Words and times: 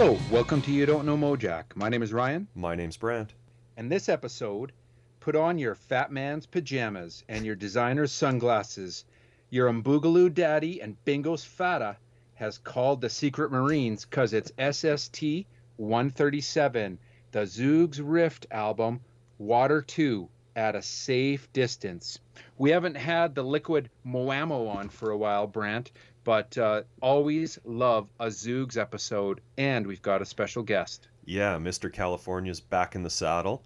Hello, 0.00 0.18
welcome 0.30 0.62
to 0.62 0.72
You 0.72 0.86
Don't 0.86 1.04
Know 1.04 1.14
Mojack. 1.14 1.76
My 1.76 1.90
name 1.90 2.02
is 2.02 2.10
Ryan, 2.10 2.48
My 2.54 2.74
name's 2.74 2.96
Brant. 2.96 3.34
and 3.76 3.92
this 3.92 4.08
episode, 4.08 4.72
put 5.20 5.36
on 5.36 5.58
your 5.58 5.74
fat 5.74 6.10
man's 6.10 6.46
pajamas 6.46 7.22
and 7.28 7.44
your 7.44 7.54
designer's 7.54 8.10
sunglasses. 8.10 9.04
Your 9.50 9.70
Mboogaloo 9.70 10.32
daddy 10.32 10.80
and 10.80 10.96
Bingo's 11.04 11.44
Fata 11.44 11.98
has 12.36 12.56
called 12.56 13.02
the 13.02 13.10
Secret 13.10 13.52
Marines 13.52 14.06
because 14.06 14.32
it's 14.32 14.52
SST 14.58 15.44
137, 15.76 16.98
the 17.32 17.40
Zoogz 17.40 18.00
Rift 18.02 18.46
album, 18.50 19.00
Water 19.36 19.82
2, 19.82 20.26
at 20.56 20.76
a 20.76 20.82
safe 20.82 21.52
distance. 21.52 22.18
We 22.56 22.70
haven't 22.70 22.96
had 22.96 23.34
the 23.34 23.44
liquid 23.44 23.90
Moamo 24.06 24.74
on 24.74 24.88
for 24.88 25.10
a 25.10 25.18
while, 25.18 25.46
Brant, 25.46 25.92
but 26.24 26.56
uh, 26.58 26.82
always 27.00 27.58
love 27.64 28.08
a 28.18 28.26
Zoogz 28.26 28.76
episode, 28.76 29.40
and 29.56 29.86
we've 29.86 30.02
got 30.02 30.22
a 30.22 30.26
special 30.26 30.62
guest. 30.62 31.08
Yeah, 31.24 31.56
Mr. 31.58 31.92
California's 31.92 32.60
back 32.60 32.94
in 32.94 33.02
the 33.02 33.10
saddle. 33.10 33.62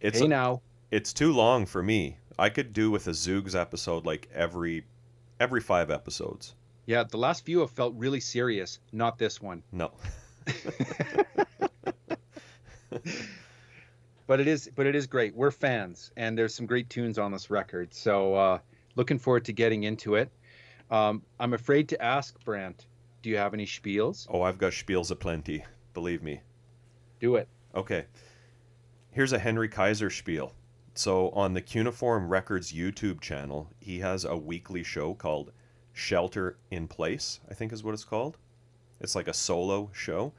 It's 0.00 0.18
hey 0.20 0.28
now. 0.28 0.60
it's 0.90 1.12
too 1.12 1.32
long 1.32 1.66
for 1.66 1.82
me. 1.82 2.18
I 2.38 2.48
could 2.48 2.72
do 2.72 2.90
with 2.90 3.06
a 3.06 3.10
Zoogz 3.12 3.54
episode 3.54 4.04
like 4.04 4.28
every 4.34 4.84
every 5.40 5.60
5 5.60 5.90
episodes. 5.90 6.54
Yeah, 6.86 7.04
the 7.04 7.16
last 7.16 7.44
few 7.44 7.60
have 7.60 7.70
felt 7.70 7.94
really 7.96 8.20
serious, 8.20 8.78
not 8.92 9.18
this 9.18 9.40
one. 9.40 9.62
No. 9.72 9.92
But 14.26 14.40
it 14.40 14.48
is 14.48 14.70
but 14.74 14.86
it 14.86 14.94
is 14.94 15.06
great. 15.06 15.34
We're 15.34 15.50
fans 15.50 16.10
and 16.16 16.36
there's 16.38 16.54
some 16.54 16.64
great 16.64 16.88
tunes 16.88 17.18
on 17.18 17.30
this 17.32 17.50
record. 17.50 17.92
So 17.92 18.34
uh 18.34 18.58
looking 18.96 19.18
forward 19.18 19.44
to 19.46 19.52
getting 19.52 19.82
into 19.84 20.14
it. 20.14 20.30
Um 20.94 21.22
I'm 21.40 21.54
afraid 21.54 21.88
to 21.88 22.00
ask 22.00 22.42
Brant, 22.44 22.86
do 23.22 23.28
you 23.28 23.36
have 23.36 23.52
any 23.52 23.66
spiels? 23.66 24.28
Oh, 24.30 24.42
I've 24.42 24.58
got 24.58 24.72
spiels 24.72 25.10
aplenty, 25.10 25.64
believe 25.92 26.22
me. 26.22 26.40
Do 27.18 27.34
it. 27.34 27.48
Okay. 27.74 28.04
Here's 29.10 29.32
a 29.32 29.40
Henry 29.40 29.68
Kaiser 29.68 30.08
spiel. 30.08 30.52
So 30.94 31.30
on 31.30 31.52
the 31.52 31.60
Cuneiform 31.60 32.28
Records 32.28 32.72
YouTube 32.72 33.20
channel, 33.20 33.70
he 33.80 33.98
has 33.98 34.24
a 34.24 34.36
weekly 34.36 34.84
show 34.84 35.14
called 35.14 35.50
Shelter 35.92 36.58
in 36.70 36.86
Place, 36.86 37.40
I 37.50 37.54
think 37.54 37.72
is 37.72 37.82
what 37.82 37.94
it's 37.94 38.04
called. 38.04 38.38
It's 39.00 39.16
like 39.16 39.26
a 39.26 39.34
solo 39.34 39.90
show. 39.92 40.32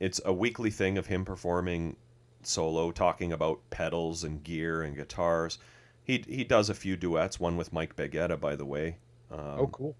It's 0.00 0.20
a 0.24 0.32
weekly 0.32 0.70
thing 0.70 0.98
of 0.98 1.06
him 1.06 1.24
performing 1.24 1.96
solo, 2.42 2.90
talking 2.90 3.32
about 3.32 3.70
pedals 3.70 4.24
and 4.24 4.42
gear 4.42 4.82
and 4.82 4.96
guitars. 4.96 5.58
He 6.02 6.24
he 6.26 6.42
does 6.42 6.68
a 6.68 6.74
few 6.74 6.96
duets, 6.96 7.38
one 7.38 7.56
with 7.56 7.72
Mike 7.72 7.94
Baggetta, 7.94 8.40
by 8.40 8.56
the 8.56 8.66
way. 8.66 8.98
Um, 9.30 9.38
oh 9.40 9.66
cool. 9.68 9.96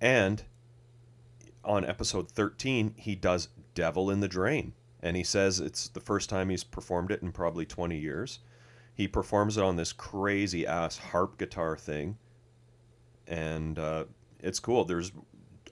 and 0.00 0.42
on 1.64 1.84
episode 1.84 2.30
13, 2.30 2.94
he 2.96 3.14
does 3.14 3.48
Devil 3.74 4.10
in 4.10 4.20
the 4.20 4.28
Drain. 4.28 4.72
And 5.02 5.16
he 5.16 5.24
says 5.24 5.60
it's 5.60 5.88
the 5.88 6.00
first 6.00 6.30
time 6.30 6.48
he's 6.48 6.64
performed 6.64 7.10
it 7.10 7.22
in 7.22 7.32
probably 7.32 7.66
20 7.66 7.98
years. 7.98 8.40
He 8.94 9.08
performs 9.08 9.56
it 9.56 9.64
on 9.64 9.76
this 9.76 9.92
crazy 9.92 10.66
ass 10.66 10.96
harp 10.96 11.38
guitar 11.38 11.76
thing. 11.76 12.16
And 13.26 13.78
uh, 13.78 14.04
it's 14.40 14.60
cool. 14.60 14.84
There's 14.84 15.12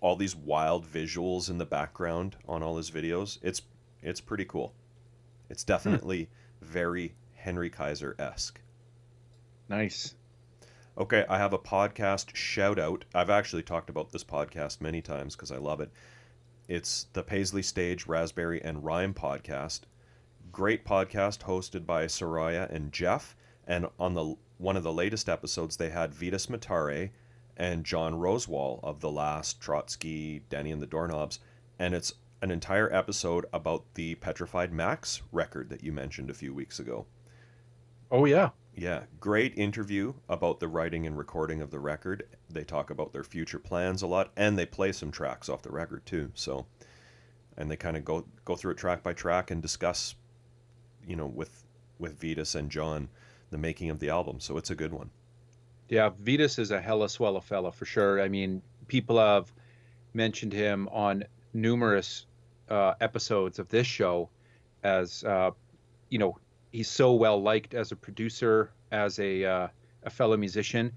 all 0.00 0.16
these 0.16 0.34
wild 0.34 0.86
visuals 0.86 1.48
in 1.48 1.58
the 1.58 1.66
background 1.66 2.36
on 2.48 2.62
all 2.62 2.76
his 2.76 2.90
videos. 2.90 3.38
It's 3.42 3.62
it's 4.02 4.20
pretty 4.20 4.44
cool. 4.44 4.74
It's 5.48 5.62
definitely 5.64 6.28
very 6.60 7.14
Henry 7.34 7.70
Kaiser 7.70 8.16
esque. 8.18 8.60
Nice. 9.68 10.14
Okay, 10.98 11.24
I 11.26 11.38
have 11.38 11.54
a 11.54 11.58
podcast 11.58 12.36
shout 12.36 12.78
out. 12.78 13.06
I've 13.14 13.30
actually 13.30 13.62
talked 13.62 13.88
about 13.88 14.12
this 14.12 14.24
podcast 14.24 14.82
many 14.82 15.00
times 15.00 15.34
because 15.34 15.50
I 15.50 15.56
love 15.56 15.80
it. 15.80 15.90
It's 16.68 17.06
the 17.14 17.22
Paisley 17.22 17.62
Stage 17.62 18.06
Raspberry 18.06 18.62
and 18.62 18.84
Rhyme 18.84 19.14
podcast. 19.14 19.80
Great 20.50 20.84
podcast 20.84 21.44
hosted 21.44 21.86
by 21.86 22.04
Soraya 22.04 22.70
and 22.70 22.92
Jeff. 22.92 23.34
And 23.66 23.86
on 23.98 24.12
the 24.12 24.36
one 24.58 24.76
of 24.76 24.82
the 24.82 24.92
latest 24.92 25.30
episodes, 25.30 25.78
they 25.78 25.88
had 25.88 26.12
Vitus 26.12 26.48
Matare 26.48 27.08
and 27.56 27.86
John 27.86 28.12
Rosewall 28.12 28.78
of 28.82 29.00
the 29.00 29.10
last 29.10 29.62
Trotsky, 29.62 30.44
Danny 30.50 30.72
and 30.72 30.82
the 30.82 30.86
Doorknobs. 30.86 31.38
And 31.78 31.94
it's 31.94 32.12
an 32.42 32.50
entire 32.50 32.92
episode 32.92 33.46
about 33.54 33.94
the 33.94 34.16
Petrified 34.16 34.74
Max 34.74 35.22
record 35.32 35.70
that 35.70 35.82
you 35.82 35.90
mentioned 35.90 36.28
a 36.28 36.34
few 36.34 36.52
weeks 36.52 36.78
ago. 36.78 37.06
Oh 38.10 38.26
yeah. 38.26 38.50
Yeah, 38.74 39.02
great 39.20 39.56
interview 39.58 40.14
about 40.28 40.58
the 40.58 40.68
writing 40.68 41.06
and 41.06 41.16
recording 41.16 41.60
of 41.60 41.70
the 41.70 41.78
record. 41.78 42.26
They 42.48 42.64
talk 42.64 42.90
about 42.90 43.12
their 43.12 43.24
future 43.24 43.58
plans 43.58 44.00
a 44.02 44.06
lot, 44.06 44.30
and 44.36 44.58
they 44.58 44.64
play 44.64 44.92
some 44.92 45.10
tracks 45.10 45.48
off 45.48 45.62
the 45.62 45.70
record 45.70 46.06
too. 46.06 46.30
So, 46.34 46.66
and 47.56 47.70
they 47.70 47.76
kind 47.76 47.96
of 47.96 48.04
go 48.04 48.24
go 48.44 48.56
through 48.56 48.72
it 48.72 48.78
track 48.78 49.02
by 49.02 49.12
track 49.12 49.50
and 49.50 49.60
discuss, 49.60 50.14
you 51.06 51.16
know, 51.16 51.26
with 51.26 51.64
with 51.98 52.18
Vitus 52.18 52.54
and 52.54 52.70
John, 52.70 53.08
the 53.50 53.58
making 53.58 53.90
of 53.90 53.98
the 53.98 54.08
album. 54.08 54.40
So 54.40 54.56
it's 54.56 54.70
a 54.70 54.74
good 54.74 54.92
one. 54.92 55.10
Yeah, 55.88 56.10
Vitus 56.18 56.58
is 56.58 56.70
a 56.70 56.80
hella 56.80 57.06
swella 57.06 57.42
fella 57.42 57.72
for 57.72 57.84
sure. 57.84 58.22
I 58.22 58.28
mean, 58.28 58.62
people 58.88 59.18
have 59.18 59.52
mentioned 60.14 60.52
him 60.54 60.88
on 60.88 61.24
numerous 61.52 62.24
uh, 62.70 62.94
episodes 63.00 63.58
of 63.58 63.68
this 63.68 63.86
show 63.86 64.30
as, 64.82 65.22
uh, 65.24 65.50
you 66.08 66.18
know, 66.18 66.38
he's 66.72 66.88
so 66.88 67.12
well 67.12 67.40
liked 67.40 67.74
as 67.74 67.92
a 67.92 67.96
producer, 67.96 68.70
as 68.90 69.18
a 69.18 69.44
uh, 69.44 69.68
a 70.02 70.10
fellow 70.10 70.36
musician. 70.36 70.92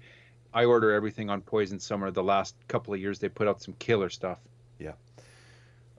I 0.52 0.64
order 0.64 0.92
everything 0.92 1.28
on 1.30 1.42
Poison 1.42 1.78
Summer. 1.78 2.10
The 2.10 2.22
last 2.22 2.56
couple 2.66 2.94
of 2.94 3.00
years, 3.00 3.18
they 3.18 3.28
put 3.28 3.46
out 3.46 3.62
some 3.62 3.74
killer 3.78 4.08
stuff. 4.08 4.38
Yeah. 4.78 4.92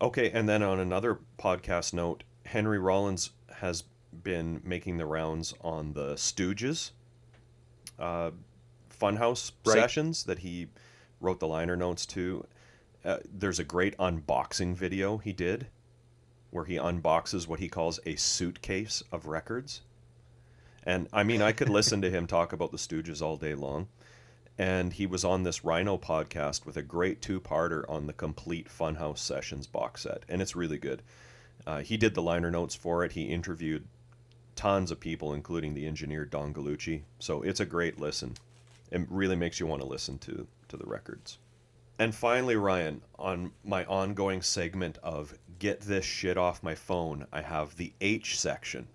Okay, 0.01 0.31
and 0.31 0.49
then 0.49 0.63
on 0.63 0.79
another 0.79 1.19
podcast 1.39 1.93
note, 1.93 2.23
Henry 2.45 2.79
Rollins 2.79 3.31
has 3.57 3.83
been 4.23 4.61
making 4.63 4.97
the 4.97 5.05
rounds 5.05 5.53
on 5.61 5.93
the 5.93 6.13
Stooges 6.15 6.91
uh, 7.99 8.31
Funhouse 8.99 9.51
Right. 9.65 9.73
sessions 9.73 10.23
that 10.23 10.39
he 10.39 10.67
wrote 11.21 11.39
the 11.39 11.47
liner 11.47 11.75
notes 11.75 12.05
to. 12.07 12.45
Uh, 13.05 13.17
there's 13.31 13.59
a 13.59 13.63
great 13.63 13.95
unboxing 13.97 14.75
video 14.75 15.17
he 15.17 15.33
did 15.33 15.67
where 16.51 16.65
he 16.65 16.75
unboxes 16.75 17.47
what 17.47 17.59
he 17.59 17.69
calls 17.69 17.99
a 18.05 18.15
suitcase 18.15 19.03
of 19.11 19.27
records. 19.27 19.81
And 20.83 21.07
I 21.11 21.23
mean, 21.23 21.41
I 21.41 21.51
could 21.51 21.69
listen 21.69 22.01
to 22.01 22.09
him 22.09 22.27
talk 22.27 22.53
about 22.53 22.71
the 22.71 22.77
Stooges 22.77 23.21
all 23.21 23.35
day 23.35 23.55
long. 23.55 23.87
And 24.57 24.93
he 24.93 25.05
was 25.05 25.23
on 25.23 25.43
this 25.43 25.63
Rhino 25.63 25.97
podcast 25.97 26.65
with 26.65 26.77
a 26.77 26.81
great 26.81 27.21
two 27.21 27.39
parter 27.39 27.87
on 27.87 28.07
the 28.07 28.13
complete 28.13 28.67
Funhouse 28.69 29.19
Sessions 29.19 29.67
box 29.67 30.03
set. 30.03 30.23
And 30.27 30.41
it's 30.41 30.55
really 30.55 30.79
good. 30.79 31.03
Uh, 31.67 31.81
he 31.81 31.97
did 31.97 32.15
the 32.15 32.21
liner 32.21 32.49
notes 32.49 32.73
for 32.73 33.03
it. 33.03 33.11
He 33.11 33.23
interviewed 33.25 33.85
tons 34.55 34.89
of 34.89 34.99
people, 34.99 35.33
including 35.33 35.73
the 35.73 35.85
engineer 35.85 36.25
Don 36.25 36.53
Gallucci. 36.53 37.03
So 37.19 37.43
it's 37.43 37.59
a 37.59 37.65
great 37.65 37.99
listen. 37.99 38.35
It 38.89 39.05
really 39.09 39.35
makes 39.35 39.59
you 39.59 39.67
want 39.67 39.81
to 39.81 39.87
listen 39.87 40.17
to, 40.19 40.47
to 40.69 40.77
the 40.77 40.85
records. 40.85 41.37
And 41.99 42.13
finally, 42.13 42.55
Ryan, 42.55 43.01
on 43.17 43.51
my 43.63 43.83
ongoing 43.85 44.41
segment 44.41 44.97
of 44.99 45.37
Get 45.59 45.81
This 45.81 46.05
Shit 46.05 46.37
Off 46.37 46.61
My 46.61 46.75
Phone, 46.75 47.25
I 47.31 47.41
have 47.41 47.75
the 47.75 47.93
H 48.01 48.39
section. 48.39 48.87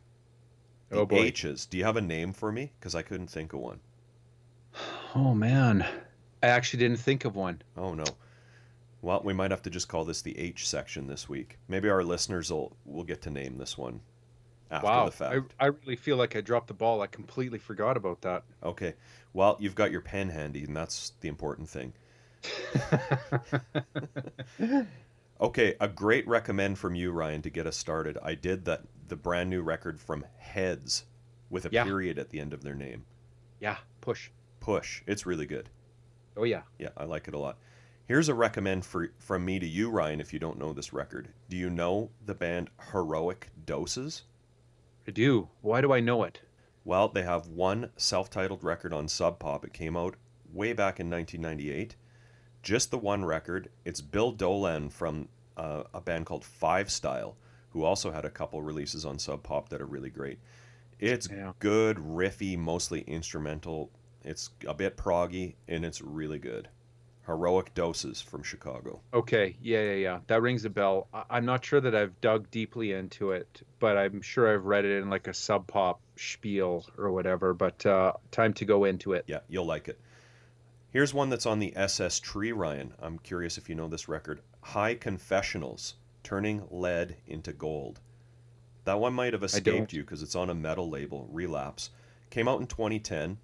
The 0.89 0.99
Oh, 0.99 1.07
boy. 1.07 1.25
H's. 1.25 1.67
Do 1.67 1.79
you 1.79 1.85
have 1.85 1.97
a 1.97 2.03
name 2.03 2.33
for 2.33 2.53
me? 2.53 2.73
Because 2.79 2.95
I 2.95 3.03
couldn't 3.03 3.29
think 3.29 3.53
of 3.53 3.61
one. 3.61 3.81
Oh 5.15 5.35
man, 5.35 5.87
I 6.43 6.47
actually 6.47 6.79
didn't 6.79 6.99
think 6.99 7.25
of 7.25 7.37
one. 7.37 7.61
Oh 7.77 7.95
no. 7.95 8.05
Well, 9.03 9.21
we 9.25 9.33
might 9.33 9.51
have 9.51 9.63
to 9.63 9.71
just 9.71 9.89
call 9.89 10.05
this 10.05 10.23
the 10.23 10.39
H 10.39 10.69
section 10.69 11.07
this 11.07 11.29
week. 11.29 11.59
Maybe 11.69 11.91
our 11.91 12.05
listeners 12.05 12.51
will 12.51 12.77
will 12.85 13.05
get 13.05 13.21
to 13.23 13.31
name 13.31 13.59
this 13.59 13.77
one 13.77 14.01
after 14.71 14.87
wow, 14.87 15.05
the 15.07 15.11
fact. 15.11 15.55
I, 15.61 15.65
I 15.65 15.67
really 15.69 15.97
feel 15.97 16.17
like 16.17 16.37
I 16.37 16.41
dropped 16.41 16.69
the 16.69 16.75
ball. 16.75 17.03
I 17.03 17.07
completely 17.07 17.59
forgot 17.59 17.97
about 17.97 18.23
that. 18.23 18.45
Okay. 18.63 18.95
Well, 19.35 19.57
you've 19.61 19.75
got 19.75 19.91
your 19.91 20.01
pen 20.01 20.31
handy, 20.31 20.65
and 20.65 20.77
that's 20.77 21.13
the 21.21 21.29
important 21.29 21.69
thing. 21.69 21.93
Okay, 25.41 25.75
a 25.81 25.89
great 25.89 26.27
recommend 26.29 26.79
from 26.79 26.95
you, 26.95 27.11
Ryan, 27.11 27.43
to 27.43 27.51
get 27.51 27.67
us 27.67 27.77
started. 27.77 28.17
I 28.23 28.37
did 28.37 28.65
that 28.67 28.83
the 29.09 29.17
brand 29.17 29.51
new 29.51 29.61
record 29.61 30.01
from 30.01 30.25
Heads 30.39 31.05
with 31.51 31.67
a 31.67 31.71
Yeah. 31.73 31.83
period 31.83 32.17
at 32.17 32.31
the 32.31 32.39
end 32.39 32.53
of 32.53 32.63
their 32.63 32.77
name. 32.77 33.05
yeah, 33.59 33.79
push. 34.01 34.31
Push. 34.61 35.03
It's 35.07 35.27
really 35.27 35.47
good. 35.47 35.69
Oh 36.37 36.45
yeah. 36.45 36.63
Yeah, 36.79 36.91
I 36.97 37.05
like 37.05 37.27
it 37.27 37.35
a 37.35 37.39
lot. 37.39 37.59
Here's 38.07 38.29
a 38.29 38.35
recommend 38.35 38.85
for 38.85 39.13
from 39.19 39.45
me 39.45 39.59
to 39.59 39.67
you, 39.67 39.91
Ryan, 39.91 40.21
if 40.21 40.33
you 40.33 40.39
don't 40.39 40.59
know 40.59 40.73
this 40.73 40.93
record. 40.93 41.29
Do 41.49 41.57
you 41.57 41.71
know 41.71 42.11
the 42.25 42.35
band 42.35 42.71
Heroic 42.93 43.51
Doses? 43.67 44.23
I 45.09 45.11
do. 45.11 45.49
Why 45.61 45.81
do 45.81 45.93
I 45.93 45.99
know 46.01 46.23
it? 46.23 46.41
Well, 46.85 47.09
they 47.09 47.23
have 47.23 47.49
one 47.49 47.91
self-titled 47.97 48.63
record 48.63 48.93
on 48.93 49.09
Sub 49.09 49.41
Pop. 49.41 49.65
It 49.65 49.73
came 49.73 49.97
out 49.97 50.15
way 50.53 50.73
back 50.73 51.01
in 51.01 51.11
1998. 51.11 51.97
Just 52.63 52.91
the 52.91 52.99
one 52.99 53.25
record. 53.25 53.71
It's 53.85 54.01
Bill 54.01 54.31
Dolan 54.33 54.91
from 54.91 55.29
uh, 55.57 55.83
a 55.93 56.01
band 56.01 56.27
called 56.27 56.45
Five 56.45 56.91
Style, 56.91 57.37
who 57.71 57.85
also 57.85 58.11
had 58.13 58.25
a 58.25 58.31
couple 58.31 58.63
releases 58.63 59.05
on 59.05 59.19
Sub 59.19 59.43
Pop 59.43 59.69
that 59.71 59.81
are 59.81 59.87
really 59.87 60.11
great. 60.11 60.39
It's 61.01 61.29
Yeah. 61.29 61.53
good, 61.59 61.97
riffy, 61.97 62.57
mostly 62.57 63.01
instrumental. 63.03 63.91
It's 64.25 64.51
a 64.67 64.75
bit 64.75 64.97
proggy, 64.97 65.55
and 65.67 65.85
it's 65.85 66.01
really 66.01 66.39
good. 66.39 66.69
Heroic 67.27 67.73
Doses 67.75 68.21
from 68.21 68.43
Chicago. 68.43 69.01
Okay, 69.15 69.57
yeah, 69.63 69.83
yeah, 69.83 69.95
yeah. 69.95 70.19
That 70.27 70.43
rings 70.43 70.65
a 70.65 70.71
bell. 70.71 71.09
I- 71.13 71.25
I'm 71.31 71.45
not 71.45 71.65
sure 71.65 71.81
that 71.81 71.95
I've 71.95 72.21
dug 72.21 72.51
deeply 72.51 72.93
into 72.93 73.31
it, 73.33 73.63
but 73.81 73.97
I'm 73.97 74.23
sure 74.23 74.53
I've 74.53 74.65
read 74.65 74.85
it 74.85 75.01
in 75.01 75.09
like 75.11 75.27
a 75.29 75.35
sub 75.35 75.67
pop 75.67 76.01
spiel 76.17 76.85
or 76.99 77.11
whatever. 77.13 77.55
But 77.55 77.85
uh, 77.87 78.15
time 78.33 78.53
to 78.55 78.65
go 78.65 78.85
into 78.85 79.13
it. 79.13 79.25
Yeah, 79.29 79.41
you'll 79.49 79.67
like 79.67 79.89
it. 79.89 80.01
Here's 80.93 81.15
one 81.15 81.31
that's 81.31 81.47
on 81.47 81.59
the 81.59 81.75
SS 81.75 82.21
Tree, 82.21 82.53
Ryan. 82.53 82.93
I'm 83.01 83.19
curious 83.19 83.57
if 83.57 83.67
you 83.67 83.75
know 83.75 83.89
this 83.89 84.09
record. 84.09 84.43
High 84.61 84.95
Confessionals, 84.95 85.95
Turning 86.23 86.65
Lead 86.71 87.17
into 87.27 87.55
Gold. 87.55 88.01
That 88.85 89.01
one 89.01 89.15
might 89.15 89.33
have 89.33 89.43
escaped 89.43 89.95
you 89.95 90.03
because 90.03 90.23
it's 90.23 90.35
on 90.35 90.51
a 90.51 90.55
metal 90.55 90.91
label, 90.91 91.27
Relapse. 91.33 91.89
Came 92.29 92.47
out 92.47 92.61
in 92.61 92.67
2010. 92.67 93.39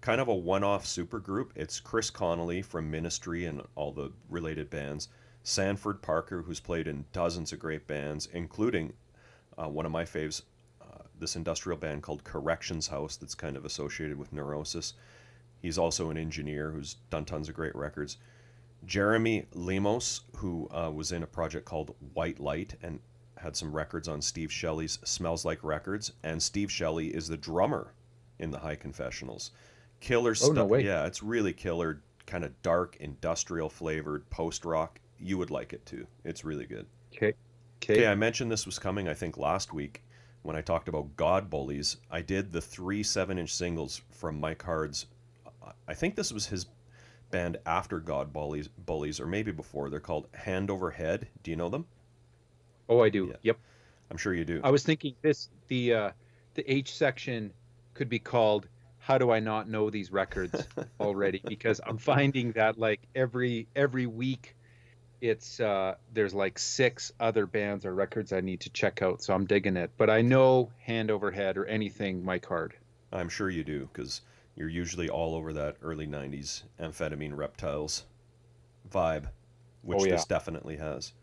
Kind 0.00 0.20
of 0.20 0.26
a 0.26 0.34
one 0.34 0.64
off 0.64 0.84
supergroup. 0.84 1.50
It's 1.54 1.78
Chris 1.78 2.10
Connelly 2.10 2.60
from 2.60 2.90
Ministry 2.90 3.44
and 3.44 3.62
all 3.76 3.92
the 3.92 4.10
related 4.28 4.68
bands. 4.68 5.10
Sanford 5.44 6.02
Parker, 6.02 6.42
who's 6.42 6.58
played 6.58 6.88
in 6.88 7.04
dozens 7.12 7.52
of 7.52 7.60
great 7.60 7.86
bands, 7.86 8.28
including 8.32 8.94
uh, 9.56 9.68
one 9.68 9.86
of 9.86 9.92
my 9.92 10.02
faves, 10.02 10.42
uh, 10.82 11.04
this 11.20 11.36
industrial 11.36 11.78
band 11.78 12.02
called 12.02 12.24
Corrections 12.24 12.88
House, 12.88 13.14
that's 13.14 13.36
kind 13.36 13.56
of 13.56 13.64
associated 13.64 14.18
with 14.18 14.32
Neurosis. 14.32 14.94
He's 15.60 15.78
also 15.78 16.10
an 16.10 16.16
engineer 16.16 16.70
who's 16.70 16.94
done 17.10 17.24
tons 17.24 17.48
of 17.48 17.54
great 17.54 17.74
records. 17.76 18.16
Jeremy 18.86 19.46
Lemos, 19.52 20.22
who 20.36 20.68
uh, 20.70 20.90
was 20.90 21.12
in 21.12 21.22
a 21.22 21.26
project 21.26 21.66
called 21.66 21.94
White 22.14 22.40
Light 22.40 22.74
and 22.82 23.00
had 23.36 23.56
some 23.56 23.72
records 23.74 24.08
on 24.08 24.22
Steve 24.22 24.50
Shelley's 24.52 24.98
Smells 25.04 25.44
Like 25.44 25.62
Records, 25.62 26.12
and 26.22 26.42
Steve 26.42 26.70
Shelley 26.70 27.08
is 27.08 27.28
the 27.28 27.36
drummer 27.36 27.94
in 28.38 28.50
the 28.50 28.58
High 28.58 28.76
Confessionals. 28.76 29.50
Killer 30.00 30.30
Oh, 30.30 30.34
stuff. 30.34 30.54
no 30.54 30.64
way. 30.64 30.84
Yeah, 30.84 31.04
it's 31.06 31.22
really 31.22 31.52
killer, 31.52 32.02
kind 32.26 32.44
of 32.44 32.60
dark, 32.62 32.96
industrial 33.00 33.68
flavored 33.68 34.28
post 34.30 34.64
rock. 34.64 34.98
You 35.18 35.36
would 35.38 35.50
like 35.50 35.72
it 35.74 35.84
too. 35.84 36.06
It's 36.24 36.44
really 36.44 36.64
good. 36.66 36.86
Okay. 37.14 37.34
Okay. 37.82 38.06
I 38.06 38.14
mentioned 38.14 38.50
this 38.50 38.66
was 38.66 38.78
coming, 38.78 39.08
I 39.08 39.14
think, 39.14 39.36
last 39.36 39.72
week 39.72 40.02
when 40.42 40.56
I 40.56 40.60
talked 40.62 40.88
about 40.88 41.16
God 41.16 41.50
Bullies. 41.50 41.98
I 42.10 42.22
did 42.22 42.52
the 42.52 42.60
three 42.60 43.02
seven 43.02 43.38
inch 43.38 43.52
singles 43.54 44.00
from 44.10 44.40
Mike 44.40 44.62
Hard's. 44.62 45.06
I 45.90 45.94
think 45.94 46.14
this 46.14 46.32
was 46.32 46.46
his 46.46 46.66
band 47.32 47.56
after 47.66 47.98
God 47.98 48.32
Bullies, 48.32 48.68
Bullies 48.68 49.18
or 49.18 49.26
maybe 49.26 49.50
before. 49.50 49.90
They're 49.90 49.98
called 49.98 50.28
Hand 50.32 50.70
Over 50.70 50.88
Head. 50.88 51.26
Do 51.42 51.50
you 51.50 51.56
know 51.56 51.68
them? 51.68 51.84
Oh, 52.88 53.02
I 53.02 53.08
do. 53.08 53.26
Yeah. 53.26 53.36
Yep. 53.42 53.58
I'm 54.08 54.16
sure 54.16 54.32
you 54.32 54.44
do. 54.44 54.60
I 54.62 54.70
was 54.70 54.84
thinking 54.84 55.16
this 55.20 55.48
the 55.66 55.94
uh, 55.94 56.10
the 56.54 56.72
H 56.72 56.94
section 56.94 57.52
could 57.94 58.08
be 58.08 58.20
called 58.20 58.68
"How 58.98 59.18
do 59.18 59.32
I 59.32 59.40
not 59.40 59.68
know 59.68 59.90
these 59.90 60.12
records 60.12 60.64
already?" 61.00 61.42
because 61.44 61.80
I'm 61.84 61.98
finding 61.98 62.52
that 62.52 62.78
like 62.78 63.00
every 63.16 63.66
every 63.74 64.06
week, 64.06 64.54
it's 65.20 65.58
uh, 65.58 65.96
there's 66.14 66.34
like 66.34 66.56
six 66.60 67.10
other 67.18 67.46
bands 67.46 67.84
or 67.84 67.92
records 67.92 68.32
I 68.32 68.42
need 68.42 68.60
to 68.60 68.70
check 68.70 69.02
out. 69.02 69.24
So 69.24 69.34
I'm 69.34 69.44
digging 69.44 69.76
it. 69.76 69.90
But 69.96 70.08
I 70.08 70.22
know 70.22 70.70
Hand 70.78 71.10
Over 71.10 71.32
Head 71.32 71.56
or 71.56 71.66
anything 71.66 72.24
Mike 72.24 72.46
Hard. 72.46 72.74
I'm 73.12 73.28
sure 73.28 73.50
you 73.50 73.64
do 73.64 73.88
because 73.92 74.20
you're 74.60 74.68
usually 74.68 75.08
all 75.08 75.34
over 75.34 75.54
that 75.54 75.74
early 75.80 76.06
90s 76.06 76.64
amphetamine 76.78 77.34
reptiles 77.34 78.04
vibe, 78.92 79.30
which 79.80 80.00
Oh, 80.02 80.04
yeah. 80.04 80.10
this 80.12 80.26
definitely 80.26 80.76
has. 80.76 81.14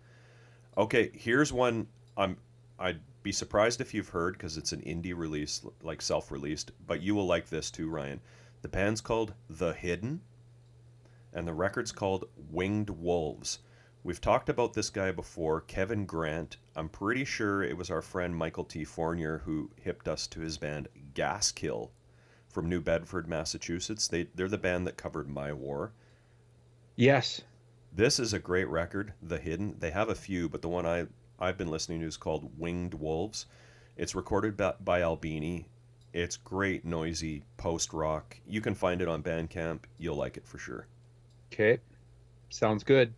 Okay, 0.75 1.11
here's 1.13 1.53
one 1.53 1.85
I'm 2.17 2.37
I'd 2.79 2.99
be 3.21 3.31
surprised 3.31 3.79
if 3.79 3.93
you've 3.93 4.09
heard 4.09 4.33
because 4.33 4.57
it's 4.57 4.71
an 4.71 4.81
indie 4.81 5.15
release, 5.15 5.63
like 5.83 6.01
self-released, 6.01 6.71
but 6.87 7.01
you 7.03 7.13
will 7.13 7.27
like 7.27 7.47
this 7.47 7.69
too, 7.69 7.89
Ryan. 7.91 8.19
The 8.63 8.69
band's 8.69 9.01
called 9.01 9.35
The 9.47 9.73
Hidden, 9.73 10.19
and 11.31 11.47
the 11.47 11.53
record's 11.53 11.91
called 11.91 12.25
Winged 12.49 12.89
Wolves. 12.89 13.59
We've 14.03 14.21
talked 14.21 14.49
about 14.49 14.73
this 14.73 14.89
guy 14.89 15.11
before, 15.11 15.61
Kevin 15.61 16.05
Grant. 16.07 16.57
I'm 16.75 16.89
pretty 16.89 17.23
sure 17.25 17.61
it 17.61 17.77
was 17.77 17.91
our 17.91 18.01
friend 18.01 18.35
Michael 18.35 18.63
T. 18.63 18.83
Fournier 18.83 19.39
who 19.45 19.69
hipped 19.79 20.07
us 20.07 20.25
to 20.27 20.39
his 20.39 20.57
band 20.57 20.87
Gaskill 21.13 21.91
from 22.49 22.69
New 22.69 22.81
Bedford, 22.81 23.27
Massachusetts. 23.27 24.07
They 24.07 24.27
they're 24.35 24.47
the 24.47 24.57
band 24.57 24.87
that 24.87 24.97
covered 24.97 25.29
My 25.29 25.53
War. 25.53 25.93
Yes. 26.95 27.41
This 27.93 28.19
is 28.19 28.33
a 28.33 28.39
great 28.39 28.67
record, 28.67 29.13
The 29.21 29.39
Hidden. 29.39 29.77
They 29.79 29.91
have 29.91 30.09
a 30.09 30.15
few, 30.15 30.49
but 30.49 30.61
the 30.61 30.69
one 30.69 30.85
I 30.85 31.07
I've 31.39 31.57
been 31.57 31.69
listening 31.69 32.01
to 32.01 32.07
is 32.07 32.17
called 32.17 32.57
Winged 32.57 32.93
Wolves. 32.93 33.45
It's 33.95 34.15
recorded 34.15 34.57
by, 34.57 34.73
by 34.83 35.01
Albini. 35.01 35.67
It's 36.13 36.37
great, 36.37 36.85
noisy 36.85 37.43
post 37.57 37.93
rock. 37.93 38.37
You 38.47 38.61
can 38.61 38.73
find 38.73 39.01
it 39.01 39.07
on 39.07 39.21
Bandcamp. 39.21 39.81
You'll 39.97 40.15
like 40.15 40.37
it 40.37 40.47
for 40.47 40.57
sure. 40.57 40.87
Okay. 41.51 41.79
Sounds 42.49 42.83
good. 42.83 43.13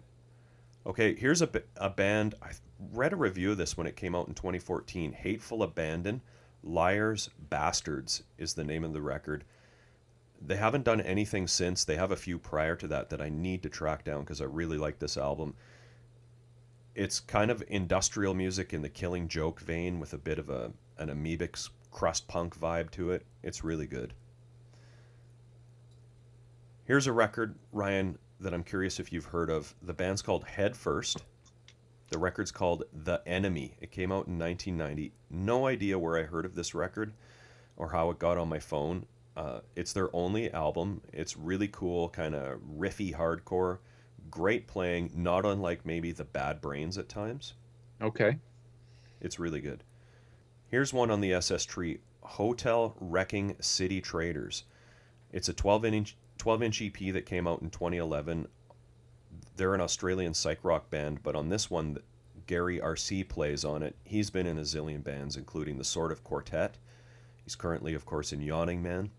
Okay, 0.85 1.15
here's 1.15 1.41
a, 1.41 1.49
a 1.77 1.89
band. 1.89 2.35
I 2.41 2.51
read 2.91 3.13
a 3.13 3.17
review 3.17 3.51
of 3.51 3.57
this 3.57 3.77
when 3.77 3.87
it 3.87 3.95
came 3.95 4.15
out 4.15 4.27
in 4.27 4.33
2014. 4.33 5.11
Hateful 5.11 5.63
Abandon, 5.63 6.21
Liars, 6.63 7.29
Bastards 7.49 8.23
is 8.37 8.53
the 8.53 8.63
name 8.63 8.83
of 8.83 8.93
the 8.93 9.01
record. 9.01 9.43
They 10.41 10.55
haven't 10.55 10.85
done 10.85 11.01
anything 11.01 11.47
since. 11.47 11.83
They 11.83 11.95
have 11.95 12.11
a 12.11 12.15
few 12.15 12.39
prior 12.39 12.75
to 12.77 12.87
that 12.87 13.09
that 13.09 13.21
I 13.21 13.29
need 13.29 13.63
to 13.63 13.69
track 13.69 14.03
down 14.03 14.21
because 14.21 14.41
I 14.41 14.45
really 14.45 14.77
like 14.77 14.99
this 14.99 15.17
album. 15.17 15.55
It's 16.95 17.19
kind 17.19 17.51
of 17.51 17.63
industrial 17.67 18.33
music 18.33 18.73
in 18.73 18.81
the 18.81 18.89
Killing 18.89 19.27
Joke 19.27 19.59
vein 19.59 19.99
with 19.99 20.13
a 20.13 20.17
bit 20.17 20.39
of 20.39 20.49
a 20.49 20.71
an 20.97 21.09
amoebic 21.09 21.69
crust 21.91 22.27
punk 22.27 22.59
vibe 22.59 22.91
to 22.91 23.11
it. 23.11 23.25
It's 23.43 23.63
really 23.63 23.87
good. 23.87 24.13
Here's 26.83 27.07
a 27.07 27.13
record, 27.13 27.55
Ryan, 27.71 28.17
that 28.39 28.53
I'm 28.53 28.63
curious 28.63 28.99
if 28.99 29.13
you've 29.13 29.25
heard 29.25 29.49
of. 29.49 29.73
The 29.83 29.93
band's 29.93 30.21
called 30.21 30.43
Head 30.45 30.75
First. 30.75 31.23
The 32.09 32.17
record's 32.17 32.51
called 32.51 32.85
The 32.91 33.21
Enemy. 33.27 33.75
It 33.79 33.91
came 33.91 34.11
out 34.11 34.27
in 34.27 34.39
1990. 34.39 35.13
No 35.29 35.67
idea 35.67 35.99
where 35.99 36.17
I 36.17 36.23
heard 36.23 36.45
of 36.45 36.55
this 36.55 36.73
record 36.73 37.13
or 37.77 37.89
how 37.89 38.09
it 38.09 38.17
got 38.19 38.37
on 38.37 38.49
my 38.49 38.59
phone. 38.59 39.05
Uh, 39.37 39.59
it's 39.75 39.93
their 39.93 40.13
only 40.15 40.51
album. 40.51 41.01
It's 41.13 41.37
really 41.37 41.67
cool, 41.67 42.09
kind 42.09 42.33
of 42.33 42.59
riffy 42.77 43.15
hardcore. 43.15 43.77
Great 44.31 44.67
playing, 44.67 45.11
not 45.15 45.45
unlike 45.45 45.85
maybe 45.85 46.11
the 46.11 46.23
Bad 46.23 46.61
Brains 46.61 46.97
at 46.97 47.09
times. 47.09 47.53
Okay. 48.01 48.37
It's 49.21 49.39
really 49.39 49.61
good. 49.61 49.83
Here's 50.67 50.93
one 50.93 51.11
on 51.11 51.21
the 51.21 51.33
SS 51.33 51.65
tree 51.65 51.99
Hotel 52.21 52.95
Wrecking 52.99 53.55
City 53.59 54.01
Traders. 54.01 54.63
It's 55.31 55.49
a 55.49 55.53
12 55.53 55.85
inch 55.85 56.17
12 56.37 56.63
inch 56.63 56.81
EP 56.81 57.13
that 57.13 57.25
came 57.25 57.47
out 57.47 57.61
in 57.61 57.69
2011. 57.69 58.47
They're 59.59 59.75
an 59.75 59.81
Australian 59.81 60.33
psych 60.33 60.59
rock 60.63 60.89
band, 60.89 61.21
but 61.21 61.35
on 61.35 61.49
this 61.49 61.69
one, 61.69 61.97
Gary 62.47 62.79
Arce 62.79 63.11
plays 63.27 63.65
on 63.65 63.83
it. 63.83 63.93
He's 64.05 64.29
been 64.29 64.47
in 64.47 64.57
a 64.57 64.61
zillion 64.61 65.03
bands, 65.03 65.35
including 65.35 65.77
the 65.77 65.83
Sort 65.83 66.13
of 66.13 66.23
Quartet. 66.23 66.77
He's 67.43 67.55
currently, 67.55 67.93
of 67.93 68.05
course, 68.05 68.31
in 68.31 68.39
Yawning 68.41 68.81
Man. 68.81 69.11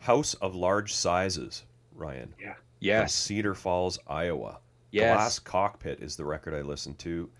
House 0.00 0.34
of 0.34 0.56
Large 0.56 0.92
Sizes, 0.92 1.62
Ryan. 1.94 2.34
Yeah. 2.40 2.54
from 2.54 2.62
Yes. 2.80 3.14
Cedar 3.14 3.54
Falls, 3.54 4.00
Iowa. 4.08 4.58
Yes. 4.90 5.14
Glass 5.14 5.38
Cockpit 5.38 6.00
is 6.00 6.16
the 6.16 6.24
record 6.24 6.54
I 6.54 6.62
listened 6.62 6.98
to. 6.98 7.30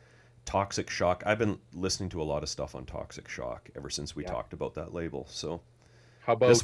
Toxic 0.45 0.89
Shock. 0.89 1.25
I've 1.27 1.41
been 1.41 1.59
listening 1.73 2.09
to 2.11 2.23
a 2.23 2.25
lot 2.25 2.45
of 2.45 2.49
stuff 2.49 2.77
on 2.77 2.87
Toxic 2.87 3.29
Shock 3.29 3.69
ever 3.75 3.91
since 3.91 4.15
we 4.15 4.23
Yeah. 4.23 4.31
talked 4.31 4.53
about 4.53 4.75
that 4.75 4.95
label. 4.95 5.27
So 5.29 5.61
How 6.21 6.35
about 6.35 6.49
this, 6.51 6.63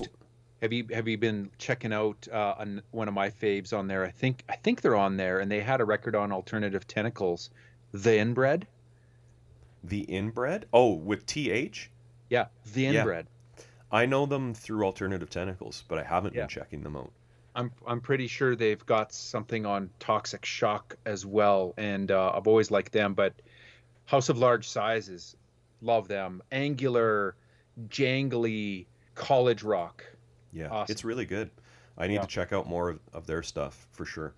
have 0.63 0.73
you 0.73 0.87
have 0.93 1.09
you 1.09 1.17
been 1.19 1.51
checking 1.59 1.93
out 1.93 2.29
uh, 2.33 2.55
on 2.59 2.83
one 2.91 3.09
of 3.09 3.15
my 3.15 3.31
faves 3.31 3.77
on 3.77 3.87
there? 3.89 4.05
I 4.05 4.11
think 4.11 4.45
I 4.49 4.57
think 4.57 4.81
they're 4.83 4.97
on 4.97 5.17
there, 5.17 5.39
and 5.41 5.51
they 5.51 5.61
had 5.61 5.81
a 5.81 5.85
record 5.85 6.15
on 6.15 6.33
Alternative 6.33 6.87
Tentacles, 6.87 7.51
The 7.93 8.19
Inbred. 8.19 8.67
the 9.83 10.01
Inbred. 10.03 10.67
Oh, 10.75 10.93
with 10.93 11.25
TH. 11.27 11.91
Yeah, 12.29 12.47
The 12.75 12.83
Yeah. 12.83 13.01
Inbred. 13.01 13.27
I 13.91 14.07
know 14.07 14.27
them 14.27 14.53
through 14.55 14.85
Alternative 14.85 15.29
Tentacles, 15.29 15.85
but 15.89 15.99
I 15.99 16.05
haven't 16.05 16.35
Yeah. 16.35 16.43
been 16.43 16.49
checking 16.49 16.83
them 16.83 16.97
out. 16.97 17.11
I'm 17.57 17.73
I'm 17.87 18.01
pretty 18.01 18.27
sure 18.29 18.55
they've 18.55 18.85
got 18.87 19.13
something 19.13 19.67
on 19.67 19.91
Toxic 19.99 20.45
Shock 20.45 20.97
as 21.07 21.25
well, 21.27 21.75
and 21.79 22.11
uh, 22.11 22.33
I've 22.35 22.47
always 22.47 22.71
liked 22.71 22.93
them. 22.93 23.15
But 23.15 23.33
House 24.07 24.29
of 24.29 24.39
Large 24.39 24.69
Sizes, 24.69 25.35
love 25.83 26.07
them. 26.07 26.43
Angular, 26.53 27.35
jangly 27.89 28.87
college 29.15 29.63
rock. 29.63 30.05
Yeah, 30.53 30.69
Awesome. 30.71 30.93
it's 30.93 31.05
really 31.05 31.27
good. 31.27 31.51
I 31.99 32.07
need 32.07 32.15
Yeah. 32.15 32.21
to 32.23 32.27
check 32.27 32.53
out 32.53 32.69
more 32.69 32.91
of, 32.91 33.01
of 33.13 33.27
their 33.27 33.43
stuff 33.43 33.87
for 33.93 34.05
sure. 34.05 34.35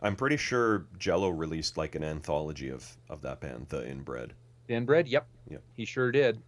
I'm 0.00 0.16
pretty 0.16 0.36
sure 0.36 0.86
Jello 0.98 1.28
released 1.28 1.76
like 1.76 1.94
an 1.94 2.02
anthology 2.02 2.68
of, 2.70 2.96
of 3.08 3.22
that 3.22 3.40
band, 3.40 3.66
The 3.68 3.86
Inbred. 3.88 4.32
The 4.66 4.74
Inbred, 4.74 5.06
yep, 5.08 5.26
Yep. 5.48 5.62
he 5.74 5.84
sure 5.84 6.10
did. 6.10 6.40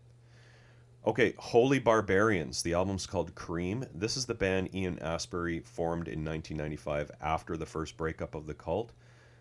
Okay, 1.07 1.35
Holy 1.37 1.79
Barbarians. 1.79 2.63
The 2.63 2.73
album's 2.73 3.07
called 3.07 3.35
Cream. 3.35 3.85
This 3.95 4.17
is 4.17 4.25
the 4.25 4.35
band 4.35 4.75
Ian 4.75 4.97
Astbury 4.97 5.63
formed 5.63 6.09
in 6.09 6.25
1995 6.25 7.11
after 7.21 7.57
the 7.57 7.67
first 7.67 7.97
breakup 7.97 8.35
of 8.35 8.47
the 8.47 8.55
cult. 8.55 8.91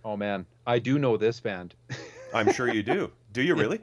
Oh 0.04 0.18
man, 0.18 0.46
I 0.68 0.80
do 0.80 1.00
know 1.00 1.16
this 1.16 1.40
band. 1.40 1.74
I'm 2.34 2.52
sure 2.52 2.72
you 2.72 2.84
do. 2.84 3.12
Do 3.32 3.42
you 3.42 3.56
really? 3.56 3.80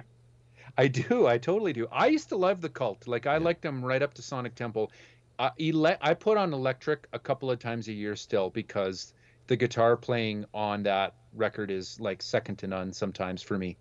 I 0.77 0.89
do. 0.89 1.27
I 1.27 1.39
totally 1.39 1.73
do. 1.73 1.89
I 1.91 2.09
used 2.09 2.29
to 2.29 2.37
love 2.37 2.61
the 2.61 2.69
cult. 2.69 3.09
Like 3.09 3.27
I 3.27 3.39
Yeah. 3.39 3.45
liked 3.45 3.63
them 3.63 3.83
right 3.83 4.03
up 4.03 4.13
to 4.15 4.23
Sonic 4.23 4.55
Temple. 4.55 4.93
Uh, 5.41 5.49
ele- 5.59 5.97
I 6.03 6.13
put 6.13 6.37
on 6.37 6.53
Electric 6.53 7.07
a 7.15 7.19
couple 7.19 7.51
of 7.51 7.59
times 7.59 7.89
a 7.89 7.93
year 7.95 8.15
still 8.15 8.51
because 8.51 9.15
the 9.47 9.57
guitar 9.57 9.97
playing 9.97 10.45
on 10.53 10.83
that 10.83 11.15
record 11.33 11.71
is 11.71 11.99
like 11.99 12.21
second 12.21 12.57
to 12.57 12.67
none 12.67 12.93
sometimes 12.93 13.41
for 13.41 13.57
me. 13.57 13.79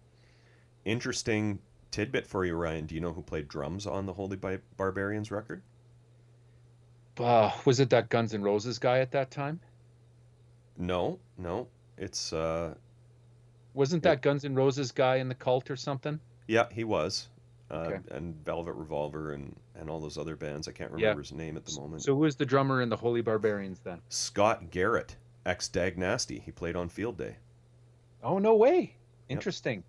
Interesting 0.86 1.60
tidbit 1.92 2.26
for 2.26 2.46
you, 2.46 2.56
Ryan. 2.56 2.86
Do 2.86 2.96
you 2.96 3.02
know 3.02 3.12
who 3.12 3.22
played 3.22 3.50
drums 3.50 3.86
on 3.86 4.06
the 4.06 4.14
Holy 4.14 4.38
Bi- 4.38 4.60
Barbarians 4.78 5.32
record? 5.32 5.62
Uh, 7.18 7.52
was 7.66 7.82
it 7.82 7.90
that 7.90 8.08
Guns 8.08 8.34
N' 8.34 8.42
Roses 8.42 8.80
guy 8.80 9.00
at 9.00 9.12
that 9.12 9.30
time? 9.30 9.60
No, 10.78 11.20
no. 11.38 11.68
It's 11.98 12.32
uh 12.32 12.74
Wasn't 13.74 14.02
that 14.04 14.22
Guns 14.22 14.46
N' 14.46 14.56
Roses 14.56 14.94
guy 14.94 15.18
in 15.18 15.28
the 15.28 15.36
cult 15.36 15.70
or 15.70 15.76
something? 15.76 16.22
yeah, 16.48 16.68
he 16.72 16.86
was. 16.86 17.28
Uh, 17.70 17.74
Okay. 17.92 18.00
and 18.16 18.34
Velvet 18.46 18.74
Revolver 18.76 19.34
and 19.34 19.54
and 19.80 19.90
all 19.90 20.00
those 20.00 20.18
other 20.18 20.36
bands. 20.36 20.68
I 20.68 20.72
can't 20.72 20.92
Yeah. 20.92 21.08
remember 21.08 21.22
his 21.22 21.32
name 21.32 21.58
at 21.58 21.66
the 21.66 21.80
moment. 21.80 22.04
So 22.04 22.14
who 22.14 22.22
was 22.22 22.36
the 22.36 22.46
drummer 22.46 22.82
in 22.82 22.90
the 22.90 22.98
Holy 22.98 23.22
Barbarians 23.22 23.80
then? 23.80 24.02
Scott 24.10 24.70
Garrett, 24.72 25.16
ex 25.46 25.68
Dag 25.68 25.98
Nasty. 25.98 26.40
He 26.40 26.52
played 26.52 26.76
on 26.76 26.90
Field 26.90 27.18
Day. 27.18 27.38
Oh 28.24 28.38
no 28.40 28.56
way! 28.56 28.96
Interesting. 29.30 29.84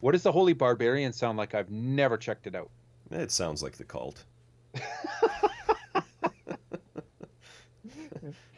What 0.00 0.12
does 0.12 0.22
the 0.24 0.32
Holy 0.32 0.52
Barbarian 0.52 1.12
sound 1.12 1.38
like? 1.38 1.54
I've 1.54 1.70
never 1.70 2.16
checked 2.16 2.46
it 2.46 2.54
out. 2.54 2.70
It 3.10 3.30
sounds 3.30 3.62
like 3.62 3.76
the 3.76 3.84
cult. 3.84 4.24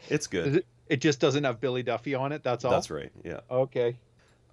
it's 0.09 0.27
good. 0.27 0.57
It, 0.57 0.65
it 0.87 0.97
just 0.97 1.19
doesn't 1.19 1.43
have 1.43 1.59
Billy 1.59 1.83
Duffy 1.83 2.15
on 2.15 2.31
it. 2.31 2.43
That's 2.43 2.65
all. 2.65 2.71
That's 2.71 2.89
right. 2.89 3.11
Yeah. 3.23 3.41
Okay. 3.49 3.97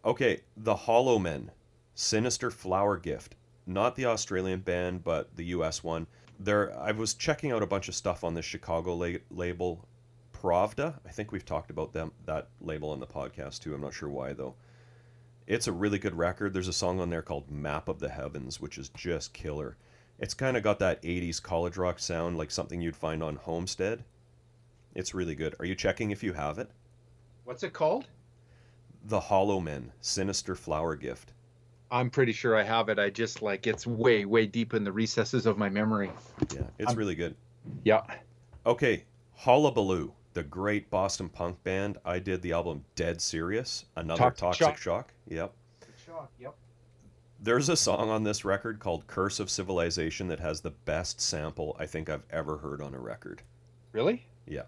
Okay, 0.05 0.41
the 0.57 0.75
Hollow 0.75 1.19
Men, 1.19 1.53
Sinister 1.95 2.51
Flower 2.51 2.97
Gift, 2.97 3.37
not 3.67 3.97
the 3.97 4.07
Australian 4.07 4.61
band, 4.61 5.05
but 5.05 5.37
the 5.37 5.45
U.S. 5.47 5.83
one. 5.85 6.07
There, 6.39 6.77
I 6.79 6.93
was 6.93 7.15
checking 7.15 7.53
out 7.53 7.63
a 7.63 7.67
bunch 7.67 7.89
of 7.89 7.95
stuff 7.95 8.25
on 8.25 8.35
this 8.35 8.45
Chicago 8.45 8.95
la- 8.95 9.19
label, 9.31 9.87
Pravda. 10.33 10.99
I 11.07 11.11
think 11.11 11.31
we've 11.31 11.45
talked 11.45 11.71
about 11.71 11.93
them 11.93 12.13
that 12.27 12.49
label 12.61 12.91
on 12.91 13.01
the 13.01 13.07
podcast 13.07 13.61
too. 13.61 13.75
I'm 13.75 13.81
not 13.81 13.95
sure 13.95 14.09
why 14.09 14.33
though. 14.33 14.55
It's 15.47 15.67
a 15.67 15.73
really 15.73 15.99
good 15.99 16.17
record. 16.17 16.53
There's 16.53 16.69
a 16.69 16.73
song 16.73 17.01
on 17.01 17.11
there 17.11 17.23
called 17.23 17.51
"Map 17.51 17.89
of 17.89 18.01
the 18.01 18.09
Heavens," 18.09 18.61
which 18.61 18.79
is 18.79 18.89
just 18.91 19.33
killer. 19.33 19.77
It's 20.19 20.35
kind 20.35 20.57
of 20.57 20.63
got 20.63 20.79
that 20.81 21.03
'80s 21.03 21.43
college 21.43 21.77
rock 21.77 21.99
sound, 21.99 22.39
like 22.39 22.51
something 22.51 22.81
you'd 22.81 22.97
find 22.97 23.23
on 23.23 23.37
Homestead. 23.37 24.05
It's 24.95 25.15
really 25.15 25.35
good. 25.35 25.55
Are 25.59 25.65
you 25.65 25.75
checking 25.75 26.11
if 26.11 26.23
you 26.23 26.33
have 26.33 26.59
it? 26.59 26.71
What's 27.45 27.63
it 27.63 27.73
called? 27.73 28.07
The 29.05 29.21
Hollow 29.21 29.59
Men, 29.59 29.93
Sinister 30.01 30.55
Flower 30.55 30.97
Gift. 30.97 31.33
I'm 31.93 32.09
pretty 32.09 32.33
sure 32.33 32.57
I 32.57 32.63
have 32.63 32.89
it. 32.89 32.99
I 32.99 33.11
just 33.11 33.43
like 33.43 33.67
it's 33.67 33.87
way, 33.87 34.25
way 34.25 34.47
deep 34.47 34.73
in 34.73 34.83
the 34.83 34.91
recesses 34.91 35.45
of 35.45 35.59
my 35.59 35.69
memory. 35.69 36.11
Yeah, 36.53 36.63
it's 36.79 36.89
I'm- 36.89 36.99
really 36.99 37.15
good. 37.15 37.37
Yeah. 37.85 38.01
Okay, 38.67 39.05
Hullabaloo, 39.35 40.13
the 40.33 40.43
great 40.43 40.89
Boston 40.91 41.29
punk 41.29 41.63
band. 41.63 41.99
I 42.05 42.19
did 42.19 42.41
the 42.43 42.53
album 42.53 42.85
Dead 42.97 43.21
Serious, 43.21 43.85
another 43.97 44.19
Toxic 44.19 44.41
Toxic 44.41 44.59
Shock. 44.65 44.79
Shock. 44.79 45.13
Yep. 45.29 45.53
Yep. 46.41 46.55
There's 47.41 47.69
a 47.69 47.77
song 47.77 48.09
on 48.09 48.23
this 48.23 48.45
record 48.45 48.79
called 48.79 49.07
Curse 49.07 49.41
of 49.41 49.51
Civilization 49.51 50.29
that 50.29 50.41
has 50.41 50.61
the 50.61 50.71
best 50.71 51.21
sample 51.21 51.77
I 51.79 51.87
think 51.87 52.09
I've 52.09 52.25
ever 52.31 52.57
heard 52.57 52.81
on 52.81 52.95
a 52.95 52.99
record. 53.01 53.43
Really? 53.93 54.25
Yeah. 54.47 54.63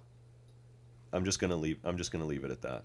I'm 1.13 1.25
just 1.25 1.39
gonna 1.39 1.57
leave 1.57 1.79
I'm 1.85 1.97
just 1.97 2.11
gonna 2.13 2.27
leave 2.27 2.45
it 2.45 2.51
at 2.51 2.63
that. 2.63 2.85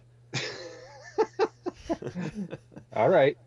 All 2.93 3.09
right. 3.09 3.37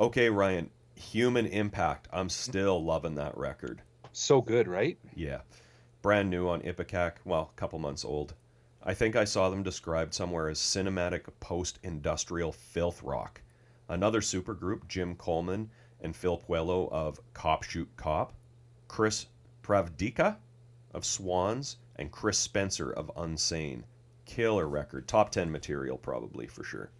Okay, 0.00 0.28
Ryan, 0.28 0.70
Human 0.96 1.46
Impact. 1.46 2.08
I'm 2.12 2.28
still 2.28 2.82
loving 2.82 3.14
that 3.14 3.36
record. 3.36 3.80
So 4.10 4.40
good, 4.40 4.66
right? 4.66 4.98
Yeah. 5.14 5.42
Brand 6.02 6.28
new 6.28 6.48
on 6.48 6.62
Ipecac, 6.62 7.18
well, 7.24 7.50
a 7.52 7.60
couple 7.60 7.78
months 7.78 8.04
old. 8.04 8.34
I 8.82 8.92
think 8.92 9.14
I 9.14 9.24
saw 9.24 9.48
them 9.48 9.62
described 9.62 10.12
somewhere 10.12 10.48
as 10.48 10.58
cinematic 10.58 11.22
post 11.38 11.78
industrial 11.84 12.50
filth 12.50 13.04
rock. 13.04 13.40
Another 13.88 14.20
supergroup, 14.20 14.88
Jim 14.88 15.14
Coleman 15.14 15.70
and 16.00 16.16
Phil 16.16 16.38
Puleo 16.38 16.90
of 16.90 17.20
Cop 17.32 17.62
Shoot 17.62 17.88
Cop, 17.96 18.34
Chris 18.88 19.26
Pravdica 19.62 20.36
of 20.92 21.04
Swans, 21.04 21.76
and 21.96 22.10
Chris 22.10 22.38
Spencer 22.38 22.90
of 22.90 23.12
Unsane. 23.16 23.84
Killer 24.24 24.68
record. 24.68 25.06
Top 25.06 25.30
10 25.30 25.52
material, 25.52 25.98
probably, 25.98 26.48
for 26.48 26.64
sure. 26.64 26.90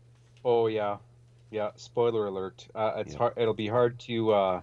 Oh 0.44 0.68
yeah, 0.68 0.98
yeah. 1.54 1.70
Spoiler 1.76 2.26
alert. 2.26 2.66
Uh, 2.74 2.92
it's 2.96 3.12
Yeah. 3.12 3.18
hard. 3.18 3.34
It'll 3.36 3.54
be 3.54 3.68
hard 3.68 3.98
to 4.00 4.32
uh, 4.32 4.60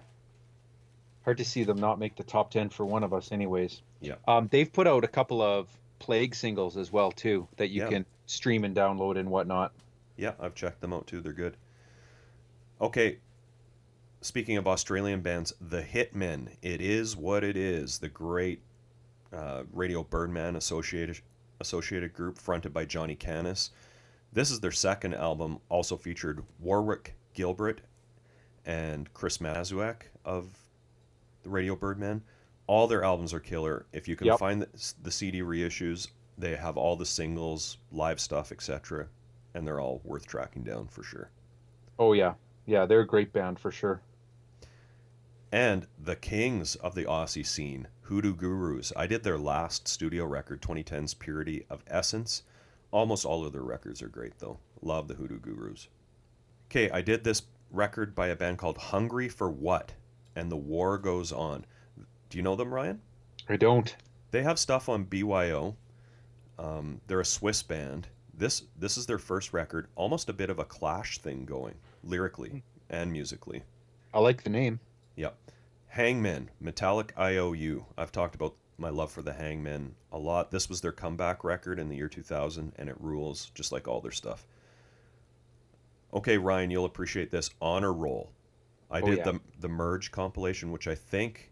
hard 1.24 1.38
to 1.38 1.44
see 1.44 1.64
them 1.64 1.78
not 1.78 1.98
make 1.98 2.16
the 2.16 2.22
top 2.24 2.50
ten 2.50 2.68
for 2.68 2.84
one 2.84 3.02
of 3.02 3.12
us, 3.14 3.32
anyways. 3.32 3.80
Yeah. 4.00 4.16
Um, 4.28 4.48
they've 4.50 4.70
put 4.72 4.86
out 4.86 5.02
a 5.04 5.08
couple 5.08 5.40
of 5.40 5.68
plague 5.98 6.34
singles 6.34 6.76
as 6.76 6.92
well 6.92 7.10
too 7.10 7.48
that 7.56 7.68
you 7.70 7.82
Yeah. 7.82 7.88
can 7.88 8.06
stream 8.26 8.64
and 8.64 8.76
download 8.76 9.18
and 9.18 9.30
whatnot. 9.30 9.72
Yeah, 10.16 10.32
I've 10.38 10.54
checked 10.54 10.80
them 10.80 10.92
out 10.92 11.06
too. 11.06 11.20
They're 11.20 11.32
good. 11.32 11.56
Okay. 12.80 13.18
Speaking 14.20 14.56
of 14.56 14.68
Australian 14.68 15.20
bands, 15.20 15.52
The 15.60 15.82
Hitmen. 15.82 16.48
It 16.62 16.80
is 16.80 17.16
what 17.16 17.42
it 17.42 17.56
is. 17.56 17.98
The 17.98 18.08
great 18.08 18.60
uh, 19.32 19.62
Radio 19.72 20.02
Birdman 20.04 20.56
associated 20.56 21.20
associated 21.60 22.12
group 22.12 22.38
fronted 22.38 22.72
by 22.74 22.84
Johnny 22.84 23.16
Kannis. 23.16 23.70
This 24.32 24.50
is 24.50 24.60
their 24.60 24.70
second 24.72 25.14
album. 25.14 25.58
Also 25.68 25.96
featured 25.96 26.42
Warwick 26.58 27.14
Gilbert 27.34 27.80
and 28.64 29.12
Chris 29.14 29.38
Masuak 29.38 30.02
of 30.24 30.46
the 31.42 31.50
Radio 31.50 31.76
Birdman. 31.76 32.22
All 32.66 32.86
their 32.86 33.04
albums 33.04 33.34
are 33.34 33.40
killer. 33.40 33.86
If 33.92 34.08
you 34.08 34.16
can 34.16 34.28
Yep. 34.28 34.38
find 34.38 34.62
the, 34.62 34.94
the 35.02 35.10
CD 35.10 35.40
reissues, 35.40 36.08
they 36.38 36.56
have 36.56 36.76
all 36.76 36.96
the 36.96 37.04
singles, 37.06 37.78
live 37.90 38.20
stuff, 38.20 38.52
etc 38.52 39.08
and 39.54 39.66
they're 39.66 39.80
all 39.80 40.00
worth 40.04 40.26
tracking 40.26 40.62
down 40.62 40.88
for 40.88 41.02
sure. 41.02 41.30
Oh 41.98 42.12
yeah, 42.12 42.34
yeah. 42.66 42.86
They're 42.86 43.00
a 43.00 43.06
great 43.06 43.32
band 43.32 43.58
for 43.58 43.70
sure. 43.70 44.00
And 45.50 45.86
the 45.98 46.16
kings 46.16 46.76
of 46.76 46.94
the 46.94 47.04
Aussie 47.04 47.46
scene, 47.46 47.88
Hoodoo 48.02 48.34
Gurus. 48.34 48.92
I 48.96 49.06
did 49.06 49.22
their 49.22 49.38
last 49.38 49.86
studio 49.86 50.24
record, 50.24 50.62
2010's 50.62 51.12
Purity 51.14 51.66
of 51.68 51.84
Essence. 51.86 52.42
Almost 52.92 53.24
all 53.24 53.44
of 53.44 53.52
their 53.52 53.62
records 53.62 54.02
are 54.02 54.08
great 54.08 54.38
though. 54.38 54.58
Love 54.80 55.08
the 55.08 55.14
Hoodoo 55.14 55.40
Gurus. 55.40 55.88
Okay, 56.70 56.90
I 56.90 57.02
did 57.02 57.24
this 57.24 57.42
record 57.70 58.14
by 58.14 58.28
a 58.28 58.36
band 58.36 58.58
called 58.58 58.78
Hungry 58.78 59.28
for 59.28 59.50
What? 59.50 59.92
And 60.36 60.52
the 60.52 60.56
War 60.56 60.98
Goes 60.98 61.32
On. 61.32 61.64
Do 62.30 62.38
you 62.38 62.42
know 62.42 62.54
them, 62.54 62.72
Ryan? 62.72 63.00
I 63.48 63.56
don't. 63.56 63.94
They 64.30 64.42
have 64.42 64.58
stuff 64.58 64.88
on 64.88 65.04
BYO. 65.04 65.76
Um, 66.58 67.00
they're 67.06 67.20
a 67.20 67.24
Swiss 67.24 67.62
band. 67.62 68.08
This 68.34 68.62
this 68.78 68.96
is 68.96 69.06
their 69.06 69.18
first 69.18 69.52
record, 69.52 69.88
almost 69.94 70.28
a 70.28 70.32
bit 70.32 70.48
of 70.48 70.58
a 70.58 70.64
Clash 70.64 71.18
thing 71.18 71.44
going, 71.44 71.74
lyrically 72.02 72.62
and 72.88 73.12
musically. 73.12 73.62
I 74.14 74.20
like 74.20 74.42
the 74.42 74.50
name. 74.50 74.80
Yep. 75.16 75.36
Hangmen, 75.88 76.50
Metallic 76.60 77.12
IOU. 77.18 77.84
I've 77.98 78.12
talked 78.12 78.34
about 78.34 78.54
my 78.78 78.88
love 78.88 79.12
for 79.12 79.22
the 79.22 79.32
Hangmen 79.32 79.94
a 80.12 80.18
lot. 80.18 80.50
This 80.50 80.68
was 80.68 80.80
their 80.80 80.92
comeback 80.92 81.44
record 81.44 81.78
in 81.78 81.88
the 81.88 81.96
year 81.96 82.08
2000, 82.08 82.72
and 82.76 82.88
it 82.88 82.96
rules, 83.00 83.50
just 83.54 83.72
like 83.72 83.86
all 83.88 84.00
their 84.00 84.10
stuff. 84.10 84.46
Okay, 86.14 86.36
Ryan, 86.38 86.70
you'll 86.70 86.84
appreciate 86.84 87.30
this. 87.30 87.50
Honor 87.60 87.92
Roll. 87.92 88.30
I 88.90 89.00
Oh, 89.00 89.06
did 89.06 89.18
yeah. 89.18 89.24
the 89.24 89.40
the 89.60 89.68
Merge 89.68 90.10
compilation, 90.10 90.70
which 90.70 90.86
I 90.86 90.94
think 90.94 91.50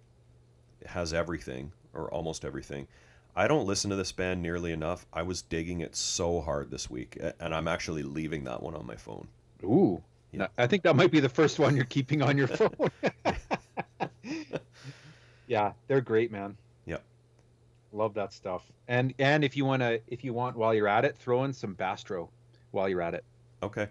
has 0.86 1.14
everything 1.14 1.72
or 1.94 2.10
almost 2.12 2.44
everything. 2.44 2.86
I 3.34 3.46
don't 3.48 3.66
listen 3.66 3.90
to 3.90 3.96
this 3.96 4.12
band 4.12 4.42
nearly 4.42 4.72
enough. 4.72 5.06
I 5.12 5.22
was 5.22 5.40
digging 5.40 5.80
it 5.80 5.96
so 5.96 6.40
hard 6.40 6.70
this 6.70 6.90
week, 6.90 7.16
and 7.38 7.54
I'm 7.54 7.68
actually 7.68 8.02
leaving 8.02 8.44
that 8.44 8.62
one 8.62 8.74
on 8.74 8.86
my 8.86 8.96
phone. 8.96 9.28
Ooh. 9.64 10.02
Yeah. 10.32 10.48
I 10.58 10.66
think 10.66 10.82
that 10.82 10.94
might 10.96 11.10
be 11.10 11.20
the 11.20 11.28
first 11.28 11.58
one 11.58 11.74
you're 11.74 11.84
keeping 11.84 12.22
on 12.22 12.36
your 12.36 12.46
phone. 12.48 12.90
yeah, 15.46 15.72
they're 15.88 16.00
great, 16.00 16.30
man. 16.30 16.56
Love 17.92 18.14
that 18.14 18.32
stuff. 18.32 18.62
And 18.88 19.14
and 19.18 19.44
if 19.44 19.56
you 19.56 19.64
want 19.64 19.82
to 19.82 20.00
if 20.06 20.22
you 20.24 20.32
want 20.32 20.56
while 20.56 20.74
you're 20.74 20.88
at 20.88 21.04
it, 21.04 21.16
throw 21.16 21.44
in 21.44 21.52
some 21.52 21.74
Bastro 21.74 22.28
while 22.70 22.88
you're 22.88 23.02
at 23.02 23.14
it. 23.14 23.24
Okay. 23.62 23.88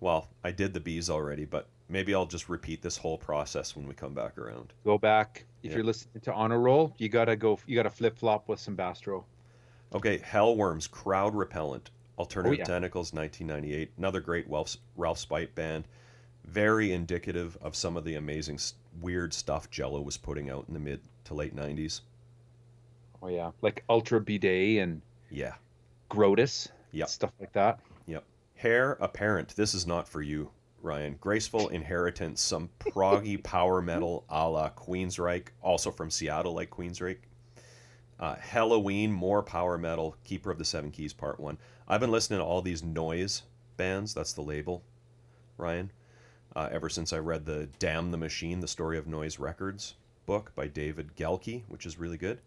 Well, 0.00 0.28
I 0.44 0.52
did 0.52 0.72
the 0.72 0.80
bees 0.80 1.10
already, 1.10 1.44
but 1.44 1.66
maybe 1.88 2.14
I'll 2.14 2.26
just 2.26 2.48
repeat 2.48 2.82
this 2.82 2.96
whole 2.96 3.18
process 3.18 3.74
when 3.74 3.88
we 3.88 3.94
come 3.94 4.14
back 4.14 4.38
around. 4.38 4.72
Go 4.84 4.96
back. 4.98 5.44
If 5.62 5.70
Yeah. 5.70 5.78
you're 5.78 5.84
listening 5.86 6.20
to 6.22 6.32
Honor 6.32 6.60
Roll, 6.60 6.94
you 6.98 7.08
got 7.08 7.24
to 7.24 7.34
go 7.36 7.58
you 7.66 7.74
got 7.74 7.82
to 7.82 7.90
flip-flop 7.90 8.48
with 8.48 8.60
some 8.60 8.76
Bastro. 8.76 9.24
Okay, 9.92 10.18
Hellworms, 10.18 10.88
Crowd 10.88 11.34
Repellent, 11.34 11.90
Alternative 12.18 12.58
Oh, 12.58 12.60
yeah. 12.60 12.64
Tentacles, 12.64 13.12
1998. 13.12 13.90
Another 13.96 14.20
great 14.20 14.48
Ralph, 14.48 14.76
Ralph 14.96 15.18
Spite 15.18 15.54
band. 15.54 15.88
Very 16.44 16.92
indicative 16.92 17.56
of 17.60 17.74
some 17.74 17.96
of 17.96 18.04
the 18.04 18.14
amazing, 18.14 18.58
weird 19.00 19.32
stuff 19.34 19.70
Jello 19.70 20.00
was 20.00 20.16
putting 20.16 20.48
out 20.50 20.66
in 20.68 20.74
the 20.74 20.80
mid 20.80 21.00
to 21.24 21.34
late 21.34 21.54
90s. 21.56 22.02
Oh 23.22 23.28
yeah, 23.28 23.50
like 23.62 23.84
Ultra 23.88 24.20
Bidet 24.20 24.78
and 24.82 25.02
Yeah. 25.30 25.54
Grotus. 26.10 26.68
yeah, 26.92 27.06
Stuff 27.06 27.32
like 27.40 27.52
that. 27.52 27.80
Yep. 28.06 28.24
Hair 28.54 28.92
Apparent. 29.00 29.54
This 29.56 29.74
is 29.74 29.86
not 29.86 30.08
for 30.08 30.22
you, 30.22 30.50
Ryan. 30.82 31.16
Graceful 31.20 31.68
Inheritance, 31.68 32.40
some 32.40 32.70
proggy 32.80 33.42
power 33.42 33.82
metal 33.82 34.24
a 34.28 34.48
la 34.48 34.70
Queensryche, 34.70 35.48
also 35.62 35.90
from 35.90 36.10
Seattle, 36.10 36.54
like 36.54 36.70
Queensryche. 36.70 37.18
Uh, 38.20 38.34
Helloween, 38.36 39.10
more 39.10 39.42
power 39.42 39.78
metal. 39.78 40.16
Keeper 40.24 40.50
of 40.50 40.58
the 40.58 40.64
Seven 40.64 40.90
Keys, 40.90 41.12
Part 41.12 41.38
One. 41.38 41.58
I've 41.86 42.00
been 42.00 42.10
listening 42.10 42.40
to 42.40 42.44
all 42.44 42.62
these 42.62 42.82
noise 42.82 43.42
bands. 43.76 44.12
That's 44.14 44.32
the 44.32 44.42
label, 44.42 44.82
Ryan. 45.56 45.90
Uh, 46.56 46.68
ever 46.72 46.88
since 46.88 47.12
I 47.12 47.18
read 47.18 47.44
the 47.44 47.68
Damn 47.78 48.10
the 48.10 48.16
Machine: 48.16 48.58
The 48.60 48.66
Story 48.68 48.98
of 48.98 49.06
Noise 49.06 49.38
Records 49.38 49.94
book 50.26 50.52
by 50.56 50.66
David 50.66 51.14
Gehlke, 51.16 51.62
which 51.68 51.86
is 51.86 51.98
really 51.98 52.16
good. 52.18 52.40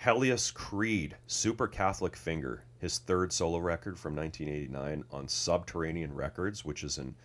Helios 0.00 0.52
Creed, 0.52 1.16
Super 1.26 1.66
Catholic 1.66 2.14
Finger, 2.14 2.62
his 2.78 2.98
third 2.98 3.32
solo 3.32 3.58
record 3.58 3.98
from 3.98 4.14
1989 4.14 5.04
on 5.10 5.26
Subterranean 5.26 6.14
Records, 6.14 6.64
which 6.64 6.84
is 6.84 6.98
an 6.98 7.16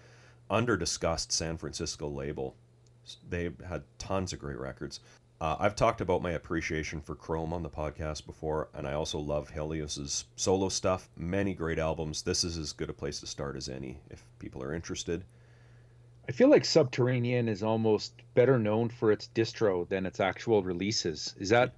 under-discussed 0.49 1.31
San 1.31 1.55
Francisco 1.57 2.09
label. 2.09 2.55
They 3.29 3.51
had 3.67 3.83
tons 3.99 4.33
of 4.33 4.39
great 4.39 4.57
records. 4.57 5.01
Uh, 5.39 5.55
I've 5.59 5.75
talked 5.75 6.01
about 6.01 6.23
my 6.23 6.31
appreciation 6.31 6.99
for 6.99 7.13
Chrome 7.13 7.53
on 7.53 7.61
the 7.61 7.69
podcast 7.69 8.25
before, 8.25 8.69
and 8.73 8.87
I 8.87 8.93
also 8.93 9.19
love 9.19 9.51
Helios's 9.51 10.25
solo 10.35 10.69
stuff. 10.69 11.09
Many 11.15 11.53
great 11.53 11.77
albums. 11.77 12.23
This 12.23 12.43
is 12.43 12.57
as 12.57 12.73
good 12.73 12.89
a 12.89 12.93
place 12.93 13.19
to 13.19 13.27
start 13.27 13.55
as 13.55 13.69
any 13.69 13.99
if 14.09 14.23
people 14.39 14.63
are 14.63 14.73
interested. 14.73 15.25
I 16.27 16.31
feel 16.31 16.49
like 16.49 16.65
Subterranean 16.65 17.49
is 17.49 17.61
almost 17.61 18.13
better 18.33 18.57
known 18.57 18.89
for 18.89 19.11
its 19.11 19.29
distro 19.35 19.87
than 19.87 20.07
its 20.07 20.19
actual 20.19 20.63
releases. 20.63 21.35
Is 21.37 21.49
that? 21.49 21.73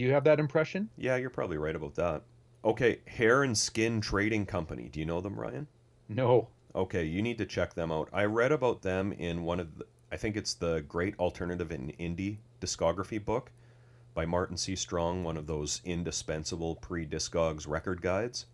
Do 0.00 0.06
you 0.06 0.14
have 0.14 0.24
that 0.24 0.40
impression? 0.40 0.88
Yeah, 0.96 1.16
you're 1.16 1.28
probably 1.28 1.58
right 1.58 1.76
about 1.76 1.94
that. 1.96 2.22
Okay, 2.64 3.00
Hair 3.06 3.42
and 3.42 3.58
Skin 3.58 4.00
Trading 4.00 4.46
Company. 4.46 4.88
Do 4.88 4.98
you 4.98 5.04
know 5.04 5.20
them, 5.20 5.38
Ryan? 5.38 5.66
No. 6.08 6.48
Okay, 6.74 7.04
you 7.04 7.20
need 7.20 7.36
to 7.36 7.44
check 7.44 7.74
them 7.74 7.92
out. 7.92 8.08
I 8.10 8.24
read 8.24 8.50
about 8.50 8.80
them 8.80 9.12
in 9.12 9.42
one 9.42 9.60
of 9.60 9.76
the, 9.76 9.84
I 10.10 10.16
think 10.16 10.38
it's 10.38 10.54
the 10.54 10.80
Great 10.88 11.18
Alternative 11.18 11.70
in 11.70 11.92
Indie 12.00 12.38
discography 12.62 13.22
book 13.22 13.52
by 14.14 14.24
Martin 14.24 14.56
C. 14.56 14.74
Strong, 14.74 15.22
one 15.22 15.36
of 15.36 15.46
those 15.46 15.82
indispensable 15.84 16.76
pre 16.76 17.04
Discogs 17.04 17.68
record 17.68 18.00
guides. 18.00 18.46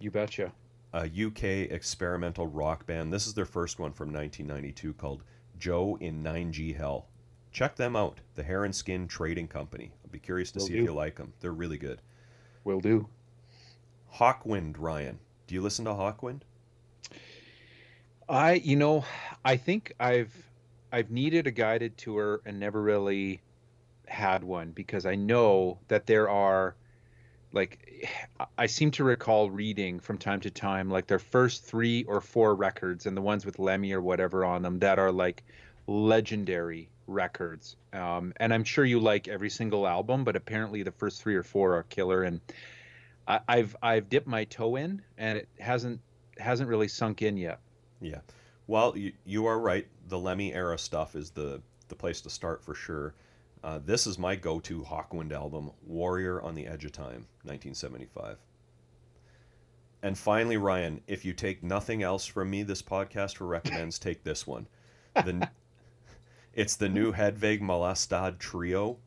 You 0.00 0.10
betcha. 0.10 0.54
A 0.94 1.00
UK 1.00 1.70
experimental 1.70 2.46
rock 2.46 2.86
band. 2.86 3.12
This 3.12 3.26
is 3.26 3.34
their 3.34 3.44
first 3.44 3.78
one 3.78 3.92
from 3.92 4.10
1992 4.10 4.94
called 4.94 5.22
Joe 5.58 5.98
in 6.00 6.22
9G 6.22 6.74
Hell. 6.74 7.08
Check 7.54 7.76
them 7.76 7.94
out, 7.94 8.18
the 8.34 8.42
Hair 8.42 8.64
and 8.64 8.74
Skin 8.74 9.06
Trading 9.06 9.46
Company. 9.46 9.92
I'll 10.04 10.10
be 10.10 10.18
curious 10.18 10.50
to 10.50 10.58
Will 10.58 10.66
see 10.66 10.72
do. 10.72 10.80
if 10.80 10.84
you 10.86 10.92
like 10.92 11.14
them. 11.14 11.32
They're 11.38 11.52
really 11.52 11.78
good. 11.78 12.00
Will 12.64 12.80
do. 12.80 13.08
Hawkwind, 14.12 14.74
Ryan. 14.76 15.20
Do 15.46 15.54
you 15.54 15.62
listen 15.62 15.84
to 15.84 15.92
Hawkwind? 15.92 16.40
I, 18.28 18.54
you 18.54 18.74
know, 18.74 19.04
I 19.44 19.56
think 19.56 19.94
I've 20.00 20.34
I've 20.90 21.12
needed 21.12 21.46
a 21.46 21.52
guided 21.52 21.96
tour 21.96 22.40
and 22.44 22.58
never 22.58 22.82
really 22.82 23.40
had 24.06 24.42
one 24.42 24.72
because 24.72 25.06
I 25.06 25.14
know 25.14 25.78
that 25.86 26.06
there 26.06 26.28
are 26.28 26.74
like 27.52 28.10
I 28.58 28.66
seem 28.66 28.90
to 28.92 29.04
recall 29.04 29.48
reading 29.48 30.00
from 30.00 30.18
time 30.18 30.40
to 30.40 30.50
time 30.50 30.90
like 30.90 31.06
their 31.06 31.20
first 31.20 31.64
3 31.64 32.02
or 32.04 32.20
4 32.20 32.56
records 32.56 33.06
and 33.06 33.16
the 33.16 33.22
ones 33.22 33.46
with 33.46 33.60
Lemmy 33.60 33.92
or 33.92 34.00
whatever 34.00 34.44
on 34.44 34.62
them 34.62 34.80
that 34.80 34.98
are 34.98 35.12
like 35.12 35.44
legendary 35.86 36.88
records. 37.06 37.76
Um, 37.92 38.32
and 38.36 38.52
I'm 38.52 38.64
sure 38.64 38.84
you 38.84 39.00
like 39.00 39.28
every 39.28 39.50
single 39.50 39.86
album, 39.86 40.24
but 40.24 40.36
apparently 40.36 40.82
the 40.82 40.92
first 40.92 41.22
3 41.22 41.34
or 41.34 41.42
4 41.42 41.76
are 41.76 41.82
killer 41.84 42.22
and 42.22 42.40
I, 43.26 43.40
I've 43.48 43.76
I've 43.82 44.08
dipped 44.10 44.26
my 44.26 44.44
toe 44.44 44.76
in 44.76 45.02
and 45.16 45.38
it 45.38 45.48
hasn't 45.58 46.00
hasn't 46.38 46.68
really 46.68 46.88
sunk 46.88 47.22
in 47.22 47.36
yet. 47.36 47.60
Yeah. 48.00 48.20
Well, 48.66 48.96
you, 48.96 49.12
you 49.24 49.46
are 49.46 49.58
right. 49.58 49.86
The 50.08 50.18
Lemmy 50.18 50.52
era 50.54 50.78
stuff 50.78 51.16
is 51.16 51.30
the, 51.30 51.60
the 51.88 51.94
place 51.94 52.20
to 52.22 52.30
start 52.30 52.62
for 52.62 52.74
sure. 52.74 53.14
Uh, 53.62 53.80
this 53.84 54.06
is 54.06 54.18
my 54.18 54.36
go 54.36 54.60
to 54.60 54.82
Hawkwind 54.82 55.32
album, 55.32 55.70
Warrior 55.86 56.42
on 56.42 56.54
the 56.54 56.66
Edge 56.66 56.84
of 56.84 56.92
Time, 56.92 57.26
1975. 57.44 58.36
And 60.02 60.18
finally, 60.18 60.58
Ryan, 60.58 61.00
if 61.06 61.24
you 61.24 61.32
take 61.32 61.62
nothing 61.62 62.02
else 62.02 62.26
from 62.26 62.50
me, 62.50 62.62
this 62.62 62.82
podcast 62.82 63.36
for 63.36 63.46
recommends 63.46 63.98
take 63.98 64.22
this 64.22 64.46
one. 64.46 64.66
The, 65.14 65.48
it's 66.54 66.76
the 66.76 66.88
new 66.88 67.12
Hedvig 67.12 67.60
Mollestad 67.60 68.38
Trio 68.38 68.98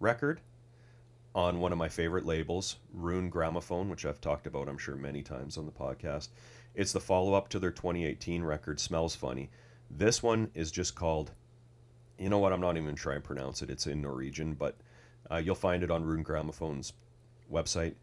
record 0.00 0.40
on 1.34 1.60
one 1.60 1.72
of 1.72 1.78
my 1.78 1.90
favorite 1.90 2.24
labels, 2.24 2.76
Rune 2.94 3.30
Grammofon, 3.30 3.88
which 3.90 4.06
I've 4.06 4.20
talked 4.20 4.46
about, 4.46 4.68
I'm 4.68 4.78
sure, 4.78 4.96
many 4.96 5.22
times 5.22 5.58
on 5.58 5.66
the 5.66 5.72
podcast. 5.72 6.28
It's 6.74 6.92
the 6.92 7.00
follow 7.00 7.34
up 7.34 7.48
to 7.50 7.58
their 7.58 7.70
2018 7.70 8.42
record, 8.42 8.80
Smells 8.80 9.14
Funny. 9.14 9.50
This 9.90 10.22
one 10.22 10.50
is 10.54 10.70
just 10.70 10.94
called, 10.94 11.32
you 12.18 12.30
know 12.30 12.38
what, 12.38 12.52
I'm 12.52 12.62
not 12.62 12.78
even 12.78 12.94
trying 12.94 13.20
to 13.20 13.26
pronounce 13.26 13.60
it. 13.60 13.68
It's 13.68 13.86
in 13.86 14.00
Norwegian, 14.00 14.54
but 14.54 14.76
uh, 15.30 15.36
you'll 15.36 15.54
find 15.56 15.82
it 15.82 15.90
on 15.90 16.04
Rune 16.04 16.24
Grammofon's 16.24 16.94
website. 17.52 17.94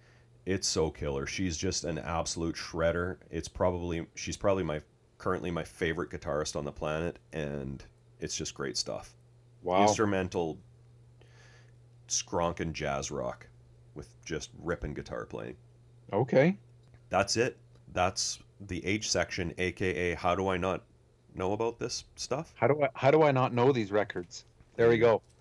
It's 0.46 0.68
so 0.68 0.92
killer. 0.92 1.26
She's 1.26 1.58
just 1.58 1.84
an 1.84 1.98
absolute 1.98 2.56
shredder. 2.56 3.18
It's 3.32 3.48
probably, 3.48 4.06
she's 4.14 4.38
probably 4.38 4.64
my, 4.64 4.82
currently 5.18 5.50
my 5.50 5.64
favorite 5.64 6.12
guitarist 6.12 6.56
on 6.56 6.66
the 6.66 6.72
planet, 6.72 7.18
and 7.34 7.84
it's 8.22 8.38
just 8.38 8.54
great 8.54 8.78
stuff. 8.78 9.16
Wow. 9.64 9.84
Instrumental, 9.84 10.58
skronk 12.08 12.60
and 12.60 12.74
jazz 12.74 13.12
rock 13.12 13.48
with 13.96 14.14
just 14.24 14.52
ripping 14.62 14.94
guitar 14.94 15.26
playing. 15.26 15.58
Okay. 16.14 16.58
That's 17.10 17.36
it. 17.38 17.58
That's 17.94 18.40
the 18.68 18.86
H 18.86 19.12
section, 19.12 19.54
aka 19.58 20.14
how 20.14 20.36
do 20.36 20.48
I 20.48 20.58
not 20.58 20.84
know 21.36 21.54
about 21.54 21.80
this 21.80 22.06
stuff? 22.16 22.54
How 22.56 22.68
do 22.68 22.84
I 22.84 22.90
how 22.94 23.12
do 23.12 23.24
I 23.24 23.32
not 23.32 23.54
know 23.54 23.72
these 23.72 23.92
records? 23.92 24.46
There 24.76 24.90
we 24.90 24.98
go. 24.98 25.22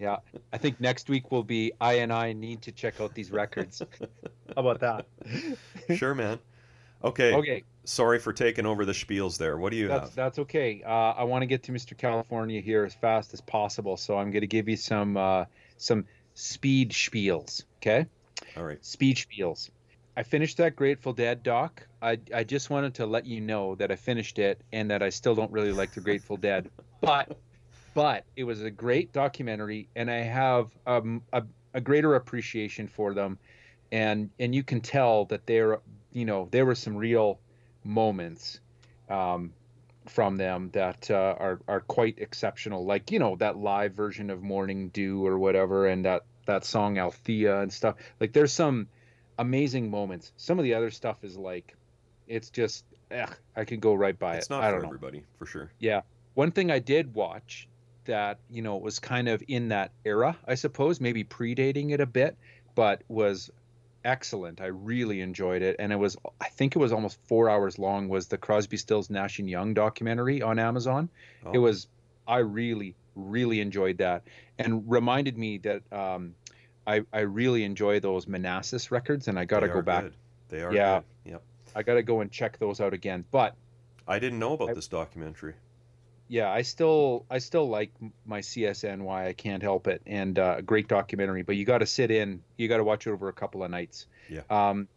Yeah. 0.00 0.16
I 0.52 0.58
think 0.58 0.80
next 0.80 1.08
week 1.08 1.30
will 1.30 1.44
be 1.44 1.70
I 1.80 1.94
and 1.98 2.12
I 2.12 2.32
need 2.32 2.62
to 2.62 2.72
check 2.72 3.00
out 3.00 3.14
these 3.14 3.30
records. 3.30 3.82
How 4.00 4.66
about 4.66 4.80
that? 4.80 5.06
Sure, 5.94 6.14
man. 6.14 6.40
Okay. 7.04 7.34
Okay. 7.34 7.62
Sorry 7.84 8.18
for 8.18 8.32
taking 8.32 8.64
over 8.64 8.86
the 8.86 8.92
spiels 8.92 9.36
there. 9.36 9.58
What 9.58 9.70
do 9.70 9.76
you 9.76 9.88
That's 9.88 10.08
have? 10.08 10.14
that's 10.14 10.38
okay. 10.38 10.82
Uh, 10.84 10.88
I 10.88 11.24
want 11.24 11.42
to 11.42 11.46
get 11.46 11.62
to 11.64 11.72
Mr. 11.72 11.96
California 11.96 12.60
here 12.62 12.84
as 12.84 12.94
fast 12.94 13.34
as 13.34 13.42
possible, 13.42 13.98
so 13.98 14.16
I'm 14.16 14.30
going 14.30 14.40
to 14.40 14.46
give 14.46 14.68
you 14.68 14.76
some 14.76 15.18
uh, 15.18 15.44
some 15.76 16.06
speed 16.32 16.92
spiels. 16.92 17.62
Okay, 17.78 18.06
All 18.56 18.64
right. 18.64 18.82
speed 18.84 19.18
spiels. 19.18 19.68
I 20.16 20.22
finished 20.22 20.56
that 20.58 20.76
Grateful 20.76 21.12
Dead 21.12 21.42
doc. 21.42 21.86
I 22.00 22.18
I 22.34 22.42
just 22.42 22.70
wanted 22.70 22.94
to 22.94 23.06
let 23.06 23.26
you 23.26 23.42
know 23.42 23.74
that 23.74 23.92
I 23.92 23.96
finished 23.96 24.38
it 24.38 24.62
and 24.72 24.90
that 24.90 25.02
I 25.02 25.10
still 25.10 25.34
don't 25.34 25.52
really 25.52 25.72
like 25.72 25.92
the 25.92 26.00
Grateful 26.00 26.38
Dead, 26.38 26.70
but 27.02 27.36
but 27.92 28.24
it 28.34 28.44
was 28.44 28.62
a 28.62 28.70
great 28.70 29.12
documentary, 29.12 29.88
and 29.94 30.10
I 30.10 30.22
have 30.22 30.70
um, 30.86 31.20
a 31.34 31.42
a 31.74 31.82
greater 31.82 32.14
appreciation 32.14 32.88
for 32.88 33.12
them, 33.12 33.38
and 33.92 34.30
and 34.38 34.54
you 34.54 34.62
can 34.62 34.80
tell 34.80 35.26
that 35.26 35.46
there 35.46 35.80
you 36.14 36.24
know 36.24 36.48
there 36.50 36.64
were 36.64 36.74
some 36.74 36.96
real 36.96 37.38
moments 37.84 38.60
um, 39.10 39.52
from 40.06 40.38
them 40.38 40.70
that 40.72 41.10
uh, 41.10 41.36
are 41.38 41.60
are 41.68 41.80
quite 41.80 42.18
exceptional. 42.18 42.86
Like 42.86 43.10
you 43.10 43.18
know 43.18 43.36
that 43.36 43.58
live 43.58 43.92
version 43.92 44.30
of 44.30 44.42
Morning 44.42 44.88
Dew 44.88 45.26
or 45.26 45.38
whatever, 45.38 45.86
and 45.86 46.06
that 46.06 46.22
that 46.46 46.64
song 46.64 46.96
Althea 46.98 47.60
and 47.60 47.70
stuff. 47.72 47.96
Like 48.20 48.32
there's 48.32 48.52
some 48.52 48.88
amazing 49.38 49.90
moments. 49.90 50.32
Some 50.36 50.58
of 50.58 50.64
the 50.64 50.74
other 50.74 50.90
stuff 50.90 51.24
is 51.24 51.36
like, 51.36 51.74
it's 52.28 52.50
just, 52.50 52.84
ugh, 53.10 53.34
I 53.56 53.64
can 53.64 53.80
go 53.80 53.94
right 53.94 54.16
by 54.16 54.36
It's 54.36 54.46
it. 54.46 54.50
not 54.50 54.62
I 54.62 54.68
for 54.68 54.72
don't 54.72 54.82
know. 54.82 54.88
everybody, 54.88 55.24
for 55.38 55.46
sure. 55.46 55.70
Yeah. 55.80 56.02
One 56.34 56.50
thing 56.52 56.70
I 56.70 56.78
did 56.78 57.14
watch 57.14 57.66
that, 58.04 58.38
you 58.50 58.62
know, 58.62 58.76
was 58.76 58.98
kind 58.98 59.28
of 59.28 59.42
in 59.48 59.68
that 59.70 59.90
era, 60.04 60.36
I 60.46 60.54
suppose, 60.54 61.00
maybe 61.00 61.24
predating 61.24 61.90
it 61.92 62.00
a 62.00 62.06
bit, 62.06 62.36
but 62.74 63.02
was 63.08 63.50
excellent. 64.04 64.60
I 64.60 64.66
really 64.66 65.20
enjoyed 65.20 65.62
it. 65.62 65.76
And 65.78 65.92
it 65.92 65.96
was, 65.96 66.16
I 66.40 66.48
think 66.48 66.76
it 66.76 66.78
was 66.78 66.92
almost 66.92 67.18
four 67.26 67.48
hours 67.48 67.78
long, 67.78 68.08
was 68.08 68.28
the 68.28 68.38
Crosby, 68.38 68.76
Stills, 68.76 69.10
Nash 69.10 69.38
and 69.38 69.48
Young 69.48 69.74
documentary 69.74 70.42
on 70.42 70.58
Amazon. 70.58 71.08
Oh, 71.44 71.52
It 71.52 71.58
was, 71.58 71.88
I 72.26 72.38
really, 72.38 72.94
really 73.16 73.60
enjoyed 73.60 73.98
that 73.98 74.22
and 74.58 74.84
reminded 74.90 75.36
me 75.38 75.58
that 75.58 75.82
um, 75.92 76.34
I, 76.86 77.02
I 77.12 77.20
really 77.20 77.64
enjoy 77.64 78.00
those 78.00 78.26
Manassas 78.26 78.90
records 78.90 79.28
and 79.28 79.38
I 79.38 79.44
got 79.44 79.60
to 79.60 79.68
go 79.68 79.82
back. 79.82 80.04
Good. 80.04 80.14
They 80.50 80.62
are 80.62 80.72
Yeah. 80.72 81.00
good. 81.24 81.32
Yep. 81.32 81.42
I 81.74 81.82
got 81.82 81.94
to 81.94 82.02
go 82.02 82.20
and 82.20 82.30
check 82.30 82.58
those 82.58 82.80
out 82.80 82.92
again. 82.94 83.24
But 83.30 83.56
I 84.06 84.18
didn't 84.18 84.38
know 84.38 84.52
about 84.52 84.70
I- 84.70 84.74
this 84.74 84.88
documentary. 84.88 85.54
Yeah, 86.34 86.50
I 86.50 86.62
still 86.62 87.24
I 87.30 87.38
still 87.38 87.68
like 87.68 87.90
my 88.26 88.40
CSNY. 88.40 89.08
I 89.28 89.32
can't 89.32 89.62
help 89.62 89.86
it, 89.86 90.02
and 90.06 90.36
uh, 90.38 90.60
great 90.62 90.88
documentary. 90.88 91.42
But 91.42 91.54
you 91.56 91.64
got 91.64 91.78
to 91.78 91.86
sit 91.86 92.10
in. 92.10 92.42
You 92.56 92.66
got 92.68 92.78
to 92.78 92.84
watch 92.84 93.06
it 93.06 93.10
over 93.10 93.28
a 93.28 93.32
couple 93.32 93.62
of 93.62 93.70
nights. 93.70 94.06
Yeah. 94.28 94.40
Um, 94.50 94.88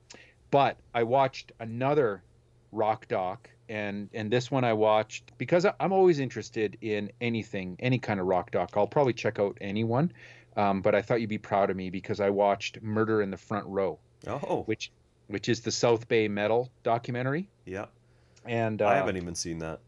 but 0.49 0.77
I 0.95 1.03
watched 1.03 1.51
another 1.59 2.23
rock 2.71 3.07
doc, 3.07 3.49
and 3.69 4.09
and 4.13 4.31
this 4.31 4.49
one 4.49 4.63
I 4.63 4.73
watched 4.73 5.31
because 5.37 5.65
I- 5.65 5.73
I'm 5.79 5.93
always 5.93 6.19
interested 6.19 6.75
in 6.81 7.11
anything, 7.21 7.75
any 7.79 7.99
kind 7.99 8.19
of 8.19 8.25
rock 8.25 8.49
doc. 8.51 8.71
I'll 8.75 8.87
probably 8.87 9.13
check 9.13 9.37
out 9.39 9.57
anyone. 9.61 10.11
Um, 10.55 10.81
but 10.81 10.95
I 10.95 11.03
thought 11.03 11.21
you'd 11.21 11.29
be 11.29 11.37
proud 11.37 11.69
of 11.69 11.77
me 11.77 11.91
because 11.91 12.19
I 12.19 12.31
watched 12.31 12.81
Murder 12.81 13.21
in 13.21 13.29
the 13.29 13.37
Front 13.37 13.67
Row, 13.67 13.99
Oh, 14.25 14.63
which 14.65 14.91
which 15.27 15.49
is 15.49 15.61
the 15.61 15.71
South 15.71 16.07
Bay 16.07 16.27
Metal 16.27 16.71
documentary. 16.81 17.47
yeah. 17.65 17.85
And 18.45 18.81
uh, 18.81 18.87
I 18.87 18.95
haven't 18.95 19.17
even 19.17 19.35
seen 19.35 19.59
that. 19.59 19.81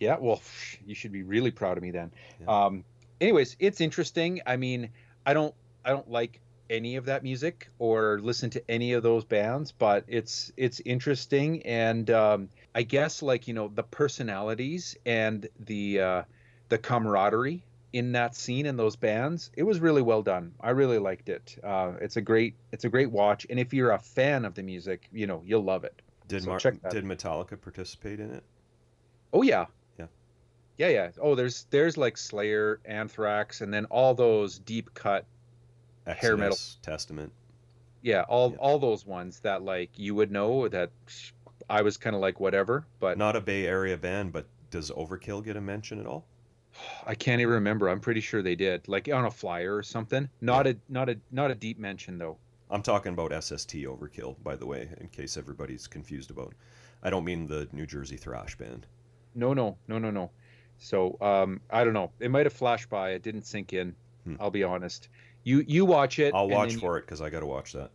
Yeah, 0.00 0.16
well, 0.18 0.42
you 0.86 0.94
should 0.94 1.12
be 1.12 1.22
really 1.22 1.50
proud 1.50 1.76
of 1.76 1.82
me 1.82 1.90
then. 1.90 2.12
Yeah. 2.40 2.64
Um, 2.64 2.84
anyways, 3.20 3.56
it's 3.58 3.80
interesting. 3.80 4.40
I 4.46 4.56
mean, 4.56 4.90
I 5.24 5.34
don't 5.34 5.54
I 5.84 5.90
don't 5.90 6.10
like 6.10 6.40
any 6.68 6.96
of 6.96 7.04
that 7.04 7.22
music 7.22 7.68
or 7.78 8.18
listen 8.20 8.50
to 8.50 8.70
any 8.70 8.92
of 8.92 9.02
those 9.02 9.24
bands, 9.24 9.72
but 9.72 10.04
it's 10.08 10.52
it's 10.56 10.80
interesting 10.80 11.62
and 11.64 12.10
um, 12.10 12.48
I 12.74 12.82
guess 12.82 13.22
like 13.22 13.46
you 13.48 13.54
know 13.54 13.68
the 13.74 13.84
personalities 13.84 14.96
and 15.06 15.48
the 15.60 16.00
uh, 16.00 16.22
the 16.68 16.78
camaraderie 16.78 17.62
in 17.92 18.12
that 18.12 18.34
scene 18.34 18.66
in 18.66 18.76
those 18.76 18.96
bands 18.96 19.50
it 19.54 19.62
was 19.62 19.78
really 19.78 20.02
well 20.02 20.20
done 20.20 20.52
i 20.60 20.70
really 20.70 20.98
liked 20.98 21.28
it 21.28 21.56
uh, 21.62 21.92
it's 22.00 22.16
a 22.16 22.20
great 22.20 22.54
it's 22.72 22.84
a 22.84 22.88
great 22.88 23.10
watch 23.10 23.46
and 23.48 23.58
if 23.60 23.72
you're 23.72 23.92
a 23.92 23.98
fan 23.98 24.44
of 24.44 24.54
the 24.54 24.62
music 24.62 25.08
you 25.12 25.26
know 25.26 25.40
you'll 25.46 25.62
love 25.62 25.84
it 25.84 26.02
Did 26.26 26.42
So 26.42 26.50
Mar- 26.50 26.58
did 26.90 27.04
Metallica 27.04 27.58
participate 27.58 28.18
in 28.20 28.34
it? 28.34 28.42
oh 29.32 29.42
yeah 29.42 29.66
Yeah. 30.78 30.88
yeah 30.88 30.92
yeah 30.92 31.10
oh 31.20 31.34
there's 31.34 31.66
there's 31.70 31.96
like 31.96 32.16
slayer 32.16 32.80
anthrax 32.84 33.60
and 33.60 33.72
then 33.72 33.84
all 33.86 34.14
those 34.14 34.58
deep 34.58 34.92
cut 34.94 35.24
Hair 36.06 36.36
metal. 36.36 36.56
Testament. 36.82 37.32
yeah 38.02 38.22
all 38.28 38.50
Yeah. 38.52 38.56
all 38.58 38.78
those 38.78 39.04
ones 39.06 39.40
that 39.40 39.62
like 39.62 39.90
you 39.98 40.14
would 40.14 40.30
know 40.30 40.68
that 40.68 40.90
i 41.68 41.82
was 41.82 41.96
kind 41.96 42.14
of 42.14 42.22
like 42.22 42.38
whatever 42.40 42.86
but 43.00 43.18
Not 43.18 43.34
a 43.36 43.40
Bay 43.40 43.66
Area 43.66 43.96
band, 43.96 44.32
but 44.32 44.46
does 44.70 44.90
Overkill 44.90 45.44
get 45.44 45.56
a 45.56 45.60
mention 45.60 45.98
at 46.00 46.06
all? 46.06 46.24
i 47.06 47.14
can't 47.14 47.40
even 47.40 47.54
remember 47.54 47.88
i'm 47.88 48.00
pretty 48.00 48.20
sure 48.20 48.42
they 48.42 48.54
did 48.54 48.86
like 48.86 49.08
on 49.08 49.24
a 49.24 49.30
flyer 49.30 49.74
or 49.74 49.82
something 49.82 50.28
not 50.42 50.66
a 50.66 50.76
not 50.90 51.08
a 51.08 51.18
not 51.32 51.50
a 51.50 51.54
deep 51.54 51.78
mention 51.78 52.18
though 52.18 52.36
I'm 52.68 52.82
talking 52.82 53.12
about 53.12 53.30
SST 53.44 53.74
Overkill, 53.76 54.34
by 54.42 54.56
the 54.56 54.66
way, 54.66 54.88
in 55.00 55.06
case 55.06 55.36
everybody's 55.36 55.86
confused 55.86 56.32
about. 56.32 56.52
I 57.00 57.10
don't 57.10 57.24
mean 57.24 57.46
the 57.46 57.68
New 57.70 57.86
Jersey 57.86 58.16
thrash 58.16 58.58
band. 58.58 58.86
No, 59.36 59.54
no, 59.54 59.76
no, 59.86 59.98
no, 60.00 60.10
no. 60.10 60.32
So 60.78 61.16
um, 61.20 61.60
I 61.70 61.84
don't 61.84 61.94
know. 61.94 62.10
It 62.20 62.30
might 62.30 62.46
have 62.46 62.52
flashed 62.52 62.88
by. 62.90 63.10
It 63.10 63.22
didn't 63.22 63.44
sink 63.46 63.72
in. 63.72 63.94
Hmm. 64.24 64.34
I'll 64.40 64.50
be 64.50 64.62
honest. 64.64 65.08
You 65.44 65.64
you 65.66 65.84
watch 65.84 66.18
it. 66.18 66.34
I'll 66.34 66.48
watch 66.48 66.68
then 66.68 66.74
you- 66.74 66.80
for 66.80 66.98
it 66.98 67.02
because 67.02 67.20
I 67.20 67.30
got 67.30 67.40
to 67.40 67.46
watch 67.46 67.72
that. 67.72 67.90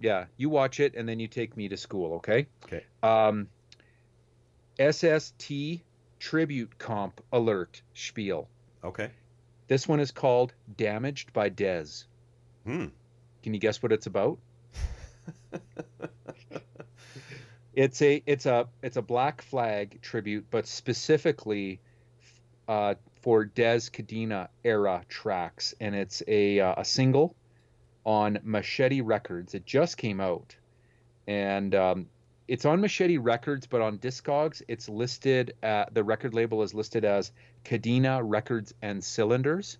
yeah, 0.00 0.26
you 0.36 0.48
watch 0.48 0.80
it, 0.80 0.94
and 0.94 1.08
then 1.08 1.18
you 1.20 1.28
take 1.28 1.56
me 1.56 1.68
to 1.68 1.76
school. 1.76 2.14
Okay. 2.14 2.46
Okay. 2.64 2.84
Um, 3.02 3.48
SST 4.78 5.82
tribute 6.18 6.78
comp 6.78 7.20
alert 7.32 7.82
spiel. 7.94 8.48
Okay. 8.82 9.10
This 9.68 9.86
one 9.88 10.00
is 10.00 10.10
called 10.10 10.52
"Damaged 10.76 11.32
by 11.32 11.50
Dez." 11.50 12.04
Hmm. 12.64 12.86
Can 13.42 13.54
you 13.54 13.60
guess 13.60 13.82
what 13.82 13.92
it's 13.92 14.06
about? 14.06 14.38
it's 17.74 18.00
a 18.02 18.22
it's 18.26 18.46
a 18.46 18.68
it's 18.82 18.96
a 18.96 19.02
Black 19.02 19.42
Flag 19.42 20.00
tribute, 20.02 20.46
but 20.50 20.66
specifically 20.66 21.80
uh, 22.68 22.94
for 23.22 23.46
Dez 23.46 23.90
Cadena 23.90 24.48
era 24.64 25.02
tracks, 25.08 25.74
and 25.80 25.94
it's 25.94 26.22
a 26.26 26.60
uh, 26.60 26.74
a 26.78 26.84
single 26.84 27.34
on 28.04 28.38
Machete 28.42 29.00
Records. 29.00 29.54
It 29.54 29.64
just 29.66 29.96
came 29.96 30.20
out, 30.20 30.54
and 31.26 31.74
um, 31.74 32.06
it's 32.48 32.64
on 32.64 32.80
Machete 32.80 33.18
Records, 33.18 33.66
but 33.66 33.80
on 33.80 33.98
Discogs, 33.98 34.62
it's 34.68 34.88
listed. 34.88 35.54
At, 35.62 35.94
the 35.94 36.04
record 36.04 36.34
label 36.34 36.62
is 36.62 36.74
listed 36.74 37.04
as 37.04 37.32
Cadena 37.64 38.20
Records 38.22 38.74
and 38.82 39.02
Cylinders. 39.02 39.78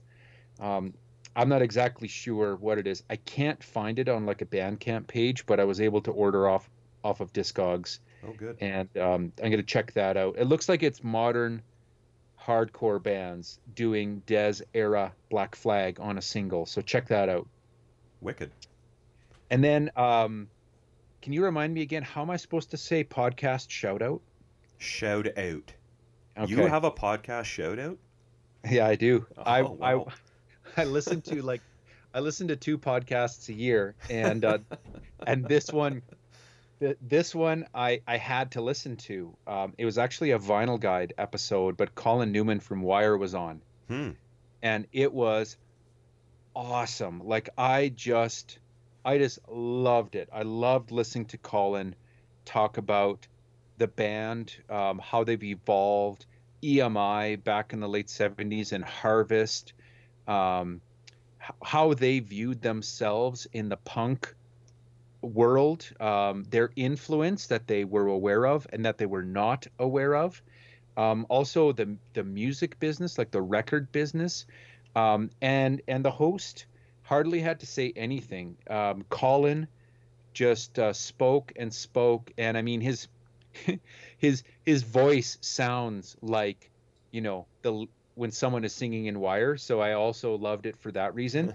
Um, 0.60 0.94
I'm 1.36 1.48
not 1.48 1.62
exactly 1.62 2.06
sure 2.08 2.56
what 2.56 2.78
it 2.78 2.86
is. 2.86 3.02
I 3.10 3.16
can't 3.16 3.62
find 3.62 3.98
it 3.98 4.08
on 4.08 4.24
like 4.24 4.40
a 4.40 4.46
Bandcamp 4.46 5.08
page, 5.08 5.46
but 5.46 5.58
I 5.58 5.64
was 5.64 5.80
able 5.80 6.00
to 6.02 6.10
order 6.12 6.48
off 6.48 6.70
off 7.02 7.20
of 7.20 7.30
Discogs, 7.34 7.98
Oh, 8.26 8.32
good. 8.32 8.56
and 8.60 8.88
um, 8.96 9.32
I'm 9.42 9.50
gonna 9.50 9.62
check 9.62 9.92
that 9.92 10.16
out. 10.16 10.36
It 10.38 10.46
looks 10.46 10.70
like 10.70 10.82
it's 10.82 11.04
modern 11.04 11.60
hardcore 12.44 13.02
bands 13.02 13.58
doing 13.74 14.22
Dez 14.26 14.62
era 14.74 15.12
Black 15.30 15.54
Flag 15.54 15.98
on 16.00 16.18
a 16.18 16.22
single, 16.22 16.66
so 16.66 16.80
check 16.80 17.08
that 17.08 17.28
out. 17.28 17.46
Wicked. 18.20 18.50
And 19.50 19.62
then, 19.62 19.90
um, 19.96 20.48
can 21.22 21.32
you 21.32 21.44
remind 21.44 21.74
me 21.74 21.82
again? 21.82 22.02
How 22.02 22.22
am 22.22 22.30
I 22.30 22.36
supposed 22.36 22.70
to 22.70 22.76
say 22.76 23.04
podcast 23.04 23.70
shout 23.70 24.02
out? 24.02 24.20
Shout 24.78 25.26
out. 25.38 25.72
Okay. 26.36 26.50
You 26.50 26.66
have 26.66 26.84
a 26.84 26.90
podcast 26.90 27.44
shout 27.44 27.78
out? 27.78 27.98
Yeah, 28.68 28.86
I 28.86 28.96
do. 28.96 29.26
I 29.38 29.60
Oh, 29.60 29.72
wow. 29.72 30.06
I 30.76 30.82
I 30.82 30.84
listen 30.84 31.20
to 31.22 31.42
like 31.42 31.60
I 32.12 32.20
listen 32.20 32.48
to 32.48 32.56
two 32.56 32.78
podcasts 32.78 33.48
a 33.48 33.52
year, 33.52 33.94
and 34.10 34.44
uh, 34.44 34.58
and 35.26 35.44
this 35.46 35.72
one, 35.72 36.02
th- 36.84 36.98
this 37.00 37.34
one 37.34 37.66
I 37.74 38.00
I 38.06 38.16
had 38.18 38.50
to 38.52 38.60
listen 38.60 38.96
to. 39.08 39.34
Um, 39.46 39.74
it 39.78 39.84
was 39.84 39.96
actually 39.98 40.32
a 40.32 40.38
Vinyl 40.38 40.78
Guide 40.78 41.14
episode, 41.18 41.76
but 41.76 41.94
Colin 41.94 42.30
Newman 42.32 42.60
from 42.60 42.82
Wire 42.82 43.16
was 43.16 43.34
on, 43.34 43.60
Hmm. 43.88 44.10
and 44.62 44.86
it 44.92 45.12
was 45.12 45.56
awesome. 46.54 47.20
Like 47.26 47.48
I 47.58 47.88
just 47.94 48.58
I 49.04 49.18
just 49.18 49.38
loved 49.48 50.14
it. 50.14 50.28
I 50.32 50.42
loved 50.42 50.90
listening 50.90 51.26
to 51.26 51.38
Colin 51.38 51.94
talk 52.44 52.78
about 52.78 53.26
the 53.78 53.88
band, 53.88 54.54
um, 54.70 54.98
how 54.98 55.24
they've 55.24 55.42
evolved, 55.42 56.26
EMI 56.62 57.42
back 57.42 57.72
in 57.72 57.80
the 57.80 57.88
late 57.88 58.06
70s 58.06 58.72
and 58.72 58.84
Harvest, 58.84 59.72
um, 60.28 60.80
how 61.62 61.92
they 61.92 62.20
viewed 62.20 62.62
themselves 62.62 63.46
in 63.52 63.68
the 63.68 63.76
punk 63.78 64.34
world, 65.24 65.90
um, 66.00 66.44
their 66.50 66.70
influence 66.76 67.46
that 67.48 67.66
they 67.66 67.84
were 67.84 68.06
aware 68.08 68.46
of 68.46 68.66
and 68.72 68.84
that 68.84 68.98
they 68.98 69.06
were 69.06 69.22
not 69.22 69.66
aware 69.78 70.14
of. 70.16 70.42
Um, 70.96 71.26
also, 71.28 71.72
the 71.72 71.96
the 72.14 72.24
music 72.24 72.78
business, 72.80 73.18
like 73.18 73.30
the 73.30 73.42
record 73.42 73.90
business, 73.92 74.46
um, 74.96 75.30
and 75.42 75.82
and 75.88 76.04
the 76.04 76.10
host 76.10 76.66
hardly 77.02 77.40
had 77.40 77.60
to 77.60 77.66
say 77.66 77.92
anything. 77.96 78.56
Um, 78.70 79.04
Colin 79.10 79.66
just 80.32 80.78
uh, 80.78 80.92
spoke 80.92 81.52
and 81.56 81.72
spoke, 81.72 82.32
and 82.38 82.56
I 82.56 82.62
mean 82.62 82.80
his 82.80 83.08
his 84.18 84.42
his 84.64 84.82
voice 84.82 85.38
sounds 85.40 86.16
like 86.22 86.70
you 87.10 87.20
know 87.20 87.46
the 87.62 87.86
when 88.14 88.30
someone 88.30 88.64
is 88.64 88.72
singing 88.72 89.06
in 89.06 89.20
Wire. 89.20 89.56
So 89.56 89.80
I 89.80 89.92
also 89.92 90.36
loved 90.36 90.66
it 90.66 90.76
for 90.78 90.92
that 90.92 91.14
reason. 91.14 91.54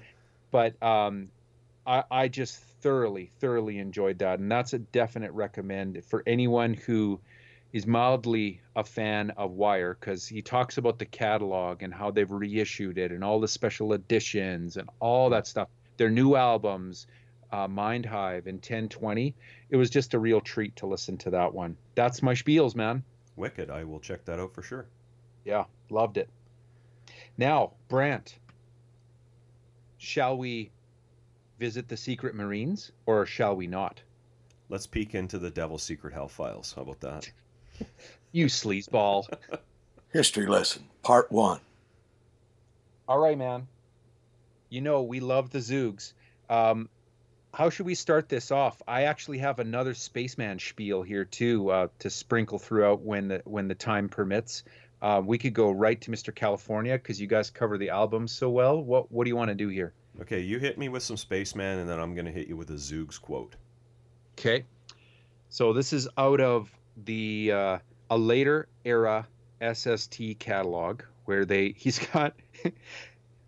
but 0.51 0.81
um, 0.83 1.29
I, 1.85 2.03
I 2.11 2.27
just 2.27 2.61
thoroughly 2.81 3.31
thoroughly 3.39 3.77
enjoyed 3.79 4.19
that, 4.19 4.39
and 4.39 4.51
that's 4.51 4.73
a 4.73 4.79
definite 4.79 5.31
recommend 5.31 6.03
for 6.05 6.23
anyone 6.25 6.73
who 6.73 7.19
is 7.71 7.85
mildly 7.85 8.61
a 8.75 8.83
fan 8.83 9.31
of 9.31 9.51
Wire 9.51 9.95
because 9.99 10.27
he 10.27 10.41
talks 10.41 10.77
about 10.77 10.97
the 10.97 11.05
catalog 11.05 11.83
and 11.83 11.93
how 11.93 12.09
they've 12.09 12.29
reissued 12.29 12.97
it 12.97 13.11
and 13.11 13.23
all 13.23 13.39
the 13.39 13.47
special 13.47 13.93
editions 13.93 14.77
and 14.77 14.89
all 14.99 15.29
that 15.29 15.45
stuff. 15.45 15.67
Their 15.97 16.09
new 16.09 16.35
albums, 16.35 17.05
uh, 17.51 17.67
Mind 17.67 18.05
Hive 18.05 18.47
and 18.47 18.57
1020. 18.57 19.35
It 19.69 19.75
was 19.75 19.89
just 19.89 20.13
a 20.13 20.19
real 20.19 20.41
treat 20.41 20.75
to 20.77 20.87
listen 20.87 21.17
to 21.19 21.31
that 21.31 21.53
one. 21.53 21.77
That's 21.95 22.23
my 22.23 22.33
spiels, 22.33 22.75
man. 22.75 23.03
Wicked. 23.35 23.69
I 23.69 23.83
will 23.83 23.99
check 23.99 24.25
that 24.25 24.39
out 24.39 24.53
for 24.53 24.63
sure. 24.63 24.87
Yeah, 25.45 25.65
loved 25.89 26.17
it. 26.17 26.29
Now, 27.37 27.73
Brant, 27.87 28.37
shall 29.97 30.37
we 30.37 30.71
visit 31.59 31.89
the 31.89 31.97
secret 31.97 32.33
Marines 32.33 32.91
or 33.05 33.25
shall 33.25 33.55
we 33.55 33.67
not? 33.67 34.01
Let's 34.69 34.87
peek 34.87 35.13
into 35.13 35.37
the 35.37 35.49
Devil's 35.49 35.83
Secret 35.83 36.13
Hell 36.13 36.29
files. 36.29 36.73
How 36.75 36.83
about 36.83 37.01
that? 37.01 37.29
You 38.31 38.45
sleazeball. 38.45 39.25
History 40.13 40.45
lesson, 40.45 40.83
part 41.01 41.31
one. 41.31 41.61
All 43.07 43.17
right, 43.17 43.35
man. 43.35 43.67
You 44.69 44.81
know, 44.81 45.01
we 45.01 45.19
love 45.19 45.49
the 45.49 45.57
Zoogz. 45.57 46.13
Um, 46.47 46.89
how 47.55 47.71
should 47.71 47.87
we 47.87 47.95
start 47.95 48.29
this 48.29 48.51
off? 48.51 48.79
I 48.87 49.03
actually 49.03 49.39
have 49.39 49.57
another 49.57 49.95
spaceman 49.95 50.59
spiel 50.59 51.01
here 51.01 51.25
too 51.25 51.71
uh, 51.71 51.87
to 51.99 52.11
sprinkle 52.11 52.59
throughout 52.59 53.01
when 53.01 53.29
the 53.29 53.41
when 53.45 53.67
the 53.67 53.73
time 53.73 54.09
permits. 54.09 54.63
Uh, 55.01 55.23
we 55.25 55.39
could 55.39 55.55
go 55.55 55.71
right 55.71 55.99
to 56.01 56.11
Mr. 56.11 56.35
California 56.35 56.93
because 56.93 57.19
you 57.19 57.25
guys 57.25 57.49
cover 57.49 57.79
the 57.79 57.89
albums 57.89 58.31
so 58.31 58.51
well. 58.51 58.79
What 58.83 59.11
what 59.11 59.23
do 59.23 59.29
you 59.29 59.35
want 59.35 59.49
to 59.49 59.55
do 59.55 59.69
here? 59.69 59.93
Okay, 60.21 60.41
you 60.41 60.59
hit 60.59 60.77
me 60.77 60.89
with 60.89 61.03
some 61.03 61.17
Spaceman, 61.17 61.79
and 61.79 61.89
then 61.89 61.99
I'm 61.99 62.13
going 62.13 62.25
to 62.25 62.31
hit 62.31 62.47
you 62.47 62.57
with 62.57 62.69
a 62.71 62.73
Zoogz 62.73 63.21
quote. 63.21 63.55
Okay. 64.37 64.65
So 65.49 65.73
this 65.73 65.93
is 65.93 66.07
out 66.17 66.41
of 66.41 66.71
the 67.05 67.51
uh, 67.51 67.77
a 68.09 68.17
later 68.17 68.67
era 68.83 69.27
SST 69.61 70.39
catalog 70.39 71.01
where 71.25 71.45
they 71.45 71.69
he's 71.77 71.99
got 71.99 72.35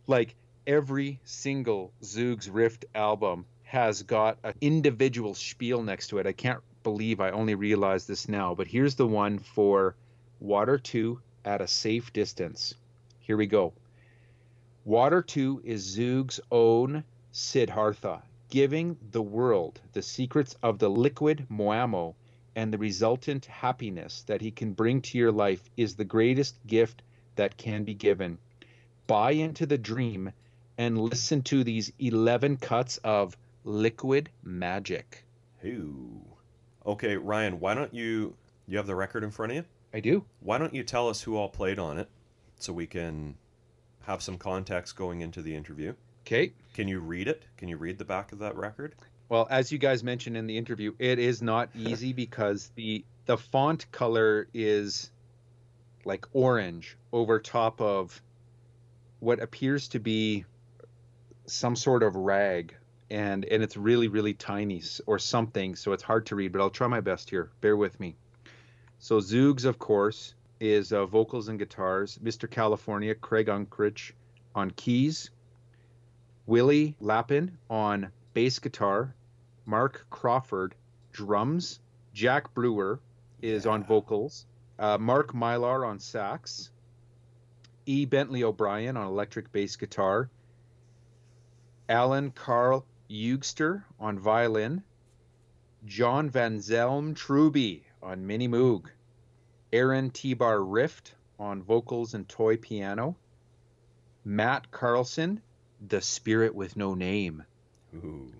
like 0.07 0.35
every 0.65 1.19
single 1.23 1.91
Zoogz 2.03 2.49
Rift 2.51 2.85
album 2.95 3.45
has 3.63 4.03
got 4.03 4.37
an 4.43 4.53
individual 4.61 5.33
spiel 5.33 5.81
next 5.81 6.07
to 6.07 6.17
it. 6.17 6.27
I 6.27 6.33
can't 6.33 6.61
believe 6.83 7.19
I 7.19 7.31
only 7.31 7.55
realized 7.55 8.07
this 8.07 8.27
now, 8.27 8.55
but 8.55 8.67
here's 8.67 8.95
the 8.95 9.07
one 9.07 9.39
for 9.39 9.95
Water 10.39 10.77
2 10.77 11.21
at 11.45 11.61
a 11.61 11.67
safe 11.67 12.11
distance. 12.11 12.75
Here 13.19 13.37
we 13.37 13.47
go. 13.47 13.73
Water 14.85 15.21
2 15.21 15.61
is 15.63 15.95
Zoog's 15.95 16.39
own 16.49 17.03
Siddhartha, 17.31 18.23
giving 18.49 18.97
the 19.11 19.21
world 19.21 19.79
the 19.93 20.01
secrets 20.01 20.55
of 20.63 20.79
the 20.79 20.89
liquid 20.89 21.45
Moamo 21.51 22.15
and 22.55 22.73
the 22.73 22.79
resultant 22.79 23.45
happiness 23.45 24.23
that 24.23 24.41
he 24.41 24.49
can 24.49 24.73
bring 24.73 24.99
to 25.03 25.19
your 25.19 25.31
life 25.31 25.69
is 25.77 25.95
the 25.95 26.03
greatest 26.03 26.55
gift 26.65 27.03
that 27.35 27.57
can 27.57 27.83
be 27.83 27.93
given. 27.93 28.39
Buy 29.05 29.33
into 29.33 29.67
the 29.67 29.77
dream 29.77 30.31
and 30.79 30.97
listen 30.97 31.43
to 31.43 31.63
these 31.63 31.91
11 31.99 32.57
cuts 32.57 32.97
of 33.03 33.37
Liquid 33.63 34.31
Magic. 34.41 35.23
Ooh. 35.63 36.25
Okay, 36.87 37.17
Ryan, 37.17 37.59
why 37.59 37.75
don't 37.75 37.93
you 37.93 38.35
you 38.67 38.77
have 38.77 38.87
the 38.87 38.95
record 38.95 39.23
in 39.23 39.29
front 39.29 39.51
of 39.51 39.57
you? 39.57 39.65
I 39.93 39.99
do. 39.99 40.25
Why 40.39 40.57
don't 40.57 40.73
you 40.73 40.83
tell 40.83 41.07
us 41.07 41.21
who 41.21 41.37
all 41.37 41.49
played 41.49 41.77
on 41.77 41.99
it 41.99 42.09
so 42.57 42.73
we 42.73 42.87
can 42.87 43.35
have 44.03 44.21
some 44.21 44.37
context 44.37 44.95
going 44.95 45.21
into 45.21 45.41
the 45.41 45.55
interview? 45.55 45.93
Okay. 46.25 46.53
Can 46.73 46.87
you 46.87 46.99
read 46.99 47.27
it? 47.27 47.43
Can 47.57 47.67
you 47.67 47.77
read 47.77 47.97
the 47.97 48.05
back 48.05 48.31
of 48.31 48.39
that 48.39 48.55
record? 48.55 48.95
Well, 49.29 49.47
as 49.49 49.71
you 49.71 49.77
guys 49.77 50.03
mentioned 50.03 50.35
in 50.35 50.47
the 50.47 50.57
interview, 50.57 50.93
it 50.99 51.19
is 51.19 51.41
not 51.41 51.69
easy 51.75 52.13
because 52.25 52.71
the 52.75 53.05
the 53.25 53.37
font 53.37 53.89
color 53.91 54.47
is 54.53 55.11
like 56.05 56.25
orange 56.33 56.97
over 57.11 57.39
top 57.39 57.79
of 57.81 58.21
what 59.19 59.39
appears 59.39 59.87
to 59.89 59.99
be 59.99 60.45
some 61.45 61.75
sort 61.75 62.03
of 62.03 62.15
rag 62.15 62.75
and 63.09 63.45
and 63.45 63.61
it's 63.61 63.77
really 63.77 64.07
really 64.07 64.33
tiny 64.33 64.81
or 65.05 65.19
something 65.19 65.75
so 65.75 65.91
it's 65.91 66.01
hard 66.01 66.25
to 66.25 66.35
read 66.35 66.51
but 66.51 66.61
i'll 66.61 66.69
try 66.69 66.87
my 66.87 67.01
best 67.01 67.29
here 67.29 67.51
bear 67.61 67.75
with 67.77 67.99
me 67.99 68.15
so 68.99 69.19
zoogs 69.19 69.65
of 69.65 69.77
course 69.77 70.33
is 70.61 70.93
uh, 70.93 71.05
vocals 71.05 71.49
and 71.49 71.59
guitars 71.59 72.17
mr 72.23 72.49
california 72.49 73.13
craig 73.13 73.47
unkrich 73.47 74.11
on 74.55 74.71
keys 74.71 75.31
willie 76.45 76.95
lappin 77.01 77.57
on 77.69 78.09
bass 78.33 78.59
guitar 78.59 79.13
mark 79.65 80.05
crawford 80.09 80.73
drums 81.11 81.79
jack 82.13 82.53
brewer 82.53 82.99
is 83.41 83.65
on 83.65 83.83
vocals 83.83 84.45
uh, 84.79 84.97
mark 84.97 85.33
mylar 85.33 85.85
on 85.85 85.99
sax 85.99 86.69
e. 87.85 88.05
Bentley 88.05 88.43
o'brien 88.43 88.95
on 88.95 89.07
electric 89.07 89.51
bass 89.51 89.75
guitar 89.75 90.29
Alan 91.91 92.31
Carl 92.31 92.85
Eugster 93.09 93.83
on 93.99 94.17
violin, 94.17 94.81
John 95.83 96.29
Van 96.29 96.59
Zelm 96.59 97.13
Truby 97.13 97.83
on 98.01 98.25
mini 98.25 98.47
moog, 98.47 98.85
Aaron 99.73 100.09
T-Bar 100.09 100.63
Rift 100.63 101.15
on 101.39 101.63
vocals 101.63 102.13
and 102.13 102.27
toy 102.27 102.57
piano, 102.57 103.15
Matt 104.25 104.69
Carlson, 104.69 105.41
the 105.87 106.01
spirit 106.01 106.53
with 106.53 106.75
no 106.75 106.93
name. 106.93 107.43
Ooh. 107.95 108.31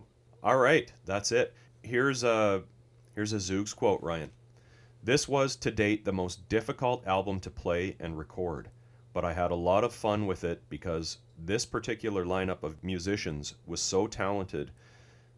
All 0.44 0.58
right, 0.58 0.92
that's 1.06 1.32
it. 1.32 1.54
Here's 1.84 2.24
a 2.24 2.64
here's 3.16 3.34
a 3.34 3.38
Zoogz 3.38 3.76
quote, 3.76 4.02
Ryan. 4.02 4.32
This 5.04 5.28
was 5.28 5.56
to 5.58 5.72
date 5.72 6.04
the 6.04 6.14
most 6.14 6.48
difficult 6.50 7.08
album 7.08 7.40
to 7.40 7.50
play 7.50 7.96
and 8.00 8.18
record, 8.18 8.70
but 9.14 9.26
I 9.26 9.34
had 9.34 9.52
a 9.52 9.56
lot 9.56 9.84
of 9.84 9.94
fun 9.94 10.28
with 10.28 10.44
it 10.44 10.62
because 10.70 11.18
this 11.38 11.66
particular 11.66 12.26
lineup 12.26 12.62
of 12.62 12.84
musicians 12.84 13.56
was 13.66 13.82
so 13.82 14.06
talented 14.06 14.72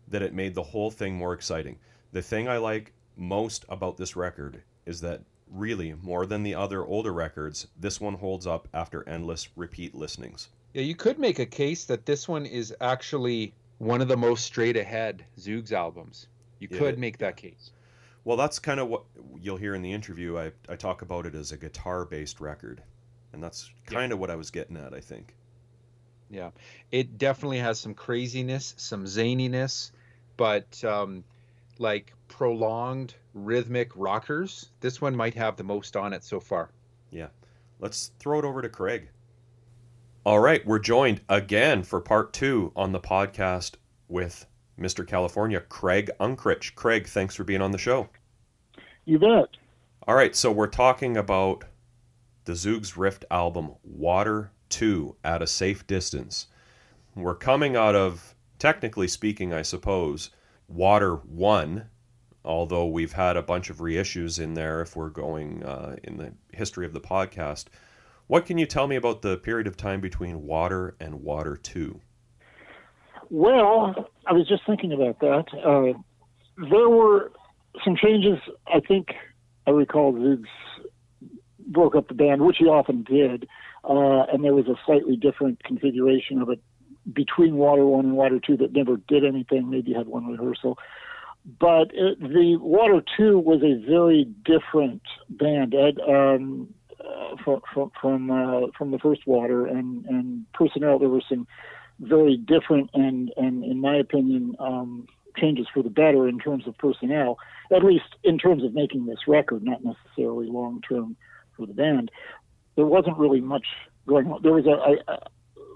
that 0.08 0.22
it 0.22 0.34
made 0.34 0.56
the 0.56 0.64
whole 0.64 0.92
thing 0.92 1.16
more 1.16 1.34
exciting. 1.34 1.78
The 2.12 2.22
thing 2.22 2.48
I 2.48 2.58
like 2.58 2.94
most 3.16 3.64
about 3.70 3.98
this 3.98 4.16
record 4.16 4.64
is 4.86 5.00
that 5.02 5.22
really 5.54 5.94
more 5.94 6.26
than 6.26 6.44
the 6.44 6.56
other 6.56 6.84
older 6.86 7.14
records, 7.14 7.68
this 7.80 8.02
one 8.02 8.16
holds 8.16 8.48
up 8.48 8.68
after 8.74 9.08
endless 9.08 9.50
repeat 9.56 9.96
listenings. 9.96 10.50
Yeah, 10.74 10.84
you 10.84 10.96
could 10.96 11.18
make 11.18 11.40
a 11.40 11.48
case 11.48 11.86
that 11.86 12.06
this 12.06 12.28
one 12.28 12.46
is 12.46 12.76
actually 12.80 13.56
one 13.80 14.02
of 14.02 14.08
the 14.08 14.18
most 14.18 14.46
straight 14.46 14.78
ahead 14.78 15.26
Zoogz 15.40 15.72
albums. 15.72 16.28
You 16.60 16.68
Yeah, 16.70 16.78
could 16.78 17.00
make 17.00 17.18
that 17.18 17.38
case. 17.38 17.72
Well, 18.26 18.36
that's 18.38 18.60
kind 18.60 18.80
of 18.82 18.90
what 18.90 19.04
you'll 19.40 19.58
hear 19.58 19.74
in 19.76 19.82
the 19.82 19.94
interview. 19.94 20.38
I, 20.38 20.52
I 20.68 20.76
talk 20.76 21.02
about 21.02 21.26
it 21.26 21.36
as 21.36 21.52
a 21.54 21.58
guitar 21.58 22.06
based 22.06 22.40
record. 22.42 22.84
And 23.32 23.42
that's 23.44 23.72
Yeah. 23.88 24.00
kind 24.00 24.12
of 24.12 24.20
what 24.20 24.30
I 24.30 24.36
was 24.36 24.52
getting 24.52 24.78
at, 24.78 24.94
I 24.94 25.00
think. 25.00 25.36
Yeah, 26.30 26.52
it 26.92 27.18
definitely 27.18 27.60
has 27.60 27.80
some 27.80 27.94
craziness, 27.94 28.74
some 28.78 29.06
zaniness, 29.06 29.92
but 30.36 30.84
um, 30.84 31.24
like 31.80 32.14
prolonged 32.28 33.16
rhythmic 33.34 33.92
rockers. 33.96 34.70
This 34.80 35.02
one 35.02 35.16
might 35.16 35.34
have 35.36 35.56
the 35.56 35.64
most 35.64 35.96
on 35.96 36.14
it 36.14 36.24
so 36.24 36.40
far. 36.40 36.70
Yeah. 37.12 37.28
Let's 37.80 38.12
throw 38.20 38.40
it 38.40 38.46
over 38.46 38.62
to 38.62 38.70
Craig. 38.70 39.10
All 40.26 40.40
right, 40.40 40.66
we're 40.66 40.80
joined 40.80 41.22
again 41.28 41.84
for 41.84 42.00
part 42.00 42.32
two 42.32 42.72
on 42.76 42.94
the 42.94 43.00
podcast 43.00 43.74
with 44.08 44.46
Mr. 44.80 45.06
California, 45.06 45.60
Craig 45.60 46.10
Unkrich. 46.20 46.76
Craig, 46.76 47.08
thanks 47.08 47.36
for 47.36 47.44
being 47.44 47.62
on 47.62 47.72
the 47.72 47.78
show. 47.78 48.10
You 49.06 49.20
bet. 49.20 49.50
All 50.08 50.16
right, 50.16 50.36
so 50.36 50.52
we're 50.52 50.68
talking 50.68 51.18
about 51.18 51.66
the 52.46 52.54
Zoogz 52.54 52.98
Rift 52.98 53.26
album, 53.30 53.74
Water 53.84 54.52
2 54.70 55.16
at 55.24 55.42
a 55.42 55.48
Safe 55.48 55.86
Distance. 55.88 56.48
We're 57.16 57.36
coming 57.36 57.76
out 57.76 57.96
of, 57.96 58.36
technically 58.60 59.08
speaking, 59.08 59.54
I 59.54 59.62
suppose, 59.62 60.30
Water 60.74 61.16
1, 61.16 61.86
although 62.44 62.88
we've 62.88 63.14
had 63.14 63.38
a 63.38 63.44
bunch 63.44 63.70
of 63.70 63.78
reissues 63.78 64.40
in 64.40 64.56
there 64.56 64.82
if 64.82 64.96
we're 64.96 65.10
going 65.10 65.64
uh, 65.64 65.98
in 66.04 66.18
the 66.18 66.34
history 66.52 66.86
of 66.86 66.94
the 66.94 67.00
podcast. 67.00 67.66
What 68.26 68.48
can 68.48 68.58
you 68.58 68.66
tell 68.66 68.88
me 68.88 68.96
about 68.96 69.22
the 69.22 69.38
period 69.38 69.68
of 69.68 69.78
time 69.78 70.02
between 70.02 70.48
Water 70.48 70.96
and 71.00 71.22
Water 71.22 71.58
2? 71.58 72.02
Well, 73.30 74.10
I 74.26 74.34
was 74.34 74.48
just 74.48 74.66
thinking 74.66 74.92
about 74.94 75.20
that. 75.20 75.46
Uh, 75.54 76.00
there 76.72 76.90
were 76.90 77.32
some 77.84 77.96
changes. 77.96 78.40
I 78.68 78.80
think 78.80 79.10
I 79.68 79.72
recall 79.72 80.14
Zoogz 80.14 80.46
broke 81.68 81.96
up 81.96 82.08
the 82.08 82.14
band, 82.14 82.42
which 82.42 82.58
he 82.58 82.66
often 82.66 83.04
did, 83.04 83.48
uh, 83.84 84.26
and 84.32 84.44
there 84.44 84.54
was 84.54 84.68
a 84.68 84.76
slightly 84.86 85.18
different 85.18 85.64
configuration 85.64 86.42
of 86.42 86.50
it 86.50 86.62
between 87.12 87.56
Water 87.56 87.86
One 87.86 88.06
and 88.06 88.16
Water 88.16 88.40
Two 88.40 88.58
that 88.58 88.74
never 88.74 88.98
did 88.98 89.26
anything. 89.26 89.70
Maybe 89.70 89.94
had 89.94 90.08
one 90.08 90.28
rehearsal. 90.28 90.78
But 91.60 91.92
it, 91.94 92.20
the 92.20 92.58
Water 92.62 93.04
Two 93.18 93.40
was 93.40 93.62
a 93.64 93.86
very 93.86 94.26
different 94.46 95.02
band. 95.30 95.76
Ed, 95.76 96.00
um, 96.08 96.74
uh, 97.00 97.36
from 97.44 97.62
from 97.74 97.92
from, 98.00 98.32
uh, 98.32 98.68
from 98.78 98.92
the 98.92 99.00
first 99.00 99.28
Water 99.28 99.66
and 99.66 100.06
and 100.06 100.46
personnel, 100.54 101.00
there 101.00 101.10
were 101.10 101.24
some 101.28 101.48
very 102.00 102.38
different 102.38 102.90
and, 102.94 103.32
and 103.38 103.64
in 103.64 103.80
my 103.80 103.96
opinion, 103.96 104.56
um, 104.60 105.08
changes 105.38 105.68
for 105.74 105.84
the 105.84 105.90
better 105.90 106.28
in 106.28 106.40
terms 106.40 106.68
of 106.68 106.78
personnel, 106.78 107.38
at 107.76 107.84
least 107.84 108.16
in 108.24 108.38
terms 108.38 108.64
of 108.64 108.74
making 108.74 109.06
this 109.06 109.28
record, 109.28 109.64
not 109.64 109.82
necessarily 109.84 110.48
long 110.48 110.82
term 110.88 111.16
for 111.56 111.66
the 111.66 111.74
band. 111.74 112.12
There 112.76 112.86
wasn't 112.86 113.18
really 113.18 113.42
much 113.42 113.66
going 114.08 114.28
on. 114.28 114.42
There 114.42 114.54
was 114.54 114.66
a, 114.66 115.12
a 115.12 115.28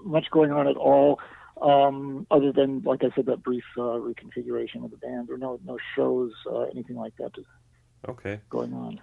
much 0.04 0.30
going 0.30 0.50
on 0.52 0.66
at 0.66 0.76
all, 0.76 1.18
um, 1.60 2.26
other 2.30 2.52
than, 2.52 2.82
like 2.84 3.02
I 3.04 3.08
said, 3.14 3.26
that 3.26 3.42
brief 3.42 3.64
uh, 3.76 3.80
reconfiguration 3.82 4.84
of 4.84 4.90
the 4.90 4.96
band. 4.96 5.28
Were 5.28 5.38
no 5.38 5.58
no 5.64 5.78
shows, 5.96 6.32
uh, 6.50 6.62
anything 6.62 6.96
like 6.96 7.14
that 7.18 7.32
Okay. 8.08 8.40
going 8.48 8.72
on. 8.74 9.00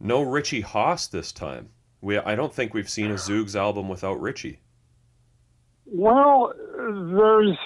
No 0.00 0.22
Richie 0.22 0.62
Haas 0.62 1.06
this 1.06 1.30
time. 1.32 1.68
We, 2.00 2.18
I 2.18 2.34
don't 2.34 2.52
think 2.52 2.74
we've 2.74 2.88
seen 2.88 3.10
a 3.10 3.14
Zoogz 3.14 3.54
album 3.54 3.88
without 3.88 4.20
Richie. 4.20 4.60
Well, 5.86 6.52
there's 6.76 7.56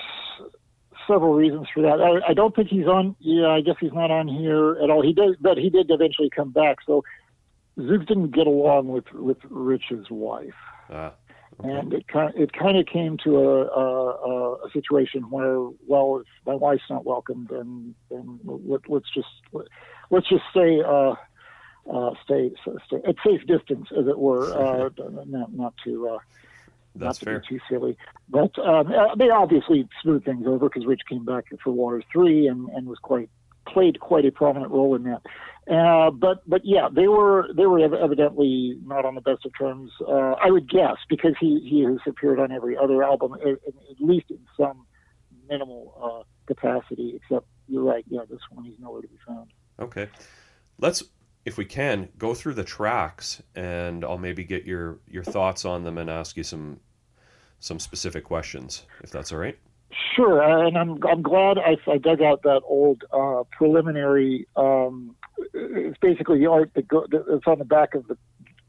several 1.06 1.34
reasons 1.34 1.66
for 1.72 1.82
that. 1.82 2.00
I, 2.00 2.30
I 2.30 2.34
don't 2.34 2.54
think 2.54 2.68
he's 2.68 2.86
on. 2.86 3.16
Yeah, 3.20 3.48
I 3.48 3.60
guess 3.60 3.76
he's 3.80 3.92
not 3.92 4.10
on 4.10 4.28
here 4.28 4.76
at 4.82 4.90
all. 4.90 5.02
He 5.02 5.12
did, 5.12 5.36
but 5.40 5.56
he 5.58 5.70
did 5.70 5.90
eventually 5.90 6.30
come 6.30 6.50
back. 6.50 6.78
So 6.86 7.02
Zoogz 7.78 8.06
didn't 8.06 8.32
get 8.32 8.46
along 8.46 8.88
with 8.88 9.04
with 9.12 9.38
Rich's 9.48 10.10
wife, 10.10 10.54
Ah. 10.90 11.12
And 11.62 11.92
it 11.92 12.06
kind 12.08 12.32
it 12.36 12.52
kind 12.52 12.76
of 12.78 12.86
came 12.86 13.16
to 13.24 13.36
a, 13.36 13.64
a 13.66 14.54
a 14.66 14.70
situation 14.72 15.22
where, 15.30 15.58
well, 15.86 16.20
if 16.20 16.26
my 16.46 16.54
wife's 16.54 16.88
not 16.88 17.04
welcome, 17.04 17.46
then 17.50 17.94
then 18.10 18.38
let, 18.44 18.88
let's 18.88 19.10
just 19.12 19.28
let's 20.10 20.28
just 20.28 20.44
stay. 20.50 20.82
Uh, 20.82 21.14
uh, 21.92 22.10
stay, 22.22 22.52
stay 22.86 22.98
at 23.08 23.14
safe 23.24 23.40
distance, 23.46 23.88
as 23.98 24.06
it 24.06 24.18
were, 24.18 24.52
uh, 24.52 24.90
not 25.26 25.54
not 25.54 25.74
to 25.84 26.08
uh, 26.08 26.18
That's 26.94 27.02
not 27.04 27.14
to 27.20 27.24
fair. 27.24 27.40
be 27.40 27.46
too 27.48 27.60
silly. 27.68 27.96
But 28.28 28.58
um, 28.58 28.92
uh, 28.92 29.14
they 29.14 29.30
obviously 29.30 29.88
smoothed 30.02 30.26
things 30.26 30.46
over 30.46 30.68
because 30.68 30.86
Rich 30.86 31.02
came 31.08 31.24
back 31.24 31.46
for 31.62 31.70
Water 31.72 32.02
Three 32.12 32.46
and, 32.46 32.68
and 32.70 32.86
was 32.86 32.98
quite 32.98 33.30
played 33.66 34.00
quite 34.00 34.24
a 34.26 34.30
prominent 34.30 34.70
role 34.70 34.94
in 34.96 35.04
that. 35.04 35.22
Uh, 35.70 36.10
but 36.10 36.48
but 36.48 36.62
yeah, 36.64 36.88
they 36.90 37.08
were 37.08 37.48
they 37.54 37.66
were 37.66 37.78
evidently 37.78 38.78
not 38.84 39.04
on 39.04 39.14
the 39.14 39.20
best 39.20 39.44
of 39.44 39.52
terms. 39.58 39.90
Uh, 40.00 40.32
I 40.42 40.50
would 40.50 40.68
guess 40.68 40.96
because 41.08 41.34
he 41.38 41.60
he 41.68 41.82
has 41.84 41.98
appeared 42.06 42.40
on 42.40 42.50
every 42.52 42.76
other 42.76 43.02
album, 43.02 43.34
at, 43.34 43.48
at 43.48 44.00
least 44.00 44.30
in 44.30 44.40
some 44.56 44.86
minimal 45.48 45.94
uh, 46.02 46.24
capacity. 46.46 47.16
Except 47.16 47.46
you're 47.66 47.82
right, 47.82 48.04
yeah, 48.08 48.22
this 48.30 48.40
one 48.50 48.64
he's 48.64 48.78
nowhere 48.78 49.02
to 49.02 49.08
be 49.08 49.18
found. 49.26 49.50
Okay. 49.78 50.08
Let's, 50.80 51.02
if 51.44 51.58
we 51.58 51.64
can, 51.64 52.08
go 52.16 52.34
through 52.34 52.54
the 52.54 52.64
tracks, 52.64 53.42
and 53.54 54.04
I'll 54.04 54.18
maybe 54.18 54.44
get 54.44 54.64
your 54.64 55.00
your 55.06 55.24
thoughts 55.24 55.64
on 55.64 55.84
them 55.84 55.98
and 55.98 56.08
ask 56.08 56.36
you 56.36 56.44
some 56.44 56.80
some 57.60 57.78
specific 57.78 58.24
questions, 58.24 58.86
if 59.02 59.10
that's 59.10 59.32
all 59.32 59.38
right. 59.38 59.58
Sure, 60.14 60.42
and 60.42 60.78
I'm 60.78 61.02
I'm 61.04 61.22
glad 61.22 61.58
I, 61.58 61.76
I 61.90 61.98
dug 61.98 62.22
out 62.22 62.42
that 62.42 62.62
old 62.64 63.04
uh, 63.12 63.44
preliminary. 63.50 64.46
Um, 64.56 65.16
it's 65.54 65.98
basically 65.98 66.38
the 66.38 66.46
art 66.46 66.70
that 66.74 66.88
go, 66.88 67.06
that's 67.10 67.46
on 67.46 67.58
the 67.58 67.64
back 67.64 67.94
of 67.94 68.06
the 68.08 68.16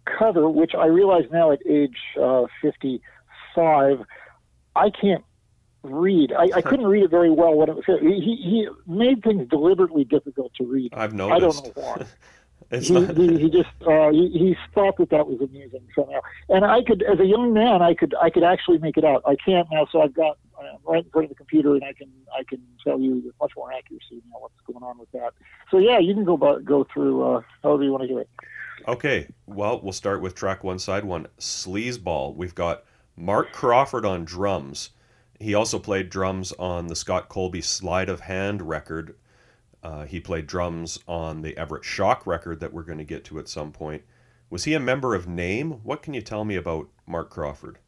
cover, 0.05 0.49
which 0.49 0.73
I 0.75 0.87
realize 0.87 1.25
now 1.31 1.51
at 1.51 1.59
age 1.67 1.97
uh, 2.19 2.45
55 2.61 3.99
I 4.75 4.89
can't 4.89 5.23
read. 5.83 6.33
I, 6.33 6.49
I 6.55 6.61
couldn't 6.61 6.87
read 6.87 7.03
it 7.03 7.11
very 7.11 7.29
well 7.29 7.55
when 7.55 7.69
it 7.69 7.75
was. 7.75 7.85
He 7.85 8.35
he 8.43 8.67
made 8.87 9.23
things 9.23 9.47
deliberately 9.49 10.03
difficult 10.03 10.53
to 10.55 10.65
read. 10.65 10.93
I've 10.93 11.13
noticed. 11.13 11.35
I 11.35 11.39
don't 11.39 11.77
know 11.77 11.83
why. 11.83 12.05
he, 12.79 12.93
not. 12.93 13.17
he, 13.17 13.37
he 13.39 13.49
just 13.49 13.69
uh, 13.85 14.09
he, 14.11 14.29
he 14.31 14.57
thought 14.73 14.97
that 14.97 15.09
that 15.09 15.27
was 15.27 15.41
amusing 15.41 15.81
somehow. 15.95 16.19
And 16.49 16.65
I 16.65 16.83
could, 16.83 17.03
as 17.03 17.19
a 17.19 17.25
young 17.25 17.53
man, 17.53 17.81
I 17.81 17.93
could 17.93 18.13
I 18.21 18.29
could 18.29 18.43
actually 18.43 18.77
make 18.79 18.97
it 18.97 19.05
out. 19.05 19.23
I 19.25 19.35
can't 19.35 19.67
now, 19.71 19.87
so 19.91 20.01
I've 20.01 20.13
got 20.13 20.37
I'm 20.59 20.77
right 20.85 21.03
in 21.03 21.09
front 21.11 21.25
of 21.25 21.29
the 21.29 21.35
computer, 21.35 21.75
and 21.75 21.83
I 21.83 21.93
can 21.93 22.09
I 22.33 22.43
can 22.43 22.61
tell 22.83 22.99
you 22.99 23.21
with 23.25 23.35
much 23.39 23.53
more 23.55 23.71
accuracy 23.71 24.21
now 24.29 24.39
what's 24.39 24.53
going 24.65 24.83
on 24.83 24.97
with 24.97 25.11
that. 25.11 25.33
So 25.71 25.77
yeah, 25.77 25.99
you 25.99 26.13
can 26.13 26.25
go 26.25 26.37
go 26.59 26.85
through 26.93 27.23
uh, 27.23 27.41
however 27.63 27.83
you 27.83 27.91
want 27.91 28.03
to 28.03 28.07
do 28.07 28.17
it. 28.17 28.29
Okay, 28.87 29.27
well, 29.45 29.81
we'll 29.81 29.93
start 29.93 30.21
with 30.21 30.35
track 30.35 30.63
one, 30.63 30.79
side 30.79 31.03
one, 31.03 31.27
Sleazeball. 31.37 32.35
We've 32.35 32.55
got 32.55 32.85
Mark 33.15 33.51
Crawford 33.51 34.05
on 34.05 34.23
drums. 34.23 34.91
He 35.39 35.53
also 35.53 35.79
played 35.79 36.09
drums 36.09 36.51
on 36.53 36.87
the 36.87 36.95
Scott 36.95 37.29
Colby 37.29 37.61
Slide 37.61 38.09
of 38.09 38.21
Hand 38.21 38.61
record. 38.61 39.15
Uh, 39.83 40.05
he 40.05 40.19
played 40.19 40.47
drums 40.47 40.99
on 41.07 41.41
the 41.41 41.57
Everett 41.57 41.85
Shock 41.85 42.25
record 42.27 42.59
that 42.59 42.73
we're 42.73 42.83
going 42.83 42.97
to 42.97 43.05
get 43.05 43.23
to 43.25 43.39
at 43.39 43.47
some 43.47 43.71
point. 43.71 44.03
Was 44.49 44.63
he 44.63 44.73
a 44.73 44.79
member 44.79 45.15
of 45.15 45.27
Name? 45.27 45.71
What 45.83 46.01
can 46.01 46.13
you 46.13 46.21
tell 46.21 46.43
me 46.43 46.55
about 46.55 46.89
Mark 47.05 47.29
Crawford? 47.29 47.79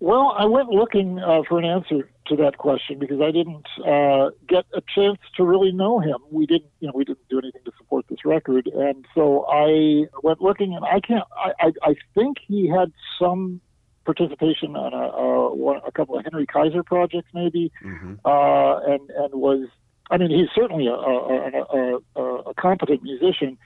Well, 0.00 0.34
I 0.38 0.44
went 0.44 0.68
looking 0.68 1.18
uh, 1.18 1.42
for 1.48 1.58
an 1.58 1.64
answer 1.64 2.08
to 2.28 2.36
that 2.36 2.56
question 2.58 2.98
because 3.00 3.20
I 3.20 3.32
didn't 3.32 3.66
uh, 3.84 4.30
get 4.48 4.64
a 4.72 4.80
chance 4.94 5.18
to 5.36 5.44
really 5.44 5.72
know 5.72 5.98
him. 5.98 6.18
We 6.30 6.46
didn't, 6.46 6.70
you 6.78 6.86
know, 6.86 6.92
we 6.94 7.04
didn't 7.04 7.28
do 7.28 7.38
anything 7.38 7.62
to 7.64 7.72
support 7.78 8.06
this 8.08 8.24
record, 8.24 8.68
and 8.72 9.04
so 9.14 9.44
I 9.48 10.04
went 10.22 10.40
looking, 10.40 10.74
and 10.74 10.84
I 10.84 11.00
can't. 11.00 11.24
I, 11.36 11.50
I, 11.66 11.72
I 11.90 11.94
think 12.14 12.36
he 12.46 12.68
had 12.68 12.92
some 13.18 13.60
participation 14.04 14.76
on 14.76 14.92
a, 14.94 15.06
a, 15.16 15.54
one- 15.54 15.80
a 15.86 15.90
couple 15.90 16.16
of 16.16 16.24
Henry 16.24 16.46
Kaiser 16.46 16.82
projects, 16.84 17.28
maybe, 17.34 17.72
hmm 17.82 18.14
uh, 18.24 18.78
and 18.80 19.10
and 19.10 19.34
was. 19.34 19.68
I 20.10 20.16
mean, 20.16 20.30
he's 20.30 20.48
certainly 20.54 20.86
a, 20.86 20.92
a, 20.94 21.64
a, 21.74 21.98
a, 22.16 22.22
a 22.50 22.54
competent 22.54 23.02
musician, 23.02 23.58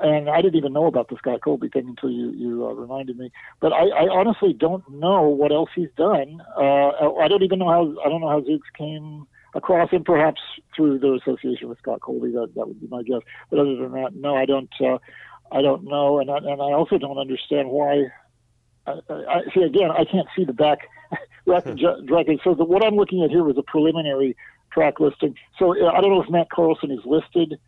and 0.00 0.28
I 0.28 0.42
didn't 0.42 0.56
even 0.56 0.72
know 0.72 0.86
about 0.86 1.08
the 1.08 1.16
Scott 1.16 1.40
Colby 1.42 1.68
thing 1.68 1.88
until 1.88 2.10
you 2.10 2.32
you 2.32 2.66
uh, 2.66 2.72
reminded 2.72 3.16
me. 3.18 3.30
But 3.60 3.72
I, 3.72 3.88
I 3.88 4.08
honestly 4.08 4.52
don't 4.52 4.88
know 4.90 5.22
what 5.22 5.52
else 5.52 5.70
he's 5.74 5.90
done. 5.96 6.42
Uh, 6.56 7.14
I 7.16 7.28
don't 7.28 7.42
even 7.42 7.60
know 7.60 7.68
how 7.68 7.94
I 8.04 8.08
don't 8.08 8.20
know 8.20 8.28
how 8.28 8.40
Zoogz 8.40 8.60
came 8.76 9.26
across 9.54 9.90
him. 9.90 10.02
Perhaps 10.02 10.40
through 10.74 10.98
their 10.98 11.14
association 11.14 11.68
with 11.68 11.78
Scott 11.78 12.00
Colby. 12.00 12.32
That 12.32 12.52
that 12.56 12.66
would 12.66 12.80
be 12.80 12.88
my 12.88 13.02
guess. 13.02 13.20
But 13.50 13.60
other 13.60 13.76
than 13.76 13.92
that, 13.92 14.14
no, 14.14 14.36
I 14.36 14.46
don't. 14.46 14.70
Uh, 14.80 14.98
I 15.52 15.62
don't 15.62 15.84
know, 15.84 16.18
and 16.18 16.30
I, 16.30 16.38
and 16.38 16.60
I 16.60 16.72
also 16.72 16.98
don't 16.98 17.18
understand 17.18 17.68
why. 17.68 18.06
I, 18.86 19.00
I, 19.08 19.40
see 19.54 19.62
again, 19.62 19.90
I 19.90 20.04
can't 20.04 20.26
see 20.36 20.44
the 20.44 20.52
back 20.52 20.88
record 21.46 21.80
record. 22.10 22.40
So 22.42 22.54
the, 22.54 22.64
what 22.64 22.84
I'm 22.84 22.96
looking 22.96 23.22
at 23.22 23.30
here 23.30 23.44
was 23.44 23.56
a 23.56 23.62
preliminary 23.62 24.36
track 24.72 24.98
listing. 24.98 25.36
So 25.58 25.70
uh, 25.70 25.90
I 25.90 26.00
don't 26.00 26.10
know 26.10 26.22
if 26.22 26.28
Matt 26.28 26.50
Carlson 26.50 26.90
is 26.90 27.00
listed 27.04 27.58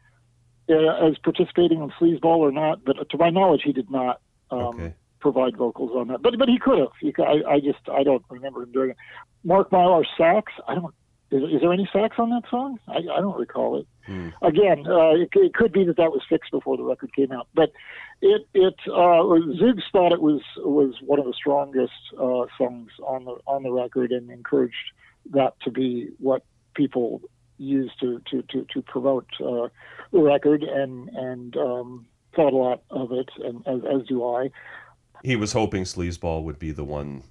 uh, 0.68 1.07
as 1.07 1.16
participating 1.18 1.81
on 1.83 1.92
Sleazeball 2.00 2.38
or 2.38 2.52
not, 2.52 2.85
but 2.85 3.09
to 3.11 3.18
my 3.18 3.31
knowledge, 3.31 3.62
he 3.64 3.72
did 3.72 3.90
not 3.90 4.20
um, 4.50 4.59
Okay. 4.61 4.94
provide 5.20 5.57
vocals 5.57 5.90
on 5.94 6.09
that. 6.09 6.22
But 6.22 6.38
but 6.38 6.48
he 6.48 6.59
could 6.59 6.79
have. 6.79 6.92
He 7.00 7.12
I, 7.18 7.55
I 7.55 7.61
just 7.61 7.88
I 7.92 8.02
don't 8.02 8.24
remember 8.31 8.62
him 8.62 8.72
doing 8.72 8.90
it. 8.90 8.96
Mark 9.44 9.70
Mylar 9.70 10.05
sax. 10.16 10.52
I 10.66 10.74
don't. 10.74 10.94
Is, 11.31 11.42
is 11.42 11.61
there 11.61 11.72
any 11.72 11.88
sax 11.92 12.16
on 12.18 12.31
that 12.31 12.44
song? 12.48 12.79
I, 12.87 12.98
I 12.98 13.20
don't 13.20 13.37
recall 13.37 13.79
it. 13.81 13.87
Hmm. 14.07 14.29
Again, 14.42 14.87
uh, 14.87 15.11
it, 15.14 15.29
it 15.35 15.55
could 15.55 15.72
be 15.72 15.83
that 15.85 15.96
that 15.96 16.12
was 16.12 16.22
fixed 16.29 16.52
before 16.52 16.76
the 16.76 16.85
record 16.85 17.12
came 17.14 17.33
out, 17.33 17.48
but 17.52 17.72
it 18.22 18.46
it 18.55 18.74
uh, 18.87 19.22
Zoogz 19.59 19.83
thought 19.90 20.12
it 20.12 20.22
was 20.22 20.40
was 20.59 20.94
one 21.00 21.18
of 21.18 21.24
the 21.26 21.33
strongest 21.33 21.92
uh, 22.14 22.46
songs 22.57 22.90
on 23.05 23.24
the 23.24 23.37
on 23.46 23.64
the 23.64 23.72
record 23.72 24.12
and 24.12 24.31
encouraged 24.31 24.92
that 25.33 25.55
to 25.62 25.70
be 25.72 26.11
what 26.18 26.44
people 26.74 27.22
use 27.59 27.90
to 28.01 28.21
to 28.31 28.42
to, 28.51 28.66
to 28.73 28.83
promote 28.83 29.27
uh, 29.40 29.69
the 30.12 30.21
record 30.21 30.62
and 30.62 31.09
and 31.11 31.57
um, 31.57 32.07
thought 32.35 32.53
a 32.53 32.57
lot 32.57 32.83
of 32.90 33.12
it 33.12 33.29
and 33.45 33.66
as, 33.66 33.81
as 34.01 34.07
do 34.07 34.25
I. 34.25 34.51
He 35.25 35.37
was 35.37 35.53
hoping 35.53 35.85
Sleazeball 35.85 36.45
would 36.45 36.59
be 36.59 36.71
the 36.73 36.85
one 36.85 37.23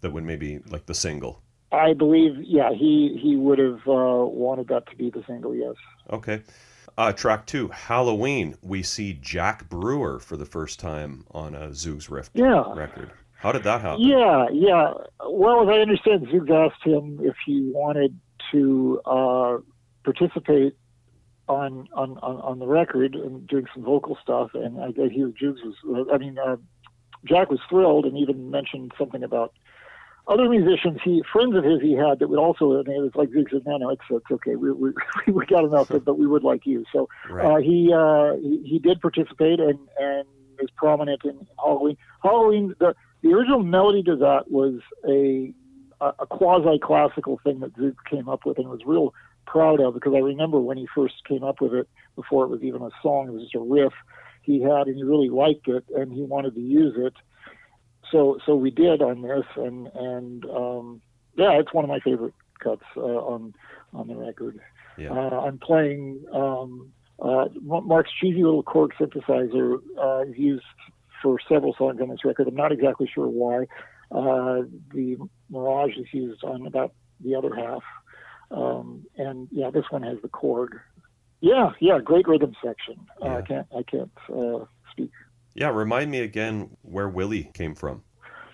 that 0.00 0.12
would 0.12 0.24
maybe 0.24 0.60
like 0.68 0.86
the 0.86 0.94
single. 0.94 1.42
I 1.72 1.94
believe, 1.94 2.34
yeah, 2.42 2.70
he 2.72 3.18
he 3.20 3.36
would 3.36 3.58
have 3.58 3.80
uh, 3.88 4.24
wanted 4.26 4.68
that 4.68 4.86
to 4.90 4.96
be 4.96 5.10
the 5.10 5.24
single. 5.26 5.54
Yes. 5.54 5.74
Okay. 6.10 6.42
Uh, 6.98 7.10
track 7.12 7.46
two, 7.46 7.68
Halloween. 7.68 8.54
We 8.60 8.82
see 8.82 9.14
Jack 9.14 9.70
Brewer 9.70 10.18
for 10.18 10.36
the 10.36 10.44
first 10.44 10.78
time 10.78 11.24
on 11.30 11.54
a 11.54 11.68
Zoogz 11.70 12.10
Rift 12.10 12.32
Yeah. 12.34 12.64
record. 12.74 13.10
How 13.38 13.50
did 13.50 13.62
that 13.64 13.80
happen? 13.80 14.02
Yeah, 14.02 14.46
yeah. 14.52 14.92
Well, 15.26 15.62
as 15.62 15.68
I 15.74 15.80
understand, 15.80 16.26
Zoogz 16.26 16.50
asked 16.50 16.84
him 16.84 17.18
if 17.22 17.34
he 17.46 17.70
wanted 17.74 18.18
to 18.52 19.00
uh, 19.06 19.58
participate 20.04 20.76
on, 21.48 21.88
on 21.92 22.18
on 22.18 22.36
on 22.40 22.58
the 22.58 22.66
record 22.66 23.14
and 23.14 23.46
doing 23.46 23.66
some 23.74 23.82
vocal 23.84 24.16
stuff, 24.22 24.50
and 24.54 24.80
I 24.80 24.92
guess 24.92 25.10
he 25.10 25.20
Zoogz 25.20 25.58
was. 25.84 26.06
I 26.12 26.18
mean, 26.18 26.38
uh, 26.38 26.56
Jack 27.24 27.50
was 27.50 27.60
thrilled, 27.68 28.04
and 28.06 28.16
even 28.16 28.50
mentioned 28.50 28.92
something 28.98 29.22
about 29.22 29.52
other 30.28 30.48
musicians. 30.48 31.00
He 31.02 31.22
friends 31.32 31.56
of 31.56 31.64
his 31.64 31.80
he 31.80 31.92
had 31.94 32.20
that 32.20 32.28
would 32.28 32.38
also. 32.38 32.72
And 32.72 32.88
it 32.88 33.00
was 33.00 33.10
like 33.14 33.30
Zoogz 33.30 33.50
said, 33.50 33.66
"No, 33.66 33.76
no, 33.76 33.90
it's 33.90 34.02
it's 34.10 34.30
okay. 34.30 34.56
We 34.56 34.72
we 34.72 34.92
we 35.32 35.46
got 35.46 35.64
enough, 35.64 35.88
but 35.88 36.18
we 36.18 36.26
would 36.26 36.44
like 36.44 36.64
you." 36.64 36.84
So 36.92 37.08
Right. 37.28 37.44
uh, 37.44 37.56
he, 37.56 37.92
uh, 37.92 38.36
he 38.36 38.62
he 38.64 38.78
did 38.78 39.00
participate 39.00 39.60
and 39.60 39.78
and 39.98 40.24
is 40.60 40.70
prominent 40.76 41.22
in 41.24 41.46
Halloween. 41.58 41.96
Halloween, 42.22 42.74
the 42.78 42.94
the 43.22 43.32
original 43.32 43.62
melody 43.62 44.02
to 44.04 44.16
that 44.16 44.50
was 44.50 44.74
a 45.08 45.52
a, 46.00 46.14
a 46.20 46.26
quasi 46.26 46.78
classical 46.78 47.40
thing 47.42 47.60
that 47.60 47.74
Zoogz 47.76 47.96
came 48.08 48.28
up 48.28 48.44
with 48.46 48.58
and 48.58 48.66
it 48.66 48.70
was 48.70 48.80
real 48.84 49.14
proud 49.46 49.80
of 49.80 49.94
because 49.94 50.14
I 50.14 50.20
remember 50.20 50.60
when 50.60 50.76
he 50.76 50.86
first 50.94 51.14
came 51.28 51.44
up 51.44 51.60
with 51.60 51.74
it 51.74 51.88
before 52.16 52.44
it 52.44 52.48
was 52.48 52.62
even 52.62 52.82
a 52.82 52.90
song, 53.02 53.28
it 53.28 53.32
was 53.32 53.42
just 53.42 53.54
a 53.54 53.60
riff 53.60 53.92
he 54.42 54.60
had 54.60 54.86
and 54.86 54.96
he 54.96 55.02
really 55.02 55.28
liked 55.28 55.68
it 55.68 55.84
and 55.94 56.12
he 56.12 56.22
wanted 56.22 56.54
to 56.54 56.60
use 56.60 56.94
it. 56.96 57.14
So 58.10 58.38
so 58.44 58.54
we 58.54 58.70
did 58.70 59.02
on 59.02 59.22
this 59.22 59.46
and 59.56 59.88
and 59.94 60.44
um, 60.46 61.02
yeah, 61.36 61.52
it's 61.52 61.72
one 61.72 61.84
of 61.84 61.88
my 61.88 62.00
favorite 62.00 62.34
cuts 62.62 62.84
uh, 62.96 63.00
on 63.00 63.54
on 63.94 64.08
the 64.08 64.16
record. 64.16 64.60
Yeah. 64.98 65.12
Uh, 65.12 65.40
I'm 65.40 65.58
playing 65.58 66.24
um, 66.32 66.92
uh, 67.20 67.46
Mark's 67.62 68.10
cheesy 68.20 68.42
little 68.42 68.62
Korg 68.62 68.90
synthesizer 69.00 69.78
uh, 69.98 70.28
is 70.28 70.36
used 70.36 70.64
for 71.22 71.38
several 71.48 71.74
songs 71.78 72.00
on 72.00 72.08
this 72.08 72.24
record. 72.24 72.48
I'm 72.48 72.54
not 72.54 72.72
exactly 72.72 73.08
sure 73.12 73.28
why. 73.28 73.66
Uh, 74.10 74.62
the 74.92 75.16
Mirage 75.48 75.96
is 75.96 76.06
used 76.12 76.44
on 76.44 76.66
about 76.66 76.92
the 77.20 77.34
other 77.34 77.54
half. 77.54 77.82
Um, 78.52 79.06
and 79.16 79.48
yeah, 79.50 79.70
this 79.70 79.84
one 79.90 80.02
has 80.02 80.18
the 80.22 80.28
Korg. 80.28 80.80
Yeah, 81.40 81.70
yeah, 81.80 81.98
great 81.98 82.28
rhythm 82.28 82.54
section. 82.64 82.96
Uh, 83.20 83.26
Yeah. 83.26 83.36
I 83.36 83.42
can't, 83.42 83.66
I 83.78 83.82
can't 83.82 84.10
uh, 84.32 84.64
speak. 84.90 85.10
Yeah, 85.54 85.70
remind 85.70 86.10
me 86.10 86.20
again 86.20 86.76
where 86.82 87.08
Willie 87.08 87.50
came 87.54 87.74
from. 87.74 88.02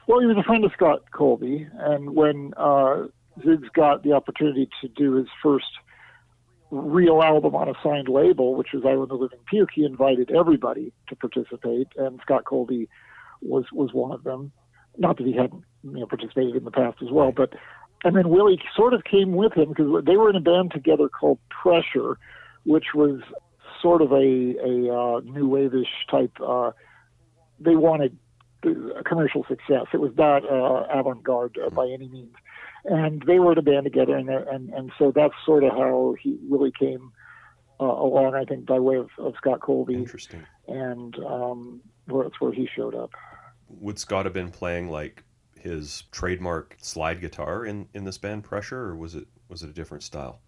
Well, 0.06 0.20
he 0.20 0.26
was 0.26 0.36
a 0.38 0.42
friend 0.42 0.64
of 0.64 0.72
Scott 0.72 1.10
Colby, 1.12 1.68
and 1.74 2.14
when 2.14 2.54
uh, 2.56 3.08
Zoogz 3.40 3.70
got 3.74 4.02
the 4.02 4.12
opportunity 4.12 4.68
to 4.80 4.88
do 4.88 5.14
his 5.14 5.26
first 5.42 5.66
real 6.70 7.22
album 7.22 7.54
on 7.54 7.68
a 7.68 7.74
signed 7.82 8.08
label, 8.08 8.54
which 8.54 8.68
was 8.72 8.84
Island 8.84 9.02
of 9.02 9.08
the 9.08 9.14
Living 9.16 9.38
Puke, 9.46 9.70
he 9.74 9.84
invited 9.84 10.30
everybody 10.30 10.92
to 11.08 11.16
participate, 11.16 11.88
and 11.96 12.20
Scott 12.22 12.44
Colby 12.44 12.88
was 13.40 13.64
was 13.72 13.92
one 13.92 14.12
of 14.12 14.24
them. 14.24 14.52
Not 14.96 15.18
that 15.18 15.26
he 15.26 15.34
hadn't 15.34 15.62
you 15.84 16.00
know, 16.00 16.06
participated 16.06 16.56
in 16.56 16.64
the 16.64 16.70
past 16.70 16.98
as 17.02 17.10
well, 17.10 17.30
but 17.30 17.52
and 18.04 18.16
then 18.16 18.28
Willie 18.28 18.60
sort 18.76 18.94
of 18.94 19.04
came 19.04 19.32
with 19.32 19.54
him 19.54 19.70
because 19.70 20.04
they 20.04 20.16
were 20.16 20.30
in 20.30 20.36
a 20.36 20.40
band 20.40 20.70
together 20.72 21.08
called 21.08 21.38
Pressure, 21.50 22.18
which 22.64 22.94
was 22.94 23.20
sort 23.82 24.02
of 24.02 24.12
a 24.12 24.16
a 24.16 24.94
uh, 24.94 25.20
new 25.20 25.48
wave-ish 25.48 26.06
type. 26.10 26.32
Uh, 26.44 26.70
they 27.60 27.76
wanted 27.76 28.16
a 28.64 29.04
commercial 29.04 29.44
success. 29.48 29.86
It 29.92 30.00
was 30.00 30.12
not 30.16 30.44
uh, 30.44 30.86
avant-garde 30.90 31.58
uh, 31.64 31.70
by 31.70 31.86
any 31.86 32.08
means, 32.08 32.34
and 32.84 33.22
they 33.26 33.38
were 33.38 33.52
in 33.52 33.58
a 33.58 33.62
band 33.62 33.84
together, 33.84 34.16
and 34.16 34.28
and 34.28 34.70
and 34.70 34.92
so 34.98 35.12
that's 35.14 35.34
sort 35.44 35.64
of 35.64 35.72
how 35.72 36.14
he 36.20 36.38
really 36.48 36.72
came 36.78 37.12
uh, 37.80 37.84
along. 37.84 38.34
I 38.34 38.44
think 38.44 38.66
by 38.66 38.78
way 38.78 38.96
of, 38.96 39.10
of 39.18 39.34
Scott 39.36 39.60
Colby, 39.60 39.94
Interesting. 39.94 40.44
and 40.68 41.16
um, 41.24 41.80
where 42.06 42.24
that's 42.24 42.40
where 42.40 42.52
he 42.52 42.68
showed 42.74 42.94
up. 42.94 43.10
Would 43.68 43.98
Scott 43.98 44.24
have 44.24 44.34
been 44.34 44.50
playing 44.50 44.90
like 44.90 45.24
his 45.62 46.04
trademark 46.12 46.76
slide 46.80 47.20
guitar 47.20 47.64
in, 47.64 47.88
in 47.94 48.04
this 48.04 48.18
band 48.18 48.44
Pressure, 48.44 48.80
or 48.80 48.96
was 48.96 49.14
it 49.14 49.26
was 49.48 49.62
it 49.62 49.70
a 49.70 49.72
different 49.72 50.02
style? 50.02 50.40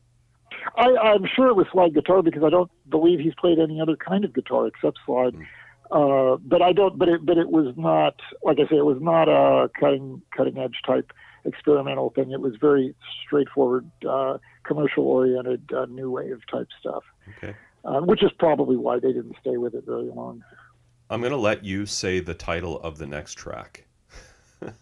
I, 0.76 0.96
I'm 1.02 1.26
sure 1.34 1.48
it 1.48 1.56
was 1.56 1.66
slide 1.72 1.94
guitar 1.94 2.22
because 2.22 2.42
I 2.42 2.50
don't 2.50 2.70
believe 2.88 3.20
he's 3.20 3.34
played 3.34 3.58
any 3.58 3.80
other 3.80 3.96
kind 3.96 4.24
of 4.24 4.34
guitar 4.34 4.66
except 4.66 4.98
slide. 5.06 5.34
Mm. 5.34 5.46
Uh, 5.90 6.36
but 6.36 6.62
I 6.62 6.72
don't. 6.72 6.98
But 6.98 7.08
it. 7.08 7.26
But 7.26 7.38
it 7.38 7.50
was 7.50 7.74
not. 7.76 8.14
Like 8.42 8.58
I 8.60 8.68
say, 8.68 8.76
it 8.76 8.84
was 8.84 8.98
not 9.00 9.28
a 9.28 9.68
cutting 9.78 10.22
cutting 10.36 10.58
edge 10.58 10.76
type 10.86 11.12
experimental 11.44 12.10
thing. 12.10 12.30
It 12.30 12.40
was 12.40 12.54
very 12.60 12.94
straightforward, 13.26 13.90
uh, 14.08 14.38
commercial 14.64 15.04
oriented, 15.04 15.70
uh, 15.72 15.86
new 15.86 16.10
wave 16.10 16.40
type 16.50 16.68
stuff. 16.78 17.02
Okay. 17.36 17.56
Uh, 17.84 18.00
which 18.00 18.22
is 18.22 18.30
probably 18.38 18.76
why 18.76 18.98
they 18.98 19.12
didn't 19.12 19.36
stay 19.40 19.56
with 19.56 19.74
it 19.74 19.84
very 19.86 20.10
long. 20.10 20.44
I'm 21.08 21.22
gonna 21.22 21.36
let 21.36 21.64
you 21.64 21.86
say 21.86 22.20
the 22.20 22.34
title 22.34 22.78
of 22.80 22.98
the 22.98 23.06
next 23.06 23.34
track. 23.34 23.86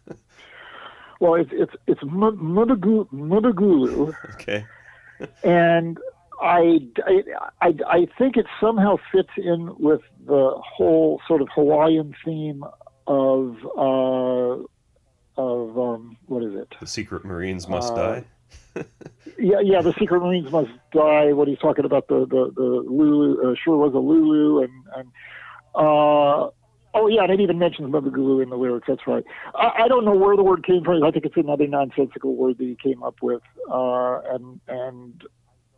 Well, 1.21 1.35
it's 1.35 1.51
it's 1.53 1.73
it's 1.89 2.01
Mudagulu 2.03 4.15
Okay. 4.35 4.65
and 5.43 5.99
I, 6.41 6.79
I, 7.05 7.23
I, 7.61 7.75
I 7.89 8.07
think 8.17 8.37
it 8.37 8.47
somehow 8.61 8.99
fits 9.11 9.31
in 9.37 9.75
with 9.81 10.03
the 10.25 10.53
whole 10.65 11.21
sort 11.27 11.43
of 11.43 11.49
Hawaiian 11.53 12.15
theme 12.25 12.63
of 13.09 13.57
uh, 13.77 14.63
of 15.37 15.79
um, 15.79 16.17
what 16.27 16.45
is 16.45 16.55
it? 16.55 16.73
The 16.81 16.87
secret 16.87 17.25
Marines 17.25 17.67
must 17.69 17.93
Uh, 17.95 17.97
die. 17.97 18.25
Yeah, 19.41 19.61
yeah. 19.61 19.83
The 19.83 19.93
secret 19.99 20.21
Marines 20.21 20.51
must 20.51 20.71
die. 20.93 21.33
What 21.33 21.49
he's 21.49 21.59
talking 21.59 21.85
about 21.85 22.07
the 22.09 22.21
the 22.27 22.51
the 22.55 22.63
Lulu 22.63 23.53
uh, 23.53 23.55
sure 23.63 23.77
was 23.77 23.95
a 23.95 23.99
Lulu 23.99 24.63
and 24.63 24.73
and 24.97 25.11
uh, 25.75 26.49
oh 26.95 27.07
yeah, 27.09 27.23
and 27.23 27.33
it 27.33 27.41
even 27.41 27.59
mentions 27.59 27.91
Mabagulu 27.93 28.43
in 28.43 28.51
the 28.51 28.57
lyrics. 28.57 28.87
That's 28.89 29.07
right. 29.07 29.25
I, 29.55 29.85
I 29.85 29.89
don't 29.89 30.05
know 30.05 30.15
where 30.15 30.37
the 30.37 30.43
word 30.43 30.65
came 30.65 30.85
from. 30.85 31.03
I 31.03 31.11
think 31.11 31.25
it's 31.25 31.37
another 31.37 31.67
nonsensical 31.67 32.35
word 32.35 32.59
that 32.59 32.65
he 32.65 32.77
came 32.83 33.03
up 33.03 33.17
with, 33.23 33.43
uh, 33.71 34.21
and 34.33 34.61
and 34.69 35.25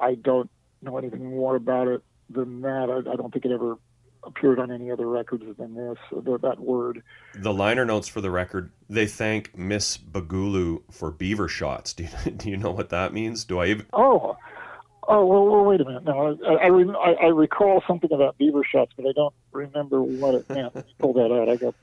I 0.01 0.15
don't 0.15 0.51
know 0.83 0.99
anything 0.99 1.31
more 1.31 1.57
about 1.57 1.89
it 1.89 2.03
than 2.29 2.63
that. 2.63 2.89
I, 2.91 3.13
I 3.13 3.17
don't 3.17 3.33
think 3.33 3.45
it 3.45 3.53
ever 3.53 3.77
appeared 4.25 4.59
on 4.59 4.71
any 4.71 4.91
other 4.91 5.09
records 5.09 5.45
than 5.59 5.75
this. 5.75 5.99
The, 6.13 6.39
that 6.39 6.61
word. 6.61 7.03
The 7.35 7.53
liner 7.53 7.85
notes 7.85 8.09
for 8.09 8.21
the 8.21 8.31
record, 8.31 8.71
they 8.89 9.07
thank 9.07 9.57
Miss 9.57 9.97
Bagulu 9.97 10.83
for 10.91 11.11
beaver 11.11 11.49
shots. 11.49 11.93
Do 11.95 12.05
you, 12.05 12.31
do 12.33 12.51
you 12.51 12.57
know 12.57 12.71
what 12.71 12.91
that 12.91 13.13
means? 13.13 13.45
Do 13.45 13.59
I 13.61 13.67
even? 13.67 13.87
Oh, 13.93 14.37
oh 15.09 15.25
well, 15.25 15.47
well 15.47 15.65
wait 15.65 15.81
a 15.81 15.85
minute. 15.85 16.05
No, 16.05 16.39
I 16.45 16.55
I, 16.55 16.69
I 16.69 17.13
I 17.13 17.27
recall 17.27 17.83
something 17.87 18.13
about 18.13 18.39
beaver 18.39 18.63
shots, 18.65 18.93
but 18.97 19.07
I 19.07 19.13
don't 19.13 19.35
remember 19.53 20.03
what 20.03 20.35
it 20.35 20.49
meant. 20.49 20.73
Pull 20.99 21.13
that 21.15 21.33
out. 21.33 21.49
I 21.49 21.57
got. 21.57 21.75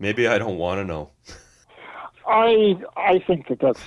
Maybe 0.00 0.26
I 0.26 0.38
don't 0.38 0.58
want 0.58 0.80
to 0.80 0.84
know. 0.84 1.10
I 2.26 2.76
I 2.96 3.18
think 3.26 3.48
that 3.48 3.60
that's 3.60 3.82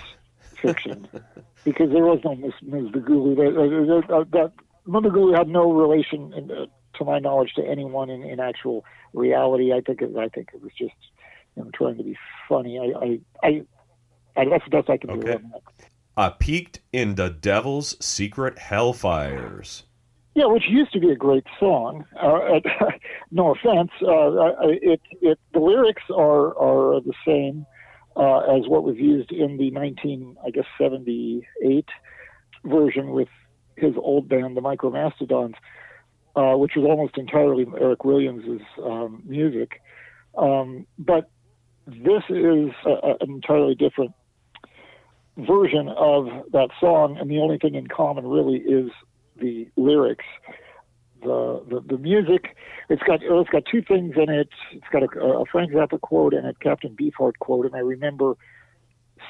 fiction 0.62 1.08
because 1.64 1.92
there 1.92 2.06
was 2.06 2.20
no 2.24 2.36
Miss 2.36 2.54
Ms. 2.62 2.92
That, 2.94 4.06
uh, 4.10 4.24
that, 4.32 4.52
Bagulu 4.88 5.38
had 5.38 5.48
no 5.48 5.72
relation, 5.72 6.34
in, 6.34 6.52
uh, 6.52 6.66
to 6.98 7.06
my 7.06 7.20
knowledge, 7.20 7.54
to 7.56 7.64
anyone 7.64 8.10
in, 8.10 8.24
in 8.24 8.40
actual 8.40 8.84
reality. 9.14 9.74
I 9.74 9.82
think 9.82 10.02
it, 10.02 10.16
I 10.18 10.28
think 10.28 10.50
it 10.54 10.62
was 10.62 10.72
just 10.78 10.96
you 11.56 11.64
know, 11.64 11.72
trying 11.74 11.98
to 11.98 12.04
be 12.04 12.18
funny. 12.50 12.80
I 12.80 13.00
I, 13.00 13.20
I, 13.44 13.62
I 14.36 14.46
that's 14.46 14.64
the 14.66 14.72
best 14.72 14.90
I 14.90 14.98
can 14.98 15.20
do. 15.20 15.28
Okay. 15.28 15.44
that. 15.52 15.62
I 16.18 16.30
peeked 16.30 16.80
in 16.91 17.16
the 17.16 17.30
devil's 17.30 18.03
secret 18.03 18.57
hellfires. 18.57 19.84
Yeah, 20.36 20.45
which 20.45 20.64
used 20.70 20.93
to 20.93 20.99
be 20.99 21.09
a 21.12 21.16
great 21.16 21.45
song. 21.59 22.05
Uh, 22.20 22.59
no 23.32 23.53
offense, 23.53 23.91
uh, 24.01 24.68
it, 24.70 25.01
it 25.22 25.39
the 25.53 25.59
lyrics 25.59 26.03
are 26.09 26.57
are 26.57 27.01
the 27.01 27.14
same 27.26 27.66
uh, 28.16 28.39
as 28.39 28.68
what 28.68 28.84
was 28.84 28.95
used 28.97 29.32
in 29.32 29.57
the 29.57 29.72
19, 29.72 30.38
I 30.45 30.51
guess, 30.51 30.66
78 30.80 31.86
version 32.66 33.12
with 33.12 33.30
his 33.78 33.93
old 33.97 34.30
band, 34.30 34.55
the 34.55 34.62
Micromastodons, 34.62 35.55
uh, 36.36 36.57
which 36.57 36.74
was 36.76 36.86
almost 36.86 37.18
entirely 37.18 37.66
Eric 37.80 38.03
Williams's 38.03 38.62
um, 38.84 39.24
music. 39.26 39.82
Um, 40.38 40.86
but 40.97 41.30
this 41.88 42.24
is 42.30 42.72
a, 42.86 42.89
a- 42.89 43.18
an 43.22 43.30
entirely 43.32 43.76
different 43.76 44.12
version 45.38 45.90
of 45.90 46.28
that 46.52 46.70
song, 46.80 47.18
and 47.20 47.30
the 47.30 47.40
only 47.40 47.58
thing 47.58 47.76
in 47.76 47.88
common 47.88 48.28
really 48.28 48.58
is 48.58 48.92
the 49.38 49.68
lyrics. 49.76 50.26
The, 51.22 51.64
the 51.70 51.82
the 51.82 51.98
music, 52.00 52.56
it's 52.90 53.04
got 53.04 53.20
it's 53.22 53.50
got 53.50 53.64
two 53.72 53.84
things 53.84 54.16
in 54.18 54.30
it. 54.30 54.50
It's 54.72 54.88
got 54.92 55.04
a, 55.04 55.20
a 55.22 55.46
Frank 55.46 55.72
Zappa 55.72 56.02
quote 56.02 56.34
and 56.34 56.48
a 56.48 56.54
Captain 56.56 56.96
Beefheart 56.96 57.38
quote, 57.40 57.68
and 57.68 57.76
I 57.76 57.80
remember 57.80 58.38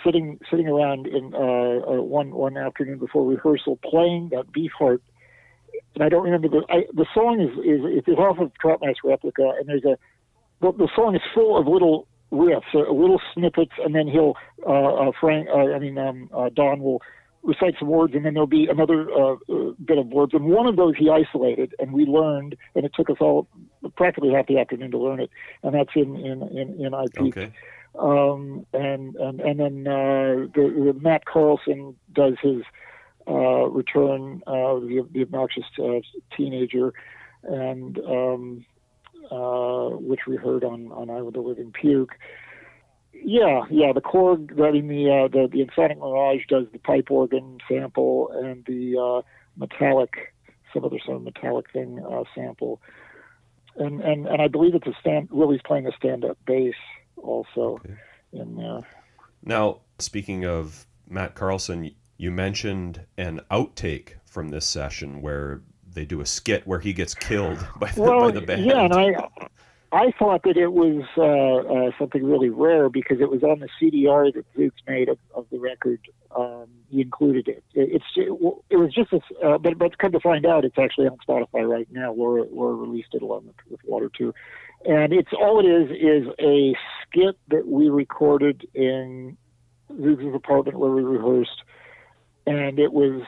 sitting 0.05 0.39
sitting 0.49 0.67
around 0.67 1.07
in 1.07 1.33
uh, 1.33 1.37
uh, 1.37 2.01
one 2.01 2.31
one 2.31 2.55
afternoon 2.55 2.97
before 2.97 3.25
rehearsal 3.25 3.77
playing 3.83 4.29
that 4.29 4.45
Beefheart, 4.53 4.99
and 5.95 6.03
I 6.03 6.07
don't 6.07 6.23
remember 6.23 6.47
the 6.47 6.63
I, 6.69 6.85
the 6.93 7.05
song 7.13 7.41
is 7.41 7.51
is 7.59 8.03
it's 8.07 8.17
off 8.17 8.39
of 8.39 8.53
Trout 8.59 8.79
Mask 8.81 9.03
Replica, 9.03 9.51
and 9.59 9.67
there's 9.67 9.83
a 9.83 9.97
the, 10.61 10.71
the 10.71 10.89
song 10.95 11.15
is 11.15 11.21
full 11.33 11.57
of 11.57 11.67
little 11.67 12.07
riffs, 12.31 12.73
uh, 12.73 12.91
little 12.91 13.21
snippets, 13.33 13.73
and 13.83 13.93
then 13.93 14.07
he'll 14.07 14.35
uh, 14.65 15.09
uh, 15.09 15.11
Frank 15.19 15.47
uh, 15.49 15.73
I 15.73 15.79
mean 15.79 15.97
um, 15.97 16.29
uh, 16.33 16.49
Don 16.53 16.81
will 16.81 17.01
recite 17.43 17.75
some 17.79 17.87
words, 17.87 18.13
and 18.13 18.23
then 18.23 18.33
there'll 18.33 18.47
be 18.47 18.67
another 18.67 19.05
bit 19.83 19.97
of 19.97 20.07
words. 20.07 20.33
And 20.33 20.45
one 20.45 20.67
of 20.67 20.75
those 20.75 20.95
he 20.95 21.09
isolated, 21.09 21.73
and 21.79 21.91
we 21.91 22.05
learned, 22.05 22.55
and 22.75 22.85
it 22.85 22.93
took 22.93 23.09
us 23.09 23.17
all 23.19 23.47
practically 23.95 24.31
half 24.31 24.47
the 24.47 24.59
afternoon 24.59 24.91
to 24.91 24.99
learn 24.99 25.19
it. 25.19 25.31
And 25.63 25.73
that's 25.73 25.89
in 25.95 26.15
in 26.15 26.43
in, 26.43 26.85
in 26.85 26.93
IP. 26.93 27.21
Okay. 27.21 27.51
Um, 27.99 28.65
and 28.73 29.15
and 29.15 29.41
and 29.41 29.59
then 29.59 29.87
uh, 29.87 30.47
the, 30.53 30.93
the 30.93 30.99
Matt 31.01 31.25
Carlson 31.25 31.95
does 32.13 32.35
his 32.41 32.61
uh, 33.27 33.67
return, 33.69 34.41
uh, 34.47 34.79
the, 34.79 35.07
the 35.11 35.21
obnoxious 35.21 35.65
uh, 35.79 35.99
teenager, 36.35 36.93
and 37.43 37.99
um, 37.99 38.65
uh, 39.29 39.89
which 39.97 40.21
we 40.27 40.35
heard 40.37 40.63
on 40.63 40.91
on 40.91 41.09
Island 41.09 41.27
of 41.27 41.33
the 41.33 41.41
Living 41.41 41.71
Puke. 41.71 42.17
Yeah, 43.13 43.63
yeah. 43.69 43.93
The 43.93 44.01
Korg, 44.01 44.59
I 44.61 44.71
mean 44.71 44.87
the 44.87 45.09
uh, 45.09 45.27
the 45.27 45.47
the 45.51 45.63
Ensoniq 45.63 45.97
Mirage 45.97 46.45
does 46.47 46.65
the 46.71 46.79
pipe 46.79 47.11
organ 47.11 47.59
sample 47.69 48.31
and 48.33 48.65
the 48.65 48.97
uh, 48.97 49.21
metallic, 49.57 50.33
some 50.73 50.85
other 50.85 50.97
sort 51.05 51.17
of 51.17 51.23
metallic 51.23 51.71
thing 51.71 52.03
uh, 52.09 52.23
sample, 52.33 52.81
and 53.75 54.01
and 54.01 54.27
and 54.27 54.41
I 54.41 54.47
believe 54.47 54.73
it's 54.75 54.87
a 54.87 54.93
stand. 54.99 55.29
Willie's 55.31 55.61
playing 55.63 55.85
a 55.87 55.91
stand-up 55.91 56.37
bass 56.45 56.73
also 57.17 57.79
Okay. 57.85 57.95
in 58.33 58.55
there. 58.55 58.81
Now, 59.43 59.81
speaking 59.99 60.45
of 60.45 60.85
Matt 61.07 61.35
Carlson, 61.35 61.91
you 62.17 62.31
mentioned 62.31 63.05
an 63.17 63.41
outtake 63.51 64.13
from 64.25 64.49
this 64.49 64.65
session 64.65 65.21
where 65.21 65.61
they 65.93 66.05
do 66.05 66.21
a 66.21 66.25
skit 66.25 66.65
where 66.65 66.79
he 66.79 66.93
gets 66.93 67.13
killed 67.13 67.65
by 67.79 67.91
the, 67.91 68.01
well, 68.01 68.21
by 68.21 68.31
the 68.31 68.41
band. 68.41 68.65
yeah, 68.65 68.85
and 68.85 68.93
I 68.93 69.15
I 69.93 70.11
thought 70.17 70.43
that 70.43 70.55
it 70.55 70.71
was 70.71 71.03
uh, 71.17 71.87
uh, 71.87 71.91
something 71.99 72.23
really 72.23 72.49
rare 72.49 72.89
because 72.89 73.19
it 73.19 73.29
was 73.29 73.43
on 73.43 73.59
the 73.59 73.67
CDR 73.79 74.33
that 74.33 74.45
Zoogz 74.55 74.71
made 74.87 75.09
of, 75.09 75.17
of 75.35 75.47
the 75.51 75.59
record. 75.59 75.99
Um, 76.33 76.67
he 76.89 77.01
included 77.01 77.49
it. 77.49 77.63
it 77.73 77.89
it's 77.95 78.05
it, 78.15 78.77
was 78.77 78.93
just 78.93 79.11
a, 79.11 79.19
uh, 79.45 79.57
but 79.57 79.77
but 79.77 79.97
come 79.97 80.13
to 80.13 80.19
find 80.21 80.45
out, 80.45 80.63
it's 80.63 80.77
actually 80.77 81.07
on 81.07 81.17
Spotify 81.27 81.67
right 81.67 81.87
now. 81.91 82.13
Laura 82.13 82.45
Laura 82.49 82.73
released 82.73 83.09
it 83.13 83.21
along 83.21 83.47
with, 83.47 83.55
with 83.69 83.81
Water 83.83 84.09
Two, 84.17 84.33
and 84.85 85.11
it's 85.11 85.33
all 85.33 85.59
it 85.59 85.67
is 85.67 85.91
is 85.91 86.33
a 86.39 86.73
skit 87.03 87.37
that 87.49 87.67
we 87.67 87.89
recorded 87.89 88.65
in 88.73 89.37
Zoogz' 89.91 90.33
apartment 90.33 90.79
where 90.79 90.91
we 90.91 91.03
rehearsed, 91.03 91.63
and 92.47 92.79
it 92.79 92.93
was 92.93 93.23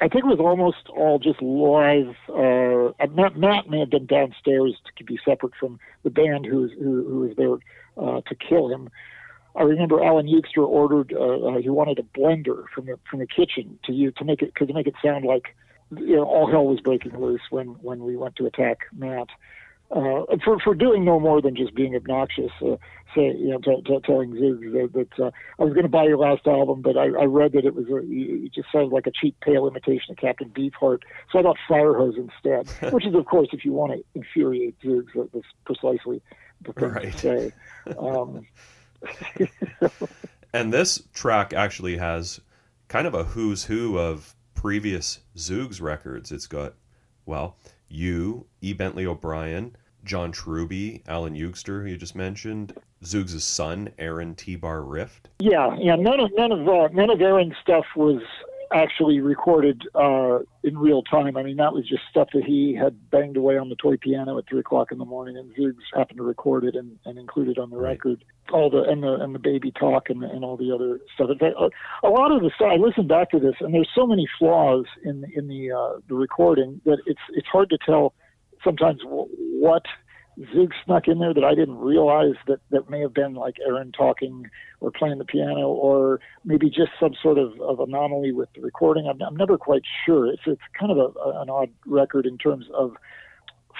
I 0.00 0.08
think 0.08 0.24
it 0.24 0.28
was 0.28 0.40
almost 0.40 0.88
all 0.90 1.18
just 1.18 1.40
live. 1.40 2.14
Uh, 2.28 2.92
Matt, 3.14 3.36
Matt 3.36 3.70
may 3.70 3.80
have 3.80 3.90
been 3.90 4.06
downstairs 4.06 4.74
to 4.96 5.04
be 5.04 5.18
separate 5.24 5.54
from 5.58 5.80
the 6.02 6.10
band 6.10 6.44
who 6.44 6.62
was 6.62 6.70
who, 6.72 7.04
who 7.08 7.20
was 7.20 7.36
there 7.36 7.54
uh, 8.04 8.20
to 8.20 8.34
kill 8.34 8.68
him. 8.68 8.90
I 9.54 9.62
remember 9.62 10.04
Alan 10.04 10.26
Eugster 10.26 10.66
ordered 10.66 11.14
uh, 11.14 11.48
uh, 11.48 11.58
he 11.58 11.70
wanted 11.70 11.98
a 11.98 12.18
blender 12.18 12.64
from 12.74 12.86
the 12.86 12.98
from 13.08 13.20
the 13.20 13.26
kitchen 13.26 13.78
to 13.84 13.92
you 13.92 14.10
to 14.12 14.24
make 14.24 14.42
it 14.42 14.54
to 14.56 14.72
make 14.72 14.86
it 14.86 14.94
sound 15.02 15.24
like 15.24 15.56
you 15.96 16.16
know 16.16 16.24
all 16.24 16.50
hell 16.50 16.66
was 16.66 16.80
breaking 16.80 17.18
loose 17.18 17.40
when 17.48 17.68
when 17.80 18.04
we 18.04 18.16
went 18.16 18.36
to 18.36 18.46
attack 18.46 18.80
Matt. 18.94 19.28
Uh, 19.90 20.24
for 20.44 20.58
for 20.58 20.74
doing 20.74 21.04
no 21.04 21.20
more 21.20 21.40
than 21.40 21.54
just 21.54 21.74
being 21.74 21.94
obnoxious, 21.94 22.50
uh, 22.60 22.74
say 23.14 23.26
you 23.36 23.48
know, 23.50 23.58
t- 23.58 23.82
t- 23.86 24.00
telling 24.04 24.32
Zoogz 24.32 24.72
that, 24.72 24.92
that 24.94 25.24
uh, 25.24 25.30
I 25.60 25.64
was 25.64 25.74
going 25.74 25.84
to 25.84 25.88
buy 25.88 26.04
your 26.04 26.18
last 26.18 26.44
album, 26.46 26.82
but 26.82 26.96
I, 26.96 27.04
I 27.04 27.24
read 27.24 27.52
that 27.52 27.64
it 27.64 27.74
was 27.74 27.86
a, 27.88 27.98
it 28.02 28.52
just 28.52 28.66
sounded 28.72 28.92
like 28.92 29.06
a 29.06 29.12
cheap, 29.12 29.36
pale 29.40 29.68
imitation 29.68 30.10
of 30.10 30.16
Captain 30.16 30.50
Beefheart, 30.50 31.02
so 31.30 31.38
I 31.38 31.42
got 31.42 31.56
Firehose 31.70 32.16
instead. 32.18 32.68
which 32.92 33.06
is, 33.06 33.14
of 33.14 33.26
course, 33.26 33.48
if 33.52 33.64
you 33.64 33.72
want 33.72 33.92
to 33.92 34.04
infuriate 34.16 34.74
that- 34.82 35.28
that's 35.32 35.46
precisely 35.64 36.20
the 36.62 36.72
thing 36.72 36.88
Right. 36.90 37.12
to 37.12 37.18
say. 37.18 37.52
Um, 37.96 38.46
And 40.52 40.72
this 40.72 41.02
track 41.12 41.52
actually 41.52 41.98
has 41.98 42.40
kind 42.88 43.06
of 43.06 43.14
a 43.14 43.24
who's 43.24 43.64
who 43.64 43.98
of 43.98 44.34
previous 44.54 45.20
Zoogz 45.36 45.82
records. 45.82 46.32
It's 46.32 46.46
got, 46.46 46.74
well, 47.26 47.56
you, 47.88 48.46
E. 48.60 48.72
Bentley 48.72 49.06
O'Brien, 49.06 49.76
John 50.04 50.32
Truby, 50.32 51.02
Alan 51.06 51.34
Eugster, 51.34 51.82
who 51.82 51.90
you 51.90 51.96
just 51.96 52.14
mentioned, 52.14 52.72
Zoogz' 53.02 53.40
son, 53.40 53.90
Aaron 53.98 54.34
T. 54.34 54.56
Bar 54.56 54.82
Rift. 54.82 55.28
Yeah, 55.38 55.76
yeah. 55.78 55.96
None 55.96 56.20
of 56.20 56.30
none 56.36 56.52
of 56.52 56.68
uh, 56.68 56.88
none 56.92 57.10
of 57.10 57.20
Aaron's 57.20 57.54
stuff 57.60 57.84
was 57.94 58.22
actually 58.72 59.20
recorded 59.20 59.82
uh, 59.94 60.38
in 60.62 60.78
real 60.78 61.02
time. 61.02 61.36
I 61.36 61.42
mean, 61.42 61.56
that 61.56 61.72
was 61.72 61.88
just 61.88 62.02
stuff 62.10 62.28
that 62.34 62.44
he 62.44 62.74
had 62.74 63.10
banged 63.10 63.36
away 63.36 63.58
on 63.58 63.68
the 63.68 63.76
toy 63.76 63.96
piano 63.96 64.38
at 64.38 64.48
three 64.48 64.60
o'clock 64.60 64.92
in 64.92 64.98
the 64.98 65.04
morning, 65.04 65.36
and 65.36 65.54
Zoogz 65.54 65.82
happened 65.94 66.18
to 66.18 66.22
record 66.22 66.64
it 66.64 66.74
and, 66.74 66.98
and 67.04 67.18
include 67.18 67.48
it 67.48 67.58
on 67.58 67.70
the 67.70 67.76
record. 67.76 68.24
All 68.52 68.70
the 68.70 68.82
and 68.82 69.02
the 69.02 69.14
and 69.14 69.34
the 69.34 69.40
baby 69.40 69.72
talk 69.72 70.08
and 70.08 70.22
and 70.22 70.44
all 70.44 70.56
the 70.56 70.72
other 70.72 71.00
stuff. 71.14 71.30
In 71.30 71.38
fact, 71.38 71.56
a, 71.58 72.06
a 72.06 72.10
lot 72.10 72.30
of 72.30 72.42
the 72.42 72.50
stuff. 72.54 72.68
I 72.72 72.76
listened 72.76 73.08
back 73.08 73.30
to 73.30 73.40
this, 73.40 73.54
and 73.60 73.74
there's 73.74 73.90
so 73.94 74.06
many 74.06 74.26
flaws 74.38 74.84
in 75.04 75.24
in 75.34 75.48
the 75.48 75.72
uh, 75.72 76.00
the 76.08 76.14
recording 76.14 76.80
that 76.84 76.98
it's 77.06 77.20
it's 77.34 77.48
hard 77.48 77.70
to 77.70 77.78
tell 77.84 78.14
sometimes 78.62 79.00
what 79.04 79.84
Zig 80.38 80.72
snuck 80.84 81.08
in 81.08 81.18
there 81.18 81.32
that 81.32 81.44
I 81.44 81.54
didn't 81.54 81.78
realize 81.78 82.34
that 82.46 82.60
that 82.70 82.90
may 82.90 83.00
have 83.00 83.14
been 83.14 83.34
like 83.34 83.56
Aaron 83.66 83.90
talking 83.90 84.50
or 84.80 84.90
playing 84.90 85.18
the 85.18 85.24
piano, 85.24 85.68
or 85.68 86.20
maybe 86.44 86.68
just 86.68 86.90
some 87.00 87.14
sort 87.22 87.38
of, 87.38 87.58
of 87.60 87.80
anomaly 87.80 88.32
with 88.32 88.50
the 88.54 88.60
recording. 88.60 89.06
I'm, 89.06 89.20
I'm 89.22 89.36
never 89.36 89.56
quite 89.56 89.82
sure. 90.04 90.26
It's 90.26 90.42
it's 90.46 90.60
kind 90.78 90.92
of 90.92 90.98
a, 90.98 91.40
an 91.40 91.48
odd 91.48 91.70
record 91.86 92.26
in 92.26 92.36
terms 92.36 92.66
of 92.74 92.96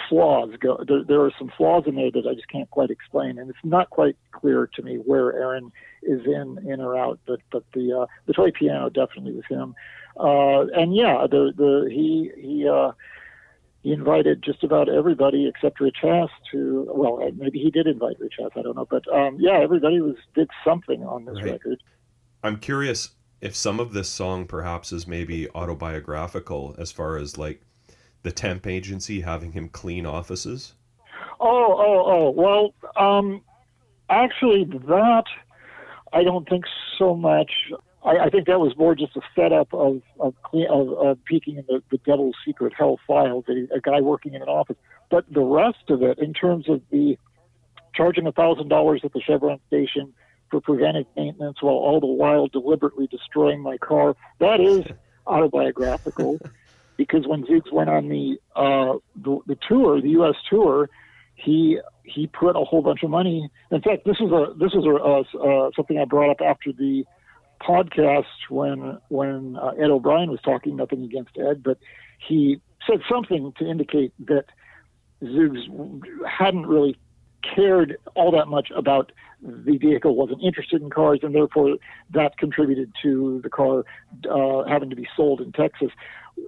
flaws. 0.09 0.51
Go, 0.59 0.83
there, 0.89 1.05
there 1.05 1.21
are 1.21 1.33
some 1.39 1.53
flaws 1.59 1.85
in 1.87 1.97
there 1.97 2.11
that 2.11 2.27
I 2.27 2.35
just 2.35 2.49
can't 2.49 2.71
quite 2.71 2.91
explain, 2.91 3.39
and 3.39 3.51
it's 3.51 3.59
not 3.63 3.91
quite 3.91 4.17
clear 4.33 4.67
to 4.77 4.83
me 4.83 4.97
where 4.97 5.35
Aaron 5.35 5.71
is 6.03 6.23
in 6.25 6.59
in 6.67 6.81
or 6.81 6.97
out. 6.97 7.19
But 7.27 7.41
but 7.53 7.65
the 7.75 8.01
uh, 8.01 8.07
the 8.27 8.33
toy 8.33 8.51
piano 8.51 8.89
definitely 8.89 9.33
was 9.33 9.45
him, 9.51 9.75
uh, 10.19 10.67
and 10.75 10.97
yeah, 10.97 11.27
the 11.31 11.53
the 11.55 11.91
he 11.91 12.31
he. 12.41 12.67
Uh, 12.67 12.93
he 13.87 13.93
invited 13.93 14.43
just 14.43 14.65
about 14.65 14.89
everybody 14.89 15.47
except 15.47 15.79
Rich 15.79 15.99
Hass 16.03 16.29
to. 16.51 16.91
Well, 16.93 17.23
uh, 17.23 17.31
maybe 17.37 17.61
he 17.61 17.71
did 17.71 17.87
invite 17.87 18.19
Rich 18.19 18.35
Hass. 18.37 18.51
I 18.57 18.63
don't 18.63 18.75
know, 18.75 18.89
but 18.91 19.07
um, 19.15 19.37
yeah, 19.39 19.61
everybody 19.63 20.01
was 20.01 20.17
did 20.35 20.51
something 20.65 21.05
on 21.05 21.25
this 21.25 21.37
Right. 21.37 21.53
record. 21.53 21.81
I'm 22.43 22.57
curious 22.59 23.11
if 23.41 23.55
some 23.55 23.79
of 23.79 23.93
this 23.93 24.09
song 24.09 24.47
perhaps 24.47 24.91
is 24.91 25.07
maybe 25.07 25.49
autobiographical 25.51 26.75
as 26.79 26.91
far 26.91 27.17
as 27.17 27.39
like 27.39 27.63
the 28.25 28.33
temp 28.33 28.67
agency 28.67 29.21
having 29.21 29.53
him 29.53 29.69
clean 29.69 30.05
offices. 30.05 30.75
Oh, 31.39 31.77
oh, 31.79 32.03
oh. 32.07 32.31
Well, 32.31 32.75
um, 32.97 33.41
actually, 34.11 34.65
that 34.65 35.27
I 36.13 36.25
don't 36.25 36.49
think 36.49 36.65
so 36.99 37.15
much. 37.15 37.53
I, 38.07 38.27
I 38.27 38.31
think 38.31 38.47
that 38.47 38.61
was 38.61 38.77
more 38.77 38.95
just 38.95 39.17
a 39.17 39.21
setup 39.35 39.75
of 39.75 40.01
of, 40.21 40.35
clean, 40.43 40.67
of, 40.71 40.89
of 40.93 41.25
peeking 41.25 41.57
in 41.57 41.65
the, 41.69 41.83
the 41.91 41.99
devil's 41.99 42.37
secret 42.47 42.73
hell 42.77 42.99
files. 43.07 43.45
A, 43.49 43.77
a 43.77 43.81
guy 43.81 44.01
working 44.01 44.35
in 44.35 44.43
an 44.43 44.49
office, 44.49 44.77
but 45.11 45.25
the 45.31 45.43
rest 45.43 45.91
of 45.91 46.03
it, 46.03 46.19
in 46.19 46.33
terms 46.33 46.69
of 46.69 46.81
the 46.91 47.19
charging 47.95 48.27
a 48.27 48.33
thousand 48.33 48.69
dollars 48.69 49.01
at 49.05 49.13
the 49.13 49.21
Chevron 49.21 49.59
station 49.67 50.13
for 50.51 50.61
preventive 50.61 51.07
maintenance, 51.17 51.61
while 51.61 51.75
all 51.75 52.01
the 52.01 52.07
while 52.07 52.47
deliberately 52.47 53.09
destroying 53.09 53.61
my 53.61 53.77
car, 53.79 54.15
that 54.39 54.61
is 54.61 54.85
autobiographical. 55.27 56.39
because 56.97 57.27
when 57.27 57.45
Zoogz 57.45 57.73
went 57.73 57.91
on 57.91 58.09
the, 58.09 58.39
uh, 58.55 58.99
the 59.17 59.41
the 59.47 59.59
tour, 59.69 60.01
the 60.01 60.11
U.S. 60.11 60.37
tour, 60.49 60.89
he 61.35 61.81
he 62.05 62.29
put 62.29 62.57
a 62.57 62.65
whole 62.65 62.83
bunch 62.83 63.03
of 63.03 63.11
money. 63.11 63.51
In 63.73 63.83
fact, 63.83 64.05
this 64.05 64.17
is 64.21 64.31
a 64.31 64.55
this 64.57 64.73
is 64.73 64.85
a, 64.85 64.95
uh, 64.95 65.23
uh, 65.39 65.71
something 65.75 65.99
I 65.99 66.05
brought 66.05 66.31
up 66.31 66.41
after 66.41 66.73
the 66.73 67.05
podcast 67.61 68.25
when 68.49 68.99
when 69.09 69.57
uh, 69.57 69.71
Ed 69.79 69.91
O'Brien 69.91 70.31
was 70.31 70.41
talking. 70.43 70.77
Nothing 70.77 71.03
against 71.05 71.39
Ed, 71.39 71.63
but 71.63 71.79
he 72.27 72.61
said 72.87 73.01
something 73.11 73.53
to 73.59 73.67
indicate 73.67 74.13
that 74.27 74.45
Zoogz 75.23 76.03
hadn't 76.29 76.67
really 76.67 76.97
cared 77.43 77.97
all 78.15 78.31
that 78.33 78.47
much 78.47 78.71
about 78.75 79.13
the 79.43 79.77
vehicle, 79.77 80.17
wasn't 80.17 80.43
interested 80.43 80.83
in 80.83 80.91
cars, 80.91 81.21
and 81.23 81.35
therefore 81.35 81.77
that 82.11 82.37
contributed 82.39 82.93
to 83.03 83.41
the 83.43 83.51
car 83.51 83.85
uh, 84.31 84.65
having 84.69 84.91
to 84.91 84.97
be 84.97 85.07
sold 85.17 85.41
in 85.41 85.53
Texas. 85.53 85.91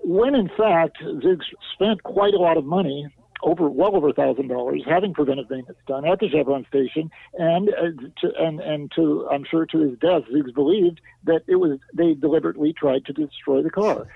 When 0.04 0.34
in 0.34 0.48
fact, 0.48 0.98
Zoogz 1.02 1.44
spent 1.72 2.02
quite 2.02 2.34
a 2.34 2.38
lot 2.38 2.56
of 2.56 2.64
money 2.64 3.08
over 3.42 3.68
well 3.68 3.96
over 3.96 4.08
a 4.08 4.12
thousand 4.12 4.48
dollars 4.48 4.82
having 4.86 5.14
preventive 5.14 5.48
maintenance 5.50 5.78
done 5.86 6.06
at 6.06 6.20
the 6.20 6.28
Chevron 6.28 6.66
station, 6.68 7.10
and 7.34 7.68
uh, 7.70 8.10
to, 8.20 8.32
and 8.38 8.60
and 8.60 8.90
to 8.92 9.28
I'm 9.30 9.44
sure 9.44 9.66
to 9.66 9.78
his 9.78 9.98
death, 9.98 10.22
Zoogz 10.32 10.54
believed 10.54 11.00
that 11.24 11.42
it 11.46 11.56
was 11.56 11.78
they 11.94 12.14
deliberately 12.14 12.72
tried 12.72 13.04
to 13.06 13.12
destroy 13.12 13.62
the 13.62 13.70
car. 13.70 14.06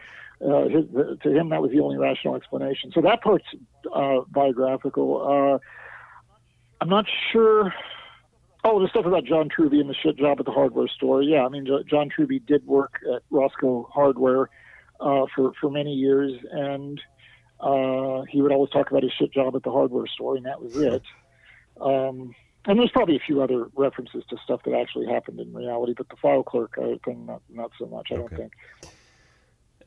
Uh, 0.45 0.69
his, 0.69 0.85
to 1.23 1.31
him, 1.31 1.51
that 1.51 1.63
was 1.63 1.71
the 1.71 1.81
only 1.81 1.97
rational 1.97 2.35
explanation. 2.35 2.91
So 2.93 3.01
that 3.03 3.23
part's 3.23 3.47
uh, 3.95 4.21
biographical. 4.29 5.23
Uh, 5.23 5.59
I'm 6.81 6.89
not 6.89 7.07
sure. 7.31 7.73
Oh, 8.65 8.81
the 8.81 8.89
stuff 8.89 9.07
about 9.07 9.25
John 9.25 9.49
Truby 9.49 9.81
and 9.81 9.89
the 9.89 9.95
shit 9.95 10.17
job 10.17 10.39
at 10.41 10.47
the 10.47 10.53
hardware 10.53 10.89
store. 10.89 11.23
Yeah, 11.23 11.45
I 11.45 11.49
mean, 11.49 11.67
John 11.89 12.09
Truby 12.09 12.41
did 12.41 12.67
work 12.67 13.01
at 13.15 13.23
Roscoe 13.31 13.89
Hardware 13.93 14.51
uh, 15.01 15.27
for 15.35 15.53
for 15.61 15.71
many 15.71 15.93
years, 15.93 16.33
and 16.51 17.01
uh, 17.63 18.23
he 18.29 18.43
would 18.43 18.53
always 18.53 18.71
talk 18.71 18.91
about 18.91 19.03
his 19.05 19.13
shit 19.19 19.33
job 19.33 19.55
at 19.57 19.63
the 19.63 19.71
hardware 19.71 20.07
store, 20.07 20.37
and 20.37 20.47
that 20.47 20.61
was 20.61 20.73
it. 20.75 21.03
Um, 21.81 22.35
and 22.67 22.79
there's 22.79 22.91
probably 22.91 23.17
a 23.17 23.21
few 23.27 23.43
other 23.43 23.69
references 23.75 24.25
to 24.31 24.37
stuff 24.45 24.61
that 24.65 24.75
actually 24.75 25.07
happened 25.07 25.41
in 25.41 25.53
reality, 25.53 25.95
but 25.97 26.09
the 26.09 26.17
file 26.21 26.43
clerk 26.43 26.75
uh, 26.79 26.97
thing, 27.05 27.27
not, 27.27 27.43
not 27.49 27.71
so 27.79 27.87
much, 27.87 28.09
I 28.13 28.17
don't 28.17 28.25
Okay. 28.27 28.37
think. 28.37 28.53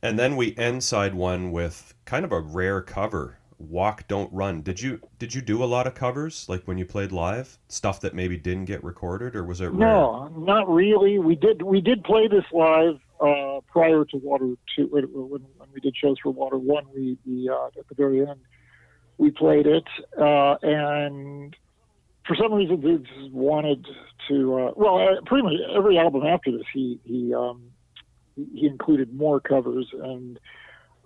And 0.02 0.20
then 0.20 0.36
we 0.36 0.56
end 0.58 0.84
side 0.84 1.16
one 1.16 1.52
with 1.52 1.94
kind 2.06 2.26
of 2.26 2.32
a 2.32 2.40
rare 2.40 2.82
cover, 2.82 3.40
"Walk 3.58 4.08
Don't 4.08 4.32
Run." 4.32 4.62
Did 4.62 4.82
you 4.82 5.00
did 5.18 5.34
you 5.34 5.42
do 5.42 5.64
a 5.64 5.66
lot 5.66 5.88
of 5.88 5.96
covers 5.96 6.48
like 6.48 6.64
when 6.66 6.78
you 6.78 6.86
played 6.86 7.12
live, 7.12 7.58
stuff 7.70 8.02
that 8.02 8.14
maybe 8.14 8.38
didn't 8.38 8.66
get 8.66 8.84
recorded, 8.84 9.36
or 9.36 9.44
was 9.44 9.62
it 9.62 9.68
rare? 9.68 9.78
No, 9.80 10.28
not 10.38 10.70
really. 10.70 11.18
We 11.18 11.36
did 11.36 11.62
we 11.62 11.82
did 11.82 12.04
play 12.04 12.28
this 12.28 12.44
live 12.52 13.00
uh, 13.20 13.62
prior 13.72 14.06
to 14.06 14.18
Water 14.18 14.54
Two 14.76 14.88
when 14.92 15.42
we 15.76 15.82
did 15.82 15.96
shows 15.96 16.18
for 16.24 16.32
Water 16.32 16.58
One. 16.58 16.86
We, 16.96 17.18
uh, 17.52 17.68
at 17.68 17.88
the 17.88 17.96
very 17.96 18.22
end 18.22 18.40
we 19.18 19.32
played 19.32 19.66
it, 19.66 19.86
uh, 20.20 20.56
and 20.62 21.56
for 22.28 22.36
some 22.36 22.54
reason 22.54 22.82
just 22.82 23.32
wanted 23.32 23.86
to. 24.28 24.60
Uh, 24.60 24.72
well, 24.76 24.98
uh, 25.00 25.22
pretty 25.26 25.44
much 25.44 25.54
every 25.76 25.98
album 25.98 26.24
after 26.26 26.52
this, 26.52 26.66
he 26.74 27.00
he 27.06 27.34
um, 27.34 27.72
he- 28.36 28.50
he 28.62 28.68
included 28.68 29.14
more 29.16 29.40
covers, 29.40 29.88
and 29.94 30.38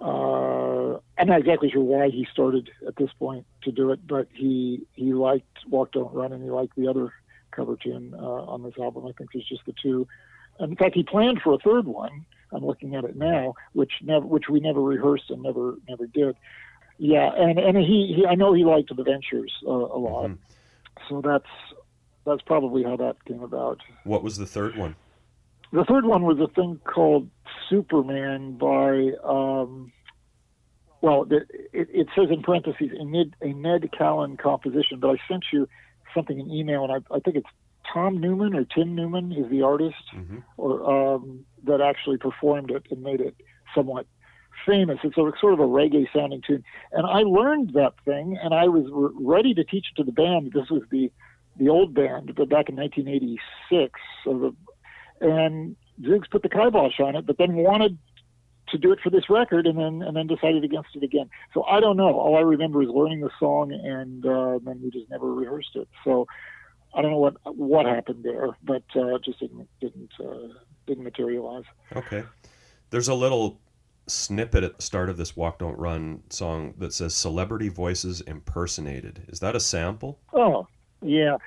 uh, 0.01 0.93
I'm 1.17 1.27
not 1.27 1.39
exactly 1.39 1.69
sure 1.69 1.83
why 1.83 2.09
he 2.09 2.25
started 2.31 2.69
at 2.87 2.95
this 2.95 3.11
point 3.19 3.45
to 3.63 3.71
do 3.71 3.91
it, 3.91 4.07
but 4.07 4.27
he 4.33 4.81
he 4.93 5.13
liked 5.13 5.57
Walk 5.69 5.91
Don't 5.91 6.13
Run, 6.13 6.33
and 6.33 6.43
he 6.43 6.49
liked 6.49 6.75
the 6.75 6.87
other 6.87 7.13
cover 7.51 7.75
tune 7.75 8.15
uh, 8.17 8.17
on 8.53 8.63
this 8.63 8.73
album. 8.79 9.05
I 9.05 9.11
think 9.11 9.31
there's 9.33 9.47
just 9.47 9.65
the 9.65 9.73
two. 9.81 10.07
And 10.59 10.71
in 10.71 10.77
fact, 10.77 10.95
he 10.95 11.03
planned 11.03 11.41
for 11.41 11.53
a 11.53 11.57
third 11.57 11.85
one. 11.85 12.25
I'm 12.51 12.65
looking 12.65 12.95
at 12.95 13.03
it 13.03 13.15
now, 13.15 13.53
which 13.73 13.91
never, 14.01 14.25
which 14.25 14.45
we 14.49 14.59
never 14.59 14.81
rehearsed 14.81 15.29
and 15.29 15.41
never, 15.43 15.75
never 15.87 16.07
did. 16.07 16.35
Yeah, 16.97 17.31
and 17.35 17.57
and 17.59 17.77
he, 17.77 18.13
he 18.17 18.25
I 18.25 18.35
know 18.35 18.53
he 18.53 18.65
liked 18.65 18.95
the 18.95 19.03
Ventures 19.03 19.53
uh, 19.65 19.69
a 19.71 19.99
lot, 19.99 20.29
Mhm. 20.29 20.37
so 21.07 21.21
that's 21.21 21.49
that's 22.25 22.41
probably 22.41 22.83
how 22.83 22.97
that 22.97 23.23
came 23.25 23.41
about. 23.41 23.79
What 24.03 24.23
was 24.23 24.37
the 24.37 24.45
third 24.45 24.75
one? 24.75 24.95
The 25.71 25.85
third 25.85 26.05
one 26.05 26.23
was 26.23 26.39
a 26.39 26.47
thing 26.47 26.79
called 26.83 27.29
Superman 27.69 28.57
by, 28.57 29.11
um, 29.23 29.91
well, 31.01 31.27
it, 31.29 31.43
it, 31.71 31.87
it 31.93 32.07
says 32.15 32.29
in 32.31 32.41
parentheses 32.41 32.89
a 32.99 33.05
Ned, 33.05 33.35
a 33.41 33.53
Ned 33.53 33.89
Callan 33.95 34.35
composition, 34.35 34.99
but 34.99 35.09
I 35.11 35.17
sent 35.27 35.45
you 35.53 35.69
something 36.13 36.39
in 36.39 36.49
email, 36.51 36.83
and 36.83 36.91
I, 36.91 37.15
I 37.15 37.19
think 37.19 37.37
it's 37.37 37.49
Tom 37.93 38.17
Newman 38.17 38.55
or 38.55 38.65
Tim 38.65 38.95
Newman 38.95 39.31
is 39.31 39.49
the 39.49 39.61
artist, 39.63 40.03
Mhm. 40.13 40.43
or 40.57 41.15
um, 41.15 41.45
that 41.63 41.81
actually 41.81 42.17
performed 42.17 42.71
it 42.71 42.85
and 42.91 43.01
made 43.01 43.21
it 43.21 43.35
somewhat 43.75 44.05
famous. 44.65 44.99
It's 45.03 45.17
a 45.17 45.31
sort 45.39 45.53
of 45.53 45.59
a 45.59 45.67
reggae 45.67 46.07
sounding 46.13 46.41
tune, 46.41 46.63
and 46.91 47.05
I 47.05 47.21
learned 47.23 47.71
that 47.73 47.93
thing, 48.05 48.37
and 48.41 48.53
I 48.53 48.67
was 48.67 48.85
re- 48.91 49.11
ready 49.15 49.53
to 49.53 49.63
teach 49.63 49.87
it 49.91 49.95
to 49.97 50.03
the 50.03 50.11
band. 50.11 50.51
This 50.53 50.69
was 50.69 50.83
the 50.91 51.11
the 51.57 51.69
old 51.69 51.93
band, 51.93 52.33
but 52.35 52.47
back 52.47 52.69
in 52.69 52.75
1986. 52.75 53.99
So 54.23 54.37
the 54.39 54.55
and 55.25 55.75
Zoogz 56.01 56.29
put 56.29 56.41
the 56.43 56.49
kibosh 56.49 56.99
on 57.01 57.15
it, 57.15 57.25
but 57.25 57.37
then 57.37 57.55
wanted 57.55 57.97
to 58.69 58.77
do 58.77 58.91
it 58.93 58.99
for 59.01 59.09
this 59.09 59.29
record, 59.29 59.65
and 59.67 59.77
then 59.77 60.01
and 60.01 60.15
then 60.15 60.27
decided 60.27 60.63
against 60.63 60.95
it 60.95 61.03
again. 61.03 61.29
So 61.53 61.63
I 61.63 61.79
don't 61.79 61.97
know. 61.97 62.17
All 62.19 62.37
I 62.37 62.41
remember 62.41 62.81
is 62.83 62.89
learning 62.89 63.21
the 63.21 63.31
song, 63.39 63.73
and 63.73 64.25
uh, 64.25 64.59
then 64.63 64.79
we 64.81 64.89
just 64.91 65.09
never 65.09 65.33
rehearsed 65.33 65.75
it. 65.75 65.87
So 66.03 66.27
I 66.93 67.01
don't 67.01 67.11
know 67.11 67.17
what 67.17 67.35
what 67.55 67.85
happened 67.85 68.23
there, 68.23 68.49
but 68.63 68.83
uh, 68.95 69.15
it 69.15 69.23
just 69.23 69.39
didn't 69.39 69.67
didn't 69.79 70.11
uh, 70.19 70.53
didn't 70.87 71.03
materialize. 71.03 71.65
Okay. 71.95 72.23
There's 72.89 73.07
a 73.07 73.13
little 73.13 73.59
snippet 74.07 74.63
at 74.63 74.75
the 74.77 74.81
start 74.81 75.09
of 75.09 75.17
this 75.17 75.35
Walk 75.37 75.59
Don't 75.59 75.77
Run 75.77 76.23
song 76.31 76.73
that 76.79 76.93
says 76.93 77.13
celebrity 77.13 77.69
voices 77.69 78.21
impersonated. 78.21 79.23
Is 79.27 79.39
that 79.41 79.55
a 79.55 79.59
sample? 79.59 80.19
Oh, 80.33 80.67
yeah. 81.03 81.37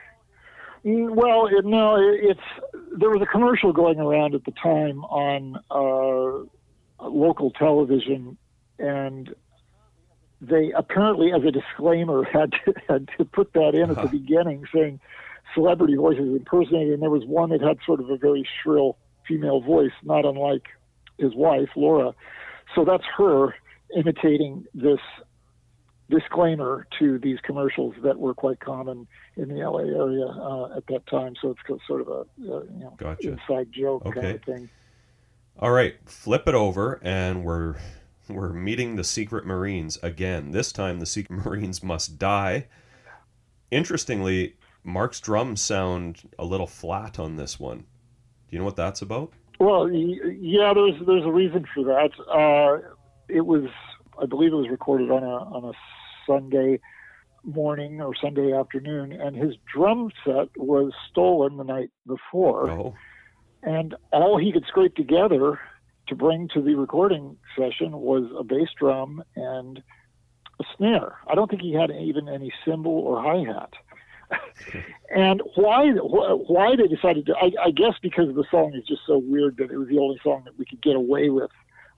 Mm, 0.85 1.17
Well, 1.17 1.47
it, 1.49 1.65
no, 1.65 1.97
it, 1.97 2.21
it's 2.23 2.81
there 2.97 3.11
was 3.11 3.21
a 3.21 3.27
commercial 3.27 3.73
going 3.73 3.99
around 3.99 4.35
at 4.37 4.45
the 4.45 4.53
time 4.53 5.05
on 5.07 5.57
uh, 5.73 7.09
local 7.09 7.51
television, 7.51 8.37
and 8.79 9.35
they 10.41 10.73
apparently, 10.77 11.33
as 11.33 11.43
a 11.45 11.51
disclaimer, 11.51 12.23
had 12.33 12.53
to, 12.65 12.75
had 12.89 13.09
to 13.19 13.25
put 13.25 13.53
that 13.55 13.75
in 13.75 13.91
at 13.91 13.97
the 13.97 14.03
Uh-huh. 14.03 14.09
beginning, 14.09 14.65
saying 14.73 15.01
celebrity 15.55 15.97
voices 15.97 16.29
impersonated. 16.37 16.95
And 16.95 17.03
there 17.03 17.11
was 17.11 17.25
one 17.25 17.51
that 17.51 17.61
had 17.61 17.79
sort 17.85 18.01
of 18.01 18.11
a 18.11 18.17
very 18.17 18.47
shrill 18.63 18.97
female 19.27 19.61
voice, 19.61 19.93
not 20.03 20.25
unlike 20.25 20.67
his 21.19 21.35
wife, 21.35 21.69
Laura. 21.77 22.13
So 22.75 22.85
that's 22.85 23.05
her 23.17 23.55
imitating 23.97 24.65
this 24.75 25.01
disclaimer 26.11 26.87
to 26.99 27.19
these 27.19 27.39
commercials 27.43 27.95
that 28.03 28.19
were 28.19 28.35
quite 28.35 28.61
common 28.61 29.07
in 29.37 29.49
the 29.49 29.67
LA 29.67 29.81
area 29.81 30.27
uh, 30.27 30.77
at 30.77 30.87
that 30.89 31.07
time. 31.07 31.35
So 31.41 31.55
it's 31.69 31.87
sort 31.87 32.03
of 32.03 32.09
a 32.09 32.21
uh, 32.21 32.25
you 32.41 32.81
know 32.81 32.95
Gotcha. 32.99 33.33
inside 33.33 33.69
joke 33.73 34.05
kind 34.05 34.27
of 34.27 34.43
thing. 34.43 34.69
All 35.59 35.71
right, 35.71 35.97
flip 36.05 36.47
it 36.47 36.55
over, 36.55 37.01
and 37.03 37.45
we're 37.45 37.77
we're 38.29 38.53
meeting 38.53 38.97
the 38.97 39.05
Secret 39.05 39.47
Marines 39.47 39.99
again. 40.03 40.53
This 40.53 40.73
time, 40.73 41.01
the 41.01 41.07
Secret 41.07 41.37
Marines 41.47 41.83
must 41.83 42.19
die. 42.19 42.67
Interestingly, 43.71 44.57
Mark's 44.85 45.21
drums 45.21 45.61
sound 45.61 46.23
a 46.39 46.45
little 46.45 46.67
flat 46.67 47.19
on 47.19 47.37
this 47.37 47.59
one. 47.61 47.79
Do 47.79 47.85
you 48.51 48.59
know 48.59 48.65
what 48.65 48.77
that's 48.77 49.03
about? 49.03 49.33
Well, 49.61 49.89
yeah, 49.91 50.73
there's 50.75 50.95
there's 51.07 51.25
a 51.25 51.31
reason 51.31 51.67
for 51.73 51.85
that. 51.85 52.11
Uh, 52.29 52.89
it 53.29 53.47
was, 53.47 53.65
I 54.21 54.27
believe, 54.27 54.53
it 54.53 54.57
was 54.57 54.69
recorded 54.69 55.11
on 55.11 55.23
a 55.23 55.27
on 55.27 55.65
a 55.65 55.73
Sunday 56.27 56.81
morning 57.45 58.01
or 58.01 58.15
Sunday 58.21 58.53
afternoon, 58.53 59.13
and 59.13 59.37
his 59.37 59.55
drum 59.73 60.11
set 60.25 60.49
was 60.57 60.93
stolen 61.11 61.57
the 61.57 61.65
night 61.65 61.91
before, 62.07 62.71
Oh, 62.71 62.95
and 63.63 63.95
all 64.13 64.39
he 64.39 64.53
could 64.53 64.65
scrape 64.67 64.95
together 64.97 65.61
to 66.09 66.15
bring 66.17 66.49
to 66.55 66.61
the 66.61 66.75
recording 66.75 67.37
session 67.57 67.93
was 67.93 68.25
a 68.37 68.43
bass 68.43 68.69
drum 68.79 69.23
and 69.37 69.83
a 70.61 70.65
snare. 70.77 71.19
I 71.29 71.35
don't 71.35 71.49
think 71.49 71.63
he 71.63 71.73
had 71.73 71.91
even 71.91 72.29
any 72.29 72.53
cymbal 72.65 72.93
or 72.93 73.23
hi 73.23 73.39
hat. 73.39 73.73
and 75.15 75.43
why 75.55 75.91
why 75.91 76.77
they 76.77 76.87
decided 76.87 77.27
to? 77.27 77.37
I, 77.37 77.51
I 77.65 77.71
guess 77.71 77.95
because 78.03 78.35
the 78.35 78.45
song 78.51 78.75
is 78.75 78.87
just 78.87 79.03
so 79.07 79.19
weird 79.19 79.57
that 79.59 79.71
it 79.71 79.77
was 79.77 79.89
the 79.89 79.99
only 79.99 80.19
song 80.23 80.43
that 80.45 80.59
we 80.59 80.65
could 80.65 80.83
get 80.83 80.97
away 80.97 81.31
with 81.31 81.51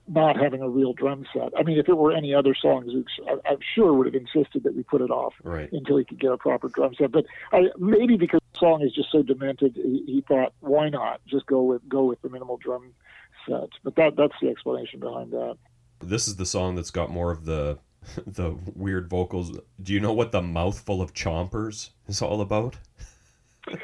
not 0.07 0.37
having 0.37 0.61
a 0.61 0.69
real 0.69 0.93
drum 0.93 1.25
set. 1.33 1.51
I 1.57 1.63
mean, 1.63 1.79
if 1.79 1.89
it 1.89 1.97
were 1.97 2.11
any 2.11 2.33
other 2.33 2.53
songs, 2.53 2.93
I'm 3.27 3.57
sure 3.73 3.93
would 3.93 4.05
have 4.05 4.15
insisted 4.15 4.63
that 4.63 4.75
we 4.75 4.83
put 4.83 5.01
it 5.01 5.09
off 5.09 5.33
right. 5.43 5.71
until 5.71 5.97
he 5.97 6.05
could 6.05 6.19
get 6.19 6.31
a 6.31 6.37
proper 6.37 6.69
drum 6.69 6.93
set. 6.95 7.11
But 7.11 7.25
I, 7.51 7.69
maybe 7.77 8.15
because 8.15 8.41
the 8.53 8.59
song 8.59 8.81
is 8.83 8.93
just 8.93 9.11
so 9.11 9.23
demented, 9.23 9.75
he, 9.75 10.03
he 10.05 10.23
thought, 10.27 10.53
why 10.59 10.89
not 10.89 11.21
just 11.25 11.47
go 11.47 11.63
with 11.63 11.87
go 11.89 12.05
with 12.05 12.21
the 12.21 12.29
minimal 12.29 12.57
drum 12.57 12.93
set? 13.47 13.69
But 13.83 13.95
that 13.95 14.15
that's 14.15 14.35
the 14.41 14.49
explanation 14.49 14.99
behind 14.99 15.31
that. 15.31 15.57
This 16.01 16.27
is 16.27 16.35
the 16.35 16.45
song 16.45 16.75
that's 16.75 16.91
got 16.91 17.09
more 17.09 17.31
of 17.31 17.45
the 17.45 17.79
the 18.27 18.57
weird 18.75 19.09
vocals. 19.09 19.57
Do 19.81 19.93
you 19.93 19.99
know 19.99 20.13
what 20.13 20.31
the 20.31 20.41
mouthful 20.41 21.01
of 21.01 21.13
chompers 21.13 21.89
is 22.07 22.21
all 22.21 22.41
about? 22.41 22.77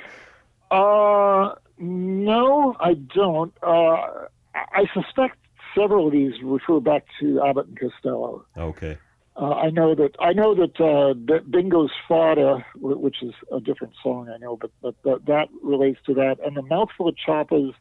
Uh, 0.71 1.53
no, 1.79 2.77
I 2.79 2.93
don't. 2.93 3.53
Uh, 3.61 4.27
I 4.55 4.85
suspect 4.93 5.37
several 5.75 6.07
of 6.07 6.13
these 6.13 6.31
refer 6.41 6.79
back 6.79 7.03
to 7.19 7.43
Abbott 7.45 7.67
and 7.67 7.77
Costello. 7.77 8.45
Okay. 8.57 8.97
Uh, 9.35 9.51
I 9.51 9.69
know 9.69 9.95
that 9.95 10.15
I 10.19 10.31
know 10.33 10.55
that 10.55 10.79
uh, 10.79 11.13
B- 11.13 11.45
Bingo's 11.49 11.91
Fada, 12.07 12.65
which 12.75 13.21
is 13.21 13.33
a 13.51 13.59
different 13.59 13.93
song, 14.01 14.29
I 14.29 14.37
know, 14.37 14.55
but 14.55 14.71
but 14.81 14.95
that, 15.03 15.25
that 15.25 15.49
relates 15.61 15.99
to 16.05 16.13
that. 16.13 16.37
And 16.45 16.55
the 16.55 16.61
mouthful 16.61 17.09
of 17.09 17.15
choppas. 17.15 17.73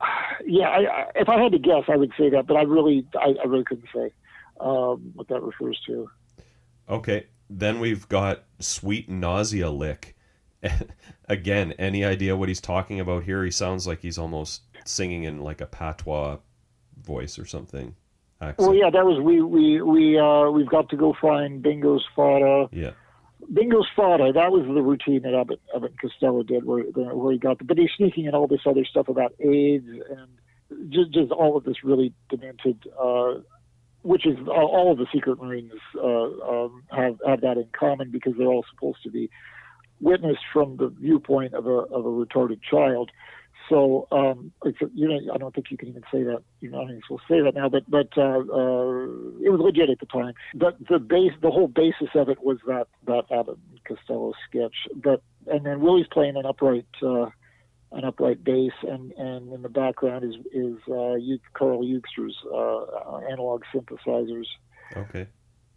Yeah, 0.46 0.68
I, 0.68 0.78
I, 0.78 1.06
if 1.16 1.28
I 1.28 1.42
had 1.42 1.50
to 1.50 1.58
guess, 1.58 1.82
I 1.88 1.96
would 1.96 2.12
say 2.16 2.30
that, 2.30 2.46
but 2.46 2.56
I 2.56 2.62
really, 2.62 3.04
I, 3.20 3.34
I 3.42 3.46
really 3.46 3.64
couldn't 3.64 3.88
say 3.92 4.12
um, 4.60 5.12
what 5.14 5.28
that 5.28 5.42
refers 5.42 5.80
to. 5.86 6.10
Okay. 6.88 7.26
Then 7.50 7.80
we've 7.80 8.08
got 8.08 8.44
Sweet 8.58 9.08
Nausea 9.08 9.70
Lick. 9.70 10.16
Again, 11.28 11.72
any 11.78 12.04
idea 12.04 12.36
what 12.36 12.48
he's 12.48 12.60
talking 12.60 13.00
about 13.00 13.24
here? 13.24 13.44
He 13.44 13.50
sounds 13.50 13.86
like 13.86 14.00
he's 14.00 14.18
almost 14.18 14.62
singing 14.84 15.24
in 15.24 15.40
like 15.40 15.60
a 15.60 15.66
patois 15.66 16.38
voice 17.02 17.38
or 17.38 17.46
something. 17.46 17.94
Accent. 18.40 18.68
Well, 18.68 18.76
yeah, 18.76 18.90
that 18.90 19.04
was 19.04 19.20
we 19.20 19.42
we 19.42 19.82
we 19.82 20.18
uh, 20.18 20.50
we've 20.50 20.68
got 20.68 20.88
to 20.90 20.96
go 20.96 21.14
find 21.20 21.62
Bingo's 21.62 22.04
Fada. 22.14 22.68
Yeah. 22.70 22.92
Bingo's 23.52 23.88
Fada. 23.96 24.32
That 24.32 24.52
was 24.52 24.64
the 24.64 24.82
routine 24.82 25.22
that 25.22 25.34
Abbott, 25.34 25.60
Abbott 25.74 25.94
Costello 26.00 26.42
did, 26.44 26.64
where 26.64 26.82
where 26.82 27.32
he 27.32 27.38
got 27.38 27.58
the. 27.58 27.64
But 27.64 27.78
he's 27.78 27.90
sneaking 27.96 28.26
in 28.26 28.34
all 28.34 28.46
this 28.46 28.60
other 28.64 28.84
stuff 28.84 29.08
about 29.08 29.32
AIDS 29.40 29.88
and 29.88 30.90
just 30.90 31.12
just 31.12 31.32
all 31.32 31.56
of 31.56 31.64
this 31.64 31.82
really 31.82 32.12
demented. 32.28 32.84
Uh, 33.00 33.40
which 34.08 34.26
is 34.26 34.38
uh, 34.46 34.50
all 34.50 34.90
of 34.90 34.96
the 34.96 35.06
secret 35.12 35.38
Marines 35.38 35.72
uh, 35.94 36.08
um, 36.08 36.82
have 36.90 37.18
have 37.26 37.42
that 37.42 37.58
in 37.58 37.66
common 37.78 38.10
because 38.10 38.32
they're 38.38 38.46
all 38.46 38.64
supposed 38.70 39.02
to 39.02 39.10
be 39.10 39.28
witnessed 40.00 40.44
from 40.50 40.78
the 40.78 40.88
viewpoint 40.88 41.52
of 41.52 41.66
a 41.66 41.80
of 41.96 42.06
a 42.06 42.08
retarded 42.08 42.60
child. 42.62 43.10
So 43.68 44.08
um, 44.10 44.50
you 44.94 45.08
know 45.08 45.34
I 45.34 45.36
don't 45.36 45.54
think 45.54 45.70
you 45.70 45.76
can 45.76 45.88
even 45.90 46.04
say 46.10 46.22
that 46.22 46.42
you 46.60 46.70
know 46.70 46.80
I 46.80 46.86
mean 46.86 47.02
we'll 47.10 47.20
say 47.28 47.42
that 47.42 47.54
now, 47.54 47.68
but 47.68 47.82
but 47.90 48.08
uh, 48.16 48.38
uh, 48.38 49.04
it 49.44 49.50
was 49.52 49.60
legit 49.60 49.90
at 49.90 50.00
the 50.00 50.06
time. 50.06 50.32
But 50.54 50.78
the 50.88 50.98
base 50.98 51.32
the 51.42 51.50
whole 51.50 51.68
basis 51.68 52.08
of 52.14 52.30
it 52.30 52.42
was 52.42 52.56
that 52.66 52.86
that 53.06 53.24
and 53.30 53.58
Costello 53.86 54.32
sketch. 54.48 54.74
But 54.96 55.22
and 55.46 55.66
then 55.66 55.82
Willie's 55.82 56.08
playing 56.10 56.36
an 56.36 56.46
upright 56.46 56.86
uh, 57.02 57.26
an 57.92 58.04
upright 58.04 58.44
bass, 58.44 58.72
and 58.82 59.12
and 59.12 59.52
in 59.52 59.62
the 59.62 59.68
background 59.68 60.24
is 60.24 60.34
is 60.52 60.76
uh, 60.88 61.16
Carl 61.54 61.84
Eugster's 61.84 62.36
uh, 62.52 63.16
analog 63.30 63.62
synthesizers. 63.74 64.46
Okay. 64.96 65.26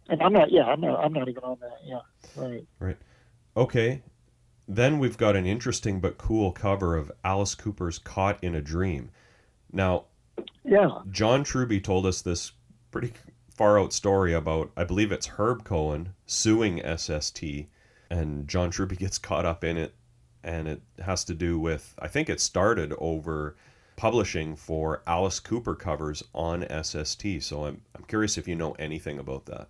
And 0.08 0.22
I'm 0.22 0.32
not 0.32 0.50
yeah 0.50 0.64
I'm 0.64 0.80
not 0.80 1.02
I'm 1.04 1.12
not 1.12 1.28
even 1.28 1.44
on 1.44 1.58
that 1.60 1.78
yeah 1.84 2.00
Right. 2.36 2.64
right. 2.78 2.98
Okay. 3.56 4.02
Then 4.68 4.98
we've 4.98 5.18
got 5.18 5.36
an 5.36 5.44
interesting 5.46 6.00
but 6.00 6.18
cool 6.18 6.52
cover 6.52 6.96
of 6.96 7.12
Alice 7.24 7.54
Cooper's 7.54 7.98
Caught 7.98 8.42
in 8.42 8.54
a 8.54 8.60
Dream. 8.60 9.10
Now, 9.72 10.04
Yeah. 10.64 11.00
John 11.10 11.44
Truby 11.44 11.80
told 11.80 12.06
us 12.06 12.22
this 12.22 12.52
pretty 12.90 13.12
far 13.50 13.78
out 13.78 13.92
story 13.92 14.32
about, 14.32 14.70
I 14.76 14.84
believe 14.84 15.12
it's 15.12 15.26
Herb 15.26 15.64
Cohen 15.64 16.14
suing 16.26 16.80
SST, 16.96 17.42
and 18.08 18.48
John 18.48 18.70
Truby 18.70 18.96
gets 18.96 19.18
caught 19.28 19.44
up 19.44 19.64
in 19.64 19.76
it, 19.76 19.94
and 20.44 20.68
it 20.68 20.82
has 21.04 21.24
to 21.24 21.34
do 21.34 21.58
with, 21.58 21.94
I 21.98 22.08
think 22.08 22.28
it 22.28 22.40
started 22.40 22.92
over 22.98 23.56
publishing 23.96 24.56
for 24.56 25.02
Alice 25.06 25.40
Cooper 25.40 25.74
covers 25.74 26.22
on 26.34 26.66
SST. 26.82 27.24
So 27.40 27.66
I'm, 27.66 27.82
I'm 27.94 28.04
curious 28.04 28.38
if 28.38 28.48
you 28.48 28.54
know 28.54 28.72
anything 28.72 29.18
about 29.18 29.46
that. 29.46 29.68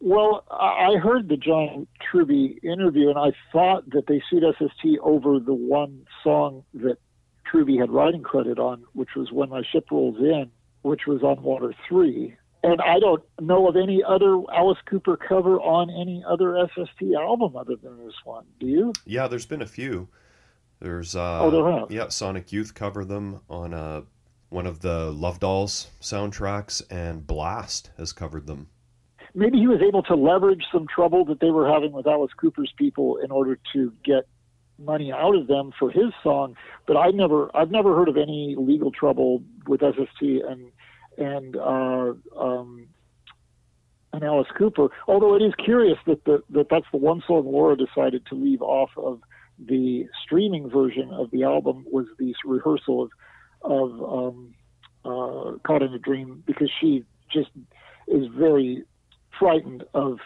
Well, 0.00 0.44
I 0.50 0.96
heard 1.02 1.28
the 1.28 1.36
John 1.36 1.86
Truby 2.00 2.58
interview, 2.62 3.08
and 3.08 3.18
I 3.18 3.32
thought 3.50 3.88
that 3.90 4.06
they 4.06 4.22
sued 4.28 4.44
SST 4.58 4.98
over 5.02 5.40
the 5.40 5.54
one 5.54 6.06
song 6.22 6.64
that 6.74 6.98
Truby 7.46 7.78
had 7.78 7.90
writing 7.90 8.22
credit 8.22 8.58
on, 8.58 8.84
which 8.92 9.10
was 9.16 9.32
When 9.32 9.48
My 9.48 9.62
Ship 9.72 9.86
Rolls 9.90 10.18
In, 10.18 10.50
which 10.82 11.06
was 11.06 11.22
on 11.22 11.42
Water 11.42 11.74
3. 11.88 12.36
And 12.66 12.80
I 12.80 12.98
don't 12.98 13.22
know 13.40 13.68
of 13.68 13.76
any 13.76 14.02
other 14.02 14.40
Alice 14.52 14.78
Cooper 14.90 15.16
cover 15.16 15.60
on 15.60 15.88
any 15.90 16.24
other 16.28 16.56
SST 16.74 17.02
album 17.16 17.56
other 17.56 17.76
than 17.76 17.96
this 18.04 18.14
one. 18.24 18.44
Do 18.60 18.66
you? 18.66 18.92
Yeah, 19.04 19.28
there's 19.28 19.46
been 19.46 19.62
a 19.62 19.66
few. 19.66 20.08
There's 20.80 21.14
uh 21.16 21.40
Oh, 21.42 21.50
there 21.50 21.70
have? 21.80 21.90
yeah, 21.90 22.08
Sonic 22.08 22.52
Youth 22.52 22.74
covered 22.74 23.08
them 23.08 23.40
on 23.48 23.72
uh 23.72 24.02
one 24.48 24.66
of 24.66 24.80
the 24.80 25.10
Love 25.12 25.40
Dolls 25.40 25.88
soundtracks 26.00 26.82
and 26.90 27.26
Blast 27.26 27.90
has 27.98 28.12
covered 28.12 28.46
them. 28.46 28.68
maybe 29.34 29.58
he 29.58 29.66
was 29.66 29.80
able 29.86 30.02
to 30.04 30.14
leverage 30.14 30.64
some 30.72 30.86
trouble 30.86 31.24
that 31.26 31.40
they 31.40 31.50
were 31.50 31.68
having 31.68 31.92
with 31.92 32.06
Alice 32.06 32.32
Cooper's 32.36 32.72
people 32.78 33.16
in 33.18 33.30
order 33.30 33.58
to 33.74 33.92
get 34.04 34.26
money 34.78 35.10
out 35.12 35.34
of 35.34 35.46
them 35.46 35.72
for 35.78 35.90
his 35.90 36.12
song. 36.22 36.54
But 36.86 36.96
I 36.96 37.10
never, 37.10 37.50
I've 37.56 37.70
never 37.70 37.94
heard 37.96 38.08
of 38.08 38.16
any 38.16 38.54
legal 38.58 38.90
trouble 38.90 39.42
with 39.66 39.80
SST 39.80 40.20
and 40.22 40.70
and 41.18 41.56
uh, 41.56 42.12
um, 42.36 42.88
and 44.12 44.24
Alice 44.24 44.48
Cooper. 44.56 44.88
Although 45.06 45.34
it 45.34 45.42
is 45.42 45.52
curious 45.62 45.98
that 46.06 46.24
the, 46.24 46.42
that 46.50 46.68
that's 46.70 46.86
the 46.92 46.98
one 46.98 47.22
song 47.26 47.50
Laura 47.50 47.76
decided 47.76 48.26
to 48.26 48.34
leave 48.34 48.62
off 48.62 48.90
of 48.96 49.20
the 49.58 50.06
streaming 50.22 50.68
version 50.68 51.10
of 51.12 51.30
the 51.30 51.44
album 51.44 51.84
was 51.90 52.06
the 52.18 52.34
rehearsal 52.44 53.02
of 53.02 53.10
of 53.62 54.02
um, 54.02 54.54
uh, 55.04 55.58
Caught 55.66 55.82
in 55.82 55.94
a 55.94 55.98
Dream 55.98 56.42
because 56.46 56.70
she 56.80 57.04
just 57.32 57.50
is 58.08 58.26
very 58.28 58.84
frightened 59.38 59.84
of 59.94 60.18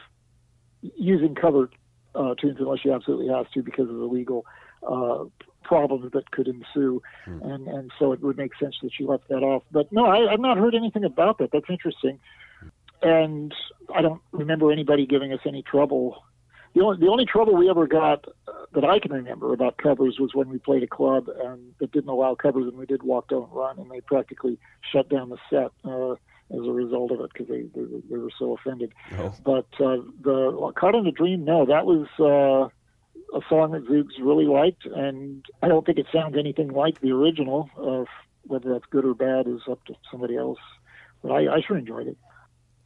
using 0.83 1.35
cover 1.35 1.71
uh, 2.15 2.35
tunes 2.35 2.57
unless 2.59 2.81
she 2.81 2.91
absolutely 2.91 3.29
has 3.29 3.47
to 3.55 3.63
because 3.63 3.89
of 3.89 3.97
the 3.97 4.05
legal 4.05 4.45
uh, 4.87 5.25
problems 5.75 6.11
that 6.17 6.27
could 6.35 6.49
ensue, 6.57 6.95
Hmm. 7.27 7.41
and 7.51 7.63
and 7.77 7.87
so 7.99 8.05
it 8.15 8.21
would 8.25 8.37
make 8.45 8.55
sense 8.63 8.77
that 8.83 8.93
you 8.99 9.05
left 9.13 9.27
that 9.29 9.43
off. 9.51 9.63
But 9.77 9.87
no, 9.99 10.03
I, 10.15 10.19
I've 10.33 10.41
not 10.49 10.57
heard 10.63 10.75
anything 10.75 11.05
about 11.05 11.39
that. 11.39 11.51
That's 11.53 11.71
interesting, 11.77 12.19
and 13.03 13.55
I 13.95 14.03
don't 14.03 14.21
remember 14.33 14.71
anybody 14.73 15.07
giving 15.07 15.33
us 15.33 15.41
any 15.47 15.63
trouble. 15.63 16.23
The 16.75 16.83
only, 16.85 16.99
the 17.05 17.11
only 17.15 17.25
trouble 17.25 17.55
we 17.57 17.69
ever 17.69 17.87
got 17.89 18.21
uh, 18.47 18.53
that 18.75 18.85
I 18.85 18.99
can 19.01 19.13
remember 19.13 19.53
about 19.53 19.77
covers 19.79 20.19
was 20.21 20.31
when 20.35 20.49
we 20.49 20.59
played 20.59 20.85
a 20.85 20.87
club 20.87 21.25
and 21.45 21.59
that 21.81 21.91
didn't 21.91 22.11
allow 22.11 22.37
covers 22.37 22.67
and 22.69 22.77
we 22.79 22.87
did 22.87 23.03
Walk 23.03 23.27
Don't 23.29 23.51
Run 23.53 23.79
and 23.81 23.91
they 23.91 24.01
practically 24.01 24.57
shut 24.93 25.09
down 25.09 25.31
the 25.31 25.39
set 25.51 25.71
uh, 25.85 26.13
as 26.57 26.63
a 26.71 26.73
result 26.83 27.11
of 27.11 27.21
it 27.23 27.31
because 27.33 27.49
they, 27.49 27.63
they 27.75 27.85
they 28.09 28.19
were 28.25 28.31
so 28.39 28.47
offended. 28.57 28.93
Oh, 29.19 29.35
But 29.45 29.67
uh, 29.85 29.99
the 30.23 30.73
Caught 30.81 30.95
in 30.95 31.07
a 31.09 31.11
Dream, 31.11 31.45
no, 31.45 31.67
that 31.67 31.85
was 31.87 32.07
uh, 32.21 32.69
a 33.35 33.41
song 33.49 33.73
that 33.73 33.87
Zoogz 33.87 34.19
really 34.21 34.47
liked, 34.47 34.87
and 34.87 35.45
I 35.63 35.69
don't 35.69 35.85
think 35.87 35.99
it 35.99 36.07
sounds 36.13 36.37
anything 36.39 36.69
like 36.69 37.01
the 37.01 37.13
original. 37.13 37.71
Uh, 37.79 38.05
whether 38.47 38.73
that's 38.73 38.85
good 38.91 39.05
or 39.05 39.15
bad 39.15 39.47
is 39.47 39.61
up 39.71 39.85
to 39.85 39.95
somebody 40.11 40.37
else. 40.37 40.59
But 41.23 41.33
I, 41.33 41.57
I 41.57 41.61
sure 41.67 41.77
enjoyed 41.77 42.09
it. 42.09 42.17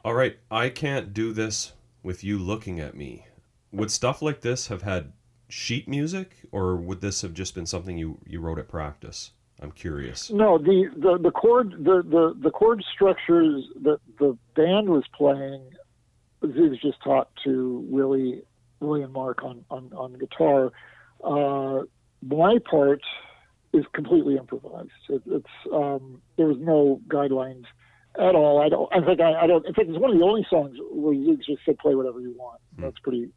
all 0.04 0.14
right, 0.14 0.36
I 0.50 0.68
can't 0.68 1.14
do 1.14 1.32
this 1.32 1.72
with 2.02 2.24
you 2.24 2.38
looking 2.38 2.80
at 2.80 2.96
me. 2.96 3.26
Would 3.72 3.90
stuff 3.90 4.22
like 4.22 4.42
this 4.42 4.68
have 4.68 4.82
had 4.82 5.12
sheet 5.48 5.88
music 5.88 6.36
or 6.52 6.76
would 6.76 7.00
this 7.00 7.22
have 7.22 7.34
just 7.34 7.54
been 7.54 7.66
something 7.66 7.98
you 7.98 8.18
you 8.26 8.40
wrote 8.40 8.58
at 8.58 8.68
practice? 8.68 9.32
I'm 9.60 9.72
curious. 9.72 10.30
No, 10.30 10.58
the, 10.58 10.90
the, 10.96 11.18
the 11.22 11.30
chord 11.30 11.70
the, 11.70 12.02
the, 12.02 12.36
the 12.40 12.50
chord 12.50 12.82
structures 12.92 13.64
that 13.82 13.98
the 14.18 14.36
band 14.54 14.88
was 14.88 15.04
playing, 15.16 15.62
Zoogz 16.42 16.80
just 16.80 17.02
taught 17.02 17.30
to 17.44 17.84
Willie 17.88 18.42
And 18.80 19.12
Mark 19.12 19.42
on 19.42 19.64
on, 19.70 19.90
on 19.96 20.18
guitar. 20.18 20.70
Uh, 21.22 21.84
my 22.22 22.58
part 22.70 23.00
is 23.72 23.84
completely 23.94 24.36
improvised. 24.36 24.90
It, 25.08 25.22
it's 25.26 25.46
um, 25.72 26.20
there 26.36 26.46
was 26.46 26.58
no 26.60 27.00
guidelines 27.08 27.64
at 28.18 28.34
all. 28.34 28.60
I 28.60 28.68
don't. 28.68 28.92
I 28.92 29.04
think 29.04 29.20
I, 29.20 29.42
I 29.42 29.46
don't. 29.46 29.66
In 29.66 29.74
fact, 29.74 29.88
it's 29.88 29.98
one 29.98 30.10
of 30.10 30.18
the 30.18 30.24
only 30.24 30.46
songs 30.50 30.76
where 30.90 31.14
you 31.14 31.36
just 31.36 31.64
said 31.64 31.78
play 31.78 31.94
whatever 31.94 32.20
you 32.20 32.34
want. 32.36 32.60
That's 32.78 32.98
pretty 32.98 33.30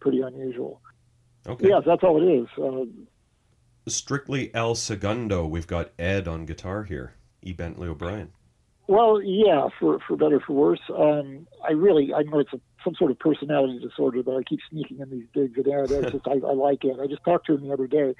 pretty 0.00 0.20
unusual. 0.20 0.80
Okay. 1.46 1.68
Yeah, 1.68 1.80
that's 1.84 2.02
all 2.02 2.20
it 2.20 2.26
is. 2.26 2.48
Uh, 2.60 2.86
Strictly 3.88 4.54
El 4.54 4.74
Segundo. 4.74 5.46
We've 5.46 5.66
got 5.66 5.92
Ed 5.98 6.28
on 6.28 6.44
guitar 6.44 6.84
here. 6.84 7.14
E. 7.42 7.52
Bentley 7.52 7.88
O'Brien. 7.88 8.32
Well, 8.88 9.22
yeah, 9.22 9.68
for 9.78 9.98
for 10.06 10.16
better 10.16 10.40
for 10.40 10.54
worse. 10.54 10.80
Um, 10.94 11.46
I 11.66 11.72
really, 11.72 12.12
I 12.12 12.22
know 12.22 12.40
it's 12.40 12.52
a, 12.52 12.60
some 12.84 12.94
sort 12.94 13.10
of 13.10 13.18
personality 13.18 13.78
disorder 13.80 14.22
that 14.22 14.30
I 14.30 14.42
keep 14.42 14.60
sneaking 14.70 15.00
in 15.00 15.10
these 15.10 15.26
digs 15.34 15.58
at 15.58 15.66
Ed. 15.66 15.90
It's 15.90 16.12
just, 16.12 16.28
I, 16.28 16.34
I 16.34 16.52
like 16.52 16.84
it. 16.84 16.98
I 17.00 17.06
just 17.06 17.24
talked 17.24 17.46
to 17.46 17.54
him 17.54 17.66
the 17.66 17.72
other 17.72 17.86
day, 17.86 18.14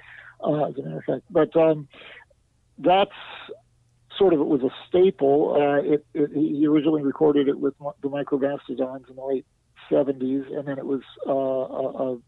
uh, 0.45 0.65
as 0.65 0.77
a 0.77 0.83
matter 0.83 0.99
of 0.99 1.05
fact. 1.05 1.23
But 1.31 1.57
um, 1.57 1.89
that's 2.79 3.13
sort 4.17 4.35
of 4.35 4.41
it 4.41 4.47
was 4.47 4.63
a 4.63 4.71
staple. 4.89 5.55
Uh, 5.55 5.95
it, 5.95 6.07
it 6.15 6.31
he 6.35 6.67
originally 6.67 7.03
recorded 7.03 7.49
it 7.49 7.59
with 7.59 7.75
the 8.03 8.09
Micromastodons 8.09 9.09
in 9.09 9.17
the 9.17 9.25
late 9.25 9.47
'70s, 9.91 10.53
and 10.57 10.67
then 10.67 10.79
it 10.79 10.87
was 10.87 11.03
uh, 11.27 11.33
a, 11.33 12.15
a 12.15 12.19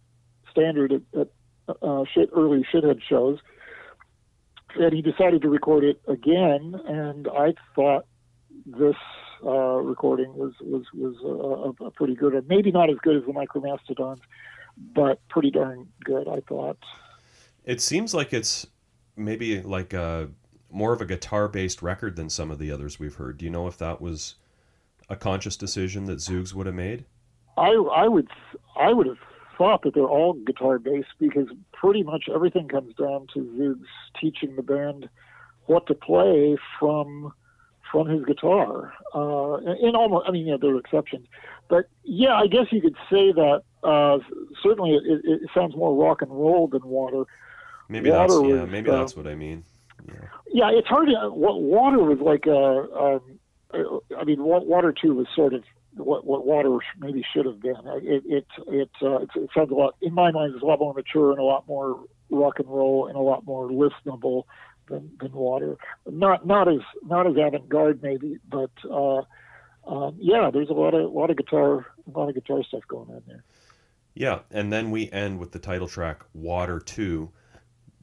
standard 0.51 0.93
at, 0.93 1.03
at 1.19 1.29
uh, 1.83 2.05
shit, 2.13 2.31
early 2.35 2.65
shithead 2.73 3.01
shows. 3.03 3.39
And 4.77 4.93
he 4.93 5.03
decided 5.03 5.43
to 5.43 5.49
record 5.49 5.83
it 5.83 6.01
again, 6.07 6.81
and 6.87 7.27
I 7.29 7.55
thought 7.75 8.07
this 8.65 8.95
uh, 9.45 9.77
recording 9.79 10.35
was 10.35 10.53
was 10.61 10.85
was 10.95 11.75
a, 11.81 11.85
a 11.85 11.91
pretty 11.91 12.15
good, 12.15 12.35
one. 12.35 12.45
maybe 12.49 12.71
not 12.71 12.91
as 12.91 12.97
good 13.03 13.17
as 13.17 13.23
the 13.25 13.33
Micromastodons, 13.33 14.21
but 14.95 15.21
pretty 15.29 15.51
darn 15.51 15.89
good, 16.05 16.29
I 16.29 16.41
thought. 16.41 16.79
It 17.65 17.81
seems 17.81 18.15
like 18.15 18.33
it's 18.33 18.67
maybe 19.17 19.63
like 19.63 19.93
a 19.93 20.29
more 20.71 20.93
of 20.93 21.01
a 21.01 21.07
guitar-based 21.07 21.83
record 21.83 22.17
than 22.17 22.31
some 22.31 22.51
of 22.51 22.59
the 22.59 22.71
others 22.71 22.99
we've 22.99 23.17
heard. 23.17 23.39
Do 23.39 23.45
you 23.45 23.51
know 23.51 23.67
if 23.67 23.77
that 23.79 24.01
was 24.01 24.37
a 25.09 25.17
conscious 25.17 25.57
decision 25.57 26.05
that 26.07 26.19
Zoogz 26.19 26.55
would 26.55 26.67
have 26.67 26.75
made? 26.75 27.05
I 27.57 27.71
I 27.95 28.09
would 28.09 28.29
I 28.77 28.93
would 28.93 29.07
have 29.07 29.19
thought 29.59 29.83
that 29.83 29.95
they're 29.95 30.05
all 30.05 30.35
guitar 30.35 30.79
based 30.79 31.09
because 31.19 31.49
pretty 31.73 32.03
much 32.03 32.29
everything 32.33 32.69
comes 32.69 32.95
down 32.95 33.27
to 33.35 33.41
Zoogz 33.41 33.85
teaching 34.19 34.57
the 34.57 34.63
band 34.63 35.09
what 35.67 35.87
to 35.87 35.95
play 35.95 36.57
from 36.79 37.33
from 37.91 38.09
his 38.09 38.25
guitar. 38.25 38.93
Uh, 39.15 39.57
in 39.81 39.95
almost, 39.95 40.29
I 40.29 40.33
mean, 40.33 40.57
there 40.61 40.75
are 40.75 40.79
exceptions, 40.79 41.27
but 41.69 41.87
yeah, 42.05 42.35
I 42.35 42.47
guess 42.47 42.67
you 42.71 42.81
could 42.81 42.97
say 43.11 43.33
that. 43.33 43.63
Uh, 43.83 44.19
certainly, 44.63 44.93
it, 44.93 45.21
it, 45.25 45.41
sounds 45.55 45.75
more 45.75 45.95
rock 45.97 46.21
and 46.21 46.31
roll 46.31 46.69
than 46.69 46.83
Water. 46.85 47.25
Maybe 47.89 48.11
water 48.11 48.35
that's 48.35 48.47
yeah. 48.47 48.61
was, 48.63 48.71
Maybe 48.71 48.91
uh, 48.91 48.99
that's 48.99 49.17
what 49.17 49.27
I 49.27 49.35
mean. 49.35 49.65
Yeah. 50.07 50.15
Yeah, 50.53 50.71
it's 50.73 50.89
hard 50.89 51.09
to. 51.09 51.31
What 51.31 51.63
Water 51.63 51.99
was 51.99 52.19
like. 52.21 52.47
Uh, 52.47 52.93
um, 52.99 54.01
I 54.19 54.25
mean, 54.25 54.43
Water 54.43 54.93
Two 54.93 55.15
was 55.15 55.29
sort 55.35 55.55
of 55.55 55.65
what 55.97 56.27
what 56.27 56.47
Water 56.47 56.79
maybe 56.99 57.25
should 57.33 57.47
have 57.47 57.61
been. 57.61 57.77
It 58.03 58.23
it 58.27 58.47
it, 58.67 58.91
uh, 59.03 59.21
it 59.21 59.31
it 59.35 59.51
sounds 59.55 59.71
a 59.71 59.75
lot 59.75 59.97
in 60.03 60.13
my 60.13 60.31
mind. 60.31 60.55
It's 60.55 60.63
a 60.63 60.67
lot 60.67 60.81
more 60.81 60.93
mature 60.93 61.31
and 61.31 61.39
a 61.39 61.45
lot 61.45 61.67
more 61.67 62.05
rock 62.31 62.59
and 62.59 62.69
roll 62.69 63.07
and 63.07 63.17
a 63.17 63.21
lot 63.21 63.45
more 63.45 63.69
listenable 63.69 64.45
than, 64.91 65.11
than 65.21 65.33
Water. 65.33 65.77
Not 66.07 66.47
not 66.47 66.69
as 66.69 66.81
not 67.05 67.27
as 67.27 67.33
avant 67.37 67.69
garde 67.69 68.03
maybe, 68.03 68.39
but 68.49 68.71
uh, 68.91 69.23
um, 69.87 70.17
yeah, 70.19 70.51
there's 70.53 70.69
a 70.69 70.75
lot 70.75 70.95
of 70.95 71.11
lot 71.13 71.31
of 71.31 71.37
guitar 71.37 71.87
a 72.07 72.19
lot 72.19 72.29
of 72.29 72.35
guitar 72.35 72.63
stuff 72.65 72.83
going 72.89 73.09
on 73.11 73.23
there. 73.27 73.45
Yeah, 74.15 74.41
and 74.51 74.73
then 74.73 74.91
we 74.91 75.11
end 75.11 75.39
with 75.39 75.53
the 75.53 75.59
title 75.59 75.89
track 75.89 76.25
"Water 76.35 76.79
2." 76.79 77.31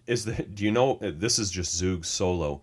Is 0.08 0.26
the 0.26 0.44
do 0.44 0.64
you 0.64 0.72
know 0.72 0.98
this 1.02 1.38
is 1.38 1.52
just 1.52 1.80
Zoog's 1.80 2.08
solo, 2.08 2.62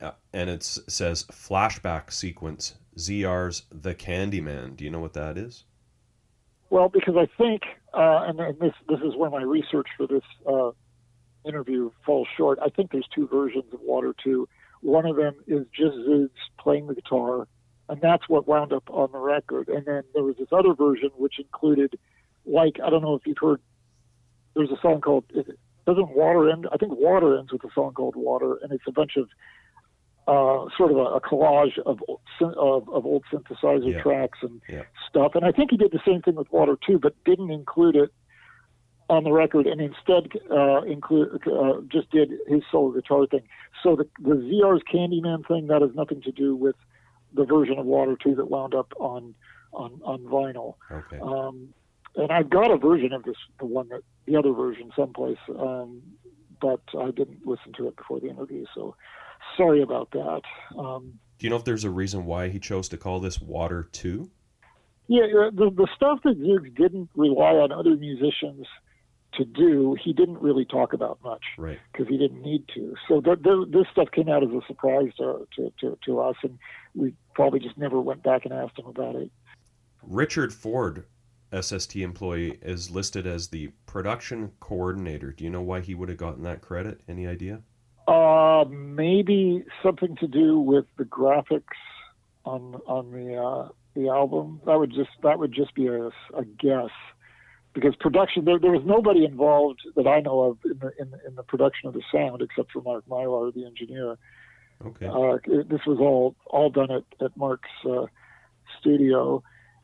uh, 0.00 0.12
and 0.32 0.50
it 0.50 0.62
says 0.62 1.24
flashback 1.24 2.12
sequence 2.12 2.74
ZR's 2.98 3.62
"The 3.70 3.94
Candyman." 3.94 4.76
Do 4.76 4.84
you 4.84 4.90
know 4.90 5.00
what 5.00 5.14
that 5.14 5.38
is? 5.38 5.64
Well, 6.70 6.88
because 6.88 7.16
I 7.16 7.26
think, 7.36 7.62
uh, 7.94 8.24
and, 8.26 8.40
and 8.40 8.58
this 8.58 8.72
this 8.88 9.00
is 9.00 9.14
where 9.16 9.30
my 9.30 9.42
research 9.42 9.88
for 9.96 10.06
this 10.06 10.22
uh, 10.46 10.70
interview 11.44 11.90
falls 12.04 12.28
short. 12.36 12.58
I 12.62 12.68
think 12.68 12.90
there's 12.92 13.08
two 13.14 13.26
versions 13.28 13.64
of 13.72 13.80
Water 13.80 14.14
Two. 14.22 14.48
One 14.80 15.06
of 15.06 15.16
them 15.16 15.34
is 15.46 15.66
just 15.72 15.94
Zoogz 16.08 16.30
playing 16.58 16.86
the 16.88 16.94
guitar, 16.94 17.46
and 17.88 18.00
that's 18.00 18.28
what 18.28 18.48
wound 18.48 18.72
up 18.72 18.84
on 18.90 19.10
the 19.12 19.18
record. 19.18 19.68
And 19.68 19.84
then 19.86 20.02
there 20.14 20.24
was 20.24 20.36
this 20.38 20.48
other 20.52 20.74
version 20.74 21.10
which 21.16 21.38
included, 21.38 21.98
like 22.44 22.78
I 22.84 22.90
don't 22.90 23.02
know 23.02 23.14
if 23.14 23.22
you've 23.26 23.38
heard. 23.40 23.60
There's 24.54 24.70
a 24.70 24.80
song 24.82 25.00
called. 25.00 25.24
Doesn't 25.84 26.10
Water 26.10 26.48
end? 26.50 26.68
I 26.72 26.76
think 26.76 26.92
Water 26.96 27.36
ends 27.38 27.52
with 27.52 27.64
a 27.64 27.70
song 27.74 27.92
called 27.94 28.14
Water, 28.16 28.58
and 28.62 28.72
it's 28.72 28.84
a 28.86 28.92
bunch 28.92 29.16
of 29.16 29.28
uh, 30.28 30.68
sort 30.76 30.92
of 30.92 30.96
a, 30.98 31.00
a 31.16 31.20
collage 31.20 31.76
of, 31.84 31.98
of 32.40 32.88
of 32.88 33.04
old 33.06 33.24
synthesizer 33.32 33.92
Yeah. 33.92 34.02
tracks 34.02 34.38
and 34.42 34.60
Yeah. 34.68 34.82
stuff. 35.08 35.34
And 35.34 35.44
I 35.44 35.50
think 35.50 35.72
he 35.72 35.76
did 35.76 35.90
the 35.90 36.00
same 36.06 36.22
thing 36.22 36.36
with 36.36 36.50
Water 36.52 36.76
too, 36.86 36.98
but 37.00 37.14
didn't 37.24 37.50
include 37.50 37.96
it 37.96 38.10
on 39.12 39.24
the 39.24 39.30
record, 39.30 39.66
and 39.66 39.78
instead 39.80 40.30
uh, 40.50 40.80
include 40.82 41.42
uh, 41.46 41.82
just 41.92 42.10
did 42.10 42.30
his 42.48 42.62
solo 42.70 42.92
guitar 42.92 43.26
thing. 43.26 43.42
So 43.82 43.94
the 43.94 44.08
the 44.22 44.36
ZR's 44.36 44.82
Candyman 44.92 45.46
thing 45.46 45.66
that 45.66 45.82
has 45.82 45.90
nothing 45.94 46.22
to 46.22 46.32
do 46.32 46.56
with 46.56 46.76
the 47.34 47.44
version 47.44 47.78
of 47.78 47.84
Water 47.84 48.16
two 48.22 48.34
that 48.36 48.50
wound 48.50 48.74
up 48.74 48.92
on 48.98 49.34
on 49.72 50.00
on 50.02 50.20
vinyl. 50.20 50.76
Okay. 50.90 51.20
Um, 51.20 51.74
and 52.16 52.32
I've 52.32 52.48
got 52.48 52.70
a 52.70 52.76
version 52.76 53.12
of 53.12 53.22
this, 53.24 53.36
the 53.58 53.66
one 53.66 53.88
that 53.88 54.02
the 54.26 54.36
other 54.36 54.52
version 54.52 54.90
someplace, 54.96 55.38
um, 55.58 56.02
but 56.60 56.80
I 56.98 57.10
didn't 57.10 57.46
listen 57.46 57.72
to 57.78 57.88
it 57.88 57.96
before 57.96 58.20
the 58.20 58.28
interview, 58.28 58.64
so 58.74 58.94
sorry 59.56 59.82
about 59.82 60.10
that. 60.12 60.42
Um, 60.78 61.18
Do 61.38 61.46
you 61.46 61.50
know 61.50 61.56
if 61.56 61.64
there's 61.64 61.84
a 61.84 61.90
reason 61.90 62.24
why 62.26 62.48
he 62.48 62.58
chose 62.58 62.88
to 62.90 62.96
call 62.96 63.20
this 63.20 63.40
Water 63.40 63.88
2? 63.92 64.30
yeah, 65.08 65.22
the 65.52 65.70
the 65.74 65.88
stuff 65.96 66.20
that 66.24 66.38
Zoogz 66.38 66.74
didn't 66.76 67.10
rely 67.14 67.54
on 67.64 67.72
other 67.72 67.96
musicians 67.96 68.66
to 69.34 69.44
do, 69.44 69.96
he 70.02 70.12
didn't 70.12 70.40
really 70.40 70.64
talk 70.64 70.92
about 70.92 71.18
much 71.24 71.42
Right. 71.56 71.78
because 71.90 72.08
he 72.08 72.18
didn't 72.18 72.42
need 72.42 72.64
to. 72.74 72.94
So 73.08 73.20
th- 73.20 73.42
th- 73.42 73.68
this 73.70 73.86
stuff 73.90 74.10
came 74.10 74.28
out 74.28 74.42
as 74.42 74.50
a 74.50 74.60
surprise 74.66 75.10
to, 75.18 75.46
to, 75.56 75.72
to, 75.80 75.98
to 76.04 76.20
us, 76.20 76.36
and 76.42 76.58
we 76.94 77.14
probably 77.34 77.60
just 77.60 77.78
never 77.78 78.00
went 78.00 78.22
back 78.22 78.44
and 78.44 78.52
asked 78.52 78.78
him 78.78 78.86
about 78.86 79.14
it. 79.16 79.30
Richard 80.02 80.52
Ford, 80.52 81.04
SST 81.58 81.96
employee, 81.96 82.58
is 82.62 82.90
listed 82.90 83.26
as 83.26 83.48
the 83.48 83.68
production 83.86 84.52
coordinator. 84.60 85.32
Do 85.32 85.44
you 85.44 85.50
know 85.50 85.62
why 85.62 85.80
he 85.80 85.94
would 85.94 86.08
have 86.08 86.18
gotten 86.18 86.42
that 86.42 86.60
credit? 86.60 87.00
Any 87.08 87.26
idea? 87.26 87.62
Uh, 88.08 88.64
maybe 88.68 89.64
something 89.82 90.16
to 90.16 90.26
do 90.26 90.58
with 90.58 90.86
the 90.98 91.04
graphics 91.04 91.62
on 92.44 92.74
on 92.86 93.12
the 93.12 93.36
uh, 93.36 93.68
the 93.94 94.08
album. 94.08 94.60
That 94.66 94.78
would 94.78 94.90
just 94.92 95.10
that 95.22 95.38
would 95.38 95.52
just 95.52 95.74
be 95.74 95.86
a, 95.86 96.06
a 96.34 96.44
guess, 96.58 96.90
because 97.74 97.94
production 97.96 98.44
there, 98.44 98.58
there 98.58 98.70
was 98.72 98.82
nobody 98.84 99.24
involved 99.24 99.80
that 99.96 100.06
I 100.06 100.20
know 100.20 100.40
of 100.42 100.58
in 100.64 100.78
the, 100.78 100.92
in 101.00 101.12
in 101.26 101.34
the 101.36 101.42
production 101.42 101.88
of 101.88 101.94
the 101.94 102.02
sound 102.12 102.42
except 102.42 102.72
for 102.72 102.82
Mark 102.82 103.04
Mylar, 103.08 103.52
the 103.54 103.64
engineer. 103.66 104.18
Okay. 104.84 105.06
Uh, 105.06 105.38
it- 105.46 105.68
this 105.68 105.80
was 105.86 105.98
all 106.00 106.34
all 106.46 106.70
done 106.70 106.90
at 106.90 107.04
at 107.24 107.36
Mark's 107.36 107.68
uh, 107.88 108.06
studio, 108.80 109.42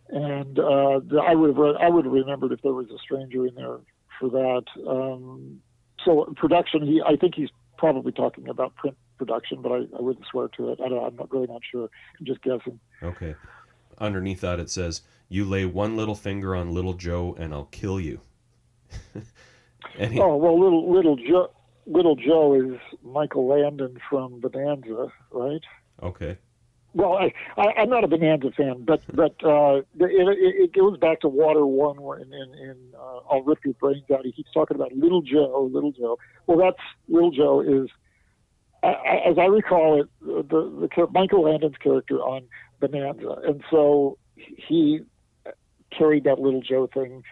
and 0.09 0.59
uh, 0.59 1.01
the, 1.07 1.23
I 1.27 1.35
would 1.35 1.49
have 1.51 1.57
re- 1.57 1.79
I 1.81 1.89
would 1.89 2.05
have 2.05 2.13
remembered 2.15 2.53
if 2.53 2.63
there 2.63 2.73
was 2.73 2.91
a 2.91 2.99
stranger 2.99 3.47
in 3.47 3.55
there 3.55 3.79
for 4.19 4.29
that. 4.31 4.65
Um, 4.89 5.61
so 6.05 6.33
production, 6.37 6.87
he 6.87 7.03
I 7.07 7.17
think 7.17 7.35
he's 7.35 7.51
probably 7.77 8.13
talking 8.13 8.49
about 8.49 8.75
print 8.77 8.97
production, 9.19 9.63
but 9.63 9.73
I, 9.73 9.77
I 9.97 10.01
wouldn't 10.01 10.27
swear 10.31 10.49
to 10.57 10.71
it. 10.71 10.81
I 10.85 10.89
don't, 10.89 11.05
I'm 11.05 11.17
not 11.17 11.31
really 11.33 11.47
not 11.47 11.63
sure. 11.71 11.89
I'm 12.19 12.27
just 12.27 12.43
guessing. 12.43 12.79
Okay. 13.03 13.35
Underneath 13.99 14.41
that, 14.43 14.61
it 14.61 14.71
says, 14.71 15.03
"You 15.29 15.45
lay 15.45 15.65
one 15.67 15.97
little 15.97 16.15
finger 16.15 16.55
on 16.57 16.73
Little 16.73 16.95
Joe, 16.95 17.35
and 17.39 17.53
I'll 17.53 17.67
kill 17.67 18.01
you." 18.01 18.21
he, 19.97 20.21
Oh 20.21 20.37
well, 20.37 20.59
little 20.59 20.93
little 20.93 21.17
Joe. 21.17 21.51
Little 21.87 22.17
Joe 22.17 22.55
is 22.55 22.79
Michael 23.03 23.49
Landon 23.49 23.99
from 24.11 24.41
Bonanza, 24.41 25.11
right? 25.33 25.63
okay. 26.03 26.37
Well, 26.95 27.15
I, 27.15 27.33
I 27.57 27.73
I'm 27.79 27.89
not 27.91 28.05
a 28.05 28.09
Bonanza 28.09 28.51
fan, 28.53 28.85
but 28.85 29.01
but 29.15 29.35
uh, 29.45 29.77
it, 29.77 29.85
it, 30.01 30.55
it 30.65 30.73
goes 30.75 30.99
back 30.99 31.21
to 31.21 31.29
Water 31.29 31.65
One, 31.67 32.01
where 32.03 32.19
in, 32.19 32.33
in, 32.33 32.55
in 32.59 32.77
uh, 32.99 33.21
I'll 33.31 33.43
rip 33.43 33.59
your 33.65 33.75
brains 33.75 34.05
out. 34.13 34.25
He 34.25 34.33
keeps 34.33 34.51
talking 34.53 34.75
about 34.75 34.93
Little 34.93 35.23
Joe, 35.23 35.71
Little 35.73 35.93
Joe. 35.93 36.19
Well, 36.47 36.59
that's 36.59 36.81
Little 37.09 37.31
Joe 37.31 37.61
is, 37.61 37.89
I- 38.83 38.89
I- 38.89 39.31
as 39.31 39.39
I 39.39 39.45
recall 39.47 40.01
it, 40.03 40.09
the, 40.21 40.89
the 40.97 41.07
Michael 41.13 41.43
Landon's 41.45 41.77
character 41.79 42.17
on 42.17 42.45
Bonanza, 42.81 43.37
and 43.47 43.63
so 43.71 44.19
he 44.37 45.01
carried 45.97 46.25
that 46.25 46.39
Little 46.39 46.61
Joe 46.63 46.89
thing 46.93 47.23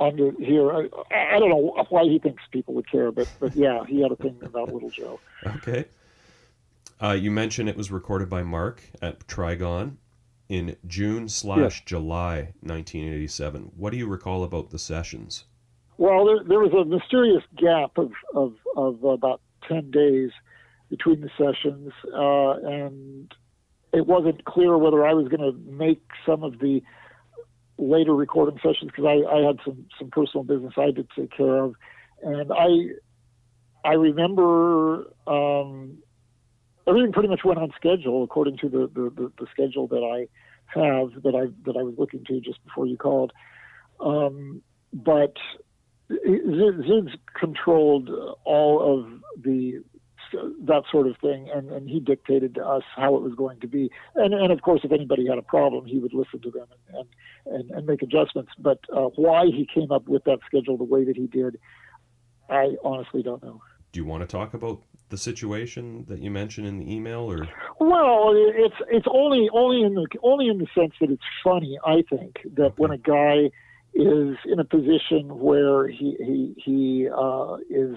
under 0.00 0.32
here. 0.38 0.72
I, 0.72 0.88
I 1.12 1.38
don't 1.38 1.50
know 1.50 1.84
why 1.88 2.04
he 2.04 2.18
thinks 2.18 2.42
people 2.50 2.74
would 2.74 2.90
care, 2.90 3.12
but 3.12 3.28
but 3.40 3.54
yeah, 3.54 3.84
he 3.86 4.02
had 4.02 4.12
a 4.12 4.16
thing 4.16 4.38
about 4.42 4.72
Little 4.72 4.90
Joe. 4.90 5.20
Okay. 5.46 5.86
Uh, 7.02 7.12
you 7.12 7.30
mentioned 7.30 7.68
it 7.68 7.76
was 7.76 7.90
recorded 7.90 8.30
by 8.30 8.42
Mark 8.42 8.82
at 9.02 9.26
Trigon. 9.26 9.96
in 10.48 10.76
June 10.86 11.28
slash 11.28 11.84
July 11.84 12.52
1987. 12.60 13.72
What 13.76 13.90
do 13.90 13.96
you 13.98 14.06
recall 14.06 14.44
about 14.44 14.70
the 14.70 14.78
sessions? 14.78 15.44
Well, 15.98 16.24
there, 16.24 16.44
there 16.44 16.60
was 16.60 16.72
a 16.72 16.84
mysterious 16.84 17.42
gap 17.56 17.98
of, 17.98 18.12
of, 18.34 18.54
of 18.76 19.04
about 19.04 19.40
10 19.68 19.90
days 19.90 20.30
between 20.90 21.20
the 21.20 21.30
sessions, 21.38 21.92
uh, 22.12 22.52
and 22.68 23.34
it 23.92 24.06
wasn't 24.06 24.44
clear 24.44 24.76
whether 24.78 25.06
I 25.06 25.14
was 25.14 25.28
going 25.28 25.40
to 25.40 25.58
make 25.70 26.02
some 26.26 26.42
of 26.42 26.58
the 26.58 26.82
later 27.78 28.14
recording 28.14 28.58
sessions 28.62 28.90
because 28.94 29.04
I, 29.04 29.34
I 29.34 29.46
had 29.46 29.58
some, 29.64 29.86
some 29.98 30.10
personal 30.10 30.44
business 30.44 30.74
I 30.76 30.84
had 30.84 30.96
to 30.96 31.06
take 31.16 31.36
care 31.36 31.64
of. 31.64 31.74
And 32.22 32.52
I, 32.52 33.88
I 33.88 33.94
remember 33.94 35.12
um, 35.26 35.98
everything 36.86 37.12
pretty 37.12 37.28
much 37.28 37.44
went 37.44 37.58
on 37.58 37.70
schedule 37.76 38.22
according 38.24 38.58
to 38.58 38.68
the, 38.68 38.90
the, 38.94 39.10
the, 39.10 39.32
the, 39.38 39.46
schedule 39.52 39.86
that 39.88 40.02
I 40.02 40.28
have 40.66 41.22
that 41.22 41.34
I 41.34 41.52
that 41.66 41.76
I 41.78 41.82
was 41.82 41.94
looking 41.98 42.24
to 42.24 42.40
just 42.40 42.64
before 42.64 42.86
you 42.86 42.96
called. 42.96 43.32
Um, 44.00 44.62
but 44.92 45.34
Zids 46.10 47.10
controlled 47.38 48.10
all 48.44 49.00
of 49.00 49.42
the 49.42 49.82
that 50.66 50.82
sort 50.90 51.06
of 51.06 51.16
thing, 51.18 51.48
and, 51.54 51.70
and 51.70 51.88
he 51.88 52.00
dictated 52.00 52.54
to 52.56 52.66
us 52.66 52.82
how 52.94 53.16
it 53.16 53.22
was 53.22 53.34
going 53.34 53.60
to 53.60 53.66
be. 53.66 53.90
And, 54.14 54.34
and 54.34 54.52
of 54.52 54.62
course, 54.62 54.80
if 54.84 54.92
anybody 54.92 55.26
had 55.26 55.38
a 55.38 55.42
problem, 55.42 55.86
he 55.86 55.98
would 55.98 56.14
listen 56.14 56.40
to 56.40 56.50
them 56.50 56.66
and, 56.92 57.08
and, 57.46 57.70
and 57.70 57.86
make 57.86 58.02
adjustments. 58.02 58.52
But 58.58 58.80
uh, 58.94 59.08
why 59.16 59.46
he 59.46 59.66
came 59.72 59.90
up 59.90 60.08
with 60.08 60.24
that 60.24 60.38
schedule 60.46 60.76
the 60.76 60.84
way 60.84 61.04
that 61.04 61.16
he 61.16 61.26
did, 61.26 61.58
I 62.48 62.76
honestly 62.84 63.22
don't 63.22 63.42
know. 63.42 63.62
Do 63.92 64.00
you 64.00 64.06
want 64.06 64.22
to 64.22 64.26
talk 64.26 64.54
about 64.54 64.82
the 65.08 65.18
situation 65.18 66.04
that 66.08 66.18
you 66.18 66.30
mentioned 66.30 66.66
in 66.66 66.78
the 66.78 66.92
email, 66.92 67.30
or? 67.30 67.48
Well, 67.78 68.32
it's 68.34 68.74
it's 68.88 69.06
only 69.08 69.48
only 69.52 69.82
in 69.82 69.94
the 69.94 70.06
only 70.22 70.48
in 70.48 70.58
the 70.58 70.66
sense 70.74 70.94
that 71.00 71.10
it's 71.10 71.22
funny. 71.44 71.78
I 71.86 72.02
think 72.10 72.40
that 72.56 72.62
okay. 72.62 72.74
when 72.76 72.90
a 72.90 72.98
guy 72.98 73.50
is 73.94 74.36
in 74.46 74.58
a 74.58 74.64
position 74.64 75.38
where 75.38 75.86
he 75.86 76.16
he 76.18 76.54
he 76.64 77.08
uh, 77.08 77.56
is 77.70 77.96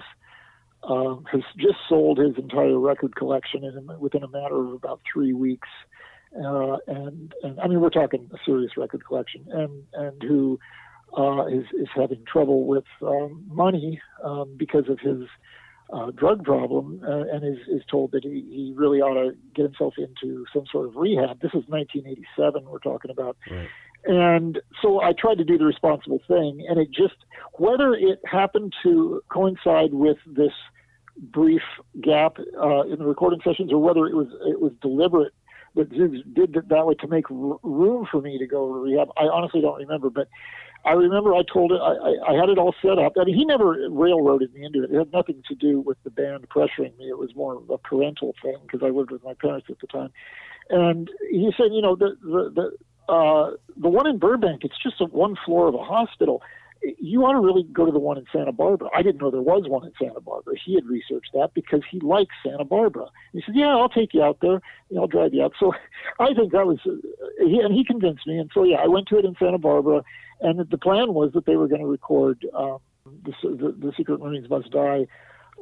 uh, 0.82 1.16
has 1.30 1.42
just 1.56 1.78
sold 1.88 2.18
his 2.18 2.36
entire 2.36 2.78
record 2.78 3.16
collection 3.16 3.64
in, 3.64 3.98
within 3.98 4.22
a 4.22 4.28
matter 4.28 4.56
of 4.56 4.72
about 4.72 5.00
three 5.12 5.32
weeks, 5.32 5.68
uh, 6.36 6.76
and 6.86 7.34
and 7.42 7.60
I 7.60 7.68
mean 7.68 7.80
we're 7.80 7.90
talking 7.90 8.30
a 8.32 8.36
serious 8.44 8.72
record 8.76 9.04
collection, 9.04 9.46
and 9.50 9.84
and 9.92 10.22
who 10.22 10.58
uh, 11.16 11.46
is 11.46 11.64
is 11.78 11.88
having 11.94 12.24
trouble 12.30 12.66
with 12.66 12.84
um, 13.02 13.44
money 13.48 14.00
um, 14.24 14.54
because 14.56 14.88
of 14.88 14.98
his 15.00 15.28
uh, 15.92 16.10
drug 16.10 16.44
problem 16.44 17.00
uh, 17.02 17.34
and 17.34 17.44
is, 17.44 17.66
is 17.68 17.82
told 17.90 18.12
that 18.12 18.22
he, 18.22 18.44
he 18.50 18.72
really 18.76 19.00
ought 19.00 19.14
to 19.14 19.34
get 19.54 19.64
himself 19.64 19.94
into 19.96 20.44
some 20.52 20.64
sort 20.70 20.86
of 20.86 20.96
rehab. 20.96 21.40
This 21.40 21.52
is 21.54 21.64
1987 21.66 22.64
we're 22.66 22.78
talking 22.78 23.10
about. 23.10 23.36
Right. 23.50 23.68
And 24.04 24.60
so 24.80 25.02
I 25.02 25.12
tried 25.12 25.38
to 25.38 25.44
do 25.44 25.58
the 25.58 25.64
responsible 25.64 26.20
thing, 26.26 26.64
and 26.68 26.78
it 26.78 26.90
just, 26.90 27.16
whether 27.54 27.94
it 27.94 28.20
happened 28.24 28.72
to 28.82 29.22
coincide 29.28 29.92
with 29.92 30.18
this 30.26 30.52
brief 31.18 31.62
gap 32.00 32.38
uh, 32.62 32.82
in 32.82 32.98
the 32.98 33.04
recording 33.04 33.40
sessions 33.42 33.72
or 33.72 33.78
whether 33.78 34.06
it 34.06 34.14
was 34.14 34.28
it 34.46 34.60
was 34.60 34.72
deliberate 34.80 35.32
that 35.74 35.90
Zoogz 35.90 36.22
did 36.34 36.56
it 36.56 36.68
that 36.68 36.86
way 36.86 36.94
to 36.94 37.08
make 37.08 37.30
r- 37.30 37.58
room 37.62 38.06
for 38.10 38.20
me 38.20 38.38
to 38.38 38.46
go 38.46 38.72
to 38.72 38.80
rehab, 38.80 39.08
I 39.16 39.24
honestly 39.24 39.60
don't 39.60 39.78
remember. 39.78 40.10
But 40.10 40.28
I 40.84 40.92
remember 40.92 41.34
I 41.34 41.42
told 41.42 41.72
it, 41.72 41.80
I, 41.80 42.32
I 42.32 42.34
had 42.34 42.48
it 42.48 42.58
all 42.58 42.74
set 42.80 42.98
up. 42.98 43.12
I 43.20 43.24
mean, 43.24 43.34
he 43.34 43.44
never 43.44 43.88
railroaded 43.90 44.54
me 44.54 44.64
into 44.64 44.84
it. 44.84 44.90
It 44.90 44.98
had 44.98 45.12
nothing 45.12 45.42
to 45.48 45.54
do 45.54 45.80
with 45.80 45.98
the 46.04 46.10
band 46.10 46.48
pressuring 46.48 46.96
me. 46.98 47.08
It 47.08 47.18
was 47.18 47.34
more 47.34 47.56
of 47.56 47.68
a 47.70 47.78
parental 47.78 48.34
thing 48.42 48.56
because 48.62 48.80
I 48.82 48.90
lived 48.90 49.10
with 49.10 49.24
my 49.24 49.34
parents 49.34 49.66
at 49.70 49.78
the 49.80 49.86
time. 49.86 50.10
And 50.70 51.10
he 51.30 51.52
said, 51.56 51.72
you 51.72 51.82
know, 51.82 51.96
the 51.96 52.16
the 52.22 52.50
the, 52.54 52.72
uh, 53.08 53.52
the 53.76 53.88
one 53.88 54.06
in 54.06 54.18
Burbank, 54.18 54.64
it's 54.64 54.80
just 54.82 55.00
a 55.00 55.06
one 55.06 55.36
floor 55.44 55.68
of 55.68 55.74
a 55.74 55.82
hospital. 55.82 56.42
You 56.98 57.22
ought 57.22 57.32
to 57.32 57.40
really 57.40 57.64
go 57.64 57.86
to 57.86 57.90
the 57.90 57.98
one 57.98 58.18
in 58.18 58.24
Santa 58.32 58.52
Barbara. 58.52 58.88
I 58.94 59.02
didn't 59.02 59.20
know 59.20 59.32
there 59.32 59.42
was 59.42 59.64
one 59.66 59.84
in 59.84 59.92
Santa 60.00 60.20
Barbara. 60.20 60.54
He 60.64 60.74
had 60.76 60.86
researched 60.86 61.30
that 61.34 61.52
because 61.52 61.80
he 61.90 61.98
likes 62.00 62.34
Santa 62.44 62.64
Barbara. 62.64 63.06
He 63.32 63.42
said, 63.44 63.56
"Yeah, 63.56 63.76
I'll 63.76 63.88
take 63.88 64.14
you 64.14 64.22
out 64.22 64.38
there. 64.40 64.60
I'll 64.96 65.08
drive 65.08 65.34
you 65.34 65.42
out." 65.42 65.54
So 65.58 65.74
I 66.20 66.34
think 66.34 66.52
that 66.52 66.66
was, 66.66 66.78
uh, 66.86 66.92
he, 67.44 67.58
and 67.60 67.74
he 67.74 67.84
convinced 67.84 68.26
me. 68.26 68.38
And 68.38 68.50
so 68.54 68.62
yeah, 68.62 68.76
I 68.76 68.86
went 68.86 69.08
to 69.08 69.18
it 69.18 69.24
in 69.24 69.34
Santa 69.40 69.58
Barbara, 69.58 70.04
and 70.40 70.60
the 70.70 70.78
plan 70.78 71.14
was 71.14 71.32
that 71.32 71.46
they 71.46 71.56
were 71.56 71.66
going 71.66 71.80
to 71.80 71.86
record 71.86 72.46
um, 72.54 72.78
the, 73.24 73.32
the, 73.42 73.74
the, 73.76 73.92
Secret 73.96 74.20
Marines 74.20 74.48
Must 74.48 74.70
Die 74.70 75.06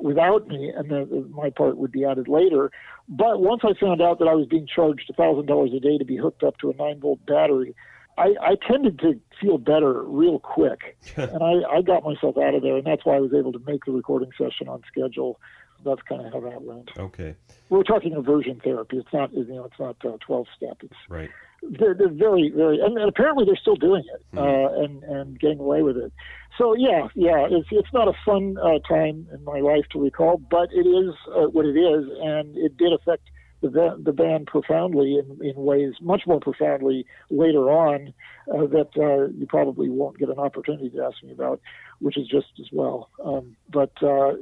without 0.00 0.46
me, 0.48 0.72
and 0.74 0.90
then 0.90 1.30
my 1.30 1.50
part 1.50 1.76
would 1.76 1.92
be 1.92 2.04
added 2.04 2.28
later. 2.28 2.70
But 3.08 3.40
once 3.40 3.62
I 3.64 3.72
found 3.78 4.02
out 4.02 4.18
that 4.18 4.28
I 4.28 4.34
was 4.34 4.46
being 4.46 4.66
charged 4.66 5.12
thousand 5.16 5.46
dollars 5.46 5.72
a 5.74 5.80
day 5.80 5.98
to 5.98 6.04
be 6.04 6.16
hooked 6.16 6.42
up 6.42 6.58
to 6.58 6.70
a 6.70 6.74
nine 6.74 7.00
volt 7.00 7.24
battery, 7.26 7.74
I, 8.18 8.34
I 8.40 8.56
tended 8.66 8.98
to 9.00 9.20
feel 9.40 9.58
better 9.58 10.02
real 10.02 10.38
quick, 10.38 10.96
and 11.16 11.42
I, 11.42 11.76
I 11.76 11.82
got 11.82 12.04
myself 12.04 12.36
out 12.38 12.54
of 12.54 12.62
there, 12.62 12.76
and 12.76 12.86
that's 12.86 13.04
why 13.04 13.16
I 13.16 13.20
was 13.20 13.32
able 13.34 13.52
to 13.52 13.60
make 13.66 13.84
the 13.84 13.92
recording 13.92 14.30
session 14.38 14.68
on 14.68 14.82
schedule. 14.88 15.40
That's 15.84 16.00
kind 16.02 16.24
of 16.24 16.32
how 16.32 16.40
that 16.40 16.62
went. 16.62 16.90
Okay. 16.98 17.36
We're 17.68 17.82
talking 17.82 18.14
aversion 18.14 18.60
therapy. 18.64 18.96
It's 18.96 19.12
not, 19.12 19.32
you 19.34 19.44
know, 19.44 19.64
it's 19.64 19.78
not 19.78 19.96
uh, 20.04 20.16
twelve 20.20 20.46
step. 20.56 20.78
It's 20.82 20.94
right 21.08 21.30
they're, 21.62 21.94
they're 21.94 22.08
very, 22.08 22.50
very, 22.54 22.80
and, 22.80 22.96
and, 22.96 23.08
apparently 23.08 23.44
they're 23.44 23.56
still 23.56 23.76
doing 23.76 24.04
it 24.14 24.22
mm 24.34 24.38
uh, 24.38 24.82
and 24.82 25.02
and 25.04 25.40
getting 25.40 25.58
away 25.58 25.82
with 25.82 25.96
it. 25.96 26.12
So 26.58 26.74
yeah, 26.76 27.08
yeah, 27.14 27.46
it's 27.50 27.68
it's 27.70 27.92
not 27.92 28.08
a 28.08 28.12
fun 28.24 28.56
uh, 28.58 28.78
time 28.88 29.26
in 29.32 29.44
my 29.44 29.60
life 29.60 29.84
to 29.92 30.00
recall, 30.00 30.38
but 30.38 30.68
it 30.72 30.86
is 30.86 31.14
uh, 31.34 31.48
what 31.48 31.66
it 31.66 31.76
is, 31.76 32.04
and 32.22 32.56
it 32.56 32.76
did 32.76 32.92
affect 32.92 33.22
the 33.62 34.00
the 34.02 34.12
band 34.12 34.46
profoundly 34.46 35.18
in, 35.18 35.38
in 35.44 35.54
ways 35.56 35.94
much 36.00 36.22
more 36.26 36.40
profoundly 36.40 37.06
later 37.30 37.70
on 37.70 38.12
uh, 38.52 38.66
that 38.66 38.90
uh, 38.96 39.32
you 39.38 39.46
probably 39.48 39.88
won't 39.88 40.18
get 40.18 40.28
an 40.28 40.38
opportunity 40.38 40.90
to 40.90 41.02
ask 41.02 41.22
me 41.22 41.32
about, 41.32 41.60
which 42.00 42.16
is 42.16 42.28
just 42.28 42.52
as 42.60 42.66
well. 42.72 43.10
Um, 43.24 43.56
but 43.70 43.92
uh, 44.02 44.32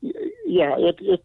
yeah, 0.00 0.74
it 0.78 0.96
it 1.00 1.24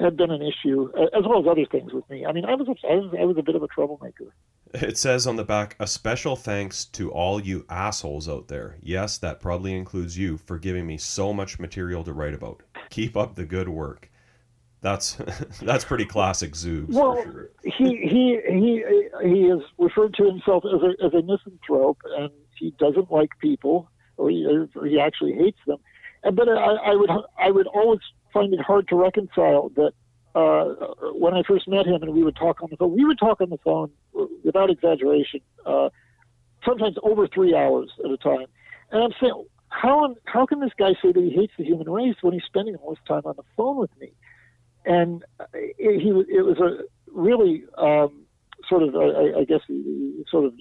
had 0.00 0.16
been 0.16 0.30
an 0.30 0.42
issue, 0.42 0.90
as 0.96 1.24
well 1.24 1.40
as 1.40 1.46
other 1.48 1.66
things 1.66 1.92
with 1.92 2.08
me. 2.10 2.26
I 2.26 2.32
mean, 2.32 2.44
I 2.44 2.54
was, 2.54 2.68
I 2.68 2.94
was, 2.94 3.14
I 3.18 3.24
was 3.24 3.36
a 3.38 3.42
bit 3.42 3.54
of 3.54 3.62
a 3.62 3.68
troublemaker. 3.68 4.32
It 4.74 4.98
says 4.98 5.26
on 5.26 5.36
the 5.36 5.44
back, 5.44 5.76
a 5.78 5.86
special 5.86 6.36
thanks 6.36 6.84
to 6.86 7.10
all 7.10 7.40
you 7.40 7.64
assholes 7.68 8.28
out 8.28 8.48
there. 8.48 8.76
Yes, 8.82 9.16
that 9.18 9.40
probably 9.40 9.74
includes 9.74 10.18
you 10.18 10.36
for 10.36 10.58
giving 10.58 10.86
me 10.86 10.98
so 10.98 11.32
much 11.32 11.58
material 11.58 12.04
to 12.04 12.12
write 12.12 12.34
about. 12.34 12.62
Keep 12.90 13.16
up 13.16 13.36
the 13.36 13.44
good 13.44 13.68
work. 13.68 14.10
That's 14.80 15.14
that's 15.62 15.84
pretty 15.84 16.04
classic 16.04 16.52
Zoogz. 16.52 16.90
Well, 16.90 17.22
sure. 17.22 17.50
he 17.64 17.96
he 17.96 18.40
he 18.48 18.84
he 19.22 19.46
is 19.46 19.62
referred 19.78 20.14
to 20.14 20.24
himself 20.24 20.64
as 20.64 20.82
a 20.82 21.04
as 21.04 21.14
a 21.14 21.22
misanthrope, 21.22 21.98
and 22.04 22.30
he 22.58 22.72
doesn't 22.78 23.10
like 23.10 23.30
people, 23.40 23.90
or 24.16 24.30
he, 24.30 24.46
or 24.46 24.86
he 24.86 25.00
actually 25.00 25.32
hates 25.32 25.58
them. 25.66 25.78
But 26.22 26.48
I, 26.48 26.74
I 26.74 26.94
would 26.94 27.10
I 27.38 27.50
would 27.50 27.66
always 27.68 28.00
find 28.36 28.52
it 28.52 28.60
hard 28.60 28.86
to 28.88 28.96
reconcile 28.96 29.70
that 29.76 29.92
uh, 30.34 30.64
when 31.14 31.32
I 31.32 31.42
first 31.42 31.66
met 31.66 31.86
him 31.86 32.02
and 32.02 32.12
we 32.12 32.22
would 32.22 32.36
talk 32.36 32.62
on 32.62 32.68
the 32.70 32.76
phone, 32.76 32.94
we 32.94 33.04
would 33.06 33.18
talk 33.18 33.40
on 33.40 33.48
the 33.48 33.56
phone 33.58 33.90
without 34.44 34.68
exaggeration, 34.68 35.40
uh, 35.64 35.88
sometimes 36.64 36.96
over 37.02 37.26
three 37.26 37.54
hours 37.54 37.90
at 38.04 38.10
a 38.10 38.18
time. 38.18 38.46
And 38.90 39.02
I'm 39.02 39.12
saying, 39.18 39.46
how 39.68 40.14
how 40.26 40.44
can 40.44 40.60
this 40.60 40.72
guy 40.78 40.92
say 41.02 41.12
that 41.12 41.22
he 41.22 41.30
hates 41.30 41.54
the 41.56 41.64
human 41.64 41.88
race 41.88 42.16
when 42.20 42.34
he's 42.34 42.44
spending 42.44 42.76
all 42.76 42.94
his 42.94 43.04
time 43.08 43.22
on 43.24 43.34
the 43.36 43.42
phone 43.56 43.76
with 43.76 43.90
me? 43.98 44.12
And 44.84 45.24
it, 45.54 46.00
he 46.00 46.10
it 46.10 46.44
was 46.44 46.58
a 46.58 46.82
really 47.10 47.64
um, 47.78 48.26
sort 48.68 48.82
of 48.82 48.94
I, 48.94 49.40
I 49.40 49.44
guess 49.44 49.62
sort 50.30 50.44
of 50.44 50.52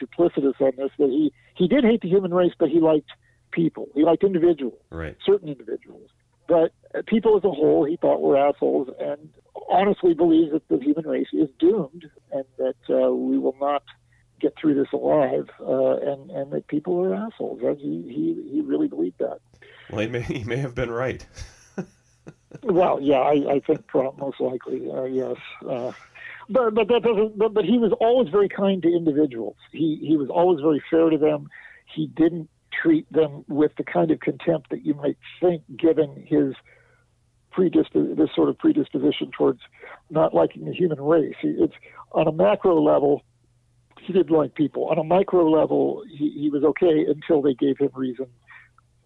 duplicitous 0.00 0.60
on 0.60 0.72
this 0.76 0.90
that 0.98 1.08
he 1.08 1.32
he 1.56 1.66
did 1.66 1.82
hate 1.82 2.02
the 2.02 2.08
human 2.08 2.32
race, 2.32 2.52
but 2.56 2.68
he 2.68 2.78
liked 2.78 3.10
people. 3.50 3.88
He 3.94 4.04
liked 4.04 4.22
individuals, 4.22 4.80
right. 4.90 5.16
certain 5.26 5.48
individuals. 5.48 6.10
But 6.48 6.72
people 7.06 7.36
as 7.36 7.44
a 7.44 7.50
whole, 7.50 7.84
he 7.84 7.96
thought 7.96 8.20
were 8.20 8.36
assholes, 8.36 8.88
and 8.98 9.28
honestly 9.68 10.14
believes 10.14 10.52
that 10.52 10.66
the 10.68 10.78
human 10.78 11.06
race 11.06 11.28
is 11.32 11.48
doomed, 11.58 12.06
and 12.32 12.44
that 12.56 12.76
uh, 12.90 13.12
we 13.12 13.38
will 13.38 13.56
not 13.60 13.82
get 14.40 14.54
through 14.58 14.74
this 14.74 14.88
alive, 14.92 15.48
uh, 15.60 15.96
and 15.98 16.30
and 16.30 16.50
that 16.52 16.66
people 16.66 17.04
are 17.04 17.14
assholes. 17.14 17.60
He 17.78 18.02
he 18.08 18.50
he 18.50 18.60
really 18.62 18.88
believed 18.88 19.18
that. 19.18 19.40
Well, 19.90 20.00
he 20.00 20.08
may 20.08 20.22
he 20.22 20.44
may 20.44 20.56
have 20.56 20.74
been 20.74 20.90
right. 20.90 21.24
well, 22.62 22.98
yeah, 23.00 23.20
I, 23.20 23.54
I 23.54 23.60
think 23.60 23.84
most 23.94 24.40
likely, 24.40 24.90
uh, 24.90 25.04
yes. 25.04 25.36
Uh, 25.68 25.92
but 26.48 26.74
but 26.74 26.88
that 26.88 27.02
doesn't. 27.02 27.38
But, 27.38 27.52
but 27.52 27.64
he 27.64 27.78
was 27.78 27.92
always 28.00 28.30
very 28.30 28.48
kind 28.48 28.82
to 28.82 28.88
individuals. 28.88 29.56
He 29.70 29.98
he 30.00 30.16
was 30.16 30.30
always 30.30 30.60
very 30.60 30.82
fair 30.90 31.10
to 31.10 31.18
them. 31.18 31.50
He 31.94 32.06
didn't 32.06 32.48
treat 32.80 33.10
them 33.12 33.44
with 33.48 33.72
the 33.76 33.84
kind 33.84 34.10
of 34.10 34.20
contempt 34.20 34.70
that 34.70 34.84
you 34.84 34.94
might 34.94 35.16
think, 35.40 35.62
given 35.76 36.26
his 36.26 36.54
predisp- 37.56 38.16
this 38.16 38.30
sort 38.34 38.48
of 38.48 38.58
predisposition 38.58 39.30
towards 39.36 39.60
not 40.10 40.34
liking 40.34 40.64
the 40.64 40.72
human 40.72 41.00
race. 41.00 41.34
It's 41.42 41.74
on 42.12 42.28
a 42.28 42.32
macro 42.32 42.80
level, 42.80 43.22
he 44.00 44.12
didn't 44.12 44.30
like 44.30 44.54
people. 44.54 44.88
On 44.88 44.98
a 44.98 45.04
micro 45.04 45.48
level, 45.48 46.04
he, 46.08 46.30
he 46.30 46.50
was 46.50 46.62
okay 46.64 47.04
until 47.08 47.42
they 47.42 47.54
gave 47.54 47.78
him 47.78 47.90
reason 47.94 48.26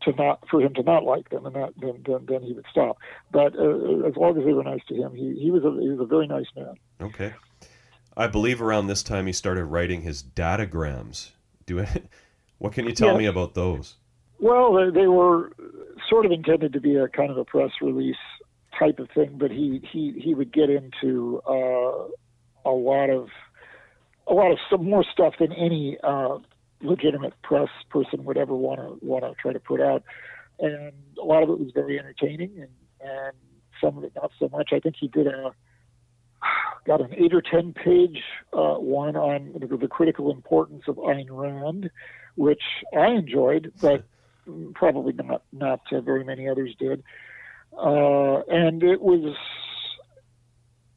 to 0.02 0.12
not 0.12 0.42
for 0.50 0.60
him 0.60 0.74
to 0.74 0.82
not 0.82 1.04
like 1.04 1.30
them, 1.30 1.46
and 1.46 1.54
that 1.54 1.72
then 1.80 2.02
then, 2.06 2.26
then 2.28 2.42
he 2.42 2.52
would 2.52 2.66
stop. 2.70 2.98
But 3.30 3.56
uh, 3.56 4.06
as 4.06 4.16
long 4.16 4.36
as 4.36 4.44
they 4.44 4.52
were 4.52 4.64
nice 4.64 4.84
to 4.88 4.94
him, 4.94 5.14
he, 5.14 5.38
he 5.40 5.50
was 5.50 5.64
a 5.64 5.70
he 5.80 5.88
was 5.88 6.00
a 6.00 6.06
very 6.06 6.26
nice 6.26 6.46
man. 6.56 6.74
Okay. 7.00 7.34
I 8.16 8.26
believe 8.26 8.60
around 8.60 8.88
this 8.88 9.02
time 9.02 9.26
he 9.26 9.32
started 9.32 9.64
writing 9.64 10.02
his 10.02 10.22
datagrams. 10.22 11.30
Do 11.64 11.78
it. 11.78 12.08
What 12.62 12.74
can 12.74 12.86
you 12.86 12.92
tell 12.92 13.08
Yeah. 13.08 13.18
me 13.18 13.26
about 13.26 13.54
those? 13.54 13.96
Well, 14.38 14.72
they, 14.74 14.90
they 15.00 15.08
were 15.08 15.50
sort 16.08 16.26
of 16.26 16.30
intended 16.30 16.72
to 16.74 16.80
be 16.80 16.94
a 16.94 17.08
kind 17.08 17.28
of 17.28 17.36
a 17.36 17.44
press 17.44 17.72
release 17.80 18.14
type 18.78 19.00
of 19.00 19.10
thing, 19.10 19.36
but 19.36 19.50
he 19.50 19.80
he 19.92 20.12
he 20.24 20.32
would 20.32 20.52
get 20.52 20.70
into 20.70 21.42
uh, 21.44 22.06
a 22.64 22.70
lot 22.70 23.10
of 23.10 23.28
a 24.28 24.32
lot 24.32 24.52
of 24.52 24.58
some 24.70 24.88
more 24.88 25.04
stuff 25.12 25.34
than 25.40 25.52
any 25.52 25.98
uh, 26.04 26.38
legitimate 26.82 27.34
press 27.42 27.68
person 27.90 28.24
would 28.24 28.38
ever 28.38 28.54
want 28.54 28.78
to 28.78 29.04
want 29.04 29.24
to 29.24 29.34
try 29.42 29.52
to 29.52 29.60
put 29.60 29.80
out, 29.80 30.04
and 30.60 30.92
a 31.20 31.24
lot 31.24 31.42
of 31.42 31.50
it 31.50 31.58
was 31.58 31.72
very 31.74 31.98
entertaining, 31.98 32.52
and 32.58 32.70
and 33.00 33.36
some 33.82 33.98
of 33.98 34.04
it 34.04 34.12
not 34.14 34.30
so 34.38 34.48
much. 34.48 34.70
I 34.72 34.78
think 34.78 34.94
he 35.00 35.08
did 35.08 35.26
a 35.26 35.52
got 36.86 37.00
an 37.00 37.12
eight 37.14 37.34
or 37.34 37.42
ten 37.42 37.72
page 37.72 38.22
uh, 38.52 38.74
one 38.74 39.16
on 39.16 39.52
the, 39.58 39.76
the 39.76 39.88
critical 39.88 40.30
importance 40.30 40.84
of 40.88 40.96
Ayn 40.96 41.26
Rand, 41.30 41.90
which 42.36 42.62
I 42.96 43.08
enjoyed, 43.08 43.72
but 43.80 44.04
probably 44.74 45.12
not 45.12 45.42
not 45.52 45.80
uh, 45.92 46.00
very 46.00 46.24
many 46.24 46.48
others 46.48 46.74
did. 46.78 47.02
Uh, 47.76 48.42
and 48.48 48.82
it 48.82 49.00
was 49.00 49.36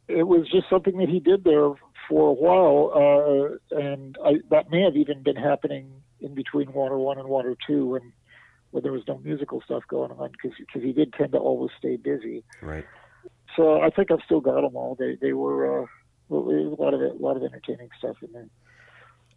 it 0.07 0.27
was 0.27 0.49
just 0.49 0.69
something 0.69 0.97
that 0.97 1.09
he 1.09 1.19
did 1.19 1.43
there 1.43 1.71
for 2.07 2.29
a 2.29 2.33
while, 2.33 2.91
uh, 2.93 3.77
and 3.77 4.15
I, 4.23 4.33
that 4.51 4.69
may 4.69 4.81
have 4.81 4.95
even 4.95 5.23
been 5.23 5.35
happening 5.35 5.89
in 6.19 6.35
between 6.35 6.71
Water 6.73 6.97
One 6.97 7.17
and 7.17 7.27
Water 7.27 7.55
Two, 7.65 7.87
when 7.87 8.13
when 8.71 8.83
there 8.83 8.91
was 8.91 9.03
no 9.07 9.17
musical 9.19 9.61
stuff 9.61 9.83
going 9.87 10.11
on, 10.11 10.31
because 10.31 10.57
he 10.73 10.91
did 10.91 11.13
tend 11.13 11.31
to 11.31 11.37
always 11.37 11.71
stay 11.77 11.95
busy. 11.95 12.43
Right. 12.61 12.85
So 13.55 13.81
I 13.81 13.89
think 13.89 14.11
I've 14.11 14.23
still 14.25 14.41
got 14.41 14.61
them 14.61 14.75
all. 14.75 14.95
They 14.95 15.17
they 15.19 15.33
were 15.33 15.83
uh, 15.83 15.85
well, 16.29 16.43
was 16.43 16.77
a 16.77 16.81
lot 16.81 16.93
of 16.93 17.01
a 17.01 17.13
lot 17.13 17.37
of 17.37 17.43
entertaining 17.43 17.89
stuff 17.97 18.17
in 18.21 18.31
there. 18.33 18.49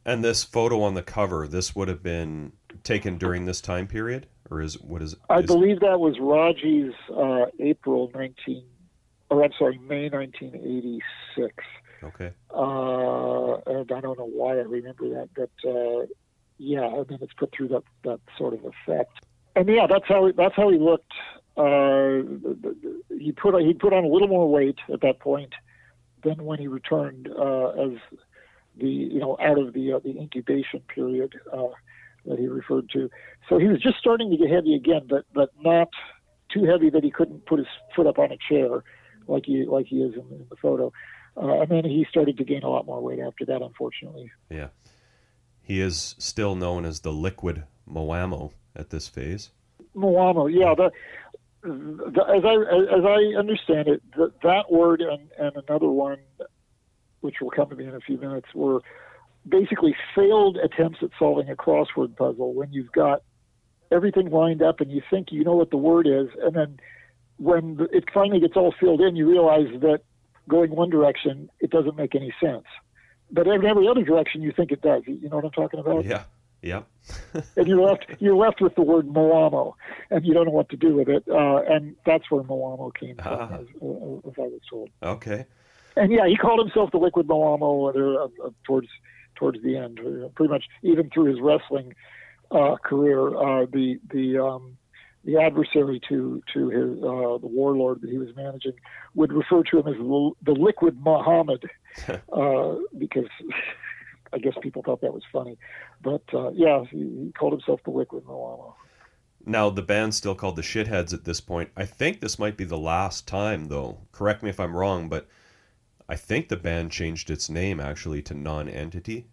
And 0.09 0.25
this 0.25 0.43
photo 0.43 0.81
on 0.85 0.95
the 0.95 1.03
cover, 1.03 1.47
this 1.47 1.77
would 1.77 1.89
have 1.89 2.03
been 2.03 2.53
taken 2.83 3.19
during 3.19 3.45
this 3.45 3.61
time 3.61 3.87
period, 3.87 4.27
or 4.51 4.63
is 4.63 4.81
what 4.81 5.03
is? 5.03 5.15
I 5.29 5.41
is- 5.41 5.47
believe 5.47 5.81
that 5.81 6.01
was 6.01 6.17
Raji's 6.19 6.95
uh, 7.15 7.51
April 7.61 8.11
19, 8.15 8.65
or 9.29 9.45
I'm 9.45 9.53
sorry, 9.59 9.77
May 9.77 10.09
1986. 10.09 11.55
Okay. 12.03 12.33
Uh, 12.51 13.57
and 13.71 13.93
I 13.93 14.01
don't 14.01 14.19
know 14.19 14.31
why 14.33 14.53
I 14.53 14.63
remember 14.63 15.11
that, 15.11 15.29
but 15.37 15.69
uh, 15.69 16.07
yeah, 16.57 16.87
and 16.87 17.07
then 17.07 17.19
it's 17.21 17.35
put 17.35 17.53
through 17.55 17.69
that 17.69 17.83
that 18.05 18.21
sort 18.39 18.55
of 18.55 18.61
effect. 18.65 19.13
And 19.57 19.69
yeah, 19.69 19.87
that's 19.87 20.07
how 20.09 20.33
that's 20.35 20.57
how 20.57 20.71
he 20.71 20.79
looked. 20.79 21.13
Uh, 21.55 22.23
he 23.11 23.33
put 23.33 23.61
he 23.61 23.75
put 23.75 23.93
on 23.93 24.05
a 24.05 24.09
little 24.09 24.29
more 24.29 24.51
weight 24.51 24.79
at 24.91 25.03
that 25.03 25.21
point 25.21 25.53
than 26.25 26.47
when 26.47 26.59
he 26.59 26.67
returned 26.67 27.29
uh, 27.29 27.69
as 27.73 27.91
the 28.79 28.89
you 28.89 29.19
know 29.19 29.37
out 29.41 29.59
of 29.59 29.73
the 29.73 29.93
uh, 29.93 29.99
the 29.99 30.19
incubation 30.19 30.81
period 30.95 31.35
uh, 31.53 31.69
that 32.27 32.39
he 32.39 32.47
referred 32.47 32.91
to. 32.91 33.11
So 33.49 33.59
he 33.59 33.67
was 33.67 33.81
just 33.81 33.99
starting 33.99 34.31
to 34.31 34.37
get 34.37 34.51
heavy 34.51 34.75
again, 34.75 35.03
but 35.09 35.25
but 35.33 35.51
not 35.61 35.89
too 36.53 36.65
heavy 36.65 36.91
that 36.91 37.05
he 37.05 37.11
couldn't 37.11 37.47
put 37.47 37.59
his 37.59 37.69
foot 37.95 38.07
up 38.07 38.19
on 38.19 38.33
a 38.33 38.39
chair 38.49 38.83
like 39.27 39.45
he 39.47 39.65
like 39.65 39.87
he 39.87 40.03
is 40.03 40.15
in, 40.15 40.21
in 40.21 40.47
the 40.49 40.57
photo. 40.57 40.93
Uh, 41.37 41.61
and 41.61 41.71
then 41.71 41.85
he 41.85 42.05
started 42.11 42.37
to 42.37 42.45
gain 42.45 42.63
a 42.65 42.69
lot 42.69 42.85
more 42.85 43.01
weight 43.01 43.21
after 43.21 43.45
that, 43.45 43.63
unfortunately. 43.63 44.31
Yeah. 44.51 44.69
He 45.63 45.81
is 45.81 46.17
still 46.19 46.57
known 46.57 46.85
as 46.85 47.01
the 47.01 47.13
liquid 47.13 47.65
Moamo 47.89 48.53
at 48.75 48.91
this 48.91 49.07
phase. 49.07 49.51
Moamo, 49.95 50.51
yeah. 50.53 50.75
The, 50.75 50.91
the, 51.63 52.23
as 52.23 52.45
I 52.45 52.99
as 52.99 53.05
I 53.05 53.39
understand 53.39 53.89
it, 53.89 54.03
the, 54.17 54.33
that 54.43 54.73
word 54.73 55.01
and, 55.01 55.29
and 55.39 55.65
another 55.69 55.89
one, 55.89 56.19
which 57.21 57.37
will 57.41 57.51
come 57.51 57.69
to 57.71 57.77
me 57.77 57.87
in 57.87 57.95
a 57.95 58.01
few 58.01 58.19
minutes, 58.19 58.49
were 58.55 58.81
basically 59.49 59.95
failed 60.15 60.57
attempts 60.57 60.99
at 61.03 61.11
solving 61.19 61.51
a 61.51 61.57
crossword 61.57 62.17
puzzle. 62.17 62.55
When 62.55 62.73
you've 62.73 62.93
got 62.93 63.23
everything 63.91 64.31
lined 64.31 64.63
up 64.63 64.81
and 64.81 64.91
you 64.91 65.03
think 65.11 65.33
you 65.33 65.45
know 65.45 65.55
what 65.55 65.71
the 65.71 65.77
word 65.77 66.07
is, 66.07 66.29
and 66.43 66.55
then 66.55 66.81
when 67.39 67.87
it 67.93 68.05
finally 68.13 68.41
gets 68.41 68.57
all 68.57 68.75
filled 68.79 69.01
in, 69.01 69.17
you 69.17 69.29
realize 69.29 69.69
that 69.81 70.01
going 70.49 70.75
one 70.75 70.91
direction 70.91 71.51
it 71.61 71.71
doesn't 71.71 71.97
make 71.97 72.15
any 72.15 72.33
sense. 72.41 72.65
But 73.31 73.47
in 73.47 73.65
every 73.65 73.87
other 73.87 74.03
direction, 74.03 74.43
you 74.43 74.53
think 74.53 74.73
it 74.73 74.81
does. 74.81 75.03
You 75.07 75.29
know 75.29 75.37
what 75.37 75.45
I'm 75.45 75.51
talking 75.51 75.81
about? 75.81 76.05
Yeah. 76.05 76.25
Yeah. 76.63 76.83
and 77.57 77.69
you're 77.69 77.81
left 77.81 78.07
you're 78.19 78.35
left 78.35 78.61
with 78.61 78.75
the 78.75 78.83
word 78.83 79.07
Moamo, 79.07 79.75
and 80.11 80.27
you 80.27 80.35
don't 80.35 80.47
know 80.47 80.53
what 80.53 80.69
to 80.71 80.77
do 80.77 80.97
with 80.97 81.09
it. 81.09 81.23
Uh, 81.29 81.63
and 81.69 81.95
that's 82.05 82.31
where 82.31 82.43
Moamo 82.43 82.93
came 82.95 83.17
from, 83.17 83.53
as, 83.53 83.67
uh, 83.81 84.29
as 84.29 84.35
I 84.37 84.49
was 84.49 84.61
told. 84.69 84.91
Okay. 85.03 85.47
And 85.99 86.13
yeah, 86.13 86.27
he 86.27 86.37
called 86.37 86.61
himself 86.61 86.91
the 86.91 86.99
Liquid 86.99 87.27
Moamo 87.27 87.95
uh, 87.95 88.25
uh, 88.47 88.51
towards 88.65 88.89
towards 89.35 89.63
the 89.63 89.77
end, 89.77 90.01
uh, 90.01 90.29
pretty 90.35 90.51
much 90.51 90.65
even 90.83 91.11
through 91.11 91.25
his 91.25 91.41
wrestling 91.41 91.95
uh, 92.51 92.77
career. 92.83 93.29
Uh, 93.37 93.67
the 93.67 93.99
the 94.13 94.39
um, 94.39 94.77
the 95.25 95.37
adversary 95.37 96.01
to 96.09 96.43
to 96.55 96.69
his 96.69 96.99
uh, 97.03 97.39
the 97.39 97.47
warlord 97.47 98.01
that 98.01 98.11
he 98.11 98.19
was 98.19 98.35
managing 98.37 98.73
would 99.15 99.33
refer 99.33 99.63
to 99.65 99.79
him 99.79 99.89
as 99.89 99.97
the, 99.97 100.31
the 100.45 100.53
Liquid 100.53 100.99
Muhammad 101.01 101.65
uh, 102.09 102.75
because 102.97 103.29
I 104.33 104.39
guess 104.39 104.55
people 104.63 104.83
thought 104.83 105.01
that 105.01 105.15
was 105.15 105.23
funny. 105.33 105.59
But 106.03 106.23
uh, 106.33 106.51
yeah, 106.51 106.85
he, 106.91 106.99
he 106.99 107.33
called 107.37 107.53
himself 107.53 107.81
the 107.85 107.91
Liquid 107.91 108.25
Moamo. 108.25 108.75
Now 109.45 109.71
the 109.71 109.83
band's 109.83 110.17
still 110.17 110.35
called 110.35 110.57
the 110.57 110.63
Shitheads 110.63 111.15
at 111.15 111.25
this 111.25 111.41
point. 111.41 111.71
I 111.77 111.85
think 111.85 112.21
this 112.21 112.39
might 112.39 112.57
be 112.57 112.65
the 112.65 112.79
last 112.79 113.27
time, 113.27 113.69
though. 113.69 113.99
Correct 114.13 114.43
me 114.43 114.51
if 114.51 114.61
I'm 114.61 114.77
wrong, 114.77 115.09
but 115.09 115.27
I 116.09 116.17
think 116.17 116.49
the 116.49 116.57
band 116.57 116.91
changed 116.91 117.31
its 117.31 117.51
name 117.51 117.81
actually 117.81 118.23
to 118.23 118.35
Non-Entity 118.35 119.27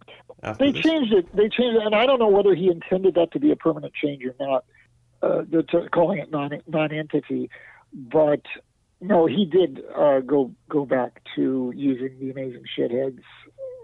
They 0.58 0.72
this. 0.72 0.82
changed 0.82 1.12
it. 1.12 1.34
They 1.34 1.48
changed 1.48 1.76
it, 1.76 1.82
and 1.86 1.94
I 1.94 2.04
don't 2.06 2.18
know 2.18 2.28
whether 2.28 2.54
he 2.54 2.68
intended 2.68 3.14
that 3.14 3.32
to 3.32 3.40
be 3.40 3.50
a 3.50 3.56
permanent 3.56 3.94
change 3.94 4.22
or 4.24 4.34
not. 4.38 4.64
Uh, 5.22 5.42
to, 5.44 5.88
calling 5.90 6.18
it 6.18 6.30
non 6.30 6.50
non-entity, 6.68 7.48
but 7.92 8.42
no, 9.00 9.24
he 9.26 9.46
did 9.46 9.82
uh, 9.96 10.20
go 10.20 10.52
go 10.68 10.84
back 10.84 11.22
to 11.34 11.72
using 11.74 12.18
the 12.20 12.30
Amazing 12.30 12.64
Shitheads 12.78 13.22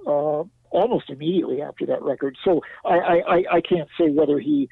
uh, 0.07 0.45
almost 0.71 1.09
immediately 1.09 1.63
after 1.63 1.87
that 1.87 2.03
record. 2.03 2.37
So 2.45 2.61
I, 2.85 2.95
I, 2.99 3.15
I- 3.37 3.45
I 3.57 3.61
can't 3.63 3.89
say 3.99 4.11
whether 4.11 4.39
he 4.39 4.69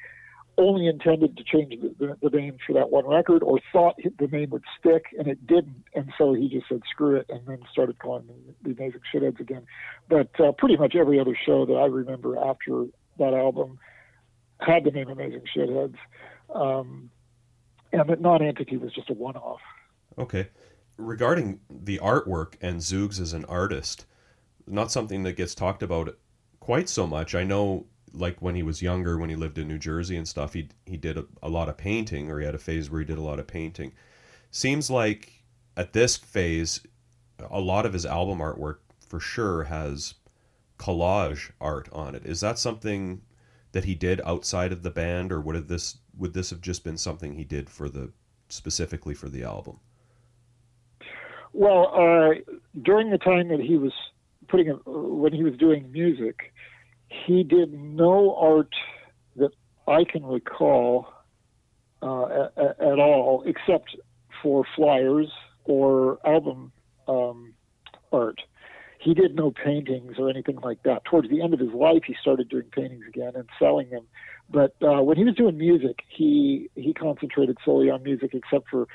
only 0.57 0.87
intended 0.87 1.37
to 1.37 1.43
change 1.43 1.73
the, 1.81 1.95
the, 1.99 2.29
the 2.29 2.37
name 2.37 2.57
for 2.65 2.73
that 2.73 2.89
one 2.91 3.07
record 3.07 3.41
or 3.43 3.59
thought 3.71 3.95
the 4.19 4.27
name 4.27 4.49
would 4.49 4.63
stick 4.79 5.05
and 5.17 5.27
it 5.27 5.45
didn't 5.47 5.83
and 5.95 6.11
so 6.17 6.33
he 6.33 6.49
just 6.49 6.67
said 6.67 6.81
screw 6.89 7.15
it 7.15 7.25
and 7.29 7.41
then 7.47 7.59
started 7.71 7.97
calling 7.99 8.27
them 8.27 8.35
the 8.61 8.71
amazing 8.71 8.99
shitheads 9.13 9.39
again 9.39 9.65
but 10.09 10.29
uh, 10.39 10.51
pretty 10.51 10.77
much 10.77 10.95
every 10.95 11.19
other 11.19 11.37
show 11.45 11.65
that 11.65 11.75
i 11.75 11.85
remember 11.85 12.37
after 12.37 12.85
that 13.17 13.33
album 13.33 13.79
had 14.59 14.83
the 14.83 14.91
name 14.91 15.09
amazing 15.09 15.41
shitheads 15.55 15.95
um, 16.53 17.09
and 17.93 18.07
that 18.09 18.21
non-entity 18.21 18.77
was 18.77 18.93
just 18.93 19.09
a 19.09 19.13
one-off 19.13 19.61
Okay. 20.17 20.49
Regarding 20.97 21.59
the 21.69 21.99
artwork 21.99 22.55
and 22.61 22.79
Zoogz 22.79 23.19
as 23.19 23.33
an 23.33 23.45
artist, 23.45 24.05
not 24.67 24.91
something 24.91 25.23
that 25.23 25.33
gets 25.33 25.55
talked 25.55 25.83
about 25.83 26.15
quite 26.59 26.89
so 26.89 27.07
much. 27.07 27.33
I 27.33 27.43
know, 27.43 27.85
like 28.13 28.41
when 28.41 28.55
he 28.55 28.63
was 28.63 28.81
younger, 28.81 29.17
when 29.17 29.29
he 29.29 29.35
lived 29.35 29.57
in 29.57 29.67
New 29.67 29.77
Jersey 29.77 30.17
and 30.17 30.27
stuff, 30.27 30.53
he 30.53 30.69
he 30.85 30.97
did 30.97 31.17
a, 31.17 31.25
a 31.41 31.49
lot 31.49 31.69
of 31.69 31.77
painting, 31.77 32.29
or 32.29 32.39
he 32.39 32.45
had 32.45 32.55
a 32.55 32.59
phase 32.59 32.89
where 32.89 32.99
he 32.99 33.05
did 33.05 33.17
a 33.17 33.21
lot 33.21 33.39
of 33.39 33.47
painting. 33.47 33.93
Seems 34.49 34.89
like 34.89 35.43
at 35.77 35.93
this 35.93 36.17
phase, 36.17 36.81
a 37.49 37.59
lot 37.59 37.85
of 37.85 37.93
his 37.93 38.05
album 38.05 38.39
artwork 38.39 38.77
for 39.07 39.19
sure 39.19 39.63
has 39.63 40.15
collage 40.77 41.51
art 41.61 41.89
on 41.91 42.15
it. 42.15 42.25
Is 42.25 42.41
that 42.41 42.57
something 42.57 43.21
that 43.71 43.85
he 43.85 43.95
did 43.95 44.19
outside 44.25 44.71
of 44.71 44.83
the 44.83 44.89
band, 44.89 45.31
or 45.31 45.39
would 45.39 45.67
this 45.67 45.97
would 46.17 46.33
this 46.33 46.49
have 46.49 46.61
just 46.61 46.83
been 46.83 46.97
something 46.97 47.35
he 47.35 47.43
did 47.43 47.69
for 47.69 47.87
the 47.87 48.11
specifically 48.49 49.13
for 49.13 49.29
the 49.29 49.43
album? 49.43 49.79
Well, 51.53 51.91
uh, 51.93 52.53
during 52.81 53.09
the 53.09 53.17
time 53.17 53.49
that 53.49 53.59
he 53.59 53.77
was 53.77 53.93
putting 54.47 54.67
it, 54.67 54.77
when 54.85 55.33
he 55.33 55.43
was 55.43 55.57
doing 55.57 55.91
music, 55.91 56.50
he 57.11 57.43
did 57.43 57.73
no 57.73 58.35
art 58.35 58.73
that 59.35 59.51
I 59.87 60.03
can 60.03 60.25
recall 60.25 61.07
uh, 62.01 62.47
at, 62.57 62.81
at 62.81 62.99
all, 62.99 63.43
except 63.45 63.95
for 64.41 64.63
flyers 64.75 65.27
or 65.65 66.19
album 66.25 66.71
um, 67.07 67.53
art. 68.11 68.41
He 68.99 69.13
did 69.13 69.35
no 69.35 69.51
paintings 69.51 70.13
or 70.19 70.29
anything 70.29 70.57
like 70.57 70.83
that. 70.83 71.03
Towards 71.05 71.29
the 71.29 71.41
end 71.41 71.53
of 71.53 71.59
his 71.59 71.73
life, 71.73 72.03
he 72.05 72.15
started 72.21 72.49
doing 72.49 72.65
paintings 72.71 73.05
again 73.07 73.33
and 73.35 73.49
selling 73.59 73.89
them. 73.89 74.05
But 74.49 74.75
uh, 74.81 75.01
when 75.01 75.17
he 75.17 75.23
was 75.23 75.35
doing 75.35 75.57
music, 75.57 75.99
he 76.07 76.69
he 76.75 76.93
concentrated 76.93 77.57
solely 77.65 77.89
on 77.89 78.03
music, 78.03 78.33
except 78.33 78.69
for 78.69 78.87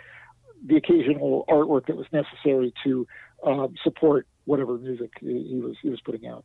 the 0.64 0.76
occasional 0.76 1.44
artwork 1.48 1.86
that 1.86 1.96
was 1.96 2.06
necessary 2.12 2.72
to 2.84 3.06
um, 3.44 3.74
support 3.82 4.26
whatever 4.44 4.78
music 4.78 5.10
he 5.20 5.46
he 5.48 5.56
was 5.56 5.76
he 5.82 5.88
was 5.88 6.00
putting 6.00 6.26
out. 6.26 6.44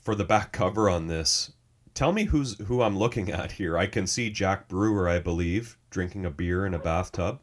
For 0.00 0.14
the 0.14 0.24
back 0.24 0.52
cover 0.52 0.88
on 0.88 1.06
this, 1.06 1.52
tell 1.94 2.12
me 2.12 2.24
who's 2.24 2.58
who 2.66 2.82
I'm 2.82 2.98
looking 2.98 3.30
at 3.30 3.52
here. 3.52 3.76
I 3.78 3.86
can 3.86 4.06
see 4.06 4.30
Jack 4.30 4.68
Brewer, 4.68 5.08
I 5.08 5.18
believe, 5.18 5.76
drinking 5.90 6.24
a 6.24 6.30
beer 6.30 6.64
in 6.66 6.74
a 6.74 6.78
bathtub. 6.78 7.40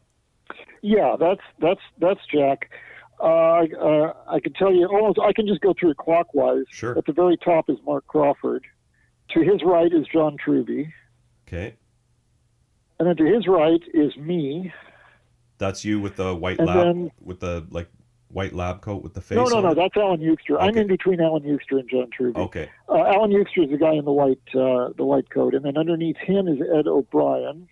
Yeah, 0.82 1.16
that's 1.18 1.40
that's 1.60 1.80
that's 1.98 2.20
Jack. 2.32 2.70
Uh, 3.20 3.64
uh, 3.80 4.12
I 4.28 4.38
can 4.40 4.52
tell 4.52 4.72
you 4.72 4.86
almost. 4.86 5.18
I 5.18 5.32
can 5.32 5.46
just 5.46 5.60
go 5.60 5.74
through 5.78 5.90
it 5.90 5.96
clockwise. 5.96 6.64
Sure. 6.70 6.96
At 6.96 7.04
the 7.06 7.12
very 7.12 7.36
top 7.36 7.68
is 7.68 7.76
Mark 7.84 8.06
Crawford. 8.06 8.64
To 9.30 9.40
his 9.40 9.62
right 9.64 9.92
is 9.92 10.06
John 10.12 10.36
Truby, 10.42 10.92
Okay. 11.46 11.74
and 12.98 13.08
then 13.08 13.16
to 13.16 13.24
his 13.24 13.46
right 13.46 13.80
is 13.92 14.16
me. 14.16 14.72
That's 15.58 15.84
you 15.84 16.00
with 16.00 16.16
the 16.16 16.34
white 16.34 16.58
And 16.58 16.66
lab 16.68 16.76
then- 16.86 17.10
with 17.20 17.40
the 17.40 17.66
like 17.70 17.88
white 18.30 18.52
lab 18.52 18.80
coat 18.80 19.02
with 19.02 19.14
the 19.14 19.20
face. 19.20 19.36
No, 19.36 19.44
no, 19.44 19.60
no. 19.60 19.70
it? 19.70 19.74
That's 19.76 19.96
Alan 19.96 20.20
Euster. 20.20 20.56
I'm 20.60 20.76
in 20.76 20.86
between 20.86 21.20
Alan 21.20 21.42
Euster 21.42 21.78
and 21.78 21.88
John 21.88 22.10
Truby. 22.12 22.38
Okay. 22.40 22.70
Uh, 22.88 23.04
Alan 23.04 23.30
Euster 23.30 23.64
is 23.64 23.70
the 23.70 23.78
guy 23.78 23.92
in 23.92 24.04
the 24.04 24.12
white, 24.12 24.40
uh, 24.54 24.90
the 24.96 25.04
white 25.04 25.30
coat, 25.30 25.54
and 25.54 25.64
then 25.64 25.76
underneath 25.76 26.16
him 26.18 26.48
is 26.48 26.58
Ed 26.60 26.86
O'Brien. 26.86 27.68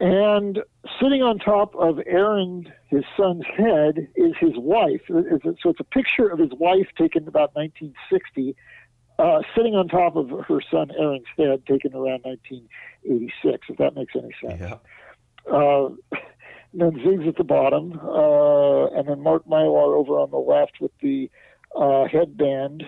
And 0.00 0.60
sitting 0.98 1.22
on 1.22 1.38
top 1.38 1.74
of 1.74 2.00
Aaron, 2.06 2.72
his 2.88 3.04
son's 3.18 3.44
head, 3.44 4.08
is 4.16 4.32
his 4.40 4.56
wife. 4.56 5.02
So 5.08 5.70
it's 5.70 5.80
a 5.80 5.84
picture 5.84 6.28
of 6.28 6.38
his 6.38 6.52
wife 6.52 6.88
taken 6.96 7.28
about 7.28 7.54
1960, 7.54 8.56
uh, 9.18 9.42
sitting 9.54 9.74
on 9.74 9.88
top 9.88 10.16
of 10.16 10.30
her 10.30 10.62
son 10.70 10.90
Aaron's 10.98 11.26
head, 11.36 11.66
taken 11.66 11.92
around 11.92 12.22
1986. 12.24 13.66
If 13.68 13.76
that 13.76 13.94
makes 13.94 14.14
any 14.16 14.34
sense. 14.42 14.58
Yeah. 14.58 14.78
Uh, 16.72 16.78
then 16.78 16.92
Ziggs 17.00 17.28
at 17.28 17.36
the 17.36 17.44
bottom, 17.44 17.98
uh, 17.98 18.86
and 18.98 19.08
then 19.08 19.22
Mark 19.22 19.46
Mylar 19.46 19.96
over 19.96 20.18
on 20.18 20.30
the 20.30 20.36
left 20.36 20.80
with 20.80 20.92
the 21.00 21.30
uh, 21.76 22.06
headband. 22.06 22.84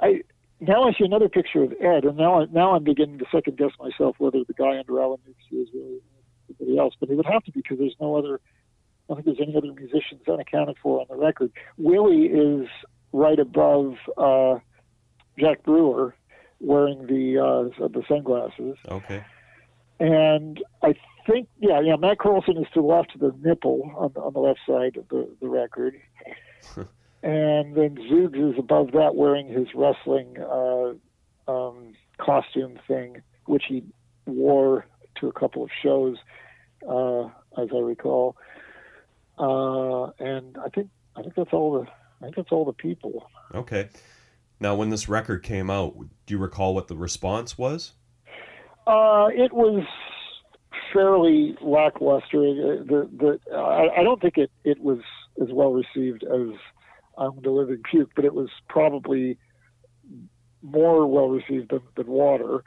I 0.00 0.22
now 0.60 0.88
I 0.88 0.92
see 0.92 1.04
another 1.04 1.28
picture 1.28 1.62
of 1.62 1.72
Ed, 1.80 2.04
and 2.04 2.16
now 2.16 2.42
I, 2.42 2.46
now 2.52 2.74
I'm 2.74 2.84
beginning 2.84 3.18
to 3.18 3.24
second 3.32 3.56
guess 3.56 3.70
myself 3.78 4.16
whether 4.18 4.44
the 4.46 4.54
guy 4.54 4.78
under 4.78 5.00
Alan 5.00 5.18
Nixie 5.26 5.56
is 5.56 5.68
really 5.74 6.00
somebody 6.46 6.78
else, 6.78 6.94
but 7.00 7.08
it 7.08 7.14
would 7.14 7.26
have 7.26 7.44
to 7.44 7.52
be 7.52 7.60
because 7.60 7.78
there's 7.78 7.96
no 8.00 8.16
other. 8.16 8.40
I 9.08 9.14
don't 9.14 9.24
think 9.24 9.38
there's 9.38 9.48
any 9.48 9.56
other 9.56 9.72
musicians 9.72 10.22
unaccounted 10.28 10.76
for 10.82 11.00
on 11.00 11.06
the 11.08 11.16
record. 11.16 11.50
Willie 11.78 12.26
is 12.26 12.68
right 13.12 13.38
above 13.38 13.96
uh, 14.16 14.60
Jack 15.38 15.64
Brewer, 15.64 16.14
wearing 16.60 17.06
the 17.06 17.38
uh, 17.38 17.88
the 17.88 18.02
sunglasses. 18.08 18.76
Okay. 18.88 19.24
And 19.98 20.62
I 20.82 20.94
think, 21.30 21.48
yeah, 21.58 21.80
yeah, 21.80 21.96
Matt 21.96 22.18
Carlson 22.18 22.56
is 22.56 22.66
to 22.74 22.80
the 22.80 22.86
left 22.86 23.14
of 23.14 23.20
the 23.20 23.34
nipple 23.48 23.92
on 23.96 24.12
the, 24.14 24.20
on 24.20 24.32
the 24.32 24.40
left 24.40 24.60
side 24.66 24.96
of 24.96 25.08
the, 25.08 25.28
the 25.40 25.48
record. 25.48 25.94
and 27.22 27.74
then 27.74 27.96
Zoogz 28.10 28.52
is 28.52 28.58
above 28.58 28.92
that 28.92 29.14
wearing 29.14 29.48
his 29.48 29.68
wrestling 29.74 30.36
uh, 30.38 30.92
um, 31.50 31.94
costume 32.18 32.78
thing, 32.86 33.22
which 33.46 33.64
he 33.68 33.84
wore 34.26 34.86
to 35.16 35.28
a 35.28 35.32
couple 35.32 35.62
of 35.62 35.70
shows, 35.82 36.16
uh, 36.88 37.24
as 37.60 37.68
I 37.74 37.78
recall. 37.78 38.36
Uh, 39.38 40.10
and 40.18 40.58
I 40.58 40.68
think 40.68 40.90
I 41.16 41.22
think 41.22 41.34
that's 41.34 41.52
all 41.52 41.72
the 41.72 41.90
I 42.20 42.24
think 42.24 42.36
that's 42.36 42.52
all 42.52 42.64
the 42.64 42.72
people. 42.72 43.30
Okay. 43.54 43.88
Now, 44.62 44.74
when 44.74 44.90
this 44.90 45.08
record 45.08 45.42
came 45.42 45.70
out, 45.70 45.96
do 46.26 46.34
you 46.34 46.38
recall 46.38 46.74
what 46.74 46.88
the 46.88 46.96
response 46.96 47.56
was? 47.56 47.92
Uh, 48.86 49.28
it 49.32 49.52
was 49.54 49.86
fairly 50.92 51.56
lackluster. 51.62 52.38
Uh, 52.38 52.84
The, 52.84 53.08
the, 53.12 53.56
I, 53.56 54.00
I 54.00 54.02
don't 54.02 54.20
think 54.20 54.36
it, 54.36 54.50
it 54.64 54.80
was 54.80 55.00
as 55.40 55.48
well 55.52 55.72
received 55.72 56.24
as 56.24 56.56
I'm 57.18 57.40
the 57.42 57.50
Living 57.50 57.82
Puke, 57.88 58.10
but 58.16 58.24
it 58.24 58.34
was 58.34 58.48
probably 58.68 59.38
more 60.62 61.06
well 61.06 61.28
received 61.28 61.70
than, 61.70 61.82
than 61.96 62.06
Water. 62.06 62.62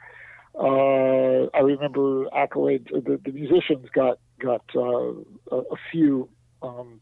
Uh, 0.56 1.48
I 1.56 1.60
remember 1.60 2.26
accolades. 2.26 2.88
The, 2.88 3.20
the 3.24 3.32
musicians 3.32 3.88
got 3.92 4.18
got 4.40 4.64
uh, 4.76 5.12
a, 5.50 5.56
a 5.56 5.76
few 5.90 6.28
um, 6.62 7.00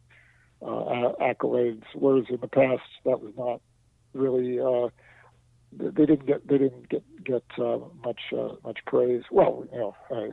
uh, 0.62 1.12
accolades, 1.20 1.82
whereas 1.94 2.24
in 2.30 2.40
the 2.40 2.48
past 2.48 2.82
that 3.04 3.20
was 3.20 3.34
not 3.36 3.60
really. 4.14 4.58
Uh, 4.58 4.88
they 5.74 6.04
didn't 6.04 6.26
get 6.26 6.46
they 6.46 6.58
didn't 6.58 6.88
get 6.88 7.02
get 7.24 7.44
uh, 7.58 7.78
much 8.04 8.20
uh, 8.36 8.54
much 8.64 8.78
praise. 8.86 9.22
Well, 9.30 9.64
you 9.72 9.78
know, 9.78 9.96
uh, 10.10 10.32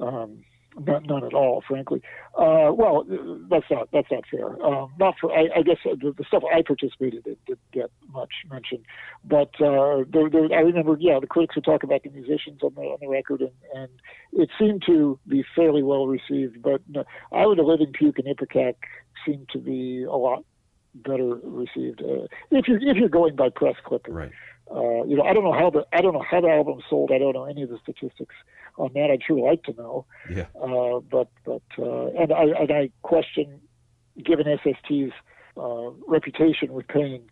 um, 0.00 0.44
none, 0.84 1.04
none 1.04 1.24
at 1.24 1.34
all, 1.34 1.62
frankly. 1.66 2.02
Uh, 2.38 2.70
well, 2.72 3.04
that's 3.50 3.64
not 3.70 3.88
that's 3.92 4.10
not 4.10 4.24
fair. 4.30 4.62
Um, 4.62 4.92
not 4.98 5.14
for 5.20 5.32
I, 5.32 5.48
I 5.56 5.62
guess 5.62 5.78
the, 5.84 6.14
the 6.16 6.24
stuff 6.26 6.42
I 6.52 6.62
participated 6.62 7.26
in 7.26 7.36
didn't 7.46 7.70
get 7.72 7.90
much 8.12 8.32
mention, 8.50 8.84
but 9.24 9.50
uh, 9.60 10.04
there, 10.08 10.28
there, 10.30 10.48
I 10.52 10.60
remember, 10.60 10.96
yeah, 10.98 11.18
the 11.20 11.26
critics 11.26 11.54
would 11.56 11.64
talk 11.64 11.82
about 11.82 12.02
the 12.02 12.10
musicians 12.10 12.60
on 12.62 12.74
the 12.74 12.82
on 12.82 12.98
the 13.00 13.08
record, 13.08 13.40
and, 13.40 13.52
and 13.74 13.90
it 14.32 14.50
seemed 14.58 14.82
to 14.86 15.18
be 15.26 15.44
fairly 15.54 15.82
well 15.82 16.06
received. 16.06 16.62
But 16.62 16.82
no, 16.88 17.04
I 17.32 17.46
would 17.46 17.58
have 17.58 17.66
living 17.66 17.92
puke 17.92 18.18
and 18.18 18.28
Ipecac 18.28 18.74
seemed 19.24 19.48
to 19.50 19.58
be 19.58 20.04
a 20.04 20.16
lot 20.16 20.44
better 20.94 21.34
received 21.42 22.00
uh, 22.02 22.26
if 22.50 22.68
you're 22.68 22.78
if 22.78 22.96
you're 22.96 23.08
going 23.08 23.36
by 23.36 23.48
press 23.48 23.76
clipping. 23.84 24.14
Right. 24.14 24.32
Uh, 24.70 25.04
you 25.04 25.16
know, 25.16 25.22
I 25.22 25.32
don't 25.32 25.44
know 25.44 25.52
how 25.52 25.70
the 25.70 25.86
I 25.92 26.00
don't 26.00 26.12
know 26.12 26.24
how 26.28 26.40
the 26.40 26.48
album 26.48 26.80
sold. 26.90 27.12
I 27.12 27.18
don't 27.18 27.34
know 27.34 27.44
any 27.44 27.62
of 27.62 27.68
the 27.70 27.78
statistics 27.82 28.34
on 28.76 28.90
that. 28.94 29.10
I'd 29.12 29.22
sure 29.22 29.38
like 29.38 29.62
to 29.64 29.72
know. 29.74 30.06
Yeah. 30.30 30.46
Uh, 30.60 31.00
but 31.00 31.28
but 31.44 31.62
uh, 31.78 32.06
and 32.08 32.32
I 32.32 32.44
and 32.60 32.70
I 32.72 32.90
question, 33.02 33.60
given 34.24 34.46
SST's 34.46 35.12
uh, 35.56 35.90
reputation 36.08 36.72
with 36.72 36.88
paying 36.88 37.22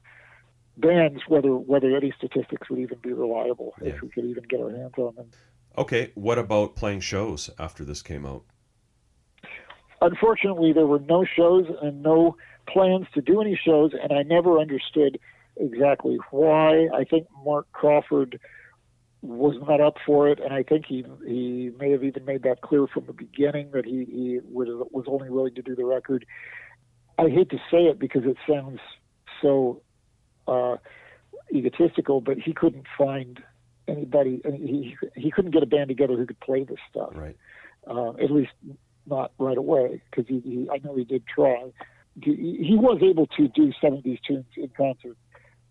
bands, 0.76 1.22
whether 1.26 1.55
whether 1.57 1.97
any 1.97 2.12
statistics 2.16 2.70
would 2.70 2.78
even 2.78 2.99
be 3.03 3.12
reliable 3.12 3.74
Yeah. 3.82 3.95
if 3.95 4.03
we 4.03 4.09
could 4.11 4.24
even 4.26 4.45
get 4.45 4.61
our 4.61 4.70
hands 4.70 4.95
on 4.97 5.14
them. 5.16 5.30
Okay. 5.76 6.12
What 6.14 6.39
about 6.39 6.76
playing 6.76 7.01
shows 7.01 7.51
after 7.59 7.85
this 7.85 8.01
came 8.01 8.24
out? 8.24 8.45
Unfortunately, 10.01 10.72
there 10.72 10.87
were 10.87 11.01
no 11.01 11.24
shows 11.24 11.66
and 11.82 12.03
no 12.03 12.37
plans 12.68 13.07
to 13.14 13.20
do 13.22 13.41
any 13.41 13.59
shows, 13.62 13.93
and 14.01 14.12
I 14.12 14.22
never 14.22 14.59
understood 14.59 15.18
exactly 15.57 16.18
why. 16.30 16.88
I 16.94 17.05
think 17.05 17.26
Mark 17.44 17.66
Crawford 17.72 18.40
was 19.22 19.57
not 19.66 19.80
up 19.80 19.96
for 20.05 20.28
it, 20.28 20.38
and 20.38 20.52
I 20.52 20.62
think 20.62 20.84
he 20.86 21.05
he 21.26 21.70
may 21.78 21.90
have 21.92 22.05
even 22.05 22.24
made 22.24 22.42
that 22.42 22.61
clear 22.61 22.86
from 22.86 23.07
the 23.07 23.12
beginning 23.12 23.70
that 23.72 23.84
he, 23.84 24.05
he 24.05 24.40
was 24.50 24.68
was 24.90 25.05
only 25.09 25.30
willing 25.30 25.55
to 25.55 25.62
do 25.62 25.74
the 25.74 25.84
record. 25.84 26.26
I 27.18 27.28
hate 27.28 27.50
to 27.50 27.59
say 27.70 27.84
it 27.84 27.98
because 27.98 28.24
it 28.24 28.36
sounds 28.48 28.80
so 29.40 29.82
uh, 30.48 30.76
egotistical, 31.55 32.20
but 32.20 32.38
he 32.38 32.52
couldn't 32.52 32.86
find 32.98 33.42
anybody. 33.88 34.42
He 34.45 34.96
he 35.14 35.30
couldn't 35.30 35.53
get 35.53 35.62
a 35.62 35.66
band 35.66 35.88
together 35.88 36.16
who 36.16 36.26
could 36.26 36.41
play 36.41 36.64
this 36.64 36.79
stuff 36.91 37.12
Right. 37.14 37.37
uh, 37.88 38.11
at 38.11 38.30
least 38.30 38.53
not 39.07 39.33
right 39.38 39.58
away, 39.58 40.03
because 40.11 40.26
he, 40.29 40.41
he, 40.41 40.68
I 40.72 40.79
know 40.84 40.96
he 40.96 41.04
did 41.04 41.24
try. 41.26 41.70
He, 42.22 42.64
he 42.66 42.76
was 42.76 43.00
able 43.03 43.26
to 43.38 43.49
do 43.49 43.72
some 43.83 43.92
of 43.95 44.03
these 44.03 44.18
tunes 44.26 44.46
in 44.57 44.70
concert 44.76 45.16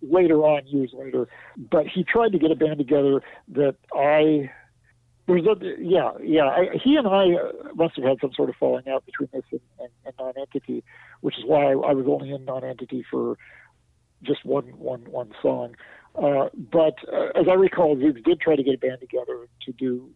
later 0.10 0.38
on, 0.44 0.66
years 0.68 0.92
later, 0.94 1.28
but 1.58 1.88
he 1.88 2.04
tried 2.04 2.32
to 2.34 2.40
get 2.40 2.52
a 2.52 2.56
band 2.56 2.78
together 2.78 3.22
that 3.50 3.76
I. 3.96 4.52
There's 5.26 5.46
a 5.46 5.56
yeah 5.80 6.12
yeah. 6.22 6.48
I, 6.48 6.66
he 6.84 6.98
and 6.98 7.08
I 7.08 7.32
uh, 7.34 7.74
must 7.76 7.96
have 7.96 8.04
had 8.04 8.18
some 8.20 8.34
sort 8.34 8.50
of 8.50 8.56
falling 8.60 8.90
out 8.90 9.06
between 9.06 9.30
this 9.32 9.44
and, 9.52 9.62
and, 9.80 9.90
and 10.06 10.14
non-entity, 10.20 10.84
which 11.22 11.38
is 11.38 11.46
why 11.46 11.68
I, 11.68 11.72
I 11.72 11.94
was 11.94 12.06
only 12.10 12.32
in 12.32 12.44
non-entity 12.44 13.06
for 13.10 13.38
just 14.22 14.46
one 14.46 14.66
one 14.78 15.02
one 15.10 15.32
song. 15.42 15.76
Uh, 16.16 16.50
but 16.54 16.96
uh, 17.12 17.40
as 17.40 17.46
I 17.50 17.54
recall, 17.54 17.96
Zoogz 17.96 18.24
did 18.24 18.42
try 18.42 18.56
to 18.56 18.64
get 18.64 18.76
a 18.76 18.78
band 18.78 19.00
together 19.00 19.48
to 19.66 19.72
do 19.72 20.10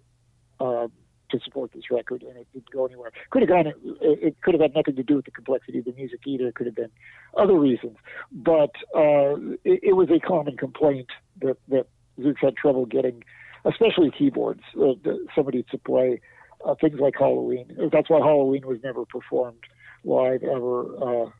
um, 0.59 0.91
to 1.29 1.39
support 1.43 1.71
this 1.73 1.89
record, 1.91 2.23
and 2.23 2.37
it 2.37 2.47
didn't 2.53 2.69
go 2.71 2.85
anywhere. 2.85 3.11
Could 3.29 3.41
have 3.41 3.49
gone. 3.49 3.73
It, 4.01 4.35
could 4.41 4.53
have 4.53 4.61
had 4.61 4.75
nothing 4.75 4.95
to 4.95 5.03
do 5.03 5.15
with 5.15 5.25
the 5.25 5.31
complexity 5.31 5.79
of 5.79 5.85
the 5.85 5.93
music 5.93 6.21
either. 6.25 6.47
It 6.47 6.55
could 6.55 6.65
have 6.65 6.75
been 6.75 6.91
other 7.37 7.57
reasons, 7.57 7.97
but 8.31 8.71
uh, 8.95 9.35
it, 9.63 9.79
it 9.83 9.95
was 9.95 10.09
a 10.09 10.19
common 10.19 10.57
complaint 10.57 11.09
that 11.41 11.57
that 11.69 11.87
had 12.41 12.55
trouble 12.55 12.85
getting, 12.85 13.23
especially 13.65 14.11
keyboards, 14.11 14.61
uh, 14.81 14.93
somebody 15.35 15.63
to 15.71 15.77
play 15.77 16.19
uh, 16.65 16.75
things 16.79 16.99
like 16.99 17.15
Halloween. 17.17 17.75
That's 17.91 18.09
why 18.09 18.19
Halloween 18.19 18.65
was 18.65 18.79
never 18.83 19.05
performed 19.05 19.63
live 20.03 20.43
ever. 20.43 21.31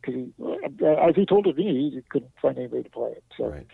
Because 0.00 0.14
he, 0.14 0.32
uh, 0.42 1.08
as 1.08 1.16
he 1.16 1.26
told 1.26 1.46
me, 1.46 1.90
he 1.92 2.00
couldn't 2.08 2.32
find 2.40 2.56
anybody 2.56 2.84
to 2.84 2.90
play 2.90 3.10
it. 3.10 3.24
So. 3.36 3.48
Right. 3.48 3.66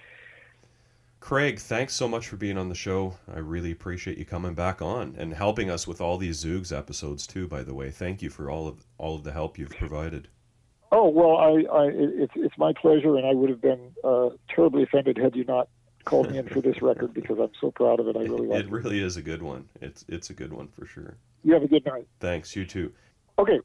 Craig, 1.25 1.59
thanks 1.59 1.95
so 1.95 2.07
much 2.07 2.29
for 2.29 2.37
being 2.37 2.59
on 2.59 2.69
the 2.69 2.75
show. 2.75 3.15
I 3.35 3.39
really 3.39 3.73
appreciate 3.73 4.19
you 4.19 4.27
coming 4.27 4.53
back 4.53 4.83
on 4.83 5.15
and 5.17 5.33
helping 5.33 5.71
us 5.71 5.87
with 5.89 5.99
all 5.99 6.19
these 6.19 6.45
Zoogz 6.45 6.71
episodes 6.71 7.27
too. 7.27 7.49
By 7.49 7.63
the 7.63 7.73
way, 7.73 7.91
thank 7.91 8.21
you 8.21 8.29
for 8.29 8.51
all 8.51 8.69
of 8.69 8.85
all 8.99 9.15
of 9.15 9.25
the 9.25 9.33
help 9.33 9.57
you've 9.57 9.71
provided. 9.71 10.29
Oh 10.93 11.09
well, 11.09 11.39
I, 11.39 11.63
I 11.75 11.91
it's 11.95 12.35
it's 12.37 12.59
my 12.59 12.75
pleasure, 12.75 13.17
and 13.17 13.27
I 13.27 13.33
would 13.33 13.49
have 13.49 13.63
been 13.63 13.93
uh, 14.05 14.29
terribly 14.55 14.83
offended 14.83 15.17
had 15.17 15.35
you 15.35 15.45
not 15.45 15.71
called 16.05 16.31
me 16.31 16.37
in 16.37 16.47
for 16.47 16.61
this 16.61 16.83
record 16.83 17.15
because 17.19 17.39
I'm 17.39 17.53
so 17.59 17.71
proud 17.71 18.01
of 18.01 18.09
it. 18.09 18.19
I 18.19 18.25
really 18.25 18.47
like 18.47 18.65
It 18.67 18.71
really 18.71 19.01
is 19.01 19.17
a 19.17 19.23
good 19.23 19.43
one. 19.43 19.67
It's 19.81 20.05
it's 20.09 20.29
a 20.29 20.35
good 20.35 20.53
one 20.53 20.69
for 20.69 20.85
sure. 20.85 21.17
You 21.43 21.55
have 21.55 21.63
a 21.63 21.69
good 21.69 21.87
night. 21.87 22.07
Thanks. 22.21 22.55
You 22.55 22.67
too. 22.67 22.93
Okay. 23.39 23.61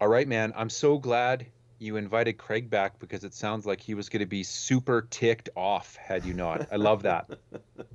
All 0.00 0.08
right, 0.08 0.26
man. 0.26 0.54
I'm 0.56 0.70
so 0.70 0.96
glad 0.96 1.44
you 1.78 1.96
invited 1.96 2.38
Craig 2.38 2.70
back 2.70 2.98
because 2.98 3.24
it 3.24 3.34
sounds 3.34 3.66
like 3.66 3.80
he 3.80 3.94
was 3.94 4.08
going 4.08 4.20
to 4.20 4.26
be 4.26 4.42
super 4.42 5.06
ticked 5.10 5.50
off 5.56 5.96
had 5.96 6.24
you 6.24 6.32
not. 6.32 6.68
I 6.72 6.76
love 6.76 7.02
that. 7.02 7.28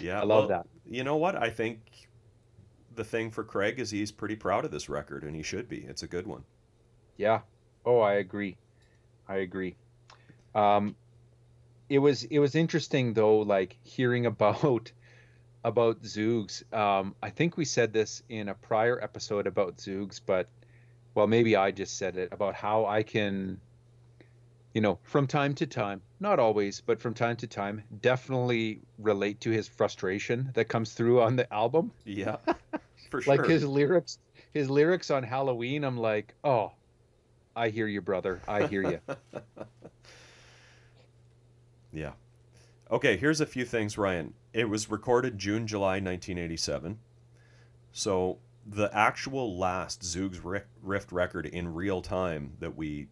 Yeah, 0.00 0.20
I 0.20 0.24
love 0.24 0.48
well, 0.48 0.48
that. 0.48 0.66
You 0.88 1.04
know 1.04 1.16
what? 1.16 1.36
I 1.36 1.50
think 1.50 1.80
the 2.94 3.04
thing 3.04 3.30
for 3.30 3.44
Craig 3.44 3.80
is 3.80 3.90
he's 3.90 4.12
pretty 4.12 4.36
proud 4.36 4.64
of 4.64 4.70
this 4.70 4.88
record, 4.88 5.24
and 5.24 5.34
he 5.34 5.42
should 5.42 5.68
be. 5.68 5.78
It's 5.78 6.02
a 6.02 6.06
good 6.06 6.26
one. 6.26 6.44
Yeah. 7.16 7.40
Oh, 7.84 7.98
I 8.00 8.14
agree. 8.14 8.56
I 9.28 9.36
agree. 9.36 9.76
Um, 10.54 10.94
it 11.88 11.98
was 11.98 12.24
it 12.24 12.38
was 12.38 12.54
interesting 12.54 13.14
though, 13.14 13.38
like 13.38 13.76
hearing 13.82 14.26
about 14.32 14.92
about 15.64 16.02
Zoogz. 16.02 16.62
Um, 16.72 17.14
I 17.22 17.30
think 17.30 17.56
we 17.56 17.64
said 17.64 17.92
this 17.92 18.22
in 18.28 18.48
a 18.48 18.54
prior 18.54 19.02
episode 19.02 19.46
about 19.46 19.78
Zoogz, 19.78 20.20
but 20.24 20.48
well, 21.14 21.26
maybe 21.26 21.56
I 21.56 21.70
just 21.70 21.98
said 21.98 22.16
it 22.16 22.32
about 22.32 22.54
how 22.54 22.86
I 22.86 23.02
can, 23.02 23.60
you 24.72 24.80
know, 24.80 24.98
from 25.02 25.26
time 25.26 25.54
to 25.56 25.66
time, 25.66 26.00
not 26.20 26.38
always, 26.38 26.80
but 26.80 27.00
from 27.00 27.14
time 27.14 27.36
to 27.36 27.46
time, 27.46 27.82
definitely 28.00 28.80
relate 28.98 29.40
to 29.42 29.50
his 29.50 29.68
frustration 29.68 30.50
that 30.54 30.66
comes 30.66 30.92
through 30.94 31.20
on 31.20 31.36
the 31.36 31.52
album. 31.52 31.92
Yeah, 32.04 32.36
for 33.10 33.20
sure. 33.20 33.36
Like 33.36 33.46
his 33.46 33.64
lyrics, 33.64 34.18
his 34.52 34.70
lyrics 34.70 35.10
on 35.10 35.22
Halloween. 35.22 35.84
I'm 35.84 35.98
like, 35.98 36.34
oh, 36.44 36.72
I 37.54 37.68
hear 37.68 37.86
you, 37.86 38.00
brother. 38.00 38.40
I 38.48 38.66
hear 38.66 38.82
you. 38.82 39.00
yeah. 41.92 42.12
Okay, 42.90 43.16
here's 43.16 43.40
a 43.40 43.46
few 43.46 43.64
things, 43.64 43.96
Ryan. 43.98 44.34
It 44.52 44.68
was 44.68 44.90
recorded 44.90 45.38
June, 45.38 45.66
July 45.66 45.94
1987. 45.94 46.98
So 47.92 48.38
the 48.66 48.90
actual 48.94 49.58
last 49.58 50.02
Zoogz 50.02 50.40
Rift 50.82 51.12
record 51.12 51.46
in 51.46 51.74
real 51.74 52.00
time 52.00 52.52
that 52.60 52.76
we 52.76 53.08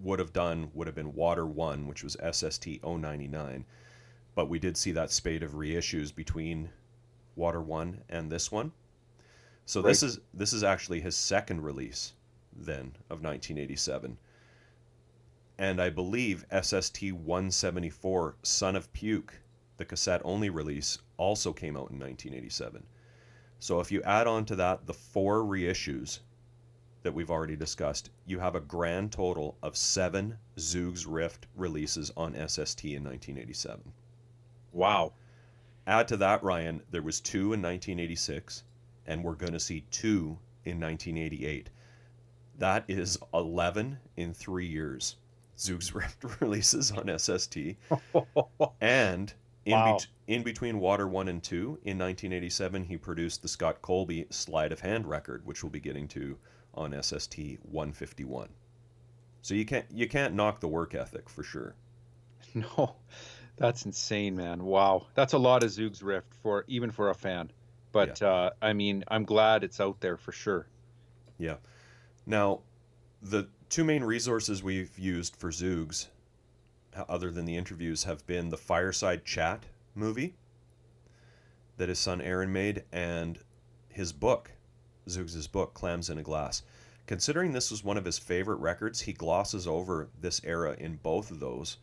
would 0.00 0.18
have 0.18 0.32
done 0.32 0.70
would 0.74 0.86
have 0.86 0.96
been 0.96 1.14
Water 1.14 1.46
1, 1.46 1.86
which 1.86 2.02
was 2.02 2.16
SST 2.32 2.82
099. 2.82 3.64
But 4.34 4.48
we 4.48 4.58
did 4.58 4.76
see 4.76 4.92
that 4.92 5.10
spate 5.10 5.42
of 5.42 5.52
reissues 5.52 6.14
between 6.14 6.70
Water 7.36 7.62
1 7.62 8.02
and 8.08 8.30
this 8.30 8.50
one. 8.50 8.72
So 9.66 9.80
right. 9.80 9.88
this 9.88 10.02
is 10.02 10.20
this 10.34 10.52
is 10.52 10.62
actually 10.62 11.00
his 11.00 11.16
second 11.16 11.62
release 11.62 12.12
then 12.54 12.96
of 13.08 13.22
1987. 13.22 14.18
And 15.56 15.80
I 15.80 15.88
believe 15.88 16.44
SST 16.50 17.12
174 17.12 18.36
Son 18.42 18.76
of 18.76 18.92
Puke, 18.92 19.40
the 19.76 19.84
cassette 19.84 20.20
only 20.24 20.50
release, 20.50 20.98
also 21.16 21.52
came 21.52 21.76
out 21.76 21.90
in 21.90 21.98
1987. 21.98 22.84
So 23.64 23.80
if 23.80 23.90
you 23.90 24.02
add 24.02 24.26
on 24.26 24.44
to 24.44 24.56
that 24.56 24.84
the 24.86 24.92
four 24.92 25.38
reissues 25.38 26.18
that 27.02 27.14
we've 27.14 27.30
already 27.30 27.56
discussed, 27.56 28.10
you 28.26 28.38
have 28.38 28.54
a 28.54 28.60
grand 28.60 29.10
total 29.10 29.56
of 29.62 29.74
seven 29.74 30.36
Zoogz 30.58 31.06
Rift 31.08 31.46
releases 31.56 32.12
on 32.14 32.34
SST 32.34 32.84
in 32.84 33.04
1987. 33.04 33.90
Wow. 34.70 35.14
Add 35.86 36.08
to 36.08 36.18
that, 36.18 36.42
Ryan, 36.42 36.82
there 36.90 37.00
was 37.00 37.22
two 37.22 37.54
in 37.54 37.62
1986, 37.62 38.64
and 39.06 39.24
we're 39.24 39.32
going 39.32 39.54
to 39.54 39.58
see 39.58 39.80
two 39.90 40.38
in 40.66 40.78
1988. 40.78 41.70
That 42.58 42.84
is 42.86 43.16
11 43.32 43.96
in 44.18 44.34
three 44.34 44.66
years. 44.66 45.16
Zoogz 45.56 45.94
Rift 45.94 46.22
releases 46.42 46.92
on 46.92 47.18
SST. 47.18 47.56
and 48.82 49.32
in, 49.64 49.72
wow. 49.72 49.98
be- 49.98 50.34
in 50.34 50.42
between 50.42 50.80
Water 50.80 51.06
1 51.06 51.28
and 51.28 51.42
2, 51.42 51.56
in 51.56 51.98
1987, 51.98 52.84
he 52.84 52.96
produced 52.96 53.42
the 53.42 53.48
Scott 53.48 53.82
Colby 53.82 54.26
Sleight 54.30 54.72
of 54.72 54.80
Hand 54.80 55.06
record, 55.06 55.44
which 55.44 55.62
we'll 55.62 55.70
be 55.70 55.80
getting 55.80 56.08
to 56.08 56.38
on 56.74 57.00
SST 57.00 57.38
151. 57.62 58.48
So 59.42 59.54
you 59.54 59.66
can't 59.66 59.84
you 59.92 60.08
can't 60.08 60.34
knock 60.34 60.60
the 60.60 60.68
work 60.68 60.94
ethic 60.94 61.28
for 61.28 61.42
sure. 61.42 61.74
No, 62.54 62.94
that's 63.56 63.84
insane, 63.84 64.36
man. 64.36 64.62
Wow, 64.62 65.06
that's 65.14 65.32
a 65.32 65.38
lot 65.38 65.64
of 65.64 65.70
Zoogz 65.70 66.04
Rift 66.04 66.32
for 66.42 66.64
even 66.68 66.92
for 66.92 67.10
a 67.10 67.14
fan. 67.14 67.50
But 67.90 68.20
yeah. 68.20 68.28
uh, 68.28 68.50
I 68.62 68.74
mean, 68.74 69.02
I'm 69.08 69.24
glad 69.24 69.64
it's 69.64 69.80
out 69.80 70.00
there 70.00 70.16
for 70.16 70.30
sure. 70.30 70.68
Yeah. 71.36 71.56
Now, 72.26 72.60
the 73.22 73.48
two 73.68 73.82
main 73.82 74.04
resources 74.04 74.62
we've 74.62 74.96
used 74.98 75.34
for 75.34 75.50
Zoogz 75.50 76.06
other 77.08 77.30
than 77.30 77.44
the 77.44 77.56
interviews, 77.56 78.04
have 78.04 78.26
been 78.26 78.50
the 78.50 78.56
Fireside 78.56 79.24
Chat 79.24 79.64
movie 79.94 80.34
that 81.76 81.88
his 81.88 81.98
son 81.98 82.20
Aaron 82.20 82.52
made 82.52 82.84
and 82.92 83.38
his 83.88 84.12
book, 84.12 84.52
Zoogz' 85.08 85.50
book, 85.50 85.74
Clams 85.74 86.10
in 86.10 86.18
a 86.18 86.22
Glass. 86.22 86.62
Considering 87.06 87.52
this 87.52 87.70
was 87.70 87.84
one 87.84 87.96
of 87.96 88.04
his 88.04 88.18
favorite 88.18 88.56
records, 88.56 89.00
he 89.00 89.12
glosses 89.12 89.66
over 89.66 90.08
this 90.20 90.40
era 90.44 90.74
in 90.78 90.96
both 90.96 91.30
of 91.30 91.40
those. 91.40 91.76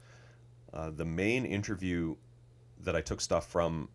Uh, 0.73 0.89
the 0.89 1.05
main 1.05 1.45
interview 1.45 2.15
that 2.79 2.95
I 2.95 3.01
took 3.01 3.21
stuff 3.21 3.47
from, 3.47 3.89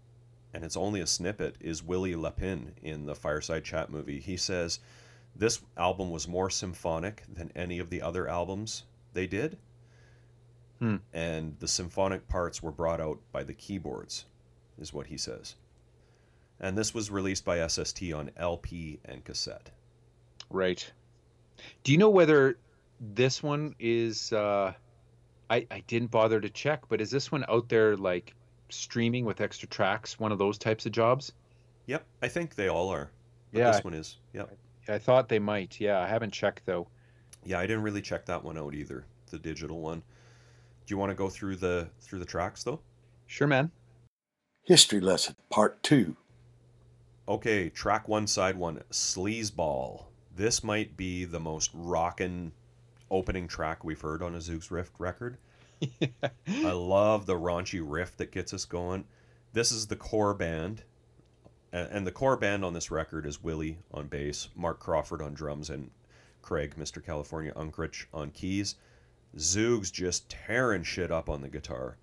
and 0.54 0.62
it's 0.64 0.76
only 0.76 1.00
a 1.00 1.06
snippet, 1.06 1.56
is 1.60 1.82
Willie 1.82 2.14
Lapin 2.14 2.72
in 2.82 3.06
the 3.06 3.14
Fireside 3.14 3.64
Chat 3.64 3.90
movie. 3.90 4.20
He 4.20 4.36
says 4.36 4.78
this 5.34 5.60
album 5.76 6.10
was 6.10 6.28
more 6.28 6.50
symphonic 6.50 7.22
than 7.28 7.50
any 7.56 7.78
of 7.78 7.90
the 7.90 8.02
other 8.02 8.28
albums 8.28 8.84
they 9.12 9.26
did 9.26 9.58
Hmm. 10.78 10.96
And 11.12 11.58
the 11.58 11.68
symphonic 11.68 12.28
parts 12.28 12.62
were 12.62 12.72
brought 12.72 13.00
out 13.00 13.18
by 13.32 13.44
the 13.44 13.54
keyboards, 13.54 14.26
is 14.78 14.92
what 14.92 15.06
he 15.06 15.16
says. 15.16 15.56
And 16.60 16.76
this 16.76 16.94
was 16.94 17.10
released 17.10 17.44
by 17.44 17.66
SST 17.66 18.12
on 18.12 18.30
LP 18.36 18.98
and 19.04 19.24
cassette. 19.24 19.70
Right. 20.50 20.90
Do 21.82 21.92
you 21.92 21.98
know 21.98 22.10
whether 22.10 22.58
this 23.00 23.42
one 23.42 23.74
is? 23.78 24.32
Uh, 24.32 24.72
I 25.50 25.66
I 25.70 25.82
didn't 25.86 26.10
bother 26.10 26.40
to 26.40 26.50
check, 26.50 26.88
but 26.88 27.00
is 27.00 27.10
this 27.10 27.30
one 27.30 27.44
out 27.48 27.68
there 27.68 27.96
like 27.96 28.34
streaming 28.68 29.24
with 29.24 29.40
extra 29.40 29.68
tracks? 29.68 30.18
One 30.18 30.32
of 30.32 30.38
those 30.38 30.58
types 30.58 30.86
of 30.86 30.92
jobs? 30.92 31.32
Yep, 31.86 32.04
I 32.22 32.28
think 32.28 32.54
they 32.54 32.68
all 32.68 32.88
are. 32.88 33.10
But 33.52 33.58
yeah, 33.58 33.72
this 33.72 33.84
one 33.84 33.94
is. 33.94 34.16
Yep. 34.32 34.56
I, 34.88 34.94
I 34.94 34.98
thought 34.98 35.28
they 35.28 35.38
might. 35.38 35.80
Yeah, 35.80 36.00
I 36.00 36.06
haven't 36.06 36.32
checked 36.32 36.66
though. 36.66 36.88
Yeah, 37.44 37.58
I 37.58 37.66
didn't 37.66 37.82
really 37.82 38.02
check 38.02 38.26
that 38.26 38.42
one 38.42 38.58
out 38.58 38.74
either. 38.74 39.06
The 39.30 39.38
digital 39.38 39.80
one. 39.80 40.02
Do 40.86 40.92
you 40.92 40.98
want 40.98 41.10
to 41.10 41.16
go 41.16 41.28
through 41.28 41.56
the 41.56 41.88
through 42.00 42.20
the 42.20 42.24
tracks 42.24 42.62
though? 42.62 42.80
Sure, 43.26 43.48
man. 43.48 43.72
History 44.62 45.00
lesson 45.00 45.34
part 45.50 45.82
two. 45.82 46.16
Okay, 47.28 47.68
track 47.68 48.06
one, 48.06 48.28
side 48.28 48.56
one, 48.56 48.82
Sleazeball. 48.90 50.04
This 50.34 50.62
might 50.62 50.96
be 50.96 51.24
the 51.24 51.40
most 51.40 51.70
rockin' 51.74 52.52
opening 53.10 53.48
track 53.48 53.82
we've 53.82 54.00
heard 54.00 54.22
on 54.22 54.34
a 54.34 54.38
Zoogz 54.38 54.70
Rift 54.70 54.92
record. 54.98 55.38
I 56.48 56.70
love 56.70 57.26
the 57.26 57.34
raunchy 57.34 57.82
riff 57.84 58.16
that 58.18 58.30
gets 58.30 58.54
us 58.54 58.64
going. 58.64 59.06
This 59.52 59.72
is 59.72 59.88
the 59.88 59.96
core 59.96 60.34
band, 60.34 60.82
and 61.72 62.06
the 62.06 62.12
core 62.12 62.36
band 62.36 62.64
on 62.64 62.74
this 62.74 62.90
record 62.90 63.26
is 63.26 63.42
Willie 63.42 63.78
on 63.92 64.06
bass, 64.06 64.48
Mark 64.54 64.78
Crawford 64.78 65.20
on 65.20 65.34
drums, 65.34 65.68
and 65.68 65.90
Craig, 66.42 66.76
Mr. 66.78 67.04
California 67.04 67.52
Unkrich 67.54 68.06
on 68.14 68.30
keys. 68.30 68.76
Zoogz 69.36 69.92
just 69.92 70.28
tearing 70.30 70.82
shit 70.82 71.10
up 71.10 71.28
on 71.28 71.42
the 71.42 71.48
guitar. 71.48 71.98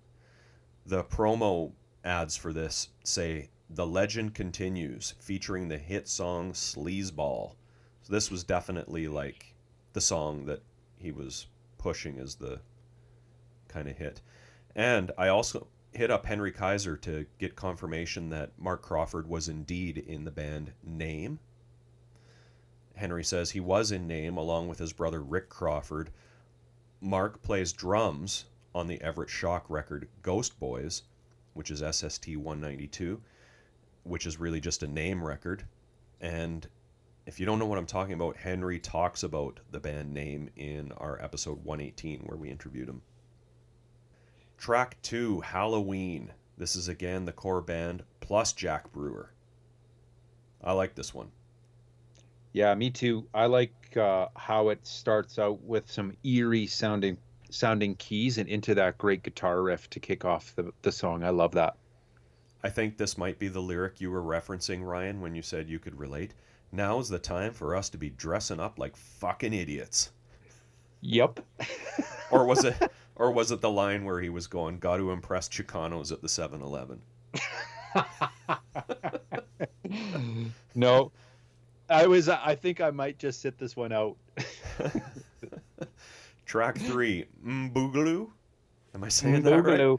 The 0.86 1.02
promo 1.02 1.72
ads 2.04 2.36
for 2.36 2.52
this 2.52 2.88
say 3.02 3.48
The 3.68 3.86
Legend 3.86 4.34
Continues, 4.34 5.14
featuring 5.18 5.68
the 5.68 5.78
hit 5.78 6.08
song 6.08 6.52
Sleazeball. 6.52 7.54
So 8.02 8.12
this 8.12 8.30
was 8.30 8.44
definitely 8.44 9.08
like 9.08 9.54
the 9.94 10.00
song 10.00 10.46
that 10.46 10.62
he 10.96 11.10
was 11.10 11.46
pushing 11.78 12.18
as 12.18 12.36
the 12.36 12.60
kind 13.68 13.88
of 13.88 13.96
hit. 13.96 14.20
And 14.76 15.10
I 15.16 15.28
also 15.28 15.66
hit 15.92 16.10
up 16.10 16.26
Henry 16.26 16.52
Kaiser 16.52 16.96
to 16.98 17.26
get 17.38 17.56
confirmation 17.56 18.30
that 18.30 18.52
Mark 18.58 18.82
Crawford 18.82 19.28
was 19.28 19.48
indeed 19.48 19.98
in 19.98 20.24
the 20.24 20.30
band 20.30 20.72
Name. 20.82 21.38
Henry 22.96 23.24
says 23.24 23.50
he 23.50 23.60
was 23.60 23.90
in 23.90 24.06
Name 24.06 24.36
along 24.36 24.68
with 24.68 24.78
his 24.78 24.92
brother 24.92 25.20
Rick 25.20 25.48
Crawford, 25.48 26.10
Mark 27.04 27.42
plays 27.42 27.74
drums 27.74 28.46
on 28.74 28.86
the 28.86 28.98
Everett 29.02 29.28
Shock 29.28 29.66
record 29.68 30.08
Ghost 30.22 30.58
Boys, 30.58 31.02
which 31.52 31.70
is 31.70 31.80
SST 31.80 32.28
192, 32.28 33.20
which 34.04 34.24
is 34.24 34.40
really 34.40 34.58
just 34.58 34.82
a 34.82 34.88
name 34.88 35.22
record. 35.22 35.66
And 36.22 36.66
if 37.26 37.38
you 37.38 37.44
don't 37.44 37.58
know 37.58 37.66
what 37.66 37.76
I'm 37.76 37.84
talking 37.84 38.14
about, 38.14 38.38
Henry 38.38 38.78
talks 38.78 39.22
about 39.22 39.60
the 39.70 39.80
band 39.80 40.14
name 40.14 40.48
in 40.56 40.92
our 40.92 41.22
episode 41.22 41.62
118 41.62 42.20
where 42.20 42.38
we 42.38 42.48
interviewed 42.48 42.88
him. 42.88 43.02
Track 44.56 44.96
2, 45.02 45.42
Halloween. 45.42 46.32
This 46.56 46.74
is 46.74 46.88
again 46.88 47.26
the 47.26 47.32
core 47.32 47.60
band 47.60 48.02
plus 48.20 48.54
Jack 48.54 48.90
Brewer. 48.92 49.30
I 50.62 50.72
like 50.72 50.94
this 50.94 51.12
one. 51.12 51.32
Yeah, 52.54 52.72
me 52.76 52.88
too. 52.88 53.26
I 53.34 53.46
like 53.46 53.96
uh, 53.96 54.28
how 54.36 54.68
it 54.68 54.86
starts 54.86 55.40
out 55.40 55.60
with 55.62 55.90
some 55.90 56.16
eerie 56.22 56.68
sounding 56.68 57.18
sounding 57.50 57.96
keys 57.96 58.38
and 58.38 58.48
into 58.48 58.76
that 58.76 58.96
great 58.96 59.24
guitar 59.24 59.60
riff 59.62 59.90
to 59.90 60.00
kick 60.00 60.24
off 60.24 60.54
the, 60.54 60.72
the 60.82 60.92
song. 60.92 61.24
I 61.24 61.30
love 61.30 61.52
that. 61.52 61.76
I 62.62 62.70
think 62.70 62.96
this 62.96 63.18
might 63.18 63.40
be 63.40 63.48
the 63.48 63.60
lyric 63.60 64.00
you 64.00 64.10
were 64.10 64.22
referencing, 64.22 64.86
Ryan, 64.86 65.20
when 65.20 65.34
you 65.34 65.42
said 65.42 65.68
you 65.68 65.80
could 65.80 65.98
relate. 65.98 66.34
Now 66.70 67.00
is 67.00 67.08
the 67.08 67.18
time 67.18 67.52
for 67.52 67.74
us 67.74 67.90
to 67.90 67.98
be 67.98 68.10
dressing 68.10 68.60
up 68.60 68.78
like 68.78 68.96
fucking 68.96 69.52
idiots. 69.52 70.12
Yep. 71.00 71.40
or 72.30 72.46
was 72.46 72.64
it 72.64 72.76
or 73.16 73.32
was 73.32 73.50
it 73.50 73.62
the 73.62 73.70
line 73.70 74.04
where 74.04 74.20
he 74.20 74.28
was 74.28 74.46
going, 74.46 74.78
got 74.78 74.98
to 74.98 75.10
impress 75.10 75.48
Chicanos 75.48 76.12
at 76.12 76.22
the 76.22 76.28
7-Eleven? 76.28 77.02
no, 80.76 81.10
I 81.88 82.06
was. 82.06 82.28
I 82.28 82.54
think 82.54 82.80
I 82.80 82.90
might 82.90 83.18
just 83.18 83.40
sit 83.40 83.58
this 83.58 83.76
one 83.76 83.92
out. 83.92 84.16
Track 86.46 86.78
three, 86.78 87.26
Mboogaloo. 87.44 88.28
Am 88.94 89.04
I 89.04 89.08
saying 89.08 89.42
that 89.42 89.62
right? 89.62 89.98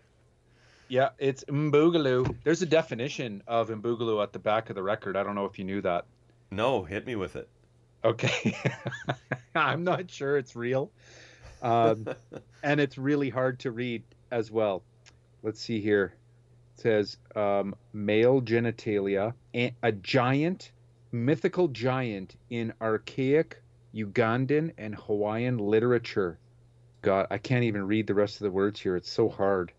Yeah, 0.88 1.10
it's 1.18 1.44
Mboogaloo. 1.46 2.36
There's 2.44 2.62
a 2.62 2.66
definition 2.66 3.42
of 3.48 3.70
Mboogaloo 3.70 4.22
at 4.22 4.34
the 4.34 4.40
back 4.40 4.70
of 4.70 4.76
the 4.76 4.84
record. 4.84 5.18
I 5.18 5.24
don't 5.24 5.36
know 5.36 5.46
if 5.46 5.58
you 5.58 5.66
knew 5.66 5.82
that. 5.82 6.06
No, 6.52 6.84
hit 6.84 7.06
me 7.06 7.16
with 7.16 7.36
it. 7.36 7.50
Okay. 8.04 8.56
I'm 9.56 9.84
not 9.84 10.10
sure 10.12 10.38
it's 10.38 10.56
real. 10.56 10.92
Um, 11.62 12.08
and 12.64 12.80
it's 12.80 12.98
really 12.98 13.30
hard 13.30 13.60
to 13.62 13.72
read 13.72 14.04
as 14.32 14.52
well. 14.52 14.84
Let's 15.42 15.60
see 15.60 15.82
here. 15.82 16.14
It 16.76 16.82
says 16.82 17.18
um, 17.36 17.76
male 17.94 18.42
genitalia, 18.42 19.34
a, 19.56 19.74
a 19.82 19.92
giant, 19.92 20.72
mythical 21.16 21.68
giant 21.70 22.36
in 22.50 22.74
archaic 22.82 23.62
Ugandan 23.96 24.74
and 24.78 24.94
Hawaiian 24.96 25.58
literature. 25.58 26.38
God, 27.02 27.28
I 27.32 27.38
can't 27.38 27.64
even 27.64 27.88
read 27.88 28.08
the 28.08 28.14
rest 28.14 28.36
of 28.36 28.46
the 28.46 28.52
words 28.52 28.80
here. 28.80 28.96
It's 28.96 29.10
so 29.10 29.30
hard. 29.30 29.72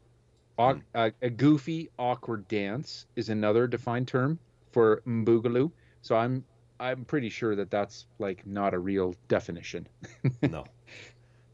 Au- 0.58 0.74
Hmm. 0.74 0.80
uh, 0.94 1.10
a 1.20 1.28
goofy, 1.30 1.90
awkward 1.98 2.48
dance 2.48 3.06
is 3.16 3.28
another 3.28 3.66
defined 3.66 4.08
term 4.08 4.38
for 4.72 5.02
mboogaloo. 5.06 5.70
So 6.02 6.16
I'm 6.16 6.44
I'm 6.78 7.04
pretty 7.04 7.30
sure 7.30 7.56
that 7.56 7.70
that's 7.70 8.06
like 8.18 8.46
not 8.46 8.74
a 8.74 8.78
real 8.78 9.14
definition. 9.28 9.86
no. 10.42 10.64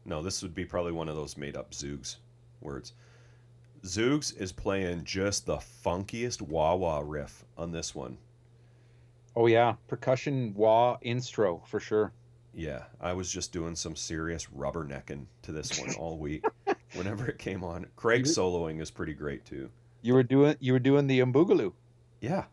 No, 0.05 0.21
this 0.21 0.41
would 0.43 0.53
be 0.53 0.65
probably 0.65 0.91
one 0.91 1.07
of 1.09 1.15
those 1.15 1.37
made 1.37 1.55
up 1.55 1.71
Zoogz 1.71 2.17
words. 2.61 2.93
Zoogz 3.83 4.35
is 4.37 4.51
playing 4.51 5.03
just 5.05 5.45
the 5.45 5.57
funkiest 5.57 6.41
wah 6.41 6.75
wah 6.75 7.01
riff 7.05 7.43
on 7.57 7.71
this 7.71 7.93
one. 7.95 8.17
Oh 9.35 9.47
yeah, 9.47 9.75
percussion 9.87 10.53
wah 10.55 10.97
instro 11.03 11.65
for 11.67 11.79
sure. 11.79 12.13
Yeah, 12.53 12.83
I 13.01 13.13
was 13.13 13.31
just 13.31 13.51
doing 13.51 13.75
some 13.75 13.95
serious 13.95 14.47
rubbernecking 14.55 15.25
to 15.41 15.51
this 15.51 15.79
one 15.79 15.93
all 15.99 16.17
week 16.17 16.45
whenever 16.93 17.27
it 17.27 17.39
came 17.39 17.63
on. 17.63 17.87
Craig 17.95 18.25
soloing 18.25 18.79
is 18.79 18.91
pretty 18.91 19.13
great 19.13 19.43
too. 19.45 19.69
You 20.01 20.13
were 20.13 20.23
doing 20.23 20.55
you 20.59 20.73
were 20.73 20.79
doing 20.79 21.07
the 21.07 21.19
mboogaloo. 21.21 21.73
Yeah, 22.21 22.45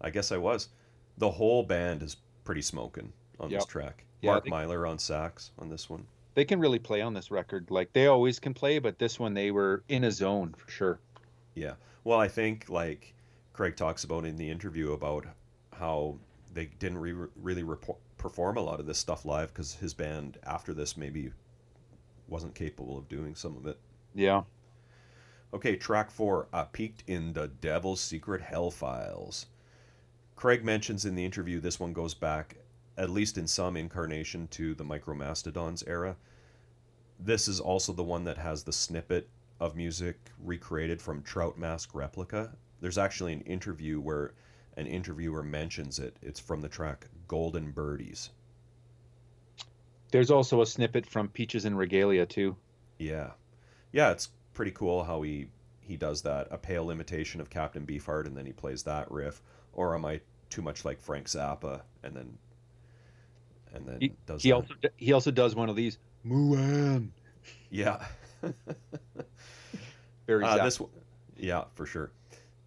I 0.00 0.10
guess 0.10 0.32
I 0.32 0.36
was. 0.36 0.68
The 1.16 1.30
whole 1.30 1.62
band 1.62 2.02
is 2.02 2.16
pretty 2.44 2.62
smoking 2.62 3.12
on 3.40 3.50
this 3.50 3.64
track. 3.64 4.04
Yeah, 4.20 4.32
Mark 4.32 4.44
they- 4.44 4.50
Myler 4.50 4.86
on 4.86 4.98
sax 4.98 5.50
on 5.58 5.68
this 5.68 5.88
one. 5.88 6.06
They 6.34 6.44
can 6.44 6.60
really 6.60 6.78
play 6.78 7.00
on 7.00 7.14
this 7.14 7.32
record. 7.32 7.70
Like 7.70 7.92
they 7.92 8.06
always 8.06 8.38
can 8.38 8.54
play, 8.54 8.78
but 8.78 8.98
this 8.98 9.18
one 9.18 9.34
they 9.34 9.50
were 9.50 9.82
in 9.88 10.04
a 10.04 10.10
zone 10.10 10.54
for 10.56 10.70
sure. 10.70 11.00
Yeah. 11.54 11.74
Well, 12.04 12.20
I 12.20 12.28
think 12.28 12.68
like 12.68 13.14
Craig 13.52 13.74
talks 13.76 14.04
about 14.04 14.24
in 14.24 14.36
the 14.36 14.48
interview 14.48 14.92
about 14.92 15.26
how 15.78 16.18
they 16.52 16.66
didn't 16.78 16.98
re- 16.98 17.28
really 17.36 17.62
repo 17.62 17.96
perform 18.16 18.56
a 18.56 18.60
lot 18.60 18.80
of 18.80 18.86
this 18.86 18.98
stuff 18.98 19.24
live 19.24 19.48
because 19.52 19.74
his 19.74 19.94
band 19.94 20.38
after 20.44 20.74
this 20.74 20.96
maybe 20.96 21.30
wasn't 22.26 22.54
capable 22.54 22.98
of 22.98 23.08
doing 23.08 23.34
some 23.34 23.56
of 23.56 23.66
it. 23.66 23.78
Yeah. 24.14 24.42
Okay, 25.54 25.76
track 25.76 26.10
four. 26.10 26.48
I 26.52 26.64
peeked 26.64 27.04
in 27.06 27.32
the 27.32 27.48
Devil's 27.48 28.00
Secret 28.00 28.42
Hell 28.42 28.70
Files. 28.70 29.46
Craig 30.36 30.64
mentions 30.64 31.04
in 31.04 31.14
the 31.14 31.24
interview 31.24 31.60
this 31.60 31.80
one 31.80 31.92
goes 31.92 32.14
back, 32.14 32.56
at 32.96 33.10
least 33.10 33.38
in 33.38 33.46
some 33.46 33.76
incarnation, 33.76 34.46
to 34.48 34.74
the 34.74 34.84
Micromastodons 34.84 35.82
era. 35.86 36.16
This 37.18 37.48
is 37.48 37.60
also 37.60 37.92
the 37.92 38.04
one 38.04 38.24
that 38.24 38.38
has 38.38 38.62
the 38.62 38.72
snippet 38.72 39.28
of 39.58 39.74
music 39.74 40.16
recreated 40.38 41.00
from 41.00 41.22
Trout 41.22 41.58
Mask 41.58 41.94
Replica. 41.94 42.56
There's 42.80 42.98
actually 42.98 43.32
an 43.32 43.40
interview 43.40 44.00
where 44.00 44.34
an 44.78 44.86
interviewer 44.86 45.42
mentions 45.42 45.98
it. 45.98 46.16
It's 46.22 46.40
from 46.40 46.60
the 46.60 46.68
track 46.68 47.06
Golden 47.26 47.72
Birdies. 47.72 48.30
There's 50.10 50.30
also 50.30 50.62
a 50.62 50.66
snippet 50.66 51.04
from 51.04 51.28
Peaches 51.28 51.66
en 51.66 51.74
Regalia 51.74 52.24
too. 52.24 52.56
Yeah, 52.98 53.32
yeah, 53.92 54.10
it's 54.12 54.30
pretty 54.54 54.70
cool 54.70 55.04
how 55.04 55.20
he 55.22 55.48
he 55.80 55.96
does 55.96 56.22
that. 56.22 56.48
A 56.50 56.56
pale 56.58 56.90
imitation 56.90 57.40
of 57.40 57.50
Captain 57.50 57.84
Beefheart, 57.86 58.26
and 58.26 58.36
then 58.36 58.46
he 58.46 58.52
plays 58.52 58.82
that 58.84 59.10
riff. 59.10 59.42
Or 59.74 59.94
am 59.94 60.04
I 60.04 60.20
too 60.50 60.62
much 60.62 60.84
like 60.84 61.00
Frank 61.00 61.26
Zappa, 61.26 61.82
and 62.02 62.16
then 62.16 62.38
and 63.74 63.86
then 63.86 63.98
He, 64.00 64.12
does 64.26 64.42
he 64.42 64.50
that? 64.50 64.54
also 64.56 64.74
he 64.96 65.12
also 65.12 65.30
does 65.30 65.54
one 65.54 65.68
of 65.68 65.76
these. 65.76 65.98
Muan. 66.26 67.10
yeah. 67.70 68.06
Very 70.26 70.44
Uh, 70.44 70.58
Zappa. 70.58 70.62
this 70.64 70.80
yeah, 71.36 71.64
for 71.74 71.86
sure. 71.86 72.10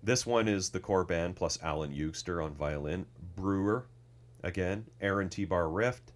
This 0.04 0.26
one 0.26 0.48
is 0.48 0.70
the 0.70 0.80
core 0.80 1.04
band 1.04 1.36
plus 1.36 1.60
Alan 1.62 1.94
Eugster 1.94 2.44
on 2.44 2.54
violin, 2.56 3.06
Brewer, 3.36 3.86
again, 4.44 4.86
Aaron 5.00 5.30
T. 5.30 5.46
Bar 5.46 5.70
rift, 5.70 6.12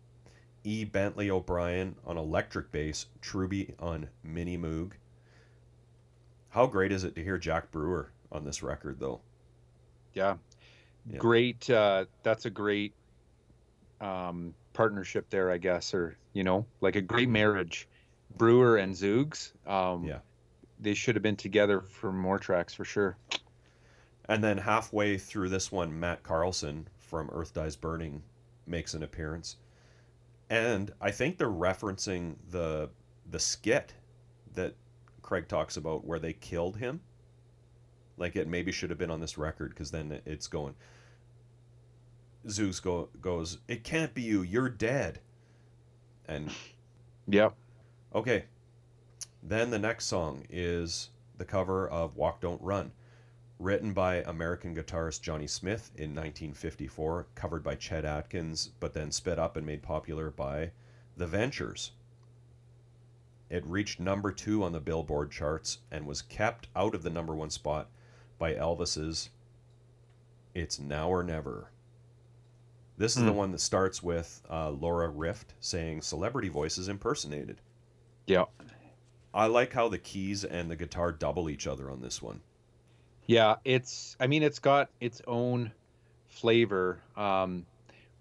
E. 0.64 0.84
Bentley 0.84 1.30
O'Brien 1.30 1.96
on 2.06 2.18
electric 2.18 2.72
bass, 2.72 3.06
Truby 3.22 3.76
on 3.80 4.10
mini 4.24 4.58
moog. 4.58 4.94
How 6.50 6.66
great 6.66 6.92
is 6.92 7.04
it 7.04 7.16
to 7.16 7.24
hear 7.24 7.38
Jack 7.38 7.72
Brewer 7.72 8.12
on 8.32 8.44
this 8.44 8.64
record, 8.64 9.00
though? 9.00 9.22
Yeah. 10.14 10.38
Yeah. 11.08 11.20
Great. 11.20 11.70
Uh, 11.70 12.06
that's 12.24 12.46
a 12.46 12.50
great 12.50 12.94
um, 14.02 14.56
partnership 14.74 15.30
there, 15.30 15.52
I 15.52 15.58
guess, 15.58 15.94
or 15.94 16.18
you 16.34 16.44
know, 16.44 16.66
like 16.82 16.96
a 16.96 17.02
great 17.02 17.30
marriage. 17.30 17.88
Brewer 18.38 18.78
and 18.78 18.96
Zoogz. 18.96 19.52
Um, 19.68 20.04
Yeah. 20.04 20.20
They 20.80 20.94
should 20.94 21.16
have 21.16 21.24
been 21.24 21.38
together 21.38 21.82
for 21.82 22.12
more 22.12 22.38
tracks 22.38 22.74
for 22.74 22.84
sure. 22.84 23.16
And 24.28 24.44
then 24.44 24.58
halfway 24.58 25.18
through 25.18 25.50
this 25.50 25.72
one, 25.72 26.00
Matt 26.00 26.24
Carlson 26.24 26.88
from 26.98 27.30
Earth 27.32 27.54
Dies 27.54 27.76
Burning 27.76 28.24
makes 28.66 28.94
an 28.94 29.04
appearance. 29.04 29.58
And 30.50 30.92
I 31.02 31.12
think 31.12 31.38
they're 31.38 31.48
referencing 31.48 32.36
the 32.50 32.90
the 33.30 33.40
skit 33.40 33.94
that 34.54 34.76
Craig 35.22 35.48
talks 35.48 35.78
about 35.78 36.06
where 36.06 36.20
they 36.20 36.34
killed 36.34 36.78
him. 36.78 37.02
Like 38.18 38.36
it 38.36 38.48
maybe 38.48 38.72
should 38.72 38.92
have 38.92 39.00
been 39.00 39.12
on 39.12 39.20
this 39.20 39.38
record 39.38 39.70
because 39.70 39.92
then 39.92 40.22
it's 40.26 40.48
going. 40.48 40.76
Zeus 42.48 42.80
go, 42.80 43.10
goes, 43.22 43.58
It 43.68 43.84
can't 43.84 44.14
be 44.14 44.22
you, 44.22 44.44
you're 44.44 44.70
dead. 44.70 45.20
And 46.28 46.52
Yeah. 47.28 47.50
Okay. 48.14 48.46
Then 49.42 49.70
the 49.70 49.80
next 49.80 50.06
song 50.06 50.46
is 50.50 51.10
the 51.38 51.46
cover 51.46 51.88
of 51.88 52.16
Walk 52.16 52.42
Don't 52.42 52.62
Run, 52.62 52.92
written 53.60 53.94
by 53.94 54.18
American 54.24 54.76
guitarist 54.76 55.22
Johnny 55.22 55.48
Smith 55.48 55.92
in 55.96 56.10
1954, 56.12 57.28
covered 57.36 57.64
by 57.64 57.76
Chet 57.76 58.04
Atkins, 58.06 58.72
but 58.80 58.94
then 58.94 59.12
sped 59.12 59.40
up 59.40 59.56
and 59.56 59.66
made 59.66 59.82
popular 59.82 60.30
by 60.30 60.72
The 61.18 61.28
Ventures. 61.28 61.92
It 63.50 63.66
reached 63.66 64.00
number 64.00 64.32
two 64.32 64.64
on 64.64 64.72
the 64.72 64.80
Billboard 64.80 65.32
charts 65.32 65.78
and 65.92 66.06
was 66.06 66.22
kept 66.22 66.68
out 66.76 66.96
of 66.96 67.04
the 67.04 67.10
number 67.10 67.36
one 67.36 67.50
spot 67.50 67.88
by 68.38 68.54
Elvis's 68.54 69.30
It's 70.54 70.80
Now 70.80 71.10
or 71.10 71.24
Never. 71.24 71.70
This 72.98 73.16
is 73.16 73.24
the 73.24 73.32
Hmm. 73.32 73.38
one 73.38 73.52
that 73.52 73.60
starts 73.60 74.02
with 74.02 74.42
uh, 74.50 74.70
Laura 74.72 75.10
Rift 75.10 75.54
saying 75.60 76.02
celebrity 76.02 76.50
voices 76.50 76.88
impersonated. 76.88 77.62
Yeah. 78.26 78.46
I 79.34 79.48
like 79.48 79.74
how 79.74 79.90
the 79.90 79.98
keys 79.98 80.44
and 80.44 80.72
the 80.72 80.76
guitar 80.78 81.12
double 81.12 81.50
each 81.50 81.68
other 81.68 81.92
on 81.92 82.02
this 82.02 82.22
one. 82.22 82.42
Yeah, 83.28 83.56
it's. 83.66 84.16
I 84.20 84.28
mean, 84.28 84.44
it's 84.44 84.60
got 84.60 84.90
its 85.00 85.22
own 85.28 85.72
flavor. 86.28 87.02
Um, 87.16 87.66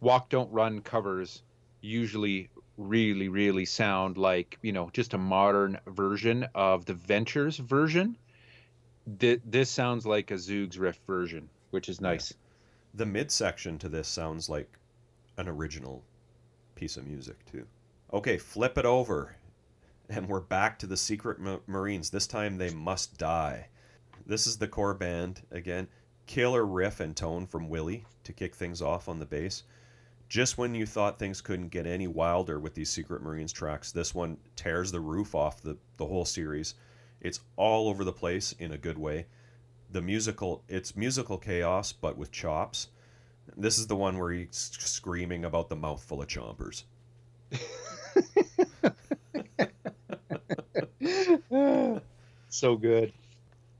Walk 0.00 0.30
Don't 0.30 0.50
Run 0.52 0.80
covers 0.80 1.42
usually 1.80 2.48
really, 2.76 3.28
really 3.28 3.64
sound 3.64 4.16
like 4.16 4.58
you 4.62 4.72
know 4.72 4.90
just 4.92 5.14
a 5.14 5.18
modern 5.18 5.78
version 5.86 6.46
of 6.54 6.84
the 6.86 6.94
Ventures 6.94 7.58
version. 7.58 8.16
Th- 9.18 9.40
this 9.44 9.70
sounds 9.70 10.06
like 10.06 10.30
a 10.30 10.34
Zoogz 10.34 10.78
Rift 10.78 11.04
version, 11.06 11.48
which 11.70 11.88
is 11.88 12.00
nice. 12.00 12.32
The 12.94 13.04
midsection 13.06 13.78
to 13.80 13.88
this 13.88 14.08
sounds 14.08 14.48
like 14.48 14.78
an 15.36 15.48
original 15.48 16.02
piece 16.74 16.96
of 16.96 17.06
music, 17.06 17.44
too. 17.50 17.66
Okay, 18.12 18.38
flip 18.38 18.78
it 18.78 18.84
over. 18.84 19.36
And 20.08 20.28
we're 20.28 20.40
back 20.40 20.78
to 20.80 20.86
the 20.86 20.96
Secret 20.96 21.40
Ma- 21.40 21.58
Marines. 21.66 22.10
This 22.10 22.26
time 22.26 22.56
they 22.58 22.70
must 22.70 23.18
die. 23.18 23.68
This 24.26 24.46
is 24.46 24.56
the 24.56 24.68
core 24.68 24.94
band 24.94 25.42
again. 25.50 25.88
Killer 26.26 26.64
riff 26.64 27.00
and 27.00 27.14
tone 27.14 27.46
from 27.46 27.68
Willie 27.68 28.04
to 28.24 28.32
kick 28.32 28.54
things 28.54 28.80
off 28.80 29.08
on 29.08 29.18
the 29.18 29.26
bass. 29.26 29.64
Just 30.28 30.56
when 30.56 30.74
you 30.74 30.86
thought 30.86 31.18
things 31.18 31.42
couldn't 31.42 31.68
get 31.68 31.86
any 31.86 32.08
wilder 32.08 32.58
with 32.58 32.74
these 32.74 32.88
Secret 32.88 33.22
Marines 33.22 33.52
tracks, 33.52 33.92
this 33.92 34.14
one 34.14 34.38
tears 34.56 34.90
the 34.90 35.00
roof 35.00 35.34
off 35.34 35.60
the, 35.60 35.76
the 35.98 36.06
whole 36.06 36.24
series. 36.24 36.74
It's 37.20 37.40
all 37.56 37.88
over 37.88 38.04
the 38.04 38.12
place 38.12 38.52
in 38.58 38.72
a 38.72 38.78
good 38.78 38.98
way. 38.98 39.26
The 39.90 40.00
musical, 40.00 40.62
it's 40.68 40.96
musical 40.96 41.36
chaos, 41.36 41.92
but 41.92 42.16
with 42.16 42.32
chops. 42.32 42.88
This 43.56 43.78
is 43.78 43.86
the 43.86 43.96
one 43.96 44.18
where 44.18 44.32
he's 44.32 44.70
screaming 44.78 45.44
about 45.44 45.68
the 45.68 45.76
mouthful 45.76 46.22
of 46.22 46.28
chompers. 46.28 46.84
so 52.48 52.76
good. 52.76 53.12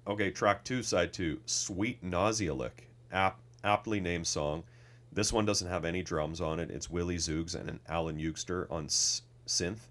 Okay, 0.07 0.31
track 0.31 0.65
two, 0.65 0.83
side 0.83 1.13
two, 1.13 1.41
Sweet 1.47 2.03
Nausea 2.03 2.53
Lick, 2.53 2.89
ap- 3.11 3.41
aptly 3.63 4.01
named 4.01 4.27
song. 4.27 4.65
This 5.13 5.33
one 5.33 5.47
doesn't 5.47 5.69
have 5.69 5.85
any 5.85 6.03
drums 6.03 6.41
on 6.41 6.61
it. 6.61 6.71
It's 6.71 6.91
Willie 6.91 7.17
Zoogs 7.17 7.55
and 7.55 7.69
an 7.71 7.81
Alan 7.89 8.19
Eugster 8.19 8.71
on 8.71 8.85
s- 8.87 9.23
synth. 9.47 9.89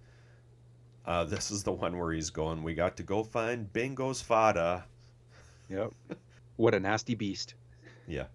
Uh, 1.05 1.23
this 1.23 1.49
is 1.49 1.63
the 1.63 1.71
one 1.71 1.97
where 1.97 2.11
he's 2.13 2.29
going, 2.29 2.61
We 2.61 2.73
got 2.75 2.95
to 2.97 3.03
go 3.03 3.23
find 3.23 3.71
Bingo's 3.73 4.21
fada. 4.21 4.85
Yep. 5.69 5.93
what 6.57 6.75
a 6.75 6.79
nasty 6.79 7.15
beast. 7.15 7.55
Yeah. 8.07 8.25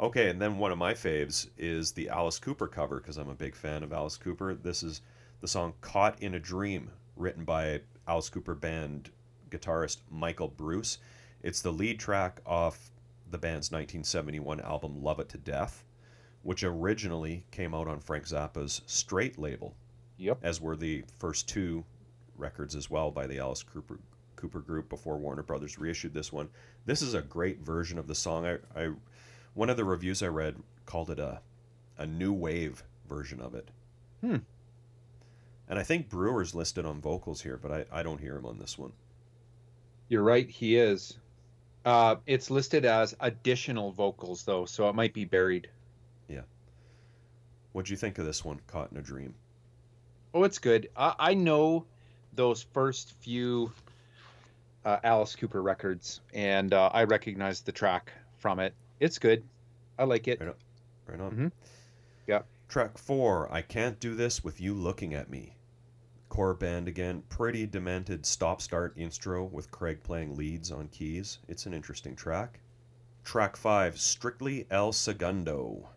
Okay, 0.00 0.30
and 0.30 0.40
then 0.40 0.58
one 0.58 0.72
of 0.72 0.78
my 0.78 0.94
faves 0.94 1.48
is 1.58 1.92
the 1.92 2.08
Alice 2.08 2.38
Cooper 2.38 2.66
cover 2.66 2.96
because 2.98 3.16
I'm 3.16 3.28
a 3.28 3.34
big 3.34 3.54
fan 3.54 3.82
of 3.82 3.92
Alice 3.92 4.16
Cooper. 4.16 4.54
This 4.54 4.82
is 4.82 5.02
the 5.40 5.48
song 5.48 5.74
Caught 5.82 6.20
in 6.22 6.34
a 6.34 6.40
Dream, 6.40 6.90
written 7.16 7.44
by 7.44 7.80
Alice 8.08 8.28
Cooper 8.30 8.54
band 8.54 9.10
guitarist 9.50 9.98
Michael 10.10 10.48
Bruce. 10.48 10.98
It's 11.42 11.62
the 11.62 11.72
lead 11.72 12.00
track 12.00 12.40
off 12.44 12.90
the 13.30 13.38
band's 13.38 13.70
1971 13.70 14.60
album 14.60 15.02
Love 15.02 15.20
It 15.20 15.28
to 15.30 15.38
Death, 15.38 15.84
which 16.42 16.64
originally 16.64 17.44
came 17.50 17.74
out 17.74 17.88
on 17.88 18.00
Frank 18.00 18.24
Zappa's 18.26 18.82
Straight 18.86 19.38
label, 19.38 19.74
Yep. 20.16 20.38
as 20.42 20.60
were 20.60 20.76
the 20.76 21.04
first 21.18 21.48
two 21.48 21.84
records 22.36 22.74
as 22.74 22.90
well 22.90 23.10
by 23.10 23.26
the 23.26 23.38
Alice 23.38 23.62
Cooper 23.62 23.98
Cooper 24.36 24.60
group 24.60 24.88
before 24.88 25.18
Warner 25.18 25.42
Brothers 25.42 25.78
reissued 25.78 26.14
this 26.14 26.32
one. 26.32 26.48
This 26.86 27.02
is 27.02 27.14
a 27.14 27.22
great 27.22 27.60
version 27.60 27.98
of 27.98 28.06
the 28.06 28.14
song. 28.14 28.46
I, 28.46 28.58
I 28.76 28.92
one 29.54 29.68
of 29.68 29.76
the 29.76 29.84
reviews 29.84 30.22
I 30.22 30.28
read 30.28 30.54
called 30.86 31.10
it 31.10 31.18
a 31.18 31.40
a 31.98 32.06
new 32.06 32.32
wave 32.32 32.84
version 33.08 33.40
of 33.40 33.54
it. 33.54 33.70
Hmm. 34.20 34.36
And 35.68 35.78
I 35.78 35.82
think 35.82 36.08
Brewer's 36.08 36.54
listed 36.54 36.86
on 36.86 37.00
vocals 37.00 37.42
here, 37.42 37.58
but 37.60 37.72
I, 37.72 37.84
I 38.00 38.02
don't 38.04 38.20
hear 38.20 38.36
him 38.36 38.46
on 38.46 38.58
this 38.58 38.78
one. 38.78 38.92
You're 40.08 40.22
right, 40.22 40.48
he 40.48 40.76
is. 40.76 41.18
Uh, 41.84 42.16
it's 42.26 42.50
listed 42.50 42.84
as 42.84 43.14
additional 43.20 43.92
vocals 43.92 44.42
though, 44.44 44.64
so 44.66 44.88
it 44.88 44.94
might 44.94 45.14
be 45.14 45.24
buried. 45.24 45.68
Yeah. 46.28 46.42
What'd 47.72 47.88
you 47.88 47.96
think 47.96 48.18
of 48.18 48.26
this 48.26 48.44
one, 48.44 48.60
Caught 48.66 48.92
in 48.92 48.98
a 48.98 49.02
Dream? 49.02 49.34
Oh, 50.34 50.44
it's 50.44 50.58
good. 50.58 50.90
I, 50.96 51.14
I 51.18 51.34
know 51.34 51.86
those 52.34 52.62
first 52.74 53.12
few 53.20 53.72
uh, 54.84 54.98
Alice 55.02 55.34
Cooper 55.36 55.62
records, 55.62 56.20
and 56.34 56.72
uh, 56.74 56.90
I 56.92 57.04
recognize 57.04 57.60
the 57.60 57.72
track 57.72 58.12
from 58.38 58.58
it. 58.58 58.74
It's 59.00 59.18
good. 59.18 59.42
I 59.98 60.04
like 60.04 60.28
it. 60.28 60.40
Right 60.40 60.48
on. 60.48 60.54
Right 61.06 61.20
on. 61.20 61.30
Mhm. 61.32 61.52
Yeah. 62.26 62.42
Track 62.68 62.98
four, 62.98 63.50
I 63.50 63.62
Can't 63.62 63.98
Do 63.98 64.14
This 64.14 64.44
With 64.44 64.60
You 64.60 64.74
Looking 64.74 65.14
at 65.14 65.30
Me. 65.30 65.54
Core 66.28 66.54
band 66.54 66.88
again, 66.88 67.22
pretty 67.28 67.66
demented 67.66 68.26
stop 68.26 68.60
start 68.60 68.92
intro 68.96 69.44
with 69.44 69.70
Craig 69.70 70.02
playing 70.02 70.36
leads 70.36 70.70
on 70.70 70.88
keys. 70.88 71.38
It's 71.48 71.66
an 71.66 71.72
interesting 71.72 72.14
track. 72.14 72.60
Track 73.24 73.56
five, 73.56 73.98
Strictly 73.98 74.66
El 74.70 74.92
Segundo. 74.92 75.88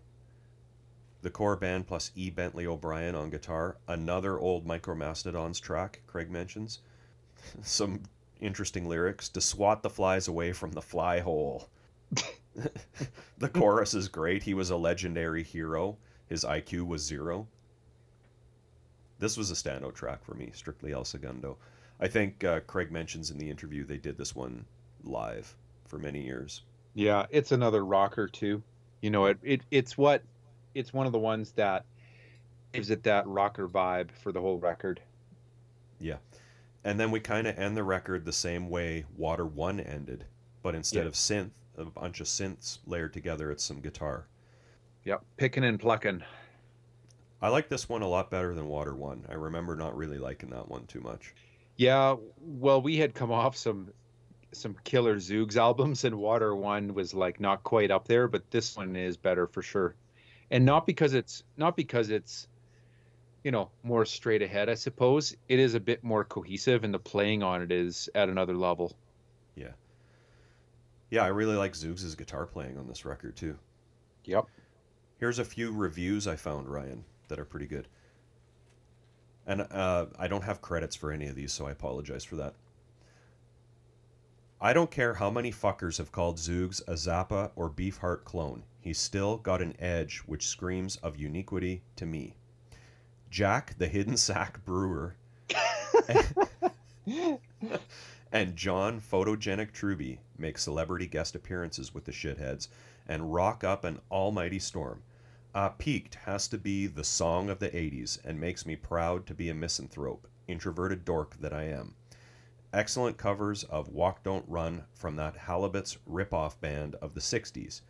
The 1.21 1.29
core 1.29 1.55
band 1.55 1.85
plus 1.85 2.11
E. 2.15 2.29
Bentley 2.29 2.65
O'Brien 2.65 3.13
on 3.13 3.29
guitar. 3.29 3.77
Another 3.87 4.39
old 4.39 4.65
Micromastodons 4.65 5.61
track, 5.61 6.01
Craig 6.07 6.31
mentions. 6.31 6.79
Some 7.61 8.03
interesting 8.39 8.87
lyrics 8.87 9.29
to 9.29 9.41
swat 9.41 9.83
the 9.83 9.89
flies 9.89 10.27
away 10.27 10.51
from 10.51 10.71
the 10.71 10.81
fly 10.81 11.19
hole. 11.19 11.69
the 13.37 13.49
chorus 13.49 13.93
is 13.93 14.07
great. 14.07 14.43
He 14.43 14.53
was 14.53 14.69
a 14.69 14.77
legendary 14.77 15.43
hero. 15.43 15.97
His 16.27 16.43
IQ 16.43 16.87
was 16.87 17.03
zero. 17.03 17.47
This 19.21 19.37
was 19.37 19.51
a 19.51 19.53
standout 19.53 19.93
track 19.93 20.25
for 20.25 20.33
me, 20.33 20.49
strictly 20.51 20.93
El 20.93 21.05
Segundo. 21.05 21.55
I 21.99 22.07
think 22.07 22.43
uh, 22.43 22.61
Craig 22.61 22.91
mentions 22.91 23.29
in 23.29 23.37
the 23.37 23.47
interview 23.47 23.85
they 23.85 23.97
did 23.99 24.17
this 24.17 24.35
one 24.35 24.65
live 25.03 25.55
for 25.85 25.99
many 25.99 26.23
years. 26.25 26.63
Yeah, 26.95 27.27
it's 27.29 27.51
another 27.51 27.85
rocker 27.85 28.27
too. 28.27 28.63
You 29.01 29.11
know, 29.11 29.27
it, 29.27 29.37
it 29.43 29.61
it's 29.69 29.95
what 29.95 30.23
it's 30.73 30.91
one 30.91 31.05
of 31.05 31.11
the 31.11 31.19
ones 31.19 31.51
that 31.51 31.85
gives 32.73 32.89
it 32.89 33.03
that 33.03 33.27
rocker 33.27 33.67
vibe 33.67 34.09
for 34.11 34.31
the 34.31 34.41
whole 34.41 34.57
record. 34.57 34.99
Yeah. 35.99 36.17
And 36.83 36.99
then 36.99 37.11
we 37.11 37.19
kind 37.19 37.45
of 37.45 37.59
end 37.59 37.77
the 37.77 37.83
record 37.83 38.25
the 38.25 38.33
same 38.33 38.71
way 38.71 39.05
Water 39.15 39.45
1 39.45 39.79
ended, 39.81 40.25
but 40.63 40.73
instead 40.73 41.03
Yeah. 41.03 41.09
of 41.09 41.13
synth, 41.13 41.51
a 41.77 41.85
bunch 41.85 42.21
of 42.21 42.25
synths 42.27 42.79
layered 42.87 43.13
together, 43.13 43.51
it's 43.51 43.63
some 43.63 43.81
guitar. 43.81 44.25
Yep, 45.05 45.23
picking 45.37 45.63
and 45.63 45.79
plucking. 45.79 46.23
I 47.41 47.49
like 47.49 47.69
this 47.69 47.89
one 47.89 48.01
a 48.01 48.07
lot 48.07 48.29
better 48.29 48.53
than 48.53 48.67
Water 48.67 48.95
1. 48.95 49.25
I 49.29 49.33
remember 49.33 49.75
not 49.75 49.97
really 49.97 50.19
liking 50.19 50.49
that 50.51 50.69
one 50.69 50.85
too 50.85 51.01
much. 51.01 51.33
Yeah, 51.75 52.15
well, 52.39 52.81
we 52.81 52.97
had 52.97 53.15
come 53.15 53.31
off 53.31 53.57
some 53.57 53.91
some 54.53 54.75
killer 54.83 55.15
Zoogz 55.15 55.55
albums, 55.55 56.03
and 56.03 56.15
Water 56.17 56.55
One 56.55 56.93
was 56.93 57.13
like 57.13 57.39
not 57.39 57.63
quite 57.63 57.89
up 57.89 58.07
there, 58.07 58.27
but 58.27 58.51
this 58.51 58.75
one 58.75 58.95
is 58.95 59.17
better 59.17 59.47
for 59.47 59.61
sure, 59.61 59.95
and 60.51 60.65
not 60.65 60.85
because 60.85 61.13
it's 61.13 61.43
not 61.57 61.75
because 61.75 62.09
it's 62.09 62.47
you 63.43 63.51
know 63.51 63.71
more 63.81 64.05
straight 64.05 64.41
ahead. 64.41 64.69
I 64.69 64.75
suppose 64.75 65.35
it 65.47 65.57
is 65.57 65.73
a 65.73 65.79
bit 65.79 66.03
more 66.03 66.23
cohesive, 66.23 66.83
and 66.83 66.93
the 66.93 66.99
playing 66.99 67.41
on 67.41 67.61
it 67.61 67.71
is 67.71 68.09
at 68.13 68.29
another 68.29 68.55
level. 68.55 68.93
Yeah, 69.55 69.71
yeah, 71.09 71.23
I 71.23 71.27
really 71.27 71.55
like 71.55 71.73
Zoogz' 71.73 72.15
guitar 72.15 72.45
playing 72.45 72.77
on 72.77 72.87
this 72.87 73.05
record 73.05 73.35
too. 73.35 73.57
Yep. 74.25 74.45
Here's 75.17 75.39
a 75.39 75.45
few 75.45 75.71
reviews 75.71 76.27
I 76.27 76.35
found, 76.35 76.67
Ryan, 76.67 77.03
that 77.31 77.39
are 77.39 77.45
pretty 77.45 77.65
good. 77.65 77.87
And 79.47 79.61
uh, 79.61 80.05
I 80.19 80.27
don't 80.27 80.43
have 80.43 80.61
credits 80.61 80.95
for 80.95 81.11
any 81.11 81.27
of 81.27 81.35
these, 81.35 81.51
so 81.51 81.65
I 81.65 81.71
apologize 81.71 82.23
for 82.23 82.35
that. 82.35 82.53
I 84.59 84.73
don't 84.73 84.91
care 84.91 85.15
how 85.15 85.31
many 85.31 85.51
fuckers 85.51 85.97
have 85.97 86.11
called 86.11 86.37
Zoogz 86.37 86.81
a 86.87 86.93
Zappa 86.93 87.49
or 87.55 87.69
Beefheart 87.69 88.25
clone. 88.25 88.63
He's 88.79 88.99
still 88.99 89.37
got 89.37 89.61
an 89.61 89.75
edge 89.79 90.19
which 90.27 90.47
screams 90.47 90.97
of 90.97 91.17
uniquity 91.17 91.81
to 91.95 92.05
me. 92.05 92.35
Jack, 93.31 93.75
the 93.79 93.87
hidden 93.87 94.17
sack 94.17 94.63
brewer, 94.65 95.15
and 98.31 98.55
John 98.55 99.01
Photogenic 99.01 99.71
Truby 99.71 100.19
make 100.37 100.57
celebrity 100.57 101.07
guest 101.07 101.33
appearances 101.33 101.93
with 101.93 102.05
the 102.05 102.11
shitheads 102.11 102.67
and 103.07 103.33
rock 103.33 103.63
up 103.63 103.83
an 103.83 103.99
almighty 104.11 104.59
storm. 104.59 105.01
Uh, 105.53 105.67
Peaked 105.67 106.15
has 106.15 106.47
to 106.47 106.57
be 106.57 106.87
the 106.87 107.03
song 107.03 107.49
of 107.49 107.59
the 107.59 107.69
80s 107.69 108.17
and 108.23 108.39
makes 108.39 108.65
me 108.65 108.77
proud 108.77 109.27
to 109.27 109.33
be 109.33 109.49
a 109.49 109.53
misanthrope, 109.53 110.29
introverted 110.47 111.03
dork 111.03 111.35
that 111.41 111.51
I 111.51 111.63
am. 111.63 111.95
Excellent 112.71 113.17
covers 113.17 113.65
of 113.65 113.89
Walk 113.89 114.23
Don't 114.23 114.47
Run 114.47 114.85
from 114.93 115.17
that 115.17 115.35
Halibut's 115.35 115.97
ripoff 116.09 116.57
band 116.61 116.95
of 116.95 117.15
the 117.15 117.19
60s. 117.19 117.81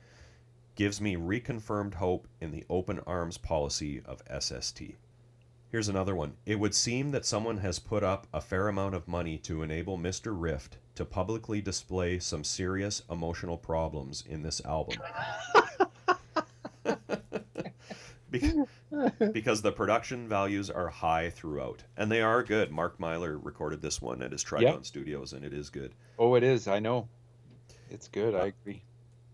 Gives 0.74 1.00
me 1.00 1.16
reconfirmed 1.16 1.94
hope 1.94 2.28
in 2.40 2.50
the 2.50 2.66
open 2.68 3.00
arms 3.06 3.38
policy 3.38 4.02
of 4.06 4.24
SST. 4.40 4.82
Here's 5.70 5.88
another 5.88 6.16
one. 6.16 6.38
It 6.48 6.60
would 6.60 6.74
seem 6.74 7.12
that 7.12 7.28
someone 7.28 7.60
has 7.60 7.78
put 7.78 8.04
up 8.04 8.26
a 8.34 8.42
fair 8.42 8.70
amount 8.70 8.96
of 8.96 9.08
money 9.08 9.38
to 9.38 9.62
enable 9.62 10.00
Mr. 10.00 10.34
Rift 10.36 10.78
to 10.96 11.06
publicly 11.06 11.62
display 11.62 12.18
some 12.18 12.44
serious 12.44 13.04
emotional 13.10 13.58
problems 13.58 14.24
in 14.28 14.42
this 14.42 14.66
album. 14.66 14.98
Be- 18.32 18.64
because 19.34 19.62
the 19.62 19.74
production 19.74 20.30
values 20.30 20.70
are 20.70 20.88
high 20.88 21.30
throughout, 21.30 21.84
and 21.98 22.10
they 22.10 22.22
are 22.22 22.44
good. 22.44 22.72
Mark 22.72 23.00
Myler 23.00 23.38
recorded 23.38 23.82
this 23.82 24.02
one 24.02 24.22
at 24.22 24.32
his 24.32 24.44
Trigon 24.44 24.86
Studios, 24.86 25.34
and 25.34 25.44
it 25.44 25.54
is 25.54 25.70
good. 25.70 25.94
Oh, 26.18 26.36
it 26.36 26.44
is. 26.44 26.68
I 26.68 26.80
know. 26.80 27.10
It's 27.90 28.08
good. 28.08 28.34
I 28.34 28.40
uh, 28.40 28.46
agree. 28.46 28.84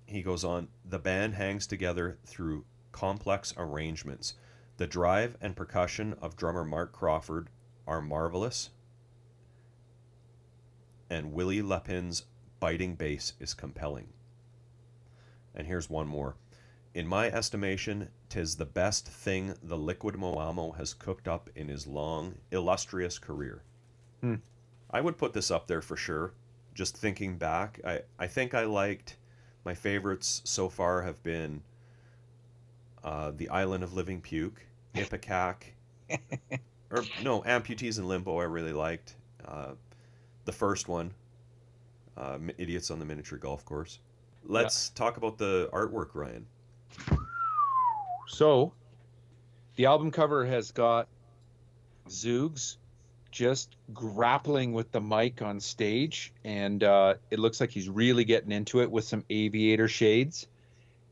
He 0.08 0.24
goes 0.24 0.44
on, 0.44 0.70
the 0.84 0.98
band 0.98 1.36
hangs 1.36 1.68
together 1.68 2.18
through 2.26 2.66
complex 2.92 3.54
arrangements. 3.56 4.34
The 4.78 4.88
drive 4.88 5.38
and 5.42 5.56
percussion 5.56 6.16
of 6.22 6.36
drummer 6.36 6.66
Mark 6.66 6.92
Crawford 6.92 7.50
are 7.86 8.02
marvelous, 8.02 8.72
and 11.10 11.34
Willie 11.34 11.62
Lepin's 11.62 12.24
biting 12.60 12.96
bass 12.96 13.34
is 13.40 13.54
compelling. 13.54 14.10
And 15.54 15.68
here's 15.68 15.90
one 15.90 16.08
more. 16.08 16.36
In 16.94 17.08
my 17.08 17.28
estimation, 17.30 18.10
'tis 18.30 18.56
the 18.56 18.66
best 18.66 19.08
thing 19.08 19.56
the 19.62 19.78
Liquid 19.78 20.16
Moamo 20.16 20.76
has 20.78 20.94
cooked 20.94 21.28
up 21.28 21.50
in 21.56 21.68
his 21.68 21.86
long, 21.88 22.40
illustrious 22.52 23.20
career. 23.20 23.64
Hmm. 24.22 24.36
I 24.90 25.02
would 25.02 25.18
put 25.18 25.34
this 25.34 25.52
up 25.52 25.68
there 25.68 25.82
for 25.82 25.98
sure. 25.98 26.34
Just 26.74 26.96
thinking 26.98 27.38
back, 27.38 27.80
I, 27.84 28.02
I 28.18 28.28
think 28.28 28.54
I 28.54 28.64
liked 28.64 29.18
my 29.66 29.74
favorites 29.74 30.42
so 30.46 30.70
far 30.70 31.02
have 31.02 31.22
been 31.24 31.62
uh, 33.04 33.32
The 33.32 33.50
Island 33.50 33.84
of 33.84 33.94
Living 33.94 34.22
Puke, 34.22 34.66
Ipecac, 34.96 35.74
or 36.90 37.04
no, 37.22 37.42
Amputees 37.42 37.98
in 37.98 38.08
Limbo 38.08 38.38
I 38.38 38.46
really 38.46 38.74
liked. 38.74 39.16
Uh, 39.46 39.74
the 40.46 40.52
first 40.54 40.88
one, 40.88 41.14
uh, 42.16 42.38
Idiots 42.58 42.92
on 42.92 43.00
the 43.00 43.06
Miniature 43.06 43.38
Golf 43.38 43.66
Course. 43.66 44.00
Let's 44.46 44.90
talk 44.90 45.18
about 45.18 45.38
the 45.38 45.70
artwork, 45.74 46.10
Ryan. 46.14 46.46
So, 48.28 48.74
the 49.76 49.86
album 49.86 50.12
cover 50.12 50.46
has 50.46 50.72
got 50.72 51.08
Zoogz 52.10 52.78
just 53.32 53.76
grappling 53.94 54.74
with 54.74 54.92
the 54.92 55.00
mic 55.00 55.42
on 55.42 55.60
stage, 55.60 56.34
and 56.44 56.84
uh, 56.84 57.16
it 57.32 57.40
looks 57.40 57.62
like 57.62 57.72
he's 57.72 57.88
really 57.88 58.26
getting 58.26 58.52
into 58.52 58.82
it 58.82 58.92
with 58.92 59.06
some 59.06 59.24
aviator 59.30 59.88
shades, 59.88 60.48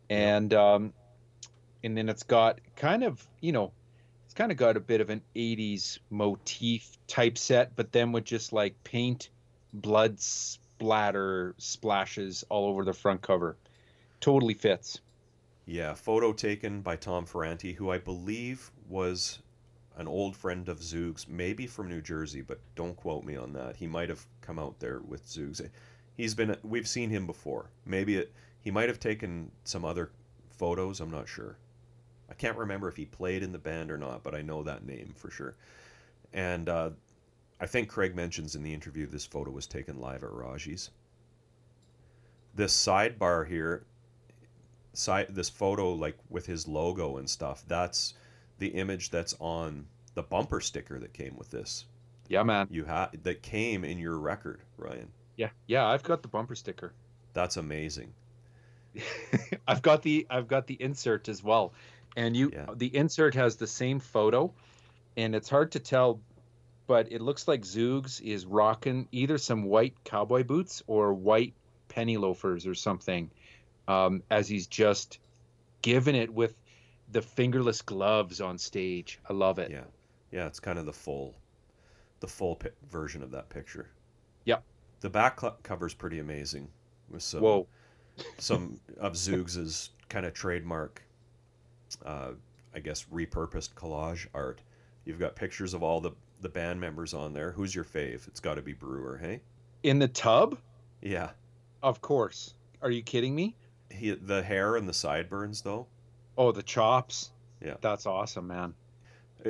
and 0.09 0.53
um, 0.53 0.93
and 1.83 1.97
then 1.97 2.09
it's 2.09 2.23
got 2.23 2.59
kind 2.75 3.03
of 3.03 3.25
you 3.39 3.53
know 3.53 3.71
it's 4.25 4.33
kind 4.33 4.51
of 4.51 4.57
got 4.57 4.75
a 4.75 4.81
bit 4.81 4.99
of 4.99 5.09
an 5.09 5.21
80s 5.35 5.99
motif 6.09 6.97
type 7.07 7.37
set, 7.37 7.75
but 7.75 7.93
then 7.93 8.11
with 8.11 8.25
just 8.25 8.51
like 8.51 8.75
paint, 8.83 9.29
blood 9.73 10.19
splatter 10.19 11.55
splashes 11.57 12.43
all 12.49 12.67
over 12.67 12.83
the 12.83 12.93
front 12.93 13.21
cover. 13.21 13.55
Totally 14.19 14.53
fits. 14.53 14.99
Yeah, 15.65 15.95
photo 15.95 16.31
taken 16.31 16.81
by 16.81 16.95
Tom 16.95 17.25
Ferranti, 17.25 17.73
who 17.75 17.89
I 17.89 17.97
believe 17.97 18.71
was 18.87 19.39
an 19.97 20.07
old 20.07 20.35
friend 20.35 20.69
of 20.69 20.79
Zoog's, 20.79 21.27
maybe 21.27 21.65
from 21.65 21.89
New 21.89 22.01
Jersey, 22.01 22.41
but 22.41 22.59
don't 22.75 22.95
quote 22.95 23.23
me 23.23 23.35
on 23.35 23.53
that. 23.53 23.75
He 23.77 23.87
might 23.87 24.09
have 24.09 24.25
come 24.41 24.59
out 24.59 24.79
there 24.79 24.99
with 24.99 25.27
Zoog's. 25.27 25.61
He's 26.15 26.35
been 26.35 26.55
we've 26.63 26.87
seen 26.87 27.09
him 27.09 27.25
before. 27.25 27.69
Maybe 27.85 28.17
it, 28.17 28.33
he 28.61 28.71
might 28.71 28.89
have 28.89 28.99
taken 28.99 29.51
some 29.63 29.85
other 29.85 30.11
photos, 30.49 30.99
I'm 30.99 31.11
not 31.11 31.27
sure. 31.27 31.57
I 32.29 32.33
can't 32.33 32.57
remember 32.57 32.87
if 32.87 32.95
he 32.95 33.05
played 33.05 33.43
in 33.43 33.51
the 33.51 33.57
band 33.57 33.91
or 33.91 33.97
not, 33.97 34.23
but 34.23 34.35
I 34.35 34.41
know 34.41 34.63
that 34.63 34.85
name 34.85 35.13
for 35.15 35.29
sure. 35.29 35.55
And 36.33 36.69
uh, 36.69 36.89
I 37.59 37.65
think 37.65 37.89
Craig 37.89 38.15
mentions 38.15 38.55
in 38.55 38.63
the 38.63 38.73
interview 38.73 39.07
this 39.07 39.25
photo 39.25 39.51
was 39.51 39.67
taken 39.67 39.99
live 39.99 40.23
at 40.23 40.31
Raji's. 40.31 40.89
This 42.53 42.73
sidebar 42.73 43.47
here, 43.47 43.85
side 44.97 45.27
this 45.30 45.49
photo 45.49 45.93
like 45.93 46.17
with 46.30 46.45
his 46.45 46.67
logo 46.67 47.17
and 47.17 47.30
stuff, 47.30 47.63
that's 47.67 48.13
the 48.59 48.67
image 48.69 49.09
that's 49.09 49.35
on 49.39 49.85
the 50.13 50.23
bumper 50.23 50.61
sticker 50.61 50.99
that 50.99 51.13
came 51.13 51.35
with 51.38 51.51
this. 51.51 51.85
Yeah, 52.27 52.43
man. 52.43 52.67
You 52.72 52.85
had 52.85 53.09
that 53.23 53.41
came 53.41 53.84
in 53.85 53.99
your 53.99 54.17
record, 54.17 54.61
Ryan. 54.77 55.09
Yeah, 55.38 55.49
yeah. 55.67 55.85
I've 55.85 56.03
got 56.03 56.22
the 56.22 56.27
bumper 56.27 56.55
sticker. 56.55 56.93
That's 57.34 57.57
amazing. 57.57 58.13
I've 59.67 59.81
got 59.81 60.01
the 60.01 60.26
I've 60.30 60.47
got 60.47 60.67
the 60.67 60.76
insert 60.81 61.27
as 61.30 61.43
well, 61.43 61.73
and 62.15 62.35
you 62.35 62.51
Yeah. 62.53 62.67
the 62.76 62.95
insert 62.95 63.35
has 63.35 63.57
the 63.57 63.67
same 63.67 63.99
photo, 63.99 64.53
and 65.17 65.35
it's 65.35 65.49
hard 65.49 65.73
to 65.73 65.80
tell, 65.80 66.22
but 66.88 67.11
it 67.11 67.22
looks 67.22 67.47
like 67.47 67.61
Zoogz 67.63 68.22
is 68.22 68.45
rocking 68.45 69.07
either 69.11 69.38
some 69.38 69.63
white 69.65 69.95
cowboy 70.05 70.43
boots 70.43 70.81
or 70.88 71.13
white 71.13 71.53
penny 71.89 72.17
loafers 72.17 72.65
or 72.65 72.73
something, 72.73 73.30
um, 73.88 74.24
as 74.30 74.48
he's 74.48 74.68
just 74.68 75.20
giving 75.82 76.16
it 76.16 76.34
with 76.34 76.56
the 77.12 77.22
fingerless 77.22 77.82
gloves 77.82 78.41
on 78.41 78.57
stage. 78.57 79.20
I 79.30 79.34
love 79.34 79.60
it. 79.60 79.70
Yeah, 79.72 79.84
yeah. 80.32 80.48
It's 80.48 80.60
kind 80.60 80.80
of 80.80 80.86
the 80.86 80.94
full, 80.94 81.36
the 82.20 82.28
full 82.28 82.56
pi- 82.56 82.70
version 82.90 83.22
of 83.22 83.32
that 83.32 83.49
picture. 83.49 83.90
Yep. 84.45 84.64
The 85.02 85.10
back 85.10 85.40
cl- 85.40 85.57
cover's 85.64 85.94
pretty 85.94 86.20
amazing 86.20 86.68
with 87.10 87.22
some 87.24 87.41
Whoa. 87.41 87.68
some 88.40 88.80
of 88.99 89.14
Zoogz's 89.14 89.91
kind 90.10 90.26
of 90.26 90.34
trademark, 90.34 91.03
uh, 92.06 92.32
I 92.74 92.80
guess, 92.80 93.06
repurposed 93.14 93.74
collage 93.76 94.26
art. 94.34 94.62
You've 95.06 95.20
got 95.20 95.36
pictures 95.36 95.74
of 95.74 95.84
all 95.84 96.02
the 96.02 96.12
the 96.41 96.49
band 96.49 96.80
members 96.82 97.14
on 97.14 97.34
there. 97.34 97.52
Who's 97.52 97.74
your 97.74 97.86
fave? 97.86 98.28
It's 98.28 98.40
got 98.40 98.56
to 98.56 98.62
be 98.62 98.74
Brewer, 98.74 99.18
hey? 99.18 99.40
In 99.84 99.99
the 99.99 100.07
tub, 100.07 100.57
Yeah. 101.02 101.30
of 101.82 102.02
course. 102.02 102.53
Are 102.82 102.91
you 102.91 103.02
kidding 103.02 103.34
me? 103.34 103.56
He 103.90 104.12
the 104.12 104.44
hair 104.44 104.76
and 104.76 104.88
the 104.88 104.94
sideburns 104.94 105.62
though. 105.62 105.88
Oh, 106.38 106.52
the 106.52 106.64
chops. 106.64 107.32
Yeah. 107.64 107.76
That's 107.82 108.06
awesome, 108.06 108.48
man. 108.48 108.74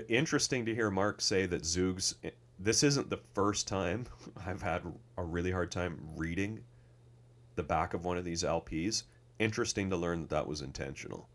Interesting 0.07 0.65
to 0.65 0.75
hear 0.75 0.91
Mark 0.91 1.21
say 1.21 1.45
that 1.45 1.63
Zoogz. 1.63 2.15
Eh, 2.23 2.31
this 2.59 2.83
isn't 2.83 3.09
the 3.09 3.19
first 3.33 3.67
time 3.67 4.05
I've 4.45 4.61
had 4.61 4.81
a 5.17 5.23
really 5.23 5.51
hard 5.51 5.71
time 5.71 5.99
reading 6.15 6.63
the 7.55 7.63
back 7.63 7.93
of 7.93 8.05
one 8.05 8.17
of 8.17 8.25
these 8.25 8.43
LPs. 8.43 9.03
Interesting 9.39 9.89
to 9.89 9.97
learn 9.97 10.21
that 10.21 10.29
that 10.29 10.47
was 10.47 10.61
intentional. 10.61 11.27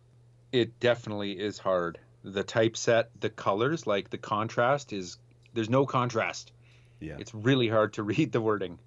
It 0.52 0.78
definitely 0.80 1.32
is 1.38 1.58
hard. 1.58 1.98
The 2.22 2.44
typeset, 2.44 3.10
the 3.20 3.30
colors, 3.30 3.86
like 3.86 4.10
the 4.10 4.18
contrast 4.18 4.92
is 4.92 5.18
there's 5.54 5.70
no 5.70 5.86
contrast. 5.86 6.52
Yeah. 7.00 7.16
It's 7.18 7.34
really 7.34 7.68
hard 7.68 7.94
to 7.94 8.02
read 8.02 8.32
the 8.32 8.40
wording. 8.40 8.78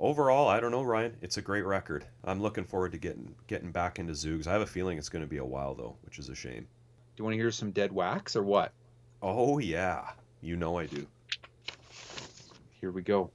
Overall, 0.00 0.46
I 0.46 0.60
don't 0.60 0.70
know, 0.70 0.82
Ryan. 0.82 1.16
It's 1.22 1.38
a 1.38 1.42
great 1.42 1.64
record. 1.64 2.06
I'm 2.22 2.40
looking 2.40 2.64
forward 2.64 2.92
to 2.92 2.98
getting 2.98 3.34
getting 3.48 3.72
back 3.72 3.98
into 3.98 4.12
Zoogz. 4.12 4.46
I 4.46 4.52
have 4.52 4.62
a 4.62 4.66
feeling 4.66 4.96
it's 4.96 5.08
going 5.08 5.24
to 5.24 5.28
be 5.28 5.38
a 5.38 5.44
while 5.44 5.74
though, 5.74 5.96
which 6.04 6.20
is 6.20 6.28
a 6.28 6.36
shame. 6.36 6.66
Do 7.16 7.22
you 7.22 7.24
want 7.24 7.34
to 7.34 7.38
hear 7.38 7.50
some 7.50 7.72
dead 7.72 7.90
wax 7.90 8.36
or 8.36 8.44
what? 8.44 8.72
Oh 9.20 9.58
yeah, 9.58 10.10
you 10.40 10.56
know 10.56 10.78
I 10.78 10.86
do. 10.86 11.04
Here 12.80 12.92
we 12.92 13.02
go. 13.02 13.30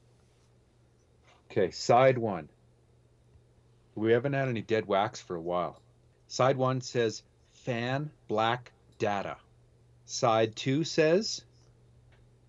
Okay, 1.52 1.72
side 1.72 2.18
one. 2.18 2.48
We 3.96 4.14
haven't 4.14 4.34
had 4.34 4.48
any 4.48 4.62
dead 4.62 4.88
wax 4.88 5.20
for 5.20 5.36
a 5.36 5.42
while. 5.42 5.82
Side 6.28 6.56
one 6.56 6.80
says 6.80 7.24
fan 7.52 8.10
black 8.30 8.72
data. 9.00 9.36
Side 10.06 10.56
two 10.56 10.86
says 10.86 11.44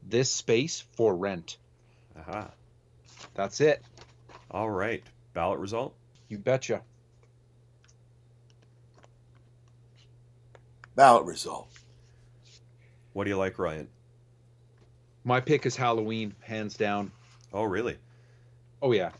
this 0.08 0.30
space 0.30 0.84
for 0.92 1.16
rent. 1.16 1.56
Aha. 2.16 2.50
That's 3.34 3.60
it. 3.60 3.82
All 4.54 4.70
right. 4.70 5.02
Ballot 5.34 5.58
result. 5.58 5.94
You 6.28 6.38
betcha. 6.38 6.80
Ballot 10.94 11.24
result. 11.24 11.68
What 13.14 13.24
do 13.24 13.30
you 13.30 13.36
like, 13.36 13.58
Ryan? 13.58 13.88
My 15.24 15.40
pick 15.40 15.66
is 15.66 15.74
Halloween, 15.74 16.36
hands 16.40 16.76
down. 16.76 17.10
Oh 17.52 17.64
really? 17.64 17.96
Oh 18.80 18.92
yeah, 18.92 19.10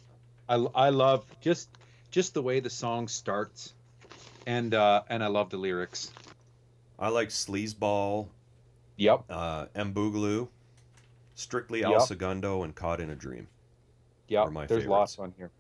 I, 0.49 0.55
I 0.75 0.89
love 0.91 1.25
just 1.41 1.69
just 2.13 2.35
the 2.35 2.43
way 2.43 2.61
the 2.61 2.71
song 2.71 3.09
starts, 3.09 3.73
and 4.47 4.73
uh, 4.73 5.03
and 5.09 5.25
I 5.25 5.27
love 5.27 5.51
the 5.51 5.57
lyrics. 5.57 6.13
I 6.97 7.09
like 7.09 7.31
Sleazeball, 7.31 8.29
Yep, 8.99 9.25
uh, 9.29 9.67
M 9.75 9.93
Boogaloo, 9.93 10.47
Strictly 11.35 11.83
El 11.83 11.93
Yep. 11.93 12.03
Segundo, 12.03 12.63
and 12.63 12.73
Caught 12.75 13.01
in 13.01 13.11
a 13.11 13.17
Dream. 13.17 13.49
My 14.31 14.67
There's 14.67 14.87
lots 14.87 15.19
on 15.19 15.33
here. 15.37 15.51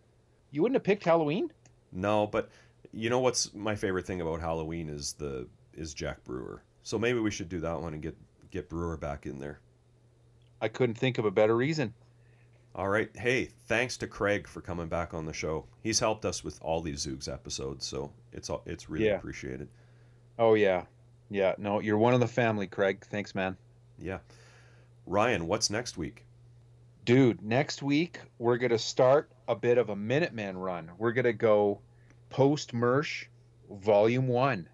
You 0.51 0.62
wouldn't 0.62 0.77
have 0.77 0.85
picked 0.85 1.05
Halloween? 1.05 1.53
No, 1.93 2.27
but 2.27 2.49
you 2.93 3.11
know 3.11 3.20
what's 3.20 3.53
my 3.55 3.74
favorite 3.74 4.07
thing 4.07 4.20
about 4.20 4.41
Halloween 4.41 4.89
is 4.89 5.12
the 5.15 5.47
is 5.74 5.95
Jack 5.95 6.23
Brewer. 6.24 6.62
So 6.82 6.99
maybe 6.99 7.19
we 7.19 7.31
should 7.31 7.49
do 7.49 7.61
that 7.61 7.81
one 7.81 7.95
and 7.95 8.03
get 8.03 8.16
get 8.51 8.69
Brewer 8.69 8.97
back 8.97 9.27
in 9.27 9.39
there. 9.39 9.61
I 10.61 10.69
couldn't 10.69 10.97
think 10.97 11.19
of 11.19 11.24
a 11.24 11.31
better 11.31 11.57
reason. 11.57 11.93
All 12.77 12.89
right. 12.89 13.09
Hey, 13.16 13.51
thanks 13.66 13.97
to 13.99 14.07
Craig 14.09 14.49
for 14.49 14.61
coming 14.61 14.89
back 14.89 15.15
on 15.15 15.27
the 15.27 15.32
show. 15.32 15.66
He's 15.82 16.01
helped 16.01 16.24
us 16.24 16.43
with 16.43 16.61
all 16.62 16.81
these 16.81 17.07
Zoogz 17.07 17.32
episodes, 17.32 17.86
so 17.86 18.12
it's 18.32 18.51
all- 18.51 18.62
it's 18.66 18.89
really 18.89 19.07
Yeah. 19.07 19.16
appreciated. 19.16 19.69
Oh 20.39 20.55
yeah, 20.55 20.86
yeah. 21.31 21.55
No, 21.59 21.78
you're 21.81 21.99
one 21.99 22.15
of 22.15 22.20
the 22.20 22.27
family, 22.27 22.66
Craig. 22.66 23.05
Thanks, 23.05 23.35
man. 23.35 23.57
Yeah. 23.99 24.19
Ryan, 25.07 25.47
what's 25.47 25.70
next 25.70 25.97
week? 25.97 26.24
Dude, 27.05 27.43
next 27.43 27.82
week 27.82 28.18
we're 28.39 28.56
gonna 28.56 28.78
start 28.78 29.28
a 29.47 29.55
bit 29.55 29.76
of 29.76 29.90
a 29.90 29.97
Minutemen 29.97 30.56
run. 30.56 30.90
We're 30.97 31.12
gonna 31.12 31.35
go 31.35 31.81
post 32.31 32.72
Mersh, 32.72 33.26
Volume 33.70 34.26
One. 34.26 34.70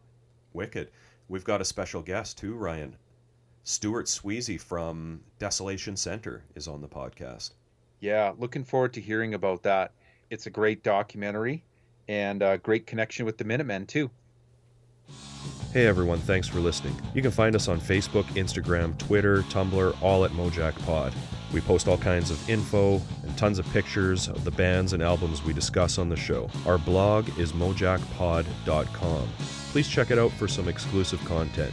Wicked. 0.52 0.90
We've 1.28 1.42
got 1.42 1.60
a 1.60 1.64
special 1.64 2.02
guest 2.02 2.38
too, 2.38 2.54
Ryan. 2.54 2.94
Stuart 3.64 4.06
Swezey 4.06 4.60
from 4.60 5.22
Desolation 5.40 5.96
Center 5.96 6.44
is 6.54 6.68
on 6.68 6.80
the 6.80 6.88
podcast. 6.88 7.50
Yeah, 7.98 8.32
looking 8.38 8.62
forward 8.62 8.92
to 8.92 9.00
hearing 9.00 9.34
about 9.34 9.64
that. 9.64 9.90
It's 10.30 10.46
a 10.46 10.50
great 10.50 10.84
documentary 10.84 11.64
and 12.06 12.42
a 12.42 12.58
great 12.58 12.86
connection 12.86 13.26
with 13.26 13.38
the 13.38 13.44
Minutemen 13.44 13.86
too. 13.86 14.08
Hey 15.72 15.88
everyone, 15.88 16.20
thanks 16.20 16.46
for 16.46 16.60
listening. 16.60 16.94
You 17.12 17.22
can 17.22 17.32
find 17.32 17.56
us 17.56 17.66
on 17.66 17.80
Facebook, 17.80 18.24
Instagram, 18.34 18.96
Twitter, 18.98 19.42
Tumblr, 19.42 20.00
all 20.00 20.24
at 20.24 20.30
Mojack 20.30 20.78
Pod. 20.86 21.12
We 21.52 21.60
post 21.60 21.88
all 21.88 21.98
kinds 21.98 22.30
of 22.30 22.48
info 22.48 23.00
and 23.22 23.36
tons 23.36 23.58
of 23.58 23.70
pictures 23.72 24.28
of 24.28 24.44
the 24.44 24.50
bands 24.50 24.92
and 24.92 25.02
albums 25.02 25.42
we 25.42 25.52
discuss 25.52 25.98
on 25.98 26.08
the 26.08 26.16
show. 26.16 26.48
Our 26.66 26.78
blog 26.78 27.28
is 27.38 27.52
mojackpod.com. 27.52 29.28
Please 29.72 29.88
check 29.88 30.10
it 30.10 30.18
out 30.18 30.32
for 30.32 30.48
some 30.48 30.68
exclusive 30.68 31.24
content. 31.24 31.72